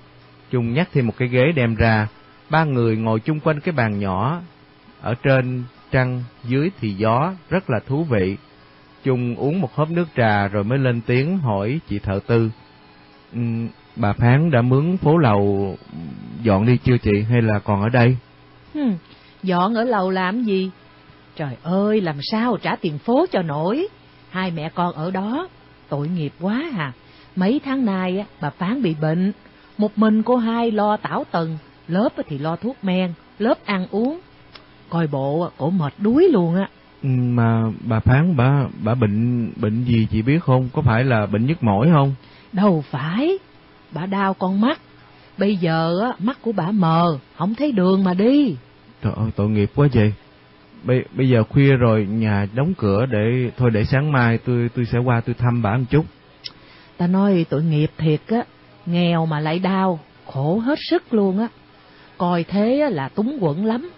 Chung 0.50 0.74
nhắc 0.74 0.88
thêm 0.92 1.06
một 1.06 1.14
cái 1.18 1.28
ghế 1.28 1.52
đem 1.52 1.74
ra, 1.74 2.08
ba 2.50 2.64
người 2.64 2.96
ngồi 2.96 3.20
chung 3.20 3.40
quanh 3.40 3.60
cái 3.60 3.72
bàn 3.72 3.98
nhỏ, 3.98 4.40
ở 5.00 5.14
trên 5.22 5.64
trăng, 5.90 6.22
dưới 6.44 6.70
thì 6.80 6.90
gió, 6.90 7.32
rất 7.50 7.70
là 7.70 7.78
thú 7.86 8.04
vị. 8.04 8.36
Chung 9.04 9.36
uống 9.36 9.60
một 9.60 9.74
hớp 9.74 9.90
nước 9.90 10.08
trà 10.16 10.48
rồi 10.48 10.64
mới 10.64 10.78
lên 10.78 11.00
tiếng 11.00 11.38
hỏi 11.38 11.80
chị 11.88 11.98
thợ 11.98 12.20
tư. 12.26 12.50
Um, 13.32 13.68
bà 13.96 14.12
Phán 14.12 14.50
đã 14.50 14.62
mướn 14.62 14.96
phố 14.96 15.18
lầu 15.18 15.76
dọn 16.42 16.66
đi 16.66 16.78
chưa 16.84 16.98
chị 16.98 17.22
hay 17.30 17.42
là 17.42 17.58
còn 17.58 17.82
ở 17.82 17.88
đây? 17.88 18.16
Hmm, 18.74 18.94
dọn 19.42 19.74
ở 19.74 19.84
lầu 19.84 20.10
làm 20.10 20.42
gì? 20.42 20.70
Trời 21.36 21.56
ơi, 21.62 22.00
làm 22.00 22.16
sao 22.22 22.56
trả 22.62 22.76
tiền 22.76 22.98
phố 22.98 23.26
cho 23.32 23.42
nổi? 23.42 23.88
Hai 24.30 24.50
mẹ 24.50 24.68
con 24.74 24.94
ở 24.94 25.10
đó, 25.10 25.48
tội 25.88 26.08
nghiệp 26.08 26.32
quá 26.40 26.62
à. 26.78 26.92
Mấy 27.36 27.60
tháng 27.64 27.84
nay 27.84 28.24
bà 28.40 28.50
Phán 28.50 28.82
bị 28.82 28.94
bệnh, 29.00 29.32
một 29.78 29.98
mình 29.98 30.22
cô 30.22 30.36
hai 30.36 30.70
lo 30.70 30.96
tảo 30.96 31.24
tần, 31.30 31.58
lớp 31.88 32.08
thì 32.28 32.38
lo 32.38 32.56
thuốc 32.56 32.76
men, 32.82 33.12
lớp 33.38 33.58
ăn 33.64 33.86
uống. 33.90 34.20
Coi 34.88 35.06
bộ 35.06 35.50
cổ 35.56 35.70
mệt 35.70 35.92
đuối 35.98 36.28
luôn 36.32 36.56
á. 36.56 36.68
Ừ, 37.02 37.08
mà 37.08 37.62
bà 37.88 38.00
Phán 38.00 38.36
bà 38.36 38.66
bà 38.84 38.94
bệnh 38.94 39.50
bệnh 39.56 39.84
gì 39.84 40.06
chị 40.10 40.22
biết 40.22 40.42
không? 40.42 40.68
Có 40.72 40.82
phải 40.82 41.04
là 41.04 41.26
bệnh 41.26 41.46
nhức 41.46 41.62
mỏi 41.62 41.88
không? 41.92 42.14
Đâu 42.52 42.84
phải, 42.90 43.38
bà 43.92 44.06
đau 44.06 44.34
con 44.34 44.60
mắt. 44.60 44.80
Bây 45.38 45.56
giờ 45.56 46.00
á 46.02 46.12
mắt 46.18 46.38
của 46.42 46.52
bà 46.52 46.70
mờ, 46.70 47.18
không 47.36 47.54
thấy 47.54 47.72
đường 47.72 48.04
mà 48.04 48.14
đi. 48.14 48.56
Trời 49.04 49.12
ơi, 49.16 49.30
tội 49.36 49.48
nghiệp 49.48 49.70
quá 49.74 49.88
vậy. 49.94 50.12
Bây, 50.82 51.04
bây 51.12 51.28
giờ 51.28 51.44
khuya 51.50 51.72
rồi, 51.76 52.06
nhà 52.10 52.46
đóng 52.54 52.74
cửa 52.78 53.06
để 53.06 53.50
thôi 53.56 53.70
để 53.70 53.84
sáng 53.84 54.12
mai 54.12 54.38
tôi 54.38 54.70
tôi 54.74 54.84
sẽ 54.84 54.98
qua 54.98 55.20
tôi 55.20 55.34
thăm 55.34 55.62
bà 55.62 55.76
một 55.76 55.84
chút. 55.90 56.04
Ta 56.96 57.06
nói 57.06 57.46
tội 57.48 57.62
nghiệp 57.62 57.90
thiệt 57.98 58.20
á, 58.28 58.42
nghèo 58.86 59.26
mà 59.26 59.40
lại 59.40 59.58
đau, 59.58 60.00
khổ 60.26 60.58
hết 60.58 60.78
sức 60.90 61.14
luôn 61.14 61.38
á. 61.38 61.48
Coi 62.18 62.44
thế 62.44 62.80
á, 62.80 62.88
là 62.90 63.08
túng 63.08 63.38
quẫn 63.40 63.64
lắm. 63.64 63.90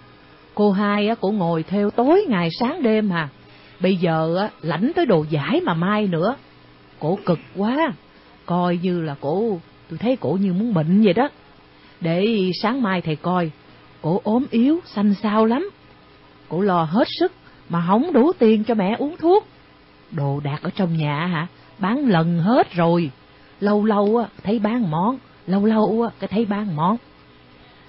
Cô 0.55 0.73
hai 0.73 1.09
á, 1.09 1.15
cổ 1.21 1.29
ngồi 1.31 1.63
theo 1.63 1.91
tối 1.91 2.25
ngày 2.29 2.49
sáng 2.61 2.83
đêm 2.83 3.11
hà. 3.11 3.29
Bây 3.81 3.97
giờ 3.97 4.37
á, 4.41 4.51
lãnh 4.63 4.93
tới 4.97 5.07
đồ 5.07 5.25
giải 5.31 5.61
mà 5.65 5.75
mai 5.75 6.07
nữa. 6.07 6.37
Cổ 6.99 7.19
cực 7.27 7.39
quá, 7.57 7.93
coi 8.47 8.79
như 8.83 9.01
là 9.01 9.15
cổ, 9.21 9.59
tôi 9.91 9.99
thấy 9.99 10.17
cổ 10.17 10.39
như 10.41 10.53
muốn 10.53 10.75
bệnh 10.75 11.03
vậy 11.03 11.15
đó. 11.15 11.29
Để 12.01 12.51
sáng 12.63 12.83
mai 12.83 13.01
thầy 13.01 13.17
coi, 13.17 13.51
cổ 14.07 14.21
ốm 14.25 14.47
yếu, 14.51 14.81
xanh 14.85 15.15
xao 15.15 15.47
lắm. 15.47 15.71
Cổ 16.49 16.61
lo 16.61 16.83
hết 16.83 17.09
sức, 17.21 17.33
mà 17.69 17.85
không 17.87 18.13
đủ 18.13 18.33
tiền 18.39 18.65
cho 18.65 18.75
mẹ 18.75 18.97
uống 18.99 19.17
thuốc. 19.17 19.47
Đồ 20.13 20.41
đạc 20.45 20.59
ở 20.63 20.71
trong 20.77 20.97
nhà 20.97 21.27
hả, 21.27 21.47
bán 21.79 22.09
lần 22.09 22.39
hết 22.39 22.73
rồi. 22.73 23.11
Lâu 23.61 23.85
lâu 23.85 24.17
á, 24.17 24.29
thấy 24.43 24.59
bán 24.59 24.91
món, 24.91 25.19
lâu 25.47 25.65
lâu 25.65 26.03
á, 26.03 26.11
cái 26.21 26.29
thấy 26.29 26.45
bán 26.45 26.77
món. 26.77 26.97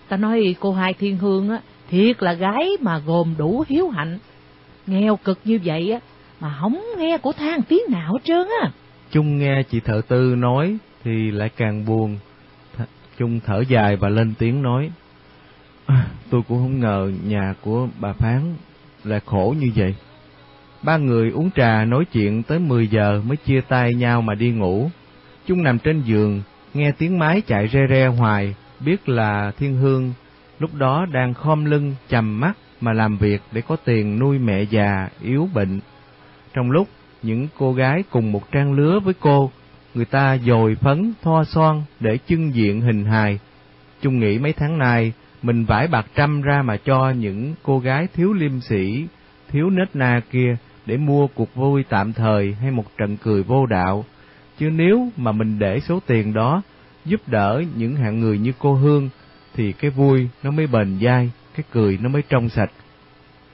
Ta 0.08 0.18
nói 0.18 0.56
cô 0.60 0.74
hai 0.74 0.94
thiên 0.94 1.18
hương 1.18 1.50
á, 1.50 1.60
thiệt 1.90 2.24
là 2.24 2.34
gái 2.34 2.70
mà 2.82 3.00
gồm 3.06 3.36
đủ 3.38 3.64
hiếu 3.68 3.90
hạnh. 3.90 4.20
Nghèo 4.88 5.16
cực 5.16 5.40
như 5.44 5.60
vậy 5.64 5.92
á, 5.92 6.00
mà 6.40 6.58
không 6.62 6.82
nghe 6.98 7.18
của 7.18 7.32
than 7.32 7.62
tiếng 7.62 7.84
nào 7.90 8.14
hết 8.14 8.20
trơn 8.24 8.48
á. 8.62 8.72
Chung 9.12 9.38
nghe 9.38 9.64
chị 9.64 9.80
thợ 9.80 10.02
tư 10.08 10.36
nói 10.38 10.78
thì 11.04 11.32
lại 11.32 11.50
càng 11.50 11.86
buồn. 11.86 12.18
Chung 13.18 13.40
thở 13.46 13.64
dài 13.70 13.96
và 13.96 14.10
lên 14.10 14.34
tiếng 14.40 14.62
nói. 14.62 14.92
À, 15.88 16.08
tôi 16.30 16.42
cũng 16.48 16.58
không 16.58 16.80
ngờ 16.80 17.12
nhà 17.24 17.54
của 17.62 17.88
bà 18.00 18.14
Phán 18.14 18.42
lại 19.04 19.20
khổ 19.26 19.56
như 19.60 19.72
vậy. 19.76 19.96
Ba 20.84 20.98
người 20.98 21.32
uống 21.32 21.52
trà 21.56 21.86
nói 21.86 22.06
chuyện 22.06 22.44
tới 22.44 22.60
10 22.60 22.88
giờ 22.88 23.22
mới 23.28 23.38
chia 23.38 23.62
tay 23.62 23.94
nhau 23.94 24.22
mà 24.22 24.36
đi 24.36 24.52
ngủ. 24.52 24.90
Chung 25.46 25.64
nằm 25.64 25.80
trên 25.80 26.02
giường, 26.02 26.42
nghe 26.74 26.92
tiếng 26.98 27.20
máy 27.20 27.42
chạy 27.48 27.68
re 27.68 27.80
re 27.90 28.08
hoài, 28.08 28.56
biết 28.80 29.10
là 29.10 29.52
Thiên 29.58 29.76
Hương 29.76 30.14
lúc 30.60 30.76
đó 30.76 31.06
đang 31.12 31.34
khom 31.34 31.66
lưng 31.66 31.96
chầm 32.10 32.40
mắt 32.40 32.58
mà 32.82 32.94
làm 32.94 33.18
việc 33.18 33.42
để 33.52 33.62
có 33.62 33.76
tiền 33.86 34.20
nuôi 34.20 34.40
mẹ 34.40 34.62
già 34.62 35.10
yếu 35.22 35.50
bệnh. 35.54 35.80
Trong 36.54 36.72
lúc 36.72 36.88
những 37.24 37.48
cô 37.58 37.74
gái 37.74 38.04
cùng 38.10 38.32
một 38.32 38.52
trang 38.52 38.74
lứa 38.74 39.00
với 39.00 39.14
cô, 39.20 39.52
người 39.94 40.06
ta 40.06 40.38
dồi 40.38 40.76
phấn 40.76 41.14
thoa 41.24 41.44
son 41.44 41.84
để 42.00 42.18
trưng 42.28 42.54
diện 42.54 42.82
hình 42.82 43.06
hài. 43.06 43.40
Chung 44.02 44.20
nghĩ 44.20 44.40
mấy 44.40 44.54
tháng 44.54 44.78
nay 44.78 45.14
mình 45.42 45.66
vải 45.66 45.88
bạc 45.88 46.06
trăm 46.16 46.42
ra 46.42 46.62
mà 46.62 46.78
cho 46.78 47.10
những 47.10 47.56
cô 47.64 47.80
gái 47.80 48.08
thiếu 48.14 48.34
liêm 48.34 48.62
sĩ, 48.62 49.08
thiếu 49.50 49.70
nết 49.70 49.96
na 49.96 50.22
kia 50.32 50.58
để 50.86 50.98
mua 50.98 51.28
cuộc 51.28 51.56
vui 51.56 51.84
tạm 51.90 52.14
thời 52.14 52.54
hay 52.54 52.72
một 52.72 52.98
trận 52.98 53.18
cười 53.18 53.44
vô 53.44 53.66
đạo. 53.66 54.06
Chứ 54.60 54.70
nếu 54.70 55.10
mà 55.18 55.32
mình 55.32 55.60
để 55.60 55.80
số 55.80 56.00
tiền 56.08 56.34
đó 56.34 56.62
giúp 57.06 57.22
đỡ 57.28 57.64
những 57.76 57.96
hạng 57.96 58.20
người 58.20 58.40
như 58.40 58.54
cô 58.60 58.74
Hương 58.74 59.10
thì 59.54 59.72
cái 59.72 59.92
vui 59.92 60.30
nó 60.44 60.52
mới 60.52 60.68
bền 60.68 61.00
dai, 61.02 61.32
cái 61.56 61.64
cười 61.72 61.98
nó 62.02 62.10
mới 62.10 62.22
trong 62.30 62.50
sạch. 62.50 62.72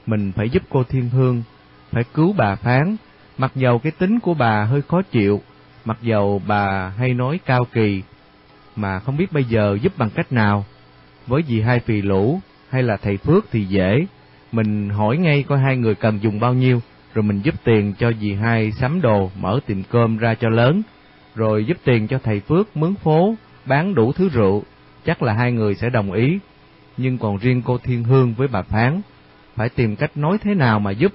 Mình 0.06 0.32
phải 0.32 0.50
giúp 0.50 0.62
cô 0.70 0.84
Thiên 0.84 1.08
Hương, 1.08 1.42
phải 1.90 2.04
cứu 2.14 2.32
bà 2.32 2.56
Phán, 2.56 2.96
mặc 3.38 3.52
dầu 3.54 3.78
cái 3.78 3.92
tính 3.98 4.20
của 4.20 4.34
bà 4.34 4.64
hơi 4.64 4.82
khó 4.82 5.02
chịu, 5.02 5.40
mặc 5.84 5.98
dầu 6.02 6.42
bà 6.46 6.88
hay 6.88 7.14
nói 7.14 7.40
cao 7.46 7.64
kỳ, 7.72 8.02
mà 8.76 9.00
không 9.00 9.16
biết 9.16 9.32
bây 9.32 9.44
giờ 9.44 9.78
giúp 9.82 9.92
bằng 9.98 10.10
cách 10.10 10.32
nào. 10.32 10.64
Với 11.26 11.42
dì 11.48 11.60
hai 11.60 11.80
phì 11.80 12.02
lũ 12.02 12.40
hay 12.68 12.82
là 12.82 12.96
thầy 12.96 13.16
Phước 13.16 13.44
thì 13.52 13.64
dễ, 13.64 14.06
mình 14.52 14.90
hỏi 14.90 15.16
ngay 15.16 15.42
coi 15.42 15.58
hai 15.58 15.76
người 15.76 15.94
cần 15.94 16.18
dùng 16.22 16.40
bao 16.40 16.54
nhiêu, 16.54 16.80
rồi 17.14 17.22
mình 17.22 17.40
giúp 17.40 17.54
tiền 17.64 17.94
cho 17.98 18.12
dì 18.20 18.32
hai 18.32 18.72
sắm 18.72 19.00
đồ, 19.00 19.30
mở 19.40 19.60
tiệm 19.66 19.82
cơm 19.82 20.16
ra 20.16 20.34
cho 20.34 20.48
lớn, 20.48 20.82
rồi 21.34 21.64
giúp 21.64 21.76
tiền 21.84 22.08
cho 22.08 22.18
thầy 22.18 22.40
Phước 22.40 22.76
mướn 22.76 22.94
phố, 22.94 23.34
bán 23.66 23.94
đủ 23.94 24.12
thứ 24.12 24.28
rượu, 24.28 24.62
chắc 25.04 25.22
là 25.22 25.32
hai 25.32 25.52
người 25.52 25.74
sẽ 25.74 25.90
đồng 25.90 26.12
ý. 26.12 26.38
Nhưng 26.96 27.18
còn 27.18 27.36
riêng 27.36 27.62
cô 27.64 27.78
Thiên 27.78 28.04
Hương 28.04 28.34
với 28.34 28.48
bà 28.48 28.62
Phán, 28.62 29.00
phải 29.54 29.68
tìm 29.68 29.96
cách 29.96 30.16
nói 30.16 30.38
thế 30.42 30.54
nào 30.54 30.80
mà 30.80 30.90
giúp, 30.90 31.12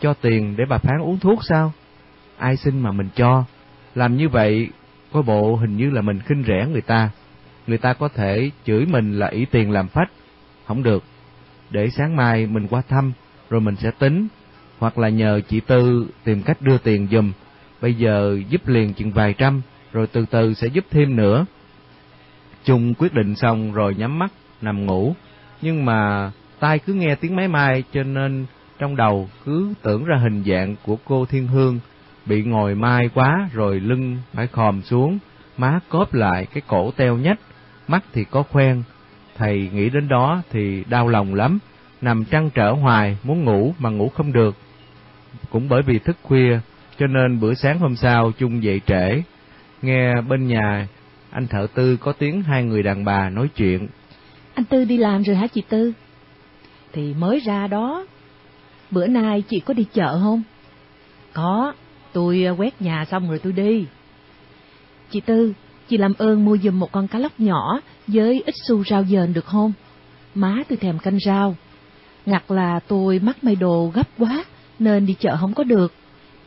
cho 0.00 0.14
tiền 0.14 0.54
để 0.56 0.64
bà 0.68 0.78
Phán 0.78 1.00
uống 1.02 1.18
thuốc 1.18 1.44
sao? 1.44 1.72
Ai 2.38 2.56
xin 2.56 2.80
mà 2.80 2.92
mình 2.92 3.08
cho, 3.14 3.44
làm 3.94 4.16
như 4.16 4.28
vậy 4.28 4.68
có 5.12 5.22
bộ 5.22 5.56
hình 5.56 5.76
như 5.76 5.90
là 5.90 6.00
mình 6.00 6.20
khinh 6.20 6.44
rẻ 6.46 6.66
người 6.72 6.82
ta. 6.82 7.10
Người 7.68 7.78
ta 7.78 7.92
có 7.92 8.08
thể 8.08 8.50
chửi 8.64 8.86
mình 8.86 9.18
là 9.18 9.26
ỷ 9.26 9.44
tiền 9.44 9.70
làm 9.70 9.88
phách, 9.88 10.10
không 10.66 10.82
được. 10.82 11.04
Để 11.70 11.90
sáng 11.90 12.16
mai 12.16 12.46
mình 12.46 12.66
qua 12.70 12.82
thăm, 12.88 13.12
rồi 13.50 13.60
mình 13.60 13.76
sẽ 13.76 13.90
tính, 13.98 14.28
hoặc 14.78 14.98
là 14.98 15.08
nhờ 15.08 15.40
chị 15.48 15.60
Tư 15.60 16.06
tìm 16.24 16.42
cách 16.42 16.62
đưa 16.62 16.78
tiền 16.78 17.08
dùm, 17.10 17.32
bây 17.80 17.94
giờ 17.94 18.38
giúp 18.48 18.68
liền 18.68 18.94
chừng 18.94 19.12
vài 19.12 19.34
trăm, 19.38 19.62
rồi 19.92 20.06
từ 20.06 20.24
từ 20.30 20.54
sẽ 20.54 20.66
giúp 20.66 20.84
thêm 20.90 21.16
nữa. 21.16 21.46
Chung 22.64 22.94
quyết 22.94 23.14
định 23.14 23.34
xong 23.34 23.72
rồi 23.72 23.94
nhắm 23.94 24.18
mắt, 24.18 24.32
nằm 24.62 24.86
ngủ, 24.86 25.14
nhưng 25.62 25.84
mà 25.84 26.30
tai 26.60 26.78
cứ 26.78 26.92
nghe 26.92 27.14
tiếng 27.14 27.36
máy 27.36 27.48
mai 27.48 27.84
cho 27.92 28.02
nên 28.02 28.46
trong 28.78 28.96
đầu 28.96 29.28
cứ 29.44 29.74
tưởng 29.82 30.04
ra 30.04 30.16
hình 30.16 30.42
dạng 30.46 30.76
của 30.84 30.96
cô 31.04 31.24
Thiên 31.24 31.46
Hương. 31.46 31.80
Bị 32.26 32.42
ngồi 32.42 32.74
mai 32.74 33.08
quá 33.14 33.48
rồi 33.52 33.80
lưng 33.80 34.16
phải 34.32 34.46
khòm 34.46 34.82
xuống, 34.82 35.18
má 35.56 35.80
cóp 35.88 36.14
lại 36.14 36.46
cái 36.46 36.62
cổ 36.66 36.90
teo 36.96 37.16
nhách, 37.16 37.38
mắt 37.88 38.04
thì 38.12 38.24
có 38.24 38.42
khoen. 38.42 38.82
Thầy 39.36 39.70
nghĩ 39.72 39.90
đến 39.90 40.08
đó 40.08 40.42
thì 40.50 40.84
đau 40.88 41.08
lòng 41.08 41.34
lắm, 41.34 41.58
nằm 42.00 42.24
trăn 42.24 42.50
trở 42.54 42.72
hoài, 42.72 43.16
muốn 43.22 43.44
ngủ 43.44 43.74
mà 43.78 43.90
ngủ 43.90 44.08
không 44.08 44.32
được. 44.32 44.56
Cũng 45.50 45.68
bởi 45.68 45.82
vì 45.82 45.98
thức 45.98 46.16
khuya, 46.22 46.58
cho 46.98 47.06
nên 47.06 47.40
bữa 47.40 47.54
sáng 47.54 47.78
hôm 47.78 47.96
sau 47.96 48.32
chung 48.38 48.62
dậy 48.62 48.80
trễ. 48.86 49.22
Nghe 49.82 50.20
bên 50.20 50.46
nhà 50.46 50.88
anh 51.30 51.46
thợ 51.46 51.66
tư 51.74 51.96
có 51.96 52.12
tiếng 52.12 52.42
hai 52.42 52.64
người 52.64 52.82
đàn 52.82 53.04
bà 53.04 53.28
nói 53.28 53.48
chuyện. 53.56 53.88
Anh 54.54 54.64
Tư 54.64 54.84
đi 54.84 54.96
làm 54.96 55.22
rồi 55.22 55.36
hả 55.36 55.46
chị 55.46 55.62
Tư? 55.68 55.92
Thì 56.92 57.14
mới 57.14 57.40
ra 57.40 57.66
đó. 57.66 58.06
Bữa 58.90 59.06
nay 59.06 59.42
chị 59.48 59.60
có 59.60 59.74
đi 59.74 59.86
chợ 59.92 60.20
không? 60.22 60.42
Có, 61.32 61.72
tôi 62.12 62.44
ờ, 62.44 62.54
quét 62.58 62.82
nhà 62.82 63.04
xong 63.04 63.28
rồi 63.28 63.38
tôi 63.38 63.52
đi. 63.52 63.86
Chị 65.10 65.20
Tư, 65.20 65.52
chị 65.88 65.96
làm 65.96 66.12
ơn 66.18 66.44
mua 66.44 66.56
giùm 66.56 66.78
một 66.78 66.92
con 66.92 67.08
cá 67.08 67.18
lóc 67.18 67.32
nhỏ 67.40 67.80
với 68.06 68.42
ít 68.46 68.54
xu 68.68 68.84
rau 68.84 69.04
dền 69.04 69.32
được 69.32 69.44
không? 69.44 69.72
Má 70.34 70.56
tôi 70.68 70.76
thèm 70.76 70.98
canh 70.98 71.18
rau. 71.26 71.56
Ngặt 72.26 72.42
là 72.48 72.80
tôi 72.88 73.18
mắc 73.18 73.44
may 73.44 73.56
đồ 73.56 73.90
gấp 73.94 74.08
quá 74.18 74.44
nên 74.78 75.06
đi 75.06 75.14
chợ 75.20 75.36
không 75.36 75.54
có 75.54 75.64
được. 75.64 75.92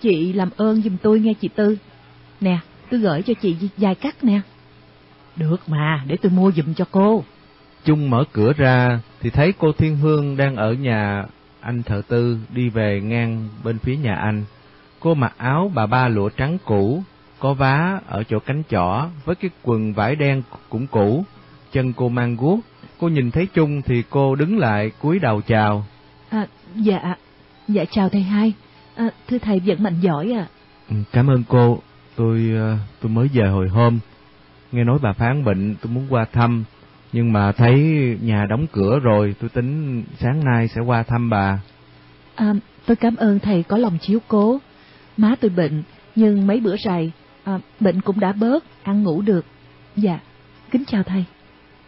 Chị 0.01 0.33
làm 0.33 0.49
ơn 0.57 0.81
giùm 0.81 0.97
tôi 0.97 1.19
nghe 1.19 1.33
chị 1.33 1.49
Tư. 1.55 1.77
Nè, 2.41 2.59
tôi 2.91 2.99
gửi 2.99 3.21
cho 3.21 3.33
chị 3.41 3.55
vài 3.77 3.95
cắt 3.95 4.23
nè. 4.23 4.41
Được 5.35 5.69
mà, 5.69 6.03
để 6.07 6.17
tôi 6.21 6.31
mua 6.31 6.51
giùm 6.51 6.73
cho 6.73 6.85
cô. 6.91 7.23
Chung 7.85 8.09
mở 8.09 8.23
cửa 8.31 8.53
ra 8.57 8.99
thì 9.21 9.29
thấy 9.29 9.53
cô 9.57 9.71
Thiên 9.71 9.97
Hương 9.97 10.37
đang 10.37 10.55
ở 10.55 10.73
nhà 10.73 11.25
anh 11.61 11.83
thợ 11.83 12.01
tư 12.07 12.37
đi 12.49 12.69
về 12.69 13.01
ngang 13.01 13.49
bên 13.63 13.79
phía 13.79 13.95
nhà 13.95 14.15
anh. 14.15 14.43
Cô 14.99 15.13
mặc 15.13 15.33
áo 15.37 15.71
bà 15.75 15.85
ba 15.85 16.07
lụa 16.07 16.29
trắng 16.29 16.57
cũ, 16.65 17.03
có 17.41 17.53
vá 17.53 17.99
ở 18.07 18.23
chỗ 18.23 18.39
cánh 18.39 18.63
chỏ 18.69 19.07
với 19.25 19.35
cái 19.35 19.51
quần 19.63 19.93
vải 19.93 20.15
đen 20.15 20.41
cũng 20.69 20.87
cũ, 20.87 21.25
chân 21.71 21.93
cô 21.93 22.09
mang 22.09 22.35
guốc. 22.35 22.59
Cô 22.99 23.07
nhìn 23.07 23.31
thấy 23.31 23.47
Chung 23.53 23.81
thì 23.81 24.03
cô 24.09 24.35
đứng 24.35 24.57
lại 24.57 24.91
cúi 24.99 25.19
đầu 25.19 25.41
chào. 25.41 25.85
À, 26.29 26.47
dạ, 26.75 27.15
dạ 27.67 27.85
chào 27.91 28.09
thầy 28.09 28.21
hai. 28.21 28.53
À, 28.95 29.09
thưa 29.27 29.37
thầy 29.37 29.59
vẫn 29.59 29.83
mạnh 29.83 29.99
giỏi 30.01 30.33
à. 30.33 30.47
Cảm 31.11 31.27
ơn 31.29 31.43
cô, 31.47 31.79
tôi 32.15 32.51
ờ, 32.55 32.77
tôi 33.01 33.11
mới 33.11 33.29
về 33.33 33.47
hồi 33.47 33.67
hôm. 33.69 33.99
Nghe 34.71 34.83
nói 34.83 34.99
bà 35.01 35.13
phán 35.13 35.43
bệnh, 35.43 35.75
tôi 35.81 35.91
muốn 35.93 36.07
qua 36.09 36.25
thăm, 36.25 36.63
nhưng 37.13 37.33
mà 37.33 37.51
thấy 37.51 37.79
nhà 38.21 38.45
đóng 38.49 38.67
cửa 38.71 38.99
rồi, 38.99 39.35
tôi 39.39 39.49
tính 39.49 40.03
sáng 40.19 40.43
nay 40.43 40.67
sẽ 40.67 40.81
qua 40.81 41.03
thăm 41.03 41.29
bà. 41.29 41.59
À, 42.35 42.53
tôi 42.85 42.95
cảm 42.95 43.15
ơn 43.15 43.39
thầy 43.39 43.63
có 43.63 43.77
lòng 43.77 43.97
chiếu 44.01 44.19
cố. 44.27 44.59
Má 45.17 45.35
tôi 45.41 45.51
bệnh, 45.51 45.83
nhưng 46.15 46.47
mấy 46.47 46.59
bữa 46.59 46.77
rày, 46.77 47.11
à, 47.43 47.59
bệnh 47.79 48.01
cũng 48.01 48.19
đã 48.19 48.31
bớt, 48.31 48.63
ăn 48.83 49.03
ngủ 49.03 49.21
được. 49.21 49.45
Dạ, 49.95 50.19
kính 50.71 50.83
chào 50.87 51.03
thầy. 51.03 51.25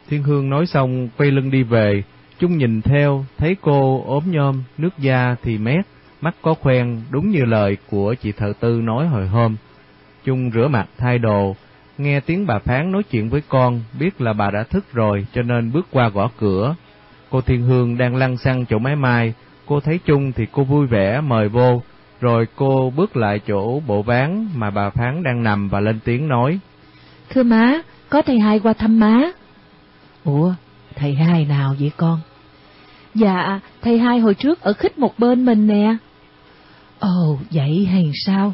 Thiên 0.09 0.23
Hương 0.23 0.49
nói 0.49 0.65
xong, 0.65 1.09
quay 1.17 1.31
lưng 1.31 1.51
đi 1.51 1.63
về, 1.63 2.03
Chung 2.39 2.57
nhìn 2.57 2.81
theo, 2.81 3.25
thấy 3.37 3.55
cô 3.61 4.03
ốm 4.07 4.23
nhôm, 4.31 4.63
nước 4.77 4.97
da 4.97 5.35
thì 5.43 5.57
mét, 5.57 5.85
mắt 6.21 6.35
có 6.41 6.53
khoen, 6.53 7.01
đúng 7.09 7.29
như 7.29 7.45
lời 7.45 7.77
của 7.89 8.13
chị 8.13 8.31
thợ 8.31 8.53
tư 8.59 8.81
nói 8.83 9.07
hồi 9.07 9.27
hôm. 9.27 9.55
Chung 10.23 10.51
rửa 10.53 10.67
mặt 10.67 10.87
thay 10.97 11.19
đồ, 11.19 11.55
nghe 11.97 12.19
tiếng 12.19 12.45
bà 12.47 12.59
Phán 12.59 12.91
nói 12.91 13.03
chuyện 13.03 13.29
với 13.29 13.41
con, 13.47 13.81
biết 13.99 14.21
là 14.21 14.33
bà 14.33 14.51
đã 14.51 14.63
thức 14.63 14.93
rồi 14.93 15.27
cho 15.33 15.41
nên 15.41 15.71
bước 15.71 15.87
qua 15.91 16.09
gõ 16.09 16.29
cửa. 16.39 16.75
Cô 17.29 17.41
Thiên 17.41 17.61
Hương 17.61 17.97
đang 17.97 18.15
lăn 18.15 18.37
xăng 18.37 18.65
chỗ 18.65 18.79
máy 18.79 18.95
mai, 18.95 19.33
cô 19.65 19.79
thấy 19.79 19.99
Chung 20.05 20.31
thì 20.31 20.45
cô 20.51 20.63
vui 20.63 20.87
vẻ 20.87 21.21
mời 21.21 21.49
vô, 21.49 21.81
rồi 22.23 22.47
cô 22.55 22.93
bước 22.95 23.17
lại 23.17 23.39
chỗ 23.47 23.79
bộ 23.79 24.01
ván 24.01 24.47
mà 24.55 24.69
bà 24.69 24.89
Phán 24.89 25.23
đang 25.23 25.43
nằm 25.43 25.69
và 25.69 25.79
lên 25.79 25.99
tiếng 26.05 26.27
nói. 26.27 26.59
Thưa 27.29 27.43
má, 27.43 27.81
có 28.09 28.21
thầy 28.21 28.39
hai 28.39 28.59
qua 28.59 28.73
thăm 28.73 28.99
má. 28.99 29.21
Ủa, 30.23 30.53
thầy 30.95 31.15
hai 31.15 31.45
nào 31.45 31.75
vậy 31.79 31.91
con? 31.97 32.19
Dạ, 33.15 33.59
thầy 33.81 33.99
hai 33.99 34.19
hồi 34.19 34.33
trước 34.33 34.61
ở 34.61 34.73
khích 34.73 34.97
một 34.97 35.19
bên 35.19 35.45
mình 35.45 35.67
nè. 35.67 35.95
Ồ, 36.99 37.39
vậy 37.51 37.87
hay 37.91 38.11
sao? 38.25 38.53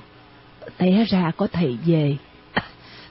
Té 0.77 1.05
ra 1.09 1.31
có 1.37 1.47
thầy 1.51 1.77
về. 1.85 2.17
À, 2.53 2.63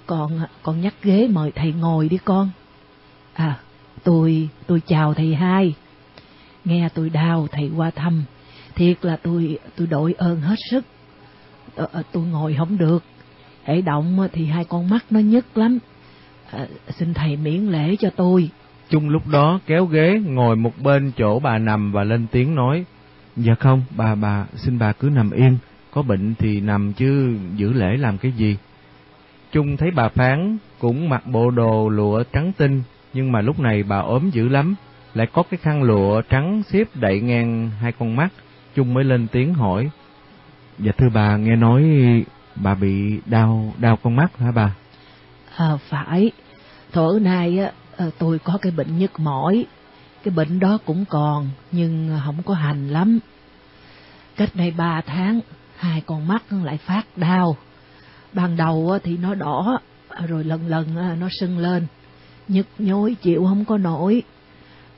con, 0.07 0.41
con 0.63 0.81
nhắc 0.81 0.95
ghế 1.03 1.29
mời 1.29 1.53
thầy 1.55 1.73
ngồi 1.73 2.09
đi 2.09 2.19
con. 2.25 2.51
À, 3.35 3.57
tôi, 4.05 4.49
tôi 4.67 4.83
chào 4.87 5.15
thầy 5.15 5.35
hai. 5.35 5.75
Nghe 6.65 6.89
tôi 6.95 7.11
đau 7.11 7.49
thầy 7.53 7.71
qua 7.77 7.91
thăm, 7.91 8.25
thiệt 8.79 9.05
là 9.05 9.17
tôi, 9.17 9.59
tôi 9.77 9.87
đội 9.87 10.15
ơn 10.19 10.41
hết 10.41 10.57
sức. 10.71 10.85
Ờ, 11.77 11.89
ờ, 11.93 12.03
tôi 12.13 12.25
ngồi 12.27 12.55
không 12.59 12.79
được, 12.79 13.05
hễ 13.65 13.81
động 13.81 14.29
thì 14.33 14.45
hai 14.45 14.65
con 14.65 14.91
mắt 14.91 15.05
nó 15.11 15.21
nhức 15.21 15.59
lắm. 15.59 15.79
À, 16.51 16.67
xin 16.89 17.15
thầy 17.15 17.37
miễn 17.37 17.67
lễ 17.67 17.97
cho 17.97 18.11
tôi. 18.17 18.51
Chung 18.89 19.09
lúc 19.09 19.23
đó 19.27 19.61
kéo 19.67 19.85
ghế 19.85 20.21
ngồi 20.25 20.57
một 20.57 20.73
bên 20.83 21.13
chỗ 21.17 21.39
bà 21.39 21.59
nằm 21.59 21.93
và 21.93 22.05
lên 22.05 22.27
tiếng 22.33 22.55
nói, 22.55 22.85
Dạ 23.37 23.55
không, 23.55 23.83
bà 23.97 24.15
bà, 24.15 24.47
xin 24.55 24.79
bà 24.79 24.93
cứ 24.93 25.09
nằm 25.09 25.31
yên, 25.31 25.59
có 25.91 26.03
bệnh 26.03 26.35
thì 26.35 26.61
nằm 26.61 26.93
chứ 26.93 27.37
giữ 27.57 27.73
lễ 27.73 27.97
làm 27.97 28.19
cái 28.19 28.33
gì. 28.33 28.57
Chung 29.53 29.77
thấy 29.77 29.91
bà 29.91 30.09
Phán 30.09 30.59
cũng 30.79 31.09
mặc 31.09 31.23
bộ 31.27 31.51
đồ 31.51 31.89
lụa 31.89 32.23
trắng 32.33 32.53
tinh, 32.57 32.83
nhưng 33.15 33.33
mà 33.33 33.41
lúc 33.41 33.61
này 33.61 33.83
bà 33.83 33.99
ốm 33.99 34.31
dữ 34.31 34.49
lắm, 34.49 34.75
lại 35.15 35.27
có 35.33 35.43
cái 35.51 35.59
khăn 35.63 35.83
lụa 35.83 36.21
trắng 36.21 36.63
xếp 36.69 36.85
đậy 36.95 37.21
ngang 37.21 37.71
hai 37.81 37.93
con 37.93 38.17
mắt, 38.17 38.29
Chung 38.79 38.95
mới 38.95 39.05
lên 39.05 39.27
tiếng 39.33 39.55
hỏi. 39.55 39.91
Dạ 40.79 40.93
thưa 40.99 41.09
bà, 41.15 41.37
nghe 41.37 41.57
nói 41.57 41.85
bà 42.55 42.75
bị 42.75 43.21
đau, 43.27 43.75
đau 43.79 43.99
con 44.03 44.17
mắt 44.17 44.39
hả 44.39 44.51
bà? 44.55 44.75
À, 45.57 45.77
phải, 45.89 46.31
thổ 46.93 47.19
nay 47.19 47.59
á, 47.59 47.73
à, 47.97 48.07
tôi 48.19 48.39
có 48.39 48.59
cái 48.63 48.73
bệnh 48.77 48.99
nhức 48.99 49.21
mỏi, 49.21 49.67
cái 50.25 50.35
bệnh 50.35 50.61
đó 50.61 50.79
cũng 50.85 51.05
còn, 51.05 51.51
nhưng 51.73 52.19
không 52.25 52.43
có 52.43 52.55
hành 52.55 52.89
lắm. 52.89 53.19
Cách 54.37 54.51
đây 54.55 54.71
ba 54.71 55.01
tháng, 55.07 55.41
hai 55.77 56.01
con 56.07 56.29
mắt 56.29 56.43
lại 56.65 56.77
phát 56.77 57.07
đau. 57.17 57.57
Ban 58.33 58.57
đầu 58.57 58.99
thì 59.03 59.17
nó 59.17 59.35
đỏ, 59.35 59.81
rồi 60.29 60.45
lần 60.45 60.67
lần 60.67 61.19
nó 61.21 61.29
sưng 61.41 61.59
lên. 61.59 61.87
Nhức 62.49 62.67
nhối 62.79 63.15
chịu 63.15 63.45
không 63.45 63.65
có 63.65 63.79
nổi, 63.79 64.23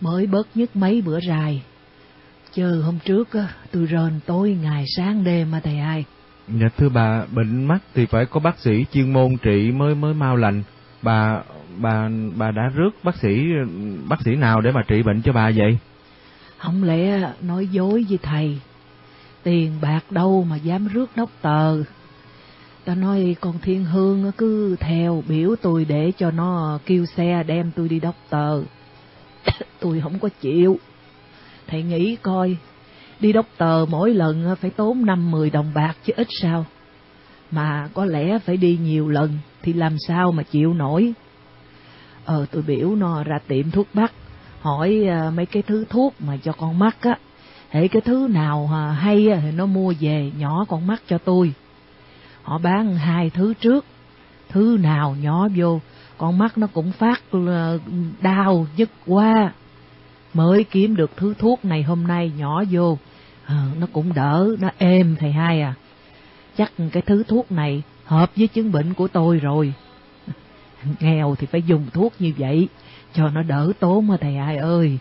mới 0.00 0.26
bớt 0.26 0.48
nhức 0.54 0.76
mấy 0.76 1.02
bữa 1.02 1.18
dài. 1.28 1.62
Chứ 2.52 2.82
hôm 2.82 2.98
trước 3.04 3.28
tôi 3.72 3.86
rền 3.86 4.20
tối 4.26 4.58
ngày 4.62 4.84
sáng 4.96 5.24
đêm 5.24 5.50
mà 5.50 5.60
thầy 5.60 5.78
ai. 5.78 6.04
Dạ 6.48 6.68
thưa 6.76 6.88
bà, 6.88 7.24
bệnh 7.32 7.64
mắt 7.64 7.78
thì 7.94 8.06
phải 8.06 8.26
có 8.26 8.40
bác 8.40 8.58
sĩ 8.58 8.84
chuyên 8.92 9.12
môn 9.12 9.36
trị 9.42 9.72
mới 9.72 9.94
mới 9.94 10.14
mau 10.14 10.36
lành. 10.36 10.62
Bà 11.02 11.42
bà 11.78 12.08
bà 12.36 12.50
đã 12.50 12.62
rước 12.74 12.90
bác 13.02 13.16
sĩ 13.16 13.48
bác 14.08 14.22
sĩ 14.24 14.36
nào 14.36 14.60
để 14.60 14.70
mà 14.72 14.82
trị 14.88 15.02
bệnh 15.02 15.22
cho 15.22 15.32
bà 15.32 15.50
vậy? 15.56 15.78
Không 16.58 16.84
lẽ 16.84 17.32
nói 17.40 17.66
dối 17.66 18.06
với 18.08 18.18
thầy. 18.22 18.60
Tiền 19.42 19.72
bạc 19.80 20.00
đâu 20.10 20.46
mà 20.50 20.56
dám 20.56 20.88
rước 20.88 21.10
đốc 21.16 21.30
tờ. 21.42 21.82
Ta 22.84 22.94
nói 22.94 23.36
con 23.40 23.58
Thiên 23.62 23.84
Hương 23.84 24.32
cứ 24.38 24.76
theo 24.80 25.22
biểu 25.28 25.54
tôi 25.62 25.84
để 25.84 26.12
cho 26.18 26.30
nó 26.30 26.78
kêu 26.86 27.06
xe 27.06 27.42
đem 27.46 27.70
tôi 27.76 27.88
đi 27.88 28.00
đốc 28.00 28.14
tờ. 28.30 28.62
tôi 29.80 30.00
không 30.00 30.18
có 30.18 30.28
chịu. 30.40 30.78
Thầy 31.70 31.82
nghĩ 31.82 32.16
coi, 32.22 32.56
đi 33.20 33.32
đốc 33.32 33.46
tờ 33.56 33.86
mỗi 33.88 34.14
lần 34.14 34.56
phải 34.60 34.70
tốn 34.70 35.06
năm 35.06 35.30
mười 35.30 35.50
đồng 35.50 35.74
bạc 35.74 35.96
chứ 36.04 36.12
ít 36.16 36.28
sao. 36.42 36.66
Mà 37.50 37.88
có 37.94 38.04
lẽ 38.04 38.38
phải 38.38 38.56
đi 38.56 38.78
nhiều 38.82 39.08
lần 39.08 39.38
thì 39.62 39.72
làm 39.72 39.96
sao 39.98 40.32
mà 40.32 40.42
chịu 40.42 40.74
nổi. 40.74 41.12
Ờ 42.24 42.46
tôi 42.50 42.62
biểu 42.62 42.94
nó 42.94 43.24
ra 43.24 43.38
tiệm 43.48 43.70
thuốc 43.70 43.86
bắc, 43.94 44.12
hỏi 44.60 45.06
uh, 45.28 45.34
mấy 45.34 45.46
cái 45.46 45.62
thứ 45.62 45.84
thuốc 45.88 46.14
mà 46.18 46.36
cho 46.42 46.52
con 46.52 46.78
mắt 46.78 46.96
á. 47.00 47.18
Hệ 47.70 47.88
cái 47.88 48.02
thứ 48.02 48.28
nào 48.30 48.62
uh, 48.64 48.98
hay 48.98 49.28
thì 49.42 49.50
nó 49.50 49.66
mua 49.66 49.92
về 50.00 50.32
nhỏ 50.38 50.64
con 50.68 50.86
mắt 50.86 51.02
cho 51.08 51.18
tôi. 51.18 51.52
Họ 52.42 52.58
bán 52.58 52.96
hai 52.96 53.30
thứ 53.30 53.54
trước, 53.60 53.84
thứ 54.48 54.78
nào 54.82 55.16
nhỏ 55.20 55.48
vô, 55.56 55.80
con 56.18 56.38
mắt 56.38 56.58
nó 56.58 56.66
cũng 56.66 56.92
phát 56.92 57.22
uh, 57.36 57.80
đau, 58.20 58.66
nhức 58.76 58.88
quá 59.06 59.52
Mới 60.34 60.64
kiếm 60.64 60.96
được 60.96 61.10
thứ 61.16 61.34
thuốc 61.38 61.64
này 61.64 61.82
hôm 61.82 62.06
nay 62.06 62.32
nhỏ 62.38 62.64
vô, 62.70 62.98
à, 63.44 63.66
nó 63.78 63.86
cũng 63.92 64.14
đỡ, 64.14 64.48
nó 64.60 64.70
êm 64.78 65.16
thầy 65.20 65.32
hai 65.32 65.60
à. 65.60 65.74
Chắc 66.56 66.72
cái 66.92 67.02
thứ 67.06 67.22
thuốc 67.28 67.52
này 67.52 67.82
hợp 68.04 68.30
với 68.36 68.48
chứng 68.48 68.72
bệnh 68.72 68.94
của 68.94 69.08
tôi 69.08 69.38
rồi. 69.38 69.72
Nghèo 71.00 71.34
thì 71.38 71.46
phải 71.46 71.62
dùng 71.62 71.86
thuốc 71.92 72.12
như 72.18 72.32
vậy, 72.38 72.68
cho 73.12 73.28
nó 73.28 73.42
đỡ 73.42 73.72
tốn 73.80 74.06
mà 74.06 74.16
thầy 74.20 74.34
hai 74.34 74.56
ơi. 74.56 74.98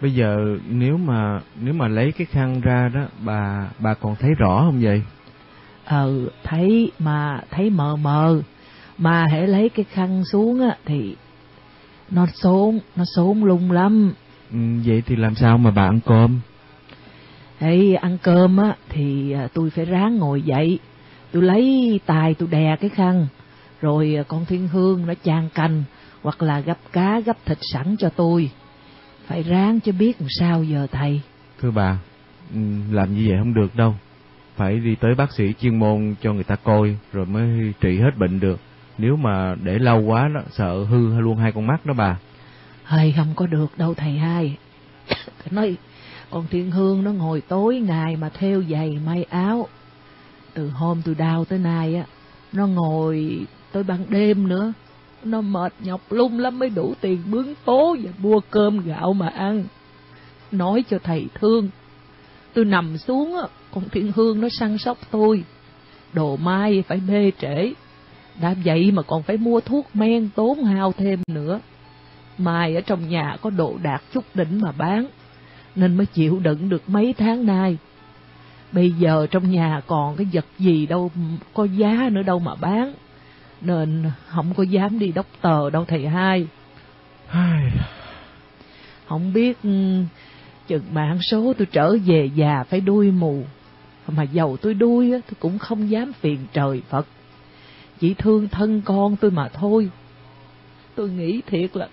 Bây 0.00 0.14
giờ 0.14 0.36
nếu 0.68 0.96
mà 0.96 1.40
nếu 1.60 1.74
mà 1.74 1.88
lấy 1.88 2.12
cái 2.12 2.26
khăn 2.30 2.60
ra 2.60 2.88
đó, 2.94 3.06
bà 3.24 3.68
bà 3.78 3.94
còn 3.94 4.16
thấy 4.16 4.30
rõ 4.38 4.62
không 4.64 4.80
vậy? 4.82 5.02
Ờ, 5.84 6.12
thấy 6.42 6.92
mà 6.98 7.40
thấy 7.50 7.70
mờ 7.70 7.96
mờ, 7.96 8.42
mà 8.98 9.26
hãy 9.30 9.46
lấy 9.46 9.68
cái 9.68 9.84
khăn 9.90 10.22
xuống 10.32 10.60
á 10.60 10.76
thì 10.84 11.16
nó 12.10 12.26
xốn, 12.34 12.80
nó 12.96 13.04
xốn 13.16 13.44
lung 13.44 13.72
lắm. 13.72 14.12
Ừ, 14.52 14.58
vậy 14.84 15.02
thì 15.06 15.16
làm 15.16 15.34
sao 15.34 15.58
mà 15.58 15.70
bà 15.70 15.82
ăn 15.82 16.00
cơm? 16.06 16.40
Ê, 17.58 17.94
ăn 17.94 18.18
cơm 18.22 18.56
á 18.56 18.76
thì 18.88 19.32
à, 19.32 19.48
tôi 19.54 19.70
phải 19.70 19.84
ráng 19.84 20.16
ngồi 20.16 20.42
dậy, 20.42 20.78
tôi 21.32 21.42
lấy 21.42 22.00
tài 22.06 22.34
tôi 22.34 22.48
đè 22.52 22.76
cái 22.80 22.90
khăn, 22.90 23.26
rồi 23.80 24.14
à, 24.18 24.22
con 24.28 24.44
Thiên 24.44 24.68
Hương 24.68 25.06
nó 25.06 25.14
chan 25.24 25.48
canh 25.54 25.82
hoặc 26.22 26.42
là 26.42 26.60
gấp 26.60 26.78
cá 26.92 27.20
gấp 27.20 27.36
thịt 27.44 27.58
sẵn 27.60 27.96
cho 27.98 28.08
tôi. 28.08 28.50
Phải 29.26 29.42
ráng 29.42 29.80
chứ 29.80 29.92
biết 29.92 30.20
làm 30.20 30.28
sao 30.40 30.64
giờ 30.64 30.86
thầy. 30.92 31.20
Thưa 31.60 31.70
bà, 31.70 31.98
ừ, 32.54 32.60
làm 32.90 33.14
như 33.14 33.24
vậy 33.28 33.38
không 33.38 33.54
được 33.54 33.76
đâu. 33.76 33.94
Phải 34.56 34.80
đi 34.80 34.94
tới 35.00 35.14
bác 35.14 35.32
sĩ 35.32 35.52
chuyên 35.60 35.78
môn 35.78 36.14
cho 36.20 36.32
người 36.32 36.44
ta 36.44 36.56
coi 36.56 36.96
rồi 37.12 37.26
mới 37.26 37.72
trị 37.80 37.98
hết 37.98 38.10
bệnh 38.18 38.40
được. 38.40 38.60
Nếu 38.98 39.16
mà 39.16 39.54
để 39.62 39.78
lâu 39.78 40.00
quá 40.00 40.28
đó, 40.34 40.40
sợ 40.50 40.84
hư 40.84 41.20
luôn 41.20 41.36
hai 41.36 41.52
con 41.52 41.66
mắt 41.66 41.86
đó 41.86 41.94
bà. 41.96 42.18
Hay 42.84 43.14
không 43.16 43.32
có 43.36 43.46
được 43.46 43.78
đâu 43.78 43.94
thầy 43.94 44.12
hai. 44.12 44.56
nói 45.50 45.76
con 46.30 46.46
Thiên 46.50 46.70
Hương 46.70 47.04
nó 47.04 47.12
ngồi 47.12 47.40
tối 47.40 47.80
ngày 47.80 48.16
mà 48.16 48.28
theo 48.28 48.62
giày 48.70 48.98
may 49.06 49.24
áo. 49.30 49.68
Từ 50.54 50.70
hôm 50.70 51.02
tôi 51.04 51.14
đau 51.14 51.44
tới 51.44 51.58
nay 51.58 51.94
á, 51.96 52.04
nó 52.52 52.66
ngồi 52.66 53.46
tới 53.72 53.82
ban 53.82 53.98
đêm 54.08 54.48
nữa. 54.48 54.72
Nó 55.24 55.40
mệt 55.40 55.72
nhọc 55.80 56.00
lung 56.10 56.38
lắm 56.38 56.58
mới 56.58 56.70
đủ 56.70 56.94
tiền 57.00 57.22
bướng 57.30 57.54
tố 57.64 57.96
và 58.02 58.10
mua 58.18 58.40
cơm 58.50 58.80
gạo 58.86 59.12
mà 59.12 59.28
ăn. 59.28 59.64
Nói 60.52 60.84
cho 60.90 60.98
thầy 61.02 61.26
thương. 61.34 61.68
Tôi 62.52 62.64
nằm 62.64 62.98
xuống 62.98 63.36
á, 63.36 63.42
con 63.74 63.88
Thiên 63.88 64.12
Hương 64.16 64.40
nó 64.40 64.48
săn 64.58 64.78
sóc 64.78 64.98
tôi. 65.10 65.44
Đồ 66.12 66.36
mai 66.36 66.84
phải 66.88 67.00
bê 67.08 67.30
trễ. 67.40 67.72
Đã 68.40 68.54
vậy 68.64 68.90
mà 68.90 69.02
còn 69.02 69.22
phải 69.22 69.36
mua 69.36 69.60
thuốc 69.60 69.86
men 69.94 70.28
tốn 70.34 70.64
hao 70.64 70.92
thêm 70.92 71.20
nữa. 71.26 71.60
Mai 72.38 72.74
ở 72.74 72.80
trong 72.80 73.08
nhà 73.08 73.36
có 73.40 73.50
độ 73.50 73.76
đạt 73.82 74.02
chút 74.12 74.24
đỉnh 74.34 74.60
mà 74.60 74.72
bán 74.72 75.06
nên 75.74 75.96
mới 75.96 76.06
chịu 76.06 76.40
đựng 76.42 76.68
được 76.68 76.82
mấy 76.86 77.14
tháng 77.18 77.46
nay. 77.46 77.78
Bây 78.72 78.90
giờ 78.90 79.26
trong 79.30 79.50
nhà 79.50 79.80
còn 79.86 80.16
cái 80.16 80.26
vật 80.32 80.44
gì 80.58 80.86
đâu 80.86 81.10
có 81.54 81.64
giá 81.64 82.08
nữa 82.12 82.22
đâu 82.22 82.38
mà 82.38 82.54
bán, 82.54 82.94
nên 83.60 84.10
không 84.26 84.54
có 84.54 84.62
dám 84.62 84.98
đi 84.98 85.12
đốc 85.12 85.26
tờ 85.40 85.70
đâu 85.70 85.84
thầy 85.84 86.08
hai. 86.08 86.46
Không 89.06 89.32
biết 89.32 89.58
ừ, 89.62 90.02
chừng 90.66 90.94
mạng 90.94 91.18
số 91.22 91.52
tôi 91.58 91.66
trở 91.72 91.96
về 92.06 92.30
già 92.34 92.64
phải 92.68 92.80
đuôi 92.80 93.10
mù, 93.10 93.44
mà 94.06 94.22
giàu 94.22 94.56
tôi 94.56 94.74
đuôi 94.74 95.10
tôi 95.10 95.36
cũng 95.40 95.58
không 95.58 95.90
dám 95.90 96.12
phiền 96.12 96.38
trời 96.52 96.82
Phật. 96.88 97.06
Chỉ 98.04 98.14
thương 98.14 98.48
thân 98.48 98.82
con 98.84 99.16
tôi 99.16 99.30
mà 99.30 99.48
thôi. 99.48 99.90
Tôi 100.94 101.10
nghĩ 101.10 101.40
thiệt 101.46 101.76
là 101.76 101.88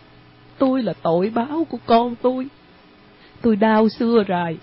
tôi 0.58 0.84
là 0.84 0.94
tội 1.02 1.32
báo 1.36 1.68
của 1.70 1.78
con 1.86 2.16
tôi. 2.22 2.48
Tôi 3.42 3.56
đau 3.56 3.90
xưa 3.90 4.24
rồi 4.28 4.58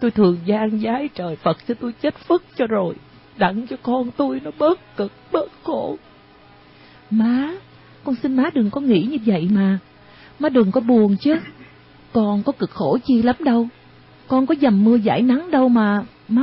tôi 0.00 0.10
thường 0.10 0.38
gian 0.46 0.80
giái 0.80 1.08
trời 1.14 1.36
Phật 1.36 1.56
cho 1.68 1.74
tôi 1.80 1.92
chết 1.92 2.14
phức 2.28 2.44
cho 2.56 2.66
rồi, 2.66 2.94
đặng 3.36 3.66
cho 3.66 3.76
con 3.82 4.10
tôi 4.16 4.40
nó 4.44 4.50
bớt 4.58 4.96
cực, 4.96 5.12
bớt 5.32 5.48
khổ. 5.62 5.96
Má, 7.10 7.52
con 8.04 8.14
xin 8.22 8.36
má 8.36 8.44
đừng 8.54 8.70
có 8.70 8.80
nghĩ 8.80 9.02
như 9.10 9.18
vậy 9.26 9.48
mà, 9.50 9.78
má 10.38 10.48
đừng 10.48 10.72
có 10.72 10.80
buồn 10.80 11.16
chứ, 11.20 11.34
con 12.12 12.42
có 12.42 12.52
cực 12.52 12.70
khổ 12.70 12.98
chi 13.04 13.22
lắm 13.22 13.36
đâu, 13.38 13.68
con 14.28 14.46
có 14.46 14.54
dầm 14.60 14.84
mưa 14.84 14.96
giải 14.96 15.22
nắng 15.22 15.50
đâu 15.50 15.68
mà, 15.68 16.04
má, 16.28 16.42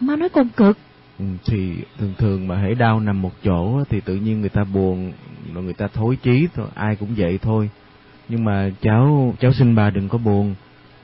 má 0.00 0.16
nói 0.16 0.28
con 0.28 0.48
cực. 0.48 0.76
Ừ, 1.18 1.24
thì 1.46 1.74
thường 1.98 2.14
thường 2.18 2.48
mà 2.48 2.56
hãy 2.56 2.74
đau 2.74 3.00
nằm 3.00 3.22
một 3.22 3.32
chỗ 3.44 3.84
thì 3.88 4.00
tự 4.00 4.16
nhiên 4.16 4.40
người 4.40 4.48
ta 4.48 4.64
buồn, 4.64 5.12
rồi 5.54 5.64
người 5.64 5.74
ta 5.74 5.88
thối 5.94 6.16
chí 6.22 6.48
thôi, 6.54 6.66
ai 6.74 6.96
cũng 6.96 7.14
vậy 7.16 7.38
thôi. 7.42 7.70
Nhưng 8.28 8.44
mà 8.44 8.70
cháu, 8.80 9.34
cháu 9.40 9.52
xin 9.52 9.74
bà 9.74 9.90
đừng 9.90 10.08
có 10.08 10.18
buồn, 10.18 10.54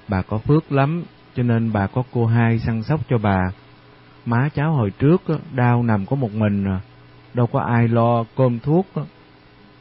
bà 0.09 0.22
có 0.22 0.39
phước 0.39 0.72
lắm, 0.72 1.05
cho 1.35 1.43
nên 1.43 1.72
bà 1.72 1.86
có 1.86 2.02
cô 2.12 2.26
hai 2.26 2.59
săn 2.59 2.82
sóc 2.82 3.01
cho 3.09 3.18
bà. 3.18 3.39
Má 4.26 4.48
cháu 4.55 4.72
hồi 4.72 4.90
trước 4.98 5.22
đau 5.52 5.82
nằm 5.82 6.06
có 6.06 6.16
một 6.16 6.35
mình 6.35 6.64
à, 6.64 6.80
đâu 7.35 7.47
có 7.47 7.60
ai 7.60 7.89
lo 7.89 8.24
cơm 8.36 8.59
thuốc 8.59 8.86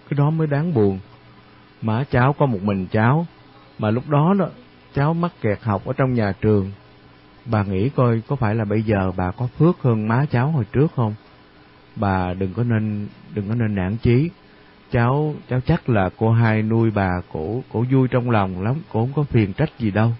cái 0.10 0.18
đó 0.18 0.30
mới 0.30 0.48
đáng 0.48 0.74
buồn. 0.74 0.99
Má 1.82 2.04
cháu 2.12 2.34
có 2.34 2.45
một 2.45 2.60
mình 2.64 2.88
cháu, 2.91 3.26
mà 3.80 3.91
lúc 3.91 4.10
đó 4.10 4.34
đó 4.40 4.49
cháu 4.94 5.14
mắc 5.14 5.32
kẹt 5.41 5.60
học 5.62 5.86
ở 5.86 5.94
trong 5.94 6.14
nhà 6.14 6.34
trường. 6.41 6.72
Bà 7.52 7.64
nghĩ 7.64 7.90
coi 7.90 8.22
có 8.28 8.36
phải 8.36 8.56
là 8.56 8.65
bây 8.65 8.82
giờ 8.82 9.11
bà 9.18 9.32
có 9.32 9.48
phước 9.57 9.82
hơn 9.82 10.07
má 10.07 10.26
cháu 10.32 10.52
hồi 10.52 10.65
trước 10.72 10.88
không? 10.95 11.14
Bà 11.95 12.34
đừng 12.34 12.53
có 12.53 12.64
nên 12.64 13.07
đừng 13.36 13.49
có 13.49 13.56
nên 13.56 13.76
nản 13.76 13.98
chí. 13.98 14.30
Cháu 14.91 15.36
cháu 15.49 15.60
chắc 15.65 15.90
là 15.90 16.10
cô 16.18 16.32
hai 16.32 16.61
nuôi 16.61 16.91
bà 16.91 17.11
cổ 17.34 17.61
cổ 17.74 17.86
vui 17.91 18.07
trong 18.07 18.30
lòng 18.30 18.61
lắm, 18.61 18.76
cổ 18.94 18.99
không 18.99 19.11
có 19.15 19.24
phiền 19.24 19.53
trách 19.53 19.80
gì 19.80 19.91
đâu. 19.91 20.11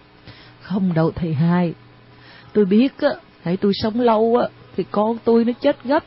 Không 0.62 0.94
đâu 0.94 1.12
thầy 1.12 1.34
hai. 1.34 1.74
Tôi 2.54 2.66
biết 2.66 3.00
á, 3.00 3.10
hãy 3.44 3.58
tôi 3.58 3.74
sống 3.74 4.00
lâu 4.00 4.38
á 4.42 4.48
thì 4.76 4.86
con 4.92 5.18
tôi 5.24 5.46
nó 5.46 5.54
chết 5.62 5.84
gấp. 5.84 6.04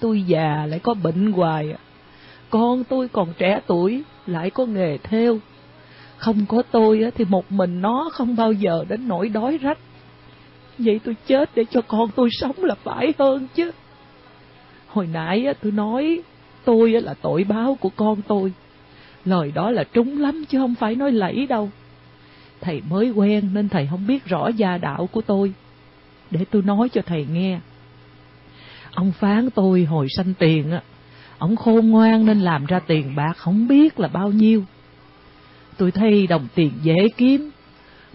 Tôi 0.00 0.22
già 0.22 0.66
lại 0.66 0.78
có 0.78 0.94
bệnh 0.94 1.32
hoài. 1.32 1.74
Con 2.50 2.84
tôi 2.84 3.08
còn 3.08 3.32
trẻ 3.38 3.60
tuổi 3.66 4.02
lại 4.26 4.50
có 4.50 4.66
nghề 4.66 4.98
theo. 4.98 5.38
Không 6.16 6.46
có 6.46 6.62
tôi 6.70 7.02
á 7.02 7.10
thì 7.14 7.24
một 7.24 7.52
mình 7.52 7.80
nó 7.80 8.10
không 8.12 8.36
bao 8.36 8.52
giờ 8.52 8.84
đến 8.88 9.08
nỗi 9.08 9.28
đói 9.28 9.58
rách. 9.58 9.78
Vậy 10.78 11.00
tôi 11.04 11.16
chết 11.26 11.50
để 11.54 11.64
cho 11.70 11.80
con 11.80 12.10
tôi 12.16 12.28
sống 12.32 12.64
là 12.64 12.74
phải 12.74 13.14
hơn 13.18 13.46
chứ. 13.54 13.70
Hồi 14.88 15.08
nãy 15.12 15.46
tôi 15.62 15.72
nói 15.72 16.20
tôi 16.64 16.90
là 16.90 17.14
tội 17.14 17.44
báo 17.44 17.76
của 17.80 17.90
con 17.96 18.22
tôi. 18.28 18.52
Lời 19.24 19.52
đó 19.54 19.70
là 19.70 19.84
trúng 19.84 20.20
lắm 20.20 20.44
chứ 20.48 20.58
không 20.58 20.74
phải 20.74 20.94
nói 20.94 21.12
lẫy 21.12 21.46
đâu. 21.46 21.70
Thầy 22.60 22.82
mới 22.90 23.10
quen 23.10 23.50
nên 23.54 23.68
thầy 23.68 23.86
không 23.90 24.06
biết 24.06 24.24
rõ 24.24 24.48
gia 24.48 24.78
đạo 24.78 25.08
của 25.12 25.20
tôi. 25.20 25.52
Để 26.30 26.44
tôi 26.50 26.62
nói 26.62 26.88
cho 26.88 27.00
thầy 27.06 27.26
nghe. 27.32 27.58
Ông 28.94 29.12
phán 29.12 29.50
tôi 29.50 29.84
hồi 29.84 30.06
sanh 30.16 30.34
tiền 30.38 30.70
á, 30.70 30.82
ông 31.38 31.56
khôn 31.56 31.90
ngoan 31.90 32.26
nên 32.26 32.40
làm 32.40 32.66
ra 32.66 32.78
tiền 32.78 33.14
bạc 33.16 33.32
không 33.36 33.68
biết 33.68 34.00
là 34.00 34.08
bao 34.08 34.28
nhiêu. 34.28 34.64
Tôi 35.76 35.90
thấy 35.90 36.26
đồng 36.26 36.46
tiền 36.54 36.70
dễ 36.82 37.08
kiếm, 37.16 37.50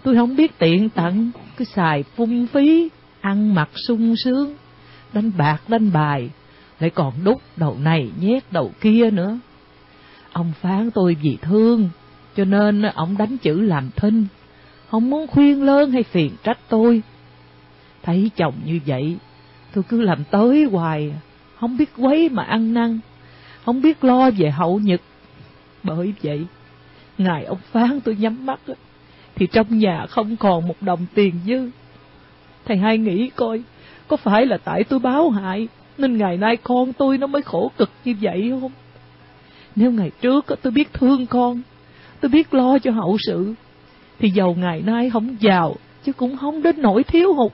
tôi 0.02 0.16
không 0.16 0.36
biết 0.36 0.58
tiện 0.58 0.88
tặng, 0.88 1.30
cứ 1.60 1.64
xài 1.64 2.02
phung 2.02 2.46
phí, 2.46 2.88
ăn 3.20 3.54
mặc 3.54 3.68
sung 3.74 4.16
sướng, 4.16 4.54
đánh 5.12 5.30
bạc 5.38 5.58
đánh 5.68 5.92
bài, 5.92 6.30
lại 6.78 6.90
còn 6.90 7.14
đúc 7.24 7.42
đầu 7.56 7.76
này 7.80 8.10
nhét 8.20 8.42
đầu 8.50 8.72
kia 8.80 9.10
nữa. 9.10 9.38
Ông 10.32 10.52
phán 10.60 10.90
tôi 10.90 11.16
vì 11.22 11.38
thương, 11.42 11.88
cho 12.36 12.44
nên 12.44 12.82
ông 12.82 13.16
đánh 13.18 13.36
chữ 13.38 13.60
làm 13.60 13.90
thinh, 13.96 14.26
không 14.88 15.10
muốn 15.10 15.26
khuyên 15.26 15.62
lớn 15.62 15.92
hay 15.92 16.02
phiền 16.02 16.32
trách 16.42 16.58
tôi. 16.68 17.02
Thấy 18.02 18.30
chồng 18.36 18.54
như 18.64 18.80
vậy, 18.86 19.16
tôi 19.74 19.84
cứ 19.88 20.00
làm 20.00 20.24
tới 20.30 20.64
hoài, 20.64 21.12
không 21.58 21.76
biết 21.76 21.90
quấy 21.96 22.28
mà 22.28 22.42
ăn 22.42 22.74
năn, 22.74 22.98
không 23.64 23.82
biết 23.82 24.04
lo 24.04 24.30
về 24.30 24.50
hậu 24.50 24.78
nhật. 24.78 25.00
Bởi 25.82 26.14
vậy, 26.22 26.46
ngày 27.18 27.44
ông 27.44 27.60
phán 27.72 28.00
tôi 28.00 28.16
nhắm 28.16 28.46
mắt, 28.46 28.60
thì 29.40 29.46
trong 29.46 29.78
nhà 29.78 30.06
không 30.06 30.36
còn 30.36 30.68
một 30.68 30.74
đồng 30.80 31.06
tiền 31.14 31.34
dư. 31.46 31.70
Thầy 32.64 32.76
hai 32.76 32.98
nghĩ 32.98 33.30
coi, 33.36 33.62
có 34.08 34.16
phải 34.16 34.46
là 34.46 34.58
tại 34.64 34.84
tôi 34.84 34.98
báo 34.98 35.30
hại, 35.30 35.68
nên 35.98 36.16
ngày 36.16 36.36
nay 36.36 36.56
con 36.56 36.92
tôi 36.92 37.18
nó 37.18 37.26
mới 37.26 37.42
khổ 37.42 37.70
cực 37.78 37.90
như 38.04 38.14
vậy 38.20 38.52
không? 38.60 38.72
Nếu 39.76 39.92
ngày 39.92 40.10
trước 40.20 40.46
tôi 40.62 40.70
biết 40.70 40.92
thương 40.92 41.26
con, 41.26 41.62
tôi 42.20 42.28
biết 42.28 42.54
lo 42.54 42.78
cho 42.78 42.90
hậu 42.90 43.16
sự, 43.26 43.54
thì 44.18 44.30
giàu 44.30 44.54
ngày 44.58 44.82
nay 44.86 45.10
không 45.10 45.36
giàu, 45.40 45.76
chứ 46.04 46.12
cũng 46.12 46.36
không 46.36 46.62
đến 46.62 46.82
nỗi 46.82 47.04
thiếu 47.04 47.34
hụt. 47.34 47.52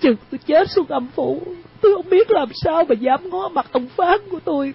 Chừng 0.00 0.16
tôi 0.30 0.38
chết 0.46 0.70
xuống 0.70 0.86
âm 0.86 1.06
phủ, 1.14 1.42
tôi 1.80 1.92
không 1.96 2.10
biết 2.10 2.30
làm 2.30 2.48
sao 2.54 2.84
mà 2.88 2.94
dám 2.94 3.30
ngó 3.30 3.48
mặt 3.48 3.66
ông 3.72 3.86
phán 3.96 4.18
của 4.30 4.40
tôi. 4.44 4.74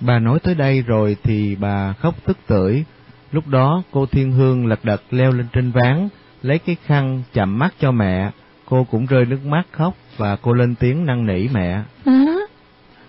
Bà 0.00 0.18
nói 0.18 0.38
tới 0.42 0.54
đây 0.54 0.82
rồi 0.82 1.16
thì 1.22 1.56
bà 1.60 1.92
khóc 1.92 2.14
tức 2.24 2.38
tưởi. 2.46 2.84
Lúc 3.32 3.48
đó 3.48 3.82
cô 3.90 4.06
Thiên 4.06 4.32
Hương 4.32 4.66
lật 4.66 4.80
đật 4.82 5.02
leo 5.10 5.32
lên 5.32 5.46
trên 5.52 5.70
ván, 5.70 6.08
lấy 6.42 6.58
cái 6.58 6.76
khăn 6.84 7.22
chậm 7.32 7.58
mắt 7.58 7.74
cho 7.80 7.92
mẹ. 7.92 8.30
Cô 8.64 8.86
cũng 8.90 9.06
rơi 9.06 9.24
nước 9.24 9.44
mắt 9.44 9.62
khóc 9.72 9.94
và 10.16 10.36
cô 10.36 10.52
lên 10.52 10.74
tiếng 10.74 11.06
năn 11.06 11.26
nỉ 11.26 11.48
mẹ. 11.52 11.82
Má, 12.04 12.24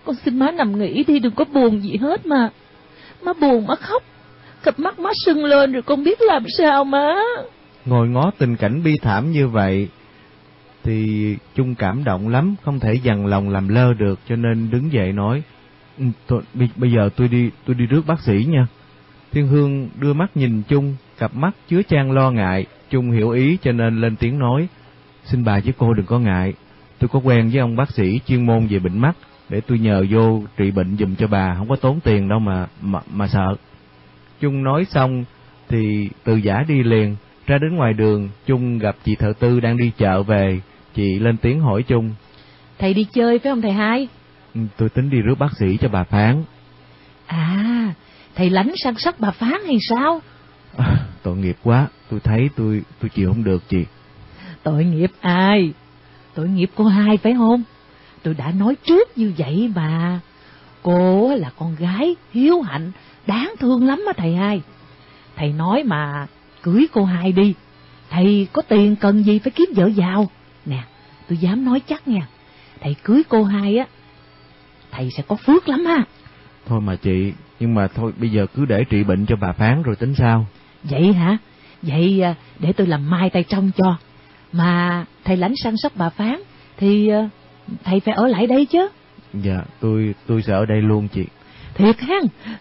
con 0.06 0.16
xin 0.26 0.40
má 0.40 0.52
nằm 0.52 0.80
nghỉ 0.80 1.04
đi, 1.08 1.20
đừng 1.20 1.36
có 1.36 1.46
buồn 1.54 1.82
gì 1.82 1.98
hết 2.02 2.26
mà. 2.26 2.50
Má 3.22 3.34
buồn 3.42 3.68
má 3.68 3.76
khóc, 3.76 4.04
cặp 4.64 4.80
mắt 4.80 5.00
má 5.00 5.10
sưng 5.26 5.46
lên 5.46 5.72
rồi 5.72 5.82
con 5.82 6.04
biết 6.04 6.22
làm 6.22 6.44
sao 6.58 6.84
má. 6.84 7.16
Ngồi 7.86 8.08
ngó 8.08 8.32
tình 8.38 8.56
cảnh 8.56 8.84
bi 8.84 8.94
thảm 9.02 9.32
như 9.32 9.48
vậy, 9.48 9.88
thì 10.84 11.36
Chung 11.56 11.76
cảm 11.76 12.04
động 12.04 12.28
lắm, 12.28 12.56
không 12.64 12.80
thể 12.80 12.94
dằn 12.94 13.26
lòng 13.26 13.50
làm 13.50 13.68
lơ 13.68 13.94
được 13.94 14.20
cho 14.30 14.36
nên 14.36 14.70
đứng 14.72 14.92
dậy 14.92 15.14
nói, 15.14 15.44
ừ, 15.98 16.06
tôi, 16.28 16.42
bây 16.76 16.92
giờ 16.92 17.10
tôi 17.16 17.28
đi 17.28 17.50
tôi 17.66 17.76
đi 17.76 17.86
rước 17.86 18.02
bác 18.08 18.22
sĩ 18.22 18.46
nha. 18.50 18.68
Thiên 19.32 19.48
Hương 19.48 19.90
đưa 20.00 20.14
mắt 20.14 20.38
nhìn 20.38 20.62
Chung, 20.68 20.96
cặp 21.18 21.36
mắt 21.36 21.56
chứa 21.68 21.82
chan 21.90 22.12
lo 22.12 22.32
ngại, 22.32 22.66
Chung 22.90 23.12
hiểu 23.12 23.30
ý 23.30 23.58
cho 23.62 23.72
nên 23.72 24.02
lên 24.02 24.16
tiếng 24.16 24.40
nói, 24.40 24.68
xin 25.24 25.44
bà 25.44 25.60
với 25.60 25.74
cô 25.78 25.94
đừng 25.94 26.06
có 26.06 26.20
ngại, 26.20 26.54
tôi 27.00 27.08
có 27.08 27.20
quen 27.20 27.50
với 27.50 27.60
ông 27.60 27.76
bác 27.76 27.92
sĩ 27.92 28.20
chuyên 28.28 28.46
môn 28.46 28.68
về 28.68 28.80
bệnh 28.80 29.00
mắt, 29.00 29.14
để 29.50 29.62
tôi 29.62 29.80
nhờ 29.80 30.06
vô 30.10 30.42
trị 30.58 30.72
bệnh 30.72 30.98
giùm 30.98 31.16
cho 31.16 31.28
bà, 31.28 31.56
không 31.58 31.70
có 31.70 31.76
tốn 31.76 32.00
tiền 32.00 32.30
đâu 32.30 32.40
mà 32.40 32.68
mà, 32.82 33.00
mà 33.14 33.28
sợ. 33.28 33.56
Chung 34.40 34.64
nói 34.64 34.86
xong 34.86 35.24
thì 35.70 36.10
từ 36.24 36.36
giả 36.36 36.64
đi 36.68 36.84
liền, 36.84 37.16
ra 37.48 37.58
đến 37.58 37.76
ngoài 37.76 37.94
đường, 37.94 38.30
Chung 38.46 38.80
gặp 38.80 38.96
chị 39.04 39.16
thợ 39.16 39.34
tư 39.40 39.60
đang 39.60 39.78
đi 39.78 39.92
chợ 39.98 40.24
về, 40.24 40.62
chị 40.96 41.20
lên 41.20 41.38
tiếng 41.38 41.60
hỏi 41.60 41.84
Chung. 41.84 42.14
Thầy 42.80 42.94
đi 42.94 43.04
chơi 43.14 43.40
phải 43.40 43.52
không 43.52 43.62
thầy 43.62 43.72
hai? 43.72 44.08
Ừ, 44.56 44.62
tôi 44.78 44.90
tính 44.90 45.10
đi 45.10 45.22
rước 45.22 45.40
bác 45.40 45.58
sĩ 45.60 45.78
cho 45.78 45.90
bà 45.90 46.04
phán. 46.04 46.44
À, 47.26 47.94
thầy 48.38 48.50
lánh 48.50 48.74
săn 48.76 48.96
sóc 48.98 49.16
bà 49.20 49.32
phán 49.32 49.66
hay 49.66 49.78
sao? 49.90 50.22
À, 50.78 51.06
tội 51.24 51.36
nghiệp 51.38 51.58
quá, 51.64 51.88
tôi 52.10 52.20
thấy 52.20 52.50
tôi 52.56 52.82
tôi 53.00 53.10
chịu 53.10 53.34
không 53.34 53.44
được 53.44 53.64
chị. 53.70 53.86
Tội 54.64 54.86
nghiệp 54.86 55.12
ai? 55.22 55.74
Tội 56.34 56.50
nghiệp 56.50 56.70
cô 56.76 56.84
hai 56.84 57.18
phải 57.18 57.34
không? 57.38 57.64
Tôi 58.24 58.34
đã 58.34 58.52
nói 58.52 58.76
trước 58.86 59.18
như 59.18 59.34
vậy 59.38 59.72
mà. 59.76 60.20
Cô 60.82 61.36
là 61.36 61.52
con 61.60 61.76
gái, 61.76 62.16
hiếu 62.34 62.62
hạnh, 62.62 62.92
đáng 63.28 63.54
thương 63.60 63.88
lắm 63.88 64.04
á 64.08 64.14
thầy 64.18 64.36
hai. 64.36 64.62
Thầy 65.36 65.54
nói 65.54 65.84
mà, 65.84 66.28
cưới 66.62 66.88
cô 66.94 67.06
hai 67.06 67.32
đi. 67.32 67.54
Thầy 68.10 68.48
có 68.54 68.62
tiền 68.62 68.96
cần 68.96 69.24
gì 69.24 69.40
phải 69.40 69.52
kiếm 69.52 69.70
vợ 69.76 69.90
giàu. 69.96 70.30
Nè, 70.66 70.84
tôi 71.30 71.38
dám 71.38 71.66
nói 71.66 71.82
chắc 71.88 72.08
nha. 72.08 72.28
Thầy 72.82 72.96
cưới 73.04 73.24
cô 73.30 73.44
hai 73.44 73.78
á, 73.78 73.86
thầy 74.92 75.10
sẽ 75.18 75.24
có 75.28 75.36
phước 75.36 75.70
lắm 75.70 75.86
ha. 75.86 76.04
Thôi 76.66 76.82
mà 76.82 76.96
chị, 76.96 77.34
nhưng 77.60 77.76
mà 77.76 77.88
thôi 77.88 78.12
bây 78.18 78.30
giờ 78.30 78.46
cứ 78.56 78.66
để 78.66 78.84
trị 78.84 79.04
bệnh 79.04 79.26
cho 79.26 79.36
bà 79.36 79.52
phán 79.52 79.84
rồi 79.84 79.96
tính 79.96 80.16
sao? 80.16 80.46
Vậy 80.84 81.14
hả? 81.14 81.38
Vậy 81.82 82.22
à, 82.22 82.36
để 82.60 82.74
tôi 82.74 82.88
làm 82.88 83.10
mai 83.10 83.30
tay 83.30 83.44
trong 83.44 83.72
cho. 83.78 83.98
Mà 84.54 85.06
thầy 85.24 85.38
lãnh 85.38 85.54
săn 85.56 85.78
sóc 85.78 85.92
bà 85.96 86.10
phán 86.10 86.40
thì 86.78 87.10
à, 87.10 87.30
thầy 87.84 88.00
phải 88.00 88.14
ở 88.14 88.28
lại 88.28 88.48
đây 88.48 88.66
chứ. 88.66 88.88
Dạ, 89.34 89.64
tôi 89.80 90.16
tôi 90.28 90.42
sẽ 90.42 90.54
ở 90.54 90.66
đây 90.66 90.82
luôn 90.82 91.08
chị. 91.08 91.26
Thiệt 91.74 92.00
ha, 92.00 92.16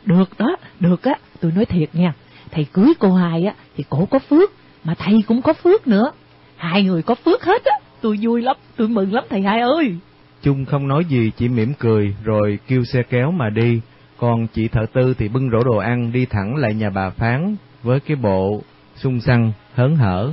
được 0.05 0.39
đó, 0.39 0.57
được 0.81 1.03
á, 1.03 1.15
tôi 1.41 1.53
nói 1.53 1.65
thiệt 1.65 1.89
nha. 1.93 2.13
Thầy 2.51 2.65
cưới 2.65 2.93
cô 2.99 3.15
hai 3.15 3.45
á 3.45 3.55
thì 3.77 3.85
cổ 3.89 4.07
có 4.11 4.19
phước, 4.19 4.53
mà 4.85 4.95
thầy 4.95 5.15
cũng 5.27 5.43
có 5.43 5.53
phước 5.53 5.89
nữa. 5.89 6.13
Hai 6.57 6.83
người 6.83 7.03
có 7.03 7.15
phước 7.15 7.45
hết 7.45 7.65
á, 7.65 7.79
tôi 8.01 8.19
vui 8.23 8.43
lắm, 8.43 8.57
tôi 8.77 8.89
mừng 8.89 9.13
lắm 9.13 9.25
thầy 9.31 9.43
hai 9.43 9.61
ơi. 9.61 9.97
Trung 10.43 10.65
không 10.65 10.89
nói 10.89 11.05
gì, 11.05 11.31
chỉ 11.37 11.49
mỉm 11.49 11.73
cười 11.79 12.15
rồi 12.25 12.59
kêu 12.69 12.85
xe 12.85 13.03
kéo 13.03 13.31
mà 13.31 13.51
đi. 13.51 13.81
Còn 14.19 14.47
chị 14.47 14.69
thợ 14.69 14.87
tư 14.93 15.15
thì 15.19 15.29
bưng 15.29 15.51
rổ 15.51 15.65
đồ 15.65 15.77
ăn 15.77 16.13
đi 16.13 16.27
thẳng 16.27 16.57
lại 16.57 16.75
nhà 16.75 16.91
bà 16.91 17.11
Phán 17.11 17.57
với 17.83 18.01
cái 18.01 18.17
bộ 18.17 18.63
sung 18.97 19.21
săn, 19.21 19.53
hớn 19.75 19.97
hở. 19.97 20.33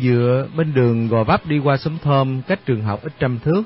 Dựa 0.00 0.48
bên 0.56 0.74
đường 0.74 1.08
gò 1.08 1.24
vấp 1.24 1.46
đi 1.46 1.58
qua 1.58 1.76
xóm 1.76 1.98
thơm 2.02 2.42
cách 2.48 2.60
trường 2.66 2.82
học 2.82 3.00
ít 3.02 3.12
trăm 3.18 3.38
thước, 3.38 3.62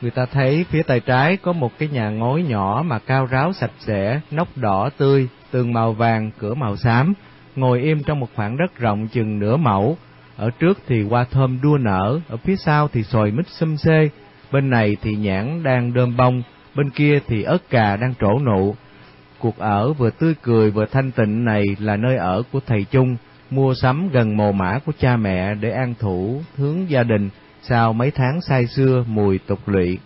người 0.00 0.10
ta 0.10 0.26
thấy 0.26 0.64
phía 0.70 0.82
tay 0.82 1.00
trái 1.00 1.36
có 1.36 1.52
một 1.52 1.78
cái 1.78 1.88
nhà 1.88 2.10
ngói 2.10 2.42
nhỏ 2.42 2.82
mà 2.86 2.98
cao 2.98 3.26
ráo 3.26 3.52
sạch 3.52 3.70
sẽ, 3.78 4.20
nóc 4.30 4.48
đỏ 4.56 4.90
tươi, 4.96 5.28
tường 5.50 5.72
màu 5.72 5.92
vàng, 5.92 6.30
cửa 6.38 6.54
màu 6.54 6.76
xám, 6.76 7.14
ngồi 7.56 7.80
im 7.80 8.02
trong 8.02 8.20
một 8.20 8.28
khoảng 8.34 8.56
đất 8.56 8.78
rộng 8.78 9.08
chừng 9.08 9.38
nửa 9.38 9.56
mẫu. 9.56 9.96
Ở 10.36 10.50
trước 10.50 10.78
thì 10.86 11.02
hoa 11.02 11.24
thơm 11.24 11.58
đua 11.62 11.78
nở, 11.78 12.20
ở 12.28 12.36
phía 12.36 12.56
sau 12.56 12.88
thì 12.88 13.02
xoài 13.02 13.30
mít 13.30 13.48
xum 13.48 13.76
xê, 13.76 14.10
bên 14.52 14.70
này 14.70 14.96
thì 15.02 15.16
nhãn 15.16 15.62
đang 15.62 15.94
đơm 15.94 16.16
bông, 16.16 16.42
bên 16.74 16.90
kia 16.90 17.18
thì 17.26 17.42
ớt 17.42 17.70
cà 17.70 17.96
đang 17.96 18.14
trổ 18.20 18.38
nụ. 18.38 18.74
Cuộc 19.38 19.58
ở 19.58 19.92
vừa 19.92 20.10
tươi 20.10 20.34
cười 20.42 20.70
vừa 20.70 20.86
thanh 20.86 21.10
tịnh 21.10 21.44
này 21.44 21.64
là 21.78 21.96
nơi 21.96 22.16
ở 22.16 22.42
của 22.52 22.60
thầy 22.66 22.86
Trung, 22.90 23.16
mua 23.50 23.74
sắm 23.74 24.08
gần 24.12 24.36
mồ 24.36 24.52
mã 24.52 24.78
của 24.86 24.92
cha 24.98 25.16
mẹ 25.16 25.54
để 25.54 25.70
an 25.70 25.94
thủ, 25.98 26.40
hướng 26.56 26.90
gia 26.90 27.02
đình 27.02 27.30
sau 27.62 27.92
mấy 27.92 28.10
tháng 28.10 28.40
say 28.40 28.66
xưa 28.66 29.04
mùi 29.08 29.38
tục 29.38 29.68
lụy. 29.68 29.98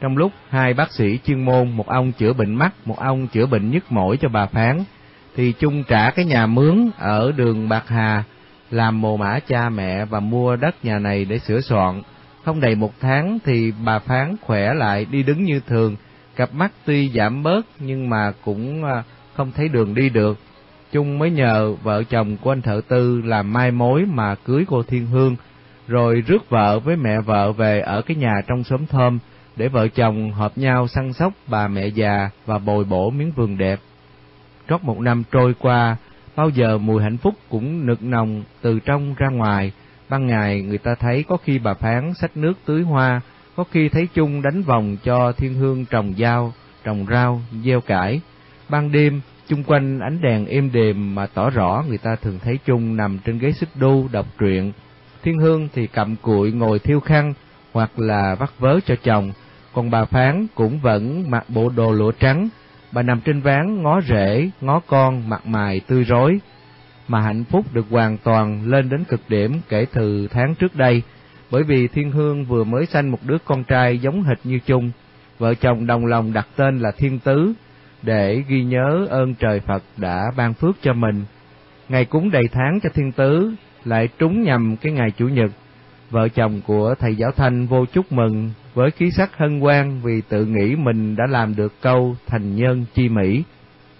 Trong 0.00 0.16
lúc 0.16 0.32
hai 0.48 0.74
bác 0.74 0.92
sĩ 0.92 1.18
chuyên 1.24 1.44
môn, 1.44 1.70
một 1.76 1.86
ông 1.86 2.12
chữa 2.12 2.32
bệnh 2.32 2.54
mắt, 2.54 2.74
một 2.84 2.98
ông 2.98 3.26
chữa 3.26 3.46
bệnh 3.46 3.70
nhức 3.70 3.92
mỏi 3.92 4.16
cho 4.16 4.28
bà 4.28 4.46
Phán, 4.46 4.84
thì 5.36 5.52
Trung 5.52 5.84
trả 5.88 6.10
cái 6.10 6.24
nhà 6.24 6.46
mướn 6.46 6.90
ở 6.98 7.32
đường 7.32 7.68
Bạc 7.68 7.84
Hà, 7.86 8.24
làm 8.70 9.00
mồ 9.00 9.16
mã 9.16 9.38
cha 9.46 9.68
mẹ 9.68 10.04
và 10.04 10.20
mua 10.20 10.56
đất 10.56 10.84
nhà 10.84 10.98
này 10.98 11.24
để 11.24 11.38
sửa 11.38 11.60
soạn. 11.60 12.02
Không 12.48 12.60
đầy 12.60 12.74
một 12.74 12.92
tháng 13.00 13.38
thì 13.44 13.72
bà 13.84 13.98
Phán 13.98 14.36
khỏe 14.42 14.74
lại 14.74 15.06
đi 15.10 15.22
đứng 15.22 15.44
như 15.44 15.60
thường, 15.66 15.96
cặp 16.36 16.54
mắt 16.54 16.72
tuy 16.84 17.10
giảm 17.14 17.42
bớt 17.42 17.66
nhưng 17.80 18.10
mà 18.10 18.32
cũng 18.44 18.84
à, 18.84 19.02
không 19.34 19.52
thấy 19.56 19.68
đường 19.68 19.94
đi 19.94 20.08
được. 20.08 20.38
chung 20.92 21.18
mới 21.18 21.30
nhờ 21.30 21.74
vợ 21.82 22.02
chồng 22.04 22.36
của 22.36 22.52
anh 22.52 22.62
thợ 22.62 22.80
tư 22.88 23.20
làm 23.24 23.52
mai 23.52 23.70
mối 23.70 24.04
mà 24.06 24.34
cưới 24.34 24.64
cô 24.68 24.82
Thiên 24.82 25.06
Hương, 25.06 25.36
rồi 25.88 26.20
rước 26.20 26.50
vợ 26.50 26.78
với 26.78 26.96
mẹ 26.96 27.20
vợ 27.20 27.52
về 27.52 27.80
ở 27.80 28.02
cái 28.02 28.16
nhà 28.16 28.34
trong 28.46 28.64
xóm 28.64 28.86
thơm 28.86 29.18
để 29.56 29.68
vợ 29.68 29.88
chồng 29.88 30.32
hợp 30.32 30.58
nhau 30.58 30.88
săn 30.88 31.12
sóc 31.12 31.32
bà 31.46 31.68
mẹ 31.68 31.86
già 31.86 32.30
và 32.46 32.58
bồi 32.58 32.84
bổ 32.84 33.10
miếng 33.10 33.32
vườn 33.36 33.58
đẹp. 33.58 33.80
Trót 34.68 34.84
một 34.84 35.00
năm 35.00 35.22
trôi 35.32 35.54
qua, 35.58 35.96
bao 36.36 36.48
giờ 36.48 36.78
mùi 36.78 37.02
hạnh 37.02 37.16
phúc 37.16 37.34
cũng 37.48 37.86
nực 37.86 38.02
nồng 38.02 38.42
từ 38.62 38.78
trong 38.78 39.14
ra 39.18 39.28
ngoài. 39.28 39.72
Ban 40.08 40.26
ngày 40.26 40.62
người 40.62 40.78
ta 40.78 40.94
thấy 40.94 41.24
có 41.28 41.36
khi 41.36 41.58
bà 41.58 41.74
phán 41.74 42.14
xách 42.14 42.36
nước 42.36 42.52
tưới 42.64 42.82
hoa, 42.82 43.20
có 43.56 43.64
khi 43.70 43.88
thấy 43.88 44.08
chung 44.14 44.42
đánh 44.42 44.62
vòng 44.62 44.96
cho 45.04 45.32
thiên 45.32 45.54
hương 45.54 45.84
trồng 45.84 46.14
dao, 46.18 46.52
trồng 46.84 47.06
rau, 47.10 47.40
gieo 47.64 47.80
cải. 47.80 48.20
Ban 48.68 48.92
đêm, 48.92 49.20
chung 49.48 49.64
quanh 49.64 50.00
ánh 50.00 50.20
đèn 50.20 50.46
êm 50.46 50.72
đềm 50.72 51.14
mà 51.14 51.26
tỏ 51.26 51.50
rõ 51.50 51.84
người 51.88 51.98
ta 51.98 52.16
thường 52.22 52.38
thấy 52.44 52.58
chung 52.64 52.96
nằm 52.96 53.18
trên 53.24 53.38
ghế 53.38 53.52
xích 53.52 53.68
đu 53.74 54.08
đọc 54.12 54.26
truyện. 54.38 54.72
Thiên 55.22 55.38
hương 55.38 55.68
thì 55.74 55.86
cầm 55.86 56.16
cụi 56.16 56.52
ngồi 56.52 56.78
thiêu 56.78 57.00
khăn, 57.00 57.34
hoặc 57.72 57.98
là 57.98 58.34
vắt 58.38 58.50
vớ 58.58 58.80
cho 58.86 58.94
chồng, 59.02 59.32
còn 59.72 59.90
bà 59.90 60.04
phán 60.04 60.46
cũng 60.54 60.78
vẫn 60.78 61.30
mặc 61.30 61.44
bộ 61.48 61.68
đồ 61.68 61.92
lụa 61.92 62.12
trắng, 62.12 62.48
bà 62.92 63.02
nằm 63.02 63.20
trên 63.20 63.40
ván 63.40 63.82
ngó 63.82 64.00
rễ, 64.00 64.50
ngó 64.60 64.80
con, 64.86 65.28
mặt 65.28 65.46
mày 65.46 65.80
tươi 65.80 66.04
rối, 66.04 66.40
mà 67.08 67.20
hạnh 67.20 67.44
phúc 67.44 67.66
được 67.72 67.86
hoàn 67.90 68.16
toàn 68.18 68.66
lên 68.66 68.88
đến 68.88 69.04
cực 69.04 69.20
điểm 69.28 69.52
kể 69.68 69.86
từ 69.92 70.28
tháng 70.30 70.54
trước 70.54 70.76
đây, 70.76 71.02
bởi 71.50 71.62
vì 71.62 71.88
Thiên 71.88 72.10
Hương 72.10 72.44
vừa 72.44 72.64
mới 72.64 72.86
sanh 72.86 73.10
một 73.10 73.18
đứa 73.26 73.38
con 73.44 73.64
trai 73.64 73.98
giống 73.98 74.22
hệt 74.22 74.38
như 74.44 74.58
chung, 74.66 74.90
vợ 75.38 75.54
chồng 75.54 75.86
đồng 75.86 76.06
lòng 76.06 76.32
đặt 76.32 76.46
tên 76.56 76.78
là 76.78 76.90
Thiên 76.90 77.18
Tứ, 77.18 77.52
để 78.02 78.42
ghi 78.48 78.64
nhớ 78.64 79.06
ơn 79.10 79.34
trời 79.34 79.60
Phật 79.60 79.82
đã 79.96 80.24
ban 80.36 80.54
phước 80.54 80.76
cho 80.82 80.92
mình. 80.92 81.24
Ngày 81.88 82.04
cúng 82.04 82.30
đầy 82.30 82.48
tháng 82.52 82.80
cho 82.82 82.88
Thiên 82.94 83.12
Tứ, 83.12 83.54
lại 83.84 84.08
trúng 84.18 84.42
nhầm 84.42 84.76
cái 84.76 84.92
ngày 84.92 85.10
Chủ 85.18 85.28
nhật. 85.28 85.50
Vợ 86.10 86.28
chồng 86.28 86.60
của 86.66 86.94
thầy 86.98 87.16
giáo 87.16 87.30
Thanh 87.32 87.66
vô 87.66 87.84
chúc 87.92 88.12
mừng 88.12 88.50
với 88.74 88.90
khí 88.90 89.10
sắc 89.10 89.36
hân 89.36 89.60
hoan 89.60 90.00
vì 90.02 90.20
tự 90.28 90.44
nghĩ 90.44 90.76
mình 90.76 91.16
đã 91.16 91.24
làm 91.28 91.56
được 91.56 91.72
câu 91.80 92.16
thành 92.26 92.56
nhân 92.56 92.84
chi 92.94 93.08
mỹ. 93.08 93.42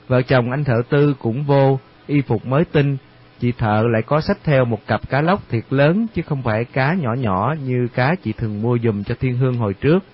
Vợ 0.09 0.23
chồng 0.23 0.51
anh 0.51 0.65
thợ 0.65 0.83
tư 0.89 1.15
cũng 1.19 1.45
vô, 1.45 1.79
y 2.09 2.21
phục 2.21 2.47
mới 2.47 2.65
tinh, 2.65 2.97
chị 3.41 3.53
thợ 3.53 3.83
lại 3.93 4.03
có 4.03 4.21
sách 4.21 4.39
theo 4.45 4.65
một 4.65 4.87
cặp 4.87 5.09
cá 5.09 5.21
lóc 5.21 5.49
thiệt 5.49 5.65
lớn 5.71 6.07
chứ 6.15 6.23
không 6.23 6.43
phải 6.43 6.65
cá 6.65 6.95
nhỏ 6.95 7.15
nhỏ 7.15 7.55
như 7.65 7.89
cá 7.95 8.15
chị 8.15 8.33
thường 8.33 8.63
mua 8.63 8.79
dùm 8.79 9.03
cho 9.05 9.15
thiên 9.21 9.37
hương 9.37 9.55
hồi 9.55 9.75
trước. 9.75 10.05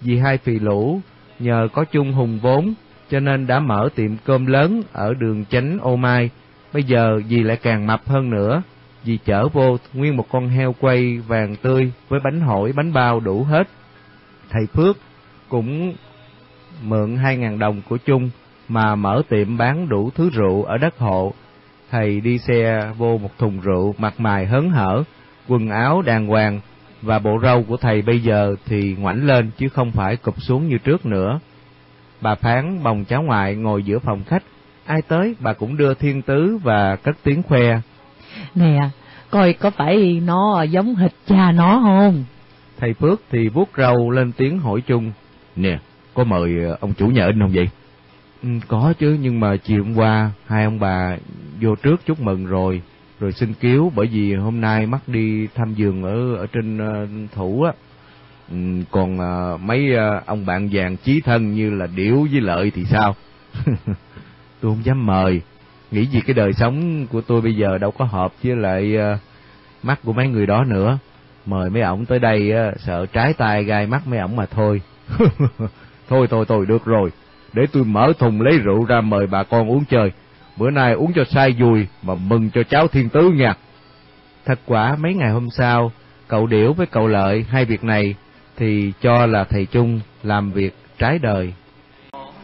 Vì 0.00 0.18
hai 0.18 0.38
phì 0.38 0.58
lũ 0.58 1.00
nhờ 1.38 1.68
có 1.72 1.84
chung 1.84 2.12
hùng 2.12 2.38
vốn 2.42 2.74
cho 3.10 3.20
nên 3.20 3.46
đã 3.46 3.60
mở 3.60 3.88
tiệm 3.94 4.10
cơm 4.24 4.46
lớn 4.46 4.82
ở 4.92 5.14
đường 5.14 5.44
chánh 5.44 5.78
ô 5.80 5.96
mai. 5.96 6.30
Bây 6.72 6.82
giờ 6.82 7.20
dì 7.28 7.42
lại 7.42 7.56
càng 7.62 7.86
mập 7.86 8.08
hơn 8.08 8.30
nữa, 8.30 8.62
dì 9.04 9.18
chở 9.24 9.48
vô 9.48 9.76
nguyên 9.92 10.16
một 10.16 10.26
con 10.30 10.48
heo 10.48 10.74
quay 10.80 11.18
vàng 11.18 11.56
tươi 11.56 11.92
với 12.08 12.20
bánh 12.24 12.40
hỏi 12.40 12.72
bánh 12.72 12.92
bao 12.92 13.20
đủ 13.20 13.44
hết. 13.44 13.68
Thầy 14.50 14.66
Phước 14.66 14.96
cũng 15.48 15.94
mượn 16.82 17.16
hai 17.16 17.36
ngàn 17.36 17.58
đồng 17.58 17.82
của 17.88 17.96
chung 17.96 18.30
mà 18.68 18.94
mở 18.94 19.22
tiệm 19.28 19.56
bán 19.56 19.88
đủ 19.88 20.10
thứ 20.14 20.30
rượu 20.30 20.64
ở 20.64 20.78
đất 20.78 20.98
hộ. 20.98 21.32
Thầy 21.90 22.20
đi 22.20 22.38
xe 22.38 22.90
vô 22.98 23.18
một 23.18 23.38
thùng 23.38 23.60
rượu, 23.60 23.94
mặt 23.98 24.20
mày 24.20 24.46
hớn 24.46 24.70
hở, 24.70 25.02
quần 25.48 25.70
áo 25.70 26.02
đàng 26.02 26.26
hoàng, 26.26 26.60
và 27.02 27.18
bộ 27.18 27.38
râu 27.42 27.62
của 27.62 27.76
thầy 27.76 28.02
bây 28.02 28.20
giờ 28.20 28.54
thì 28.66 28.96
ngoảnh 28.98 29.26
lên 29.26 29.50
chứ 29.58 29.68
không 29.68 29.92
phải 29.92 30.16
cụp 30.16 30.42
xuống 30.42 30.68
như 30.68 30.78
trước 30.78 31.06
nữa. 31.06 31.40
Bà 32.20 32.34
Phán 32.34 32.82
bồng 32.82 33.04
cháu 33.04 33.22
ngoại 33.22 33.54
ngồi 33.54 33.82
giữa 33.82 33.98
phòng 33.98 34.24
khách, 34.24 34.42
ai 34.86 35.02
tới 35.02 35.34
bà 35.40 35.52
cũng 35.52 35.76
đưa 35.76 35.94
thiên 35.94 36.22
tứ 36.22 36.58
và 36.62 36.96
cất 36.96 37.16
tiếng 37.22 37.42
khoe. 37.42 37.80
Nè, 38.54 38.88
coi 39.30 39.52
có 39.52 39.70
phải 39.70 40.20
nó 40.24 40.62
giống 40.62 40.94
hệt 40.94 41.12
cha 41.26 41.52
nó 41.52 41.80
không? 41.82 42.24
Thầy 42.78 42.94
Phước 42.94 43.20
thì 43.30 43.48
vuốt 43.48 43.68
râu 43.76 44.10
lên 44.10 44.32
tiếng 44.32 44.58
hỏi 44.58 44.80
chung. 44.86 45.12
Nè, 45.56 45.78
có 46.14 46.24
mời 46.24 46.54
ông 46.80 46.92
chủ 46.94 47.06
nhà 47.06 47.26
in 47.26 47.40
không 47.40 47.52
vậy? 47.54 47.68
Ừ, 48.46 48.52
có 48.68 48.92
chứ, 48.98 49.16
nhưng 49.20 49.40
mà 49.40 49.56
chiều 49.56 49.84
hôm 49.84 49.94
qua 49.96 50.30
hai 50.46 50.64
ông 50.64 50.80
bà 50.80 51.16
vô 51.60 51.74
trước 51.74 52.00
chúc 52.06 52.20
mừng 52.20 52.46
rồi, 52.46 52.82
rồi 53.20 53.32
xin 53.32 53.54
cứu 53.54 53.92
bởi 53.94 54.06
vì 54.06 54.34
hôm 54.34 54.60
nay 54.60 54.86
mắc 54.86 55.00
đi 55.06 55.46
thăm 55.54 55.74
giường 55.74 56.02
ở 56.02 56.34
ở 56.36 56.46
trên 56.46 56.78
uh, 56.78 57.32
thủ 57.32 57.62
á. 57.62 57.72
Ừ, 58.50 58.56
còn 58.90 59.18
uh, 59.18 59.60
mấy 59.60 59.90
uh, 59.94 60.26
ông 60.26 60.46
bạn 60.46 60.68
vàng 60.72 60.96
chí 60.96 61.20
thân 61.20 61.54
như 61.54 61.70
là 61.70 61.86
Điểu 61.86 62.26
với 62.32 62.40
Lợi 62.40 62.72
thì 62.74 62.84
sao? 62.84 63.14
tôi 64.60 64.72
không 64.72 64.84
dám 64.84 65.06
mời, 65.06 65.40
nghĩ 65.90 66.06
gì 66.06 66.20
cái 66.20 66.34
đời 66.34 66.52
sống 66.52 67.06
của 67.06 67.20
tôi 67.20 67.40
bây 67.40 67.56
giờ 67.56 67.78
đâu 67.78 67.90
có 67.90 68.04
hợp 68.04 68.32
với 68.42 68.56
lại 68.56 68.96
uh, 68.96 69.20
mắt 69.82 70.00
của 70.04 70.12
mấy 70.12 70.28
người 70.28 70.46
đó 70.46 70.64
nữa. 70.64 70.98
Mời 71.46 71.70
mấy 71.70 71.82
ổng 71.82 72.06
tới 72.06 72.18
đây 72.18 72.52
uh, 72.52 72.80
sợ 72.80 73.06
trái 73.06 73.32
tay 73.32 73.64
gai 73.64 73.86
mắt 73.86 74.06
mấy 74.06 74.18
ổng 74.18 74.36
mà 74.36 74.46
thôi. 74.46 74.82
thôi 76.08 76.26
thôi 76.30 76.44
thôi 76.48 76.66
được 76.68 76.84
rồi, 76.84 77.10
để 77.52 77.66
tôi 77.72 77.84
mở 77.84 78.12
thùng 78.18 78.40
lấy 78.40 78.58
rượu 78.58 78.84
ra 78.84 79.00
mời 79.00 79.26
bà 79.26 79.42
con 79.42 79.70
uống 79.70 79.84
chơi. 79.84 80.12
Bữa 80.56 80.70
nay 80.70 80.92
uống 80.92 81.12
cho 81.12 81.24
say 81.24 81.52
vui 81.58 81.86
mà 82.02 82.14
mừng 82.14 82.50
cho 82.50 82.62
cháu 82.62 82.88
thiên 82.88 83.08
tứ 83.08 83.30
nha. 83.30 83.54
Thật 84.44 84.60
quả 84.66 84.96
mấy 84.96 85.14
ngày 85.14 85.30
hôm 85.30 85.50
sau, 85.50 85.92
cậu 86.28 86.46
Điểu 86.46 86.72
với 86.72 86.86
cậu 86.86 87.08
Lợi 87.08 87.44
hai 87.48 87.64
việc 87.64 87.84
này 87.84 88.14
thì 88.56 88.92
cho 89.00 89.26
là 89.26 89.44
thầy 89.44 89.66
Trung 89.66 90.00
làm 90.22 90.52
việc 90.52 90.74
trái 90.98 91.18
đời. 91.18 91.52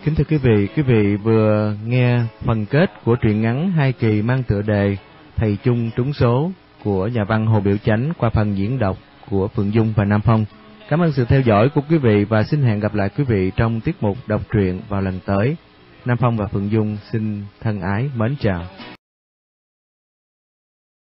Kính 0.05 0.15
thưa 0.15 0.25
quý 0.25 0.37
vị, 0.37 0.69
quý 0.77 0.83
vị 0.83 1.17
vừa 1.17 1.75
nghe 1.87 2.21
phần 2.45 2.67
kết 2.67 3.05
của 3.05 3.17
truyện 3.17 3.43
ngắn 3.43 3.73
hai 3.73 3.93
kỳ 3.93 4.23
mang 4.23 4.43
tựa 4.43 4.63
đề 4.63 4.97
Thầy 5.37 5.59
Trung 5.65 5.91
trúng 5.97 6.13
số 6.13 6.51
của 6.85 7.07
nhà 7.07 7.25
văn 7.25 7.47
Hồ 7.47 7.61
Biểu 7.61 7.77
Chánh 7.77 8.13
qua 8.19 8.31
phần 8.31 8.57
diễn 8.57 8.79
đọc 8.79 8.97
của 9.31 9.49
Phượng 9.49 9.75
Dung 9.75 9.93
và 9.97 10.05
Nam 10.05 10.21
Phong. 10.21 10.45
Cảm 10.93 11.01
ơn 11.01 11.13
sự 11.13 11.25
theo 11.25 11.41
dõi 11.41 11.69
của 11.75 11.81
quý 11.91 11.99
vị 11.99 12.25
và 12.25 12.43
xin 12.43 12.63
hẹn 12.63 12.81
gặp 12.81 12.95
lại 12.95 13.09
quý 13.19 13.25
vị 13.25 13.51
trong 13.57 13.81
tiết 13.81 14.03
mục 14.03 14.17
đọc 14.27 14.41
truyện 14.51 14.81
vào 14.89 15.01
lần 15.01 15.21
tới. 15.27 15.57
Nam 16.05 16.17
Phong 16.21 16.37
và 16.37 16.47
Phượng 16.47 16.71
Dung 16.71 16.97
xin 17.13 17.43
thân 17.61 17.81
ái 17.81 18.11
mến 18.17 18.37
chào. 18.41 18.65